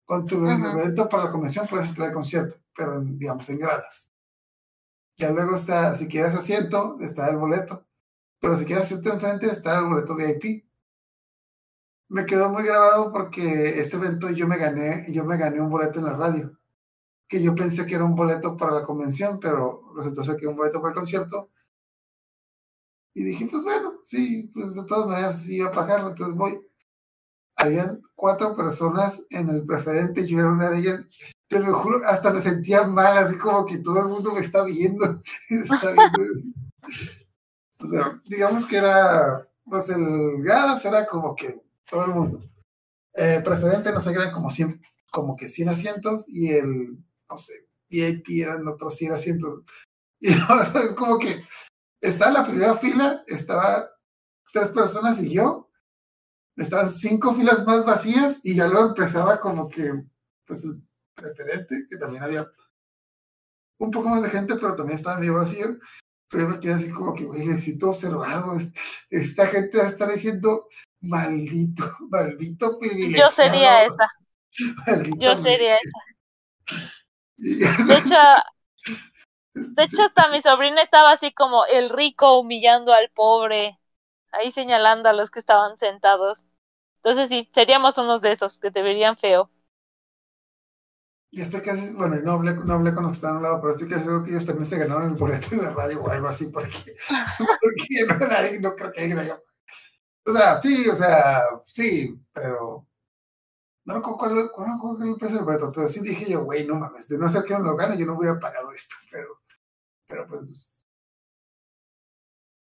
Con 0.06 0.26
tu 0.26 0.44
Ajá. 0.48 0.74
boleto 0.74 1.10
para 1.10 1.26
la 1.26 1.32
convención 1.32 1.68
puedes 1.68 1.90
entrar 1.90 2.08
al 2.08 2.14
concierto, 2.14 2.56
pero 2.76 3.02
digamos 3.02 3.50
en 3.50 3.60
gradas. 3.60 4.14
Ya 5.18 5.32
luego 5.32 5.56
está, 5.56 5.96
si 5.96 6.08
quieres 6.08 6.36
asiento, 6.36 6.96
está 7.02 7.30
el 7.30 7.38
boleto. 7.38 7.86
Pero 8.40 8.56
si 8.56 8.66
quieres 8.66 8.86
asiento 8.86 9.12
enfrente, 9.12 9.48
está 9.48 9.80
el 9.80 9.86
boleto 9.86 10.16
VIP. 10.16 10.67
Me 12.10 12.26
quedó 12.26 12.50
muy 12.50 12.64
grabado 12.64 13.12
porque 13.12 13.80
este 13.80 13.98
evento 13.98 14.30
yo 14.30 14.48
me 14.48 14.58
gané, 14.58 15.06
yo 15.10 15.26
me 15.26 15.38
gané 15.38 15.60
un 15.60 15.70
boleto 15.70 16.00
en 16.00 16.06
la 16.06 16.14
radio. 16.14 16.58
Que 17.28 17.42
yo 17.42 17.54
pensé 17.54 17.86
que 17.86 17.96
era 17.96 18.06
un 18.06 18.16
boleto 18.16 18.56
para 18.56 18.72
la 18.72 18.84
convención, 18.84 19.40
pero 19.40 19.94
resultó 19.96 20.24
ser 20.24 20.38
que 20.38 20.48
un 20.48 20.56
boleto 20.56 20.82
para 20.82 20.94
el 20.94 21.00
concierto. 21.00 21.50
Y 23.14 23.24
dije, 23.24 23.48
pues 23.52 23.64
bueno, 23.64 24.00
sí, 24.04 24.50
pues 24.54 24.76
de 24.76 24.86
todas 24.86 25.08
maneras 25.08 25.42
sí 25.42 25.58
iba 25.58 25.68
a 25.68 25.72
pagarlo, 25.72 26.10
entonces 26.10 26.36
voy. 26.36 26.62
Habían 27.58 28.02
cuatro 28.16 28.56
personas 28.56 29.26
en 29.32 29.50
el 29.50 29.66
preferente, 29.66 30.26
yo 30.26 30.40
era 30.40 30.52
una 30.52 30.70
de 30.70 30.80
ellas. 30.80 31.06
Te 31.48 31.60
lo 31.60 31.74
juro, 31.74 32.02
hasta 32.06 32.32
me 32.32 32.40
sentía 32.40 32.84
mal, 32.84 33.18
así 33.18 33.38
como 33.38 33.66
que 33.66 33.80
todo 33.80 34.00
el 34.00 34.08
mundo 34.08 34.34
me 34.34 34.42
está 34.42 34.64
viendo. 34.64 35.22
está 35.50 35.92
viendo. 35.92 36.20
o 37.80 37.88
sea, 37.88 38.22
digamos 38.26 38.66
que 38.66 38.78
era, 38.78 39.50
pues 39.66 39.90
el 39.90 40.44
Gadas 40.44 40.86
era 40.86 41.06
como 41.08 41.36
que 41.36 41.67
todo 41.90 42.06
el 42.06 42.12
mundo. 42.12 42.44
Eh, 43.14 43.42
preferente, 43.44 43.92
no 43.92 44.00
sé, 44.00 44.12
eran 44.12 44.32
como 44.32 44.52
100, 44.52 44.82
como 45.12 45.36
que 45.36 45.48
100 45.48 45.70
asientos 45.70 46.26
y 46.30 46.52
el, 46.54 46.98
no 47.30 47.38
sé, 47.38 47.68
VIP 47.90 48.42
eran 48.44 48.68
otros 48.68 48.96
100 48.96 49.14
asientos. 49.14 49.64
Y 50.20 50.30
o 50.34 50.66
sea, 50.66 50.82
es 50.82 50.94
como 50.96 51.20
que 51.20 51.44
estaba 52.02 52.30
en 52.30 52.34
la 52.34 52.44
primera 52.44 52.76
fila, 52.76 53.24
estaba 53.28 53.88
tres 54.52 54.70
personas 54.70 55.22
y 55.22 55.32
yo, 55.36 55.70
estaban 56.56 56.90
cinco 56.90 57.36
filas 57.36 57.64
más 57.68 57.86
vacías 57.86 58.40
y 58.44 58.56
ya 58.56 58.68
luego 58.68 58.88
empezaba 58.90 59.40
como 59.40 59.70
que, 59.70 59.94
pues 60.48 60.64
el 60.64 60.82
preferente, 61.16 61.86
que 61.88 61.98
también 61.98 62.24
había 62.24 62.52
un 63.80 63.92
poco 63.92 64.10
más 64.10 64.24
de 64.24 64.30
gente, 64.30 64.56
pero 64.56 64.76
también 64.76 64.98
estaba 64.98 65.20
medio 65.20 65.36
vacío. 65.36 65.78
Pero 66.30 66.44
yo 66.44 66.50
me 66.50 66.60
quedé 66.60 66.74
así 66.74 66.90
como 66.92 67.14
que, 67.14 67.26
güey, 67.26 67.46
necesito 67.46 67.90
observado. 67.90 68.56
es- 68.56 68.74
esta 69.10 69.46
gente 69.48 69.80
estar 69.80 70.12
diciendo, 70.12 70.68
maldito, 71.02 71.84
maldito 72.10 72.80
privilegiado. 72.80 73.30
Yo 73.30 73.36
sería 73.36 73.86
esa. 73.86 74.08
maldito 74.88 75.18
Yo 75.20 75.38
sería 75.38 75.78
privilegiado". 75.78 76.08
De 77.88 77.98
hecho, 77.98 78.16
de 79.76 79.84
hecho 79.84 80.04
hasta 80.04 80.30
mi 80.30 80.42
sobrina 80.42 80.82
estaba 80.82 81.12
así 81.12 81.32
como 81.34 81.66
el 81.66 81.90
rico 81.90 82.40
humillando 82.40 82.94
al 82.94 83.10
pobre, 83.12 83.80
ahí 84.32 84.52
señalando 84.52 85.10
a 85.10 85.14
los 85.14 85.32
que 85.32 85.40
estaban 85.40 85.78
sentados. 85.78 86.48
Entonces 86.98 87.30
sí, 87.30 87.50
seríamos 87.54 87.98
unos 87.98 88.22
de 88.22 88.34
esos 88.34 88.60
que 88.60 88.72
te 88.72 88.82
verían 88.84 89.18
feo. 89.18 89.50
Y 91.30 91.42
estoy 91.42 91.62
casi, 91.62 91.94
bueno, 91.94 92.16
no 92.22 92.34
hablé, 92.34 92.56
no 92.56 92.74
hablé 92.74 92.94
con 92.94 93.04
los 93.04 93.12
que 93.12 93.18
están 93.18 93.36
a 93.36 93.38
un 93.38 93.44
lado, 93.44 93.62
pero 93.62 93.74
estoy 93.74 93.90
casi 93.90 94.06
seguro 94.06 94.24
que 94.24 94.32
ellos 94.32 94.46
también 94.46 94.66
se 94.66 94.78
ganaron 94.78 95.10
el 95.10 95.16
boleto 95.16 95.56
la 95.58 95.70
radio 95.72 96.02
o 96.02 96.10
algo 96.10 96.28
así, 96.28 96.48
porque, 96.48 96.96
porque 97.38 98.06
no, 98.08 98.70
no 98.70 98.76
creo 98.76 98.92
que 98.92 99.02
haya. 99.02 99.40
O 100.28 100.32
sea, 100.34 100.56
sí, 100.58 100.88
o 100.90 100.96
sea, 100.96 101.42
sí, 101.66 102.14
pero. 102.34 102.86
No 103.86 103.94
recuerdo 103.96 104.52
cuál, 104.54 105.02
es 105.02 105.10
el 105.10 105.16
precio 105.16 105.38
del 105.38 105.46
boleto, 105.46 105.72
pero 105.72 105.88
sí 105.88 106.02
dije 106.02 106.30
yo, 106.30 106.44
güey, 106.44 106.66
no 106.68 106.76
mames, 106.76 107.08
de 107.08 107.18
no 107.18 107.30
ser 107.30 107.46
que 107.46 107.54
no 107.54 107.60
lo 107.62 107.76
gane, 107.78 107.98
yo 107.98 108.06
no 108.06 108.18
hubiera 108.18 108.38
pagado 108.40 108.72
esto, 108.72 108.96
pero. 109.12 109.40
Pero 110.08 110.28
pues. 110.28 110.86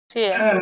Sí. 0.09 0.23
Ah, 0.33 0.59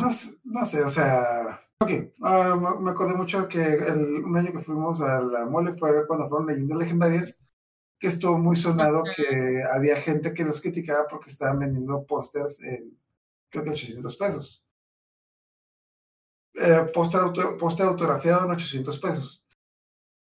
no, 0.00 0.10
sé- 0.10 0.36
no 0.44 0.64
sé, 0.64 0.82
o 0.82 0.88
sea. 0.88 1.60
Ok, 1.80 1.90
ah, 2.22 2.78
me- 2.80 2.90
acordé 2.90 3.14
mucho 3.14 3.46
que 3.48 3.62
el- 3.62 4.24
un 4.24 4.36
año 4.36 4.50
que 4.52 4.60
fuimos 4.60 5.00
a 5.02 5.20
la 5.20 5.44
mole 5.44 5.74
fue 5.76 6.06
cuando 6.06 6.28
fueron 6.28 6.46
leyendas 6.46 6.78
legendarias, 6.78 7.40
que 7.98 8.08
estuvo 8.08 8.38
muy 8.38 8.56
sonado 8.56 9.04
que 9.16 9.62
había 9.74 9.96
gente 9.96 10.32
que 10.34 10.44
los 10.44 10.60
criticaba 10.62 11.06
porque 11.08 11.30
estaban 11.30 11.58
vendiendo 11.58 12.06
pósters 12.06 12.62
en, 12.62 12.98
creo 13.50 13.64
que 13.64 13.70
800 13.70 14.16
pesos. 14.16 14.65
Eh, 16.58 16.90
póster, 16.94 17.20
auto- 17.20 17.56
autografiado 17.84 18.44
en 18.46 18.52
800 18.52 18.98
pesos. 18.98 19.44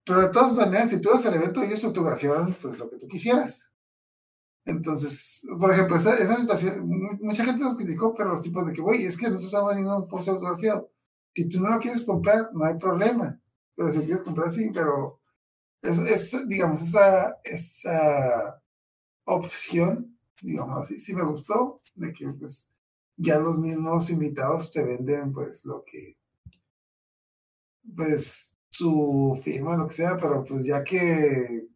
Pero 0.05 0.21
de 0.23 0.29
todas 0.29 0.53
maneras, 0.53 0.89
si 0.91 1.01
tú 1.01 1.09
vas 1.13 1.25
al 1.25 1.35
evento, 1.35 1.63
ellos 1.63 1.83
autografiaban 1.85 2.53
pues 2.61 2.77
lo 2.79 2.89
que 2.89 2.97
tú 2.97 3.07
quisieras. 3.07 3.71
Entonces, 4.65 5.45
por 5.59 5.71
ejemplo, 5.71 5.95
esa, 5.95 6.15
esa 6.15 6.35
situación, 6.37 6.87
mu- 6.87 7.17
mucha 7.21 7.43
gente 7.45 7.63
los 7.63 7.75
criticó, 7.75 8.13
pero 8.15 8.29
los 8.29 8.41
tipos 8.41 8.65
de 8.67 8.73
que, 8.73 8.81
güey, 8.81 9.05
es 9.05 9.17
que 9.17 9.23
nosotros 9.25 9.45
estamos 9.45 9.69
vendiendo 9.69 9.97
un 9.97 10.07
póster 10.07 10.33
autografiado. 10.35 10.91
Si 11.35 11.49
tú 11.49 11.59
no 11.59 11.69
lo 11.69 11.79
quieres 11.79 12.03
comprar, 12.03 12.49
no 12.53 12.65
hay 12.65 12.75
problema. 12.77 13.39
Pero 13.75 13.91
si 13.91 13.97
lo 13.99 14.03
quieres 14.05 14.23
comprar, 14.23 14.51
sí, 14.51 14.69
pero 14.73 15.19
es, 15.81 15.97
es, 15.99 16.47
digamos, 16.49 16.81
esa, 16.81 17.37
esa 17.43 18.61
opción, 19.25 20.17
digamos 20.41 20.81
así, 20.81 20.99
sí 20.99 21.13
me 21.13 21.23
gustó, 21.23 21.81
de 21.95 22.13
que 22.13 22.29
pues 22.33 22.73
ya 23.17 23.39
los 23.39 23.59
mismos 23.59 24.09
invitados 24.09 24.71
te 24.71 24.83
venden 24.83 25.31
pues 25.31 25.65
lo 25.65 25.83
que, 25.85 26.17
pues 27.95 28.55
su 28.69 29.39
firma, 29.43 29.77
lo 29.77 29.88
que 29.88 29.93
sea, 29.93 30.18
pero 30.18 30.43
pues 30.43 30.65
ya 30.65 30.84
que 30.84 31.68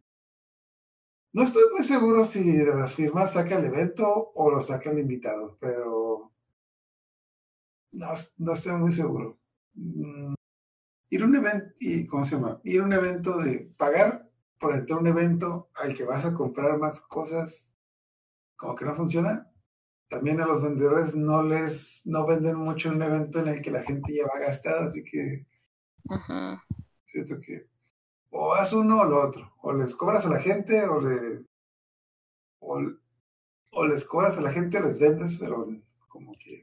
no 1.32 1.42
estoy 1.42 1.64
muy 1.72 1.84
seguro 1.84 2.24
si 2.24 2.42
de 2.50 2.74
las 2.74 2.94
firmas 2.94 3.34
saca 3.34 3.58
el 3.58 3.66
evento 3.66 4.32
o 4.34 4.50
lo 4.50 4.60
saca 4.62 4.90
el 4.90 4.98
invitado, 5.00 5.58
pero 5.60 6.32
no, 7.92 8.06
no 8.38 8.52
estoy 8.52 8.72
muy 8.72 8.90
seguro. 8.90 9.38
Mm, 9.74 10.34
ir 11.10 11.22
a 11.22 11.26
un 11.26 11.36
evento, 11.36 11.74
y 11.78 12.06
¿cómo 12.06 12.24
se 12.24 12.36
llama? 12.36 12.60
Ir 12.64 12.80
a 12.80 12.84
un 12.84 12.92
evento 12.92 13.36
de 13.38 13.70
pagar 13.76 14.30
por 14.58 14.74
entrar 14.74 14.98
a 14.98 15.00
un 15.02 15.06
evento 15.08 15.70
al 15.74 15.94
que 15.94 16.04
vas 16.04 16.24
a 16.24 16.34
comprar 16.34 16.78
más 16.78 17.00
cosas, 17.00 17.76
como 18.56 18.74
que 18.74 18.86
no 18.86 18.94
funciona. 18.94 19.52
También 20.08 20.40
a 20.40 20.46
los 20.46 20.62
vendedores 20.62 21.16
no 21.16 21.42
les, 21.42 22.02
no 22.06 22.26
venden 22.26 22.56
mucho 22.56 22.90
un 22.90 23.02
evento 23.02 23.40
en 23.40 23.48
el 23.48 23.60
que 23.60 23.70
la 23.70 23.82
gente 23.82 24.14
ya 24.14 24.24
va 24.24 24.40
gastada, 24.40 24.86
así 24.86 25.04
que 25.04 25.46
Siento 27.06 27.40
que 27.40 27.66
o 28.30 28.54
haz 28.54 28.72
uno 28.74 29.00
o 29.02 29.06
lo 29.06 29.22
otro, 29.26 29.54
o 29.62 29.72
les 29.72 29.94
cobras 29.96 30.26
a 30.26 30.30
la 30.30 30.40
gente 30.40 30.84
o 30.86 31.00
le 31.00 31.44
o, 32.60 32.74
o 33.80 33.86
les 33.90 34.04
cobras 34.10 34.38
a 34.38 34.42
la 34.46 34.52
gente 34.56 34.78
o 34.78 34.82
les 34.86 34.98
vendes, 35.04 35.38
pero 35.40 35.56
como 36.08 36.32
que 36.42 36.54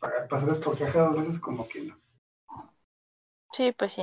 pagar, 0.00 0.28
pasarles 0.28 0.58
por 0.58 0.78
caja 0.78 1.00
dos 1.06 1.16
veces 1.20 1.38
como 1.38 1.68
que 1.68 1.82
no. 1.84 1.96
Sí, 3.52 3.72
pues 3.72 3.92
sí. 3.94 4.02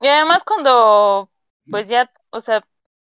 Y 0.00 0.08
además 0.08 0.44
cuando, 0.44 1.30
pues 1.70 1.88
ya, 1.88 2.10
o 2.30 2.40
sea, 2.40 2.66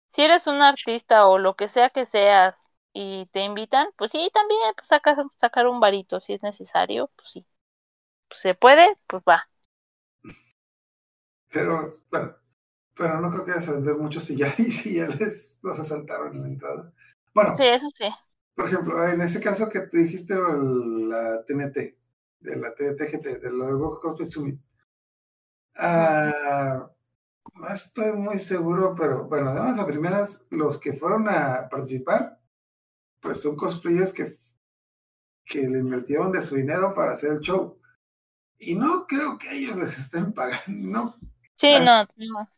si 0.10 0.24
eres 0.24 0.48
un 0.48 0.62
artista 0.62 1.28
o 1.28 1.38
lo 1.40 1.56
que 1.56 1.70
sea 1.70 1.90
que 1.92 2.06
seas 2.06 2.58
y 2.94 3.28
te 3.28 3.42
invitan, 3.42 3.90
pues 3.98 4.12
sí, 4.12 4.32
también, 4.34 4.62
pues 4.76 4.88
sacar, 4.90 5.18
sacar 5.38 5.68
un 5.68 5.80
varito 5.80 6.20
si 6.20 6.34
es 6.34 6.44
necesario, 6.44 7.12
pues 7.18 7.32
sí. 7.32 7.48
Pues 8.30 8.42
se 8.42 8.56
puede, 8.56 8.98
pues 9.08 9.24
va. 9.30 9.50
Pero 11.52 11.82
bueno, 12.12 12.36
pero 12.96 13.22
no 13.22 13.30
creo 13.32 13.46
que 13.46 13.72
vender 13.72 13.98
mucho 13.98 14.20
si 14.22 14.38
ya, 14.38 14.54
y 14.60 14.72
si 14.72 14.96
ya 14.96 15.08
les 15.08 15.60
los 15.64 15.80
asaltaron 15.80 16.34
en 16.36 16.42
la 16.44 16.48
entrada. 16.50 16.94
Bueno, 17.34 17.54
Sí, 17.54 17.64
eso 17.68 17.90
sí. 17.96 18.06
por 18.56 18.68
ejemplo, 18.70 19.08
en 19.08 19.22
ese 19.22 19.42
caso 19.42 19.70
que 19.70 19.82
tú 19.82 19.98
dijiste 19.98 20.34
el- 20.36 21.10
la 21.10 21.44
TNT, 21.46 21.98
de 22.40 22.56
la 22.58 22.74
TTGT, 22.76 23.40
del 23.40 23.58
logo 23.60 24.00
Cosplay 24.02 24.30
Summit. 24.30 24.62
Ah, 25.76 26.90
no 27.56 27.70
estoy 27.70 28.14
muy 28.14 28.40
seguro, 28.40 28.96
pero 28.96 29.26
bueno, 29.28 29.52
además 29.52 29.80
a 29.80 29.88
primeras, 29.88 30.48
los 30.52 30.80
que 30.80 30.94
fueron 30.94 31.30
a 31.30 31.70
participar, 31.70 32.40
pues 33.22 33.42
son 33.42 33.56
cosplayers 33.58 34.14
que, 34.14 34.38
que 35.46 35.68
le 35.70 35.80
invirtieron 35.80 36.32
de 36.32 36.42
su 36.42 36.56
dinero 36.56 36.94
para 36.94 37.12
hacer 37.14 37.32
el 37.34 37.40
show. 37.42 37.78
Y 38.60 38.76
no 38.76 39.08
creo 39.08 39.38
que 39.38 39.52
ellos 39.56 39.78
les 39.78 39.98
estén 40.00 40.34
pagando, 40.34 40.66
no 40.68 41.16
Sí, 41.56 41.80
Ah, 41.80 41.82
no, 41.82 42.08
no. 42.18 42.50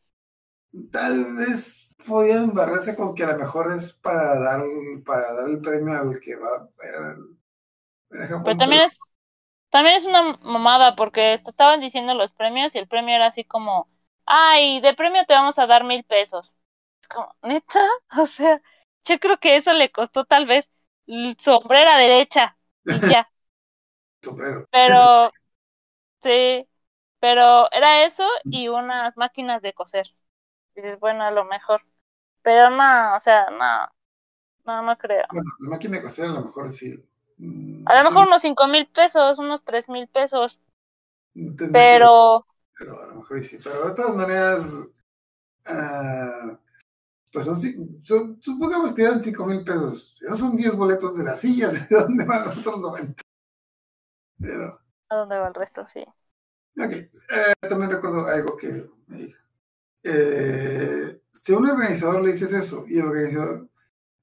tal 0.91 1.25
vez 1.37 1.91
podían 2.05 2.53
barrerse 2.53 2.95
con 2.95 3.13
que 3.15 3.23
a 3.23 3.31
lo 3.33 3.39
mejor 3.39 3.71
es 3.73 3.93
para 3.93 4.39
dar 4.39 4.63
para 5.05 5.33
dar 5.33 5.49
el 5.49 5.61
premio 5.61 5.97
al 5.99 6.19
que 6.19 6.35
va 6.35 6.69
era 6.83 7.15
era 8.11 8.27
Japón, 8.27 8.43
Pero 8.43 8.57
también 8.57 8.81
es, 8.83 8.99
también 9.69 9.95
es 9.97 10.05
una 10.05 10.37
mamada 10.41 10.95
porque 10.95 11.33
estaban 11.35 11.81
diciendo 11.81 12.13
los 12.15 12.31
premios 12.33 12.75
y 12.75 12.79
el 12.79 12.87
premio 12.87 13.15
era 13.15 13.27
así 13.27 13.43
como, 13.45 13.89
ay, 14.25 14.81
de 14.81 14.93
premio 14.95 15.25
te 15.27 15.33
vamos 15.33 15.59
a 15.59 15.67
dar 15.67 15.83
mil 15.85 16.03
pesos. 16.05 16.57
Es 17.01 17.07
como, 17.09 17.35
neta, 17.43 17.81
o 18.19 18.27
sea, 18.27 18.61
yo 19.05 19.19
creo 19.19 19.39
que 19.39 19.57
eso 19.57 19.73
le 19.73 19.91
costó 19.91 20.25
tal 20.25 20.45
vez 20.47 20.69
sombrera 21.39 21.97
derecha 21.97 22.57
y 22.87 23.03
ya. 23.05 23.29
sombrero. 24.21 24.67
Pero, 24.71 25.31
sí, 26.23 26.67
pero 27.23 27.71
era 27.73 28.05
eso 28.05 28.25
y 28.51 28.67
unas 28.69 29.17
máquinas 29.17 29.61
de 29.63 29.73
coser. 29.73 30.07
Dices, 30.75 30.99
bueno, 30.99 31.23
a 31.25 31.31
lo 31.31 31.45
mejor. 31.45 31.83
Pero 32.43 32.69
no, 32.71 33.15
o 33.17 33.21
sea, 33.21 33.49
no. 33.51 33.91
No, 34.65 34.81
no 34.83 34.97
creo. 34.99 35.25
Bueno, 35.29 35.49
la 35.59 35.69
máquina 35.71 35.97
de 35.97 36.03
coser 36.03 36.25
a 36.25 36.29
lo 36.33 36.45
mejor 36.45 36.69
sí. 36.69 36.95
Mm, 37.37 37.85
A 37.85 37.95
lo 37.95 38.03
sí, 38.03 38.11
mejor 38.11 38.27
unos 38.27 38.41
cinco 38.41 38.67
mil 38.67 38.87
pesos, 38.87 39.39
unos 39.39 39.63
tres 39.63 39.87
mil 39.87 40.09
pesos, 40.09 40.59
tendría 41.57 41.89
que- 41.89 42.11
pero 42.11 42.45
pero 42.77 43.01
a 43.03 43.07
lo 43.07 43.15
mejor 43.17 43.43
sí. 43.45 43.59
Pero 43.63 43.89
de 43.89 43.95
todas 43.95 44.15
maneras, 44.15 44.89
ah, 45.65 46.59
pues 47.33 47.45
son, 47.45 47.57
son- 48.03 48.39
supongamos 48.41 48.93
que 48.93 49.03
dan 49.03 49.23
5 49.23 49.45
mil 49.47 49.63
pesos. 49.63 50.17
Esos 50.21 50.39
son 50.39 50.57
10 50.57 50.75
boletos 50.77 51.17
de 51.17 51.23
las 51.25 51.41
sillas. 51.41 51.73
¿De 51.89 51.97
dónde 51.97 52.25
van 52.25 52.45
los 52.47 52.57
otros 52.59 52.79
90? 52.81 53.23
Pero, 54.39 54.79
¿a 55.09 55.15
dónde 55.15 55.37
va 55.39 55.47
el 55.47 55.53
resto? 55.53 55.87
Sí. 55.87 56.03
Ok. 56.77 56.91
Eh, 56.91 57.09
también 57.67 57.91
recuerdo 57.91 58.25
algo 58.27 58.57
que 58.57 58.89
me 59.07 59.17
dijo. 59.17 59.43
Eh, 60.03 61.21
si 61.31 61.53
a 61.53 61.57
un 61.57 61.69
organizador 61.69 62.21
le 62.21 62.33
dices 62.33 62.51
eso 62.53 62.85
y 62.87 62.99
el 62.99 63.05
organizador, 63.05 63.69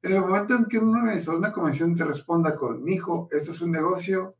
en 0.03 0.13
el 0.13 0.21
momento 0.21 0.55
en 0.55 0.67
que 0.67 0.79
un 0.79 0.97
organizador 0.97 1.41
de 1.41 1.47
una 1.47 1.55
convención 1.55 1.95
te 1.95 2.05
responda 2.05 2.55
con, 2.55 2.83
mijo, 2.83 3.29
esto 3.31 3.51
es 3.51 3.61
un 3.61 3.71
negocio, 3.71 4.37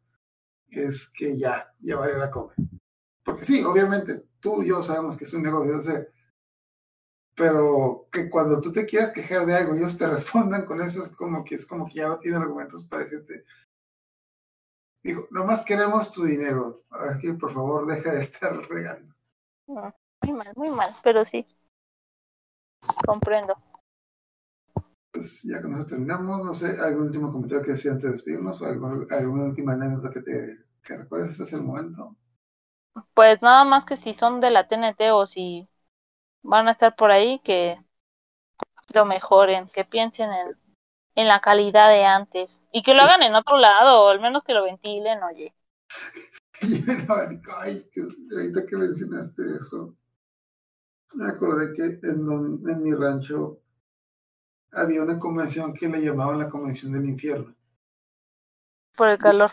es 0.69 1.09
que 1.09 1.37
ya, 1.39 1.73
ya 1.81 1.97
vale 1.97 2.17
la 2.17 2.31
come. 2.31 2.55
Porque 3.25 3.45
sí, 3.45 3.63
obviamente, 3.63 4.25
tú 4.41 4.63
y 4.63 4.69
yo 4.69 4.83
sabemos 4.83 5.17
que 5.17 5.25
es 5.25 5.35
un 5.35 5.43
negocio, 5.43 5.81
sé, 5.81 6.09
pero 7.35 8.07
que 8.13 8.29
cuando 8.29 8.61
tú 8.61 8.71
te 8.71 8.85
quieras 8.85 9.13
quejar 9.13 9.47
de 9.47 9.55
algo 9.55 9.75
ellos 9.75 9.97
te 9.97 10.07
respondan 10.11 10.65
con 10.65 10.81
eso, 10.81 11.03
es 11.03 11.09
como 11.11 11.45
que 11.45 11.55
es 11.55 11.67
como 11.67 11.87
que 11.87 11.95
ya 11.95 12.09
no 12.09 12.19
tienen 12.19 12.43
argumentos 12.43 12.85
para 12.85 13.05
decirte, 13.05 13.45
dijo, 15.03 15.27
nomás 15.31 15.65
queremos 15.65 16.13
tu 16.13 16.25
dinero, 16.25 16.85
aquí 16.91 17.33
por 17.35 17.53
favor 17.53 17.87
deja 17.87 18.13
de 18.13 18.21
estar 18.23 18.57
regando. 18.69 19.15
Mm, 19.69 19.89
Muy 20.27 20.33
mal, 20.35 20.53
muy 20.57 20.69
mal, 20.71 20.95
pero 21.03 21.25
sí. 21.25 21.47
Comprendo. 23.09 23.55
Pues 25.13 25.43
ya 25.45 25.63
con 25.63 25.75
eso 25.77 25.87
terminamos, 25.87 26.45
no 26.45 26.53
sé, 26.53 26.77
algún 26.81 27.05
último 27.07 27.31
comentario 27.33 27.63
que 27.65 27.71
decir 27.73 27.93
antes 27.93 28.05
de 28.05 28.11
despedirnos 28.11 28.61
o 28.61 28.67
algún- 28.67 29.07
alguna 29.13 29.45
última 29.45 29.75
anécdota 29.75 30.11
que 30.11 30.21
te 30.23 30.59
que 30.83 30.97
recuerdes, 30.97 31.31
este 31.33 31.43
es 31.45 31.53
el 31.53 31.63
momento. 31.63 32.17
Pues 33.15 33.41
nada 33.41 33.63
más 33.65 33.85
que 33.85 33.95
si 33.97 34.15
son 34.15 34.41
de 34.41 34.51
la 34.51 34.67
TNT 34.67 35.13
o 35.13 35.25
si 35.27 35.69
van 36.43 36.69
a 36.69 36.73
estar 36.73 36.97
por 36.97 37.11
ahí, 37.13 37.41
que 37.41 37.79
lo 38.95 39.05
mejoren, 39.07 39.67
que 39.69 39.85
piensen 39.85 40.31
en, 40.33 40.57
en 41.15 41.29
la 41.29 41.41
calidad 41.41 41.89
de 41.91 42.05
antes 42.07 42.63
y 42.73 42.83
que 42.83 42.95
lo 42.95 43.03
hagan 43.03 43.23
en 43.23 43.35
otro 43.35 43.57
lado, 43.59 44.05
o 44.05 44.09
al 44.09 44.21
menos 44.21 44.43
que 44.45 44.55
lo 44.55 44.65
ventilen, 44.65 45.23
oye. 45.23 45.55
Ay, 47.61 47.87
Dios, 47.95 48.17
ahorita 48.33 48.67
que 48.67 48.77
mencionaste 48.77 49.43
eso, 49.61 49.97
me 51.15 51.27
acordé 51.29 51.73
que 51.73 51.85
en, 52.09 52.27
don- 52.27 52.69
en 52.69 52.83
mi 52.83 52.93
rancho 52.93 53.61
había 54.73 55.05
una 55.05 55.17
convención 55.21 55.73
que 55.73 55.89
le 55.89 56.03
llamaban 56.03 56.41
la 56.41 56.49
Convención 56.49 56.91
del 56.91 57.05
Infierno. 57.05 57.55
Por 58.95 59.09
el 59.09 59.19
calor. 59.19 59.53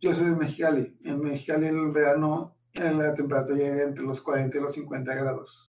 Yo 0.00 0.12
soy 0.12 0.24
de 0.30 0.34
Mexicali. 0.34 0.96
En 1.04 1.20
Mexicali 1.20 1.66
en 1.66 1.78
el 1.78 1.92
verano 1.92 2.56
en 2.72 2.98
la 2.98 3.14
temperatura 3.14 3.56
llega 3.56 3.84
entre 3.84 4.02
los 4.04 4.20
40 4.20 4.58
y 4.58 4.60
los 4.60 4.72
50 4.72 5.14
grados. 5.14 5.70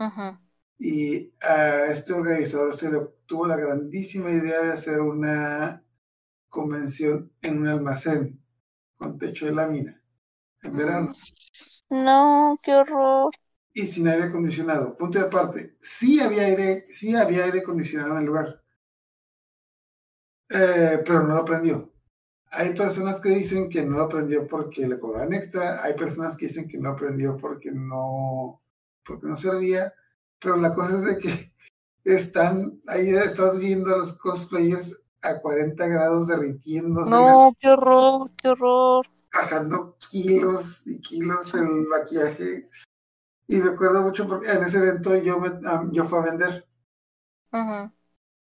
Ujú. 0.00 0.38
Y 0.80 1.32
a 1.42 1.86
este 1.92 2.14
organizador 2.14 2.74
se 2.74 2.92
le 2.92 3.00
tuvo 3.26 3.46
la 3.46 3.56
grandísima 3.56 4.30
idea 4.32 4.62
de 4.62 4.72
hacer 4.74 5.00
una 5.02 5.84
convención 6.48 7.32
en 7.42 7.58
un 7.60 7.68
almacén 7.68 8.42
con 8.96 9.18
techo 9.18 9.46
de 9.46 9.52
lámina 9.54 10.02
en 10.62 10.76
verano 10.76 11.20
No, 11.90 12.58
qué 12.64 12.74
horror. 12.74 13.30
y 13.74 13.86
sin 13.88 14.06
aire 14.08 14.24
acondicionado. 14.26 14.96
Punto 14.96 15.18
de 15.18 15.24
aparte. 15.26 15.76
Sí 15.80 16.20
había 16.20 16.42
aire, 16.44 16.86
sí 16.88 17.16
había 17.16 17.44
aire 17.44 17.60
acondicionado 17.60 18.12
en 18.12 18.18
el 18.18 18.24
lugar. 18.26 18.62
Eh, 20.48 21.02
pero 21.04 21.26
no 21.26 21.36
lo 21.36 21.44
prendió. 21.44 21.92
Hay 22.52 22.74
personas 22.74 23.20
que 23.20 23.30
dicen 23.30 23.68
que 23.70 23.84
no 23.84 23.98
lo 23.98 24.08
prendió 24.08 24.46
porque 24.48 24.88
le 24.88 24.98
cobraban 25.00 25.34
extra. 25.34 25.82
Hay 25.84 25.94
personas 25.94 26.36
que 26.36 26.46
dicen 26.46 26.68
que 26.68 26.78
no 26.78 26.96
prendió 26.96 27.36
porque 27.38 27.72
no, 27.72 28.62
porque 29.06 29.28
no 29.28 29.36
servía. 29.36 29.94
Pero 30.40 30.56
la 30.56 30.74
cosa 30.74 30.96
es 30.96 31.04
de 31.04 31.18
que 31.18 31.52
están, 32.04 32.80
ahí 32.86 33.10
estás 33.10 33.58
viendo 33.58 33.94
a 33.94 33.98
los 33.98 34.14
cosplayers 34.16 34.96
a 35.22 35.38
40 35.40 35.86
grados 35.86 36.28
derritiéndose, 36.28 37.10
No, 37.10 37.54
qué 37.60 37.68
horror, 37.68 38.30
qué 38.40 38.48
horror. 38.48 39.06
bajando 39.32 39.96
kilos 40.10 40.86
y 40.86 41.00
kilos 41.00 41.54
el 41.54 41.86
maquillaje. 41.88 42.68
Y 43.46 43.56
me 43.58 43.70
acuerdo 43.70 44.02
mucho 44.02 44.26
porque 44.26 44.50
en 44.50 44.62
ese 44.62 44.78
evento 44.78 45.14
yo, 45.16 45.38
me, 45.38 45.48
am- 45.68 45.92
yo 45.92 46.06
fui 46.06 46.18
a 46.20 46.22
vender. 46.22 46.66
Ujú. 47.52 47.92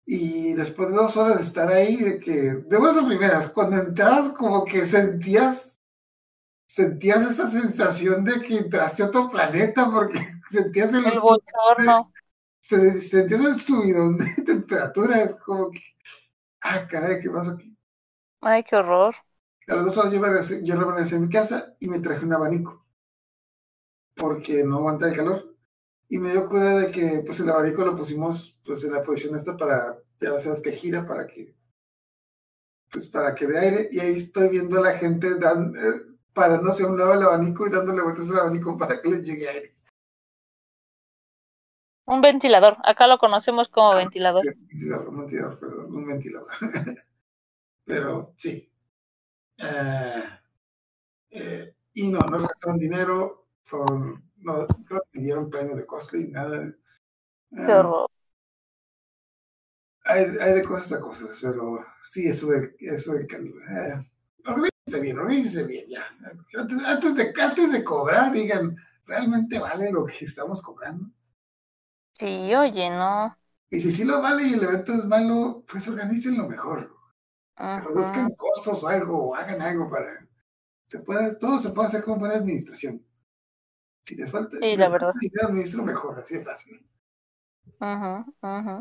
Y 0.05 0.53
después 0.53 0.89
de 0.89 0.95
dos 0.95 1.15
horas 1.17 1.37
de 1.37 1.43
estar 1.43 1.69
ahí, 1.69 1.97
de 1.97 2.19
que, 2.19 2.31
de 2.65 2.77
buenas 2.77 3.03
a 3.03 3.05
primeras, 3.05 3.49
cuando 3.49 3.77
entrabas 3.77 4.29
como 4.29 4.65
que 4.65 4.85
sentías, 4.85 5.75
sentías 6.67 7.29
esa 7.29 7.49
sensación 7.49 8.23
de 8.23 8.41
que 8.41 8.57
entraste 8.57 9.03
a 9.03 9.07
otro 9.07 9.29
planeta 9.29 9.89
porque 9.91 10.19
sentías 10.49 10.93
el, 10.93 11.05
El 11.11 11.19
bochorno. 11.19 12.13
se- 12.59 12.99
sentías 12.99 13.41
el 13.45 13.59
subidón 13.59 14.17
de 14.17 14.25
temperatura, 14.45 15.21
es 15.23 15.35
como 15.35 15.71
que, 15.71 15.81
ah, 16.61 16.87
caray, 16.87 17.21
¿qué 17.21 17.29
pasó 17.31 17.51
aquí? 17.51 17.77
Ay, 18.41 18.63
qué 18.63 18.75
horror. 18.77 19.15
A 19.67 19.75
las 19.75 19.85
dos 19.85 19.97
horas 19.99 20.11
yo, 20.13 20.19
regresé, 20.19 20.63
yo 20.63 20.75
regresé 20.75 21.15
a 21.15 21.19
mi 21.19 21.29
casa 21.29 21.75
y 21.79 21.87
me 21.87 21.99
traje 21.99 22.25
un 22.25 22.33
abanico 22.33 22.87
porque 24.15 24.63
no 24.63 24.77
aguanta 24.77 25.07
el 25.09 25.15
calor. 25.15 25.55
Y 26.09 26.19
me 26.19 26.31
dio 26.31 26.47
cura 26.49 26.77
de 26.77 26.91
que 26.91 27.23
pues 27.25 27.39
el 27.41 27.49
abanico 27.49 27.85
lo 27.85 27.95
pusimos 27.95 28.59
pues 28.65 28.83
en 28.83 28.93
la 28.93 29.03
posición 29.03 29.35
esta 29.35 29.57
para, 29.57 29.97
ya 30.21 30.39
sabes 30.39 30.61
que 30.61 30.71
gira 30.73 31.05
para 31.07 31.27
que 31.27 31.55
pues 32.91 33.07
para 33.07 33.35
que 33.35 33.47
dé 33.47 33.59
aire 33.59 33.89
y 33.91 33.99
ahí 33.99 34.13
estoy 34.15 34.49
viendo 34.49 34.77
a 34.79 34.81
la 34.81 34.97
gente 34.97 35.35
dan, 35.39 35.73
eh, 35.75 36.15
parándose 36.33 36.83
a 36.83 36.87
un 36.87 36.97
lado 36.97 37.11
del 37.13 37.23
abanico 37.23 37.67
y 37.67 37.71
dándole 37.71 38.01
vueltas 38.01 38.29
al 38.29 38.39
abanico 38.39 38.77
para 38.77 39.01
que 39.01 39.09
les 39.09 39.23
llegue 39.23 39.47
aire. 39.49 39.76
Un 42.07 42.21
ventilador. 42.21 42.77
Acá 42.83 43.05
lo 43.07 43.17
conocemos 43.19 43.69
como 43.69 43.93
ventilador. 43.95 44.41
Sí, 44.41 44.47
un 44.47 44.67
ventilador, 44.67 45.09
un 45.09 45.17
ventilador, 45.19 45.59
perdón, 45.59 45.95
un 45.95 46.07
ventilador. 46.07 46.51
Pero 47.85 48.33
sí. 48.37 48.71
Eh, 49.57 50.23
eh, 51.31 51.75
y 51.93 52.09
no, 52.11 52.19
no 52.19 52.39
gastaron 52.39 52.77
dinero, 52.79 53.47
fueron- 53.63 54.23
no, 54.37 54.65
creo 54.87 55.03
que 55.11 55.19
dieron 55.19 55.49
premios 55.49 55.77
de 55.77 55.85
cosplay, 55.85 56.27
nada. 56.29 56.73
Qué 57.51 57.73
horror. 57.73 58.07
hay, 60.03 60.25
hay 60.39 60.53
de 60.53 60.63
cosas 60.63 60.99
a 60.99 61.01
cosas, 61.01 61.39
pero 61.41 61.85
sí, 62.03 62.27
eso 62.27 62.47
de, 62.47 62.75
eso 62.79 63.13
de 63.13 63.27
calor. 63.27 63.61
Eh, 63.69 64.09
organícense 64.45 64.99
bien, 65.01 65.19
organícense 65.19 65.63
bien, 65.65 65.85
ya. 65.89 66.05
Antes, 66.57 66.83
antes, 66.83 67.15
de, 67.15 67.33
antes 67.41 67.71
de 67.71 67.83
cobrar, 67.83 68.31
digan, 68.31 68.75
¿realmente 69.05 69.59
vale 69.59 69.91
lo 69.91 70.05
que 70.05 70.25
estamos 70.25 70.61
cobrando? 70.61 71.09
Sí, 72.19 72.53
oye, 72.55 72.89
no. 72.89 73.37
Y 73.69 73.79
si 73.79 73.91
sí 73.91 74.03
lo 74.03 74.21
vale 74.21 74.43
y 74.47 74.53
el 74.53 74.63
evento 74.63 74.93
es 74.93 75.05
malo, 75.05 75.63
pues 75.69 75.87
organícenlo 75.87 76.47
mejor. 76.47 76.95
Pero 77.73 77.93
busquen 77.93 78.35
costos 78.35 78.83
o 78.83 78.89
algo, 78.89 79.29
o 79.31 79.35
hagan 79.35 79.61
algo 79.61 79.89
para. 79.89 80.27
Se 80.85 80.99
puede, 81.01 81.35
todo 81.37 81.59
se 81.59 81.71
puede 81.71 81.87
hacer 81.89 82.03
con 82.03 82.19
buena 82.19 82.35
administración. 82.35 83.05
Si 84.01 84.15
les 84.15 84.31
falta, 84.31 84.57
Sí, 84.61 84.75
si 84.75 84.77
la 84.77 84.89
les 84.89 84.91
falta 84.91 85.07
verdad. 85.07 85.13
dinero, 85.21 85.47
administro 85.49 85.83
mejor, 85.83 86.19
así 86.19 86.35
de 86.37 86.43
fácil. 86.45 86.83
Ujú, 87.79 88.11
ujú. 88.43 88.75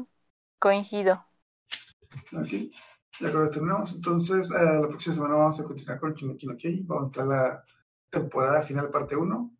Coincido. 0.59 1.25
Ok, 2.33 2.49
ya 3.21 3.31
creo 3.31 3.45
que 3.45 3.51
terminamos. 3.53 3.95
Entonces, 3.95 4.51
eh, 4.51 4.81
la 4.81 4.89
próxima 4.89 5.15
semana 5.15 5.37
vamos 5.37 5.61
a 5.61 5.65
continuar 5.65 6.01
con 6.01 6.15
Shingeki 6.15 6.83
no. 6.83 6.87
Vamos 6.95 7.05
a 7.05 7.07
entrar 7.07 7.27
a 7.27 7.31
la 7.31 7.65
temporada 8.11 8.63
final, 8.63 8.91
parte 8.91 9.17
1. 9.17 9.55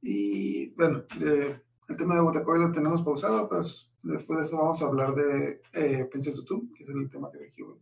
Y 0.00 0.70
bueno, 0.74 1.04
de- 1.18 1.62
el 1.88 1.96
tema 1.96 2.14
de 2.14 2.20
Botacoy 2.20 2.60
lo 2.60 2.70
tenemos 2.72 3.02
pausado, 3.02 3.48
pues 3.48 3.90
después 4.02 4.38
de 4.38 4.44
eso 4.44 4.58
vamos 4.58 4.80
a 4.82 4.86
hablar 4.86 5.14
de 5.14 5.62
eh, 5.72 6.04
Princess 6.10 6.36
Tutum, 6.36 6.72
que 6.74 6.84
es 6.84 6.88
el 6.90 7.08
tema 7.10 7.30
que 7.30 7.38
eligió, 7.38 7.78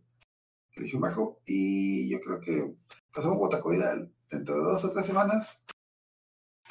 que 0.71 0.81
eligió 0.81 0.99
Majo. 0.99 1.41
Y 1.45 2.09
yo 2.09 2.19
creo 2.21 2.39
que 2.39 2.75
pasamos 3.13 3.37
Botacoy 3.37 3.77
dentro 4.29 4.55
de 4.55 4.61
dos 4.61 4.85
o 4.85 4.91
tres 4.91 5.05
semanas 5.05 5.63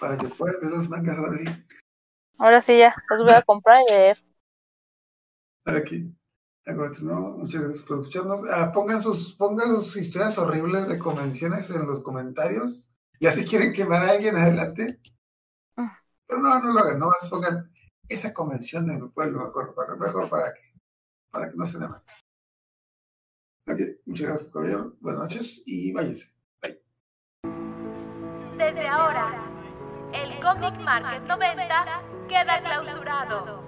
para 0.01 0.17
que 0.17 0.29
puedas 0.29 0.61
ver 0.61 0.71
los 0.71 0.89
mangas 0.89 1.19
ahora 1.19 1.39
sí. 1.39 1.45
Ahora 2.39 2.63
sí 2.63 2.79
ya, 2.79 2.95
los 3.11 3.23
voy 3.23 3.33
a 3.33 3.43
comprar 3.43 3.81
y 3.89 3.93
leer. 3.93 4.25
Para 5.63 5.79
aquí. 5.79 6.13
Terminó, 6.63 7.37
Muchas 7.39 7.61
gracias 7.61 7.83
por 7.83 8.01
escucharnos. 8.01 8.43
Ah, 8.51 8.73
pongan, 8.73 9.01
sus, 9.01 9.35
pongan 9.35 9.69
sus 9.69 9.97
historias 9.97 10.37
horribles 10.37 10.89
de 10.89 10.99
convenciones 10.99 11.71
en 11.71 11.87
los 11.87 12.01
comentarios. 12.03 12.97
Y 13.21 13.27
así 13.27 13.45
quieren 13.45 13.73
quemar 13.73 14.03
a 14.03 14.11
alguien 14.11 14.37
adelante. 14.37 14.99
Pero 16.27 16.41
no, 16.41 16.59
no 16.61 16.73
lo 16.73 16.81
hagan, 16.81 16.99
no 16.99 17.07
más 17.07 17.29
pongan 17.29 17.71
esa 18.09 18.33
convención 18.33 18.87
de 18.87 18.99
mi 18.99 19.09
pueblo 19.09 19.45
mejor 19.45 19.75
para, 19.75 20.53
que, 20.53 20.61
para 21.31 21.49
que 21.49 21.57
no 21.57 21.67
se 21.67 21.79
mal. 21.79 22.03
Ok, 23.69 23.81
muchas 24.07 24.29
gracias, 24.29 24.53
caballero. 24.53 24.97
Buenas 25.01 25.23
noches 25.23 25.63
y 25.67 25.93
váyanse. 25.93 26.33
Desde 28.57 28.89
ahora, 28.89 29.47
el 30.13 30.41
Comic 30.41 30.81
Market 30.81 31.23
90 31.25 32.03
queda 32.29 32.63
clausurado. 32.63 33.63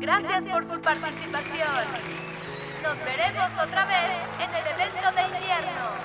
Gracias 0.00 0.46
por 0.46 0.68
su 0.68 0.80
participación. 0.80 1.84
Nos 2.82 2.98
veremos 3.04 3.50
otra 3.62 3.86
vez 3.86 4.10
en 4.40 4.50
el 4.50 4.66
evento 4.66 5.12
de 5.14 5.22
invierno. 5.22 6.00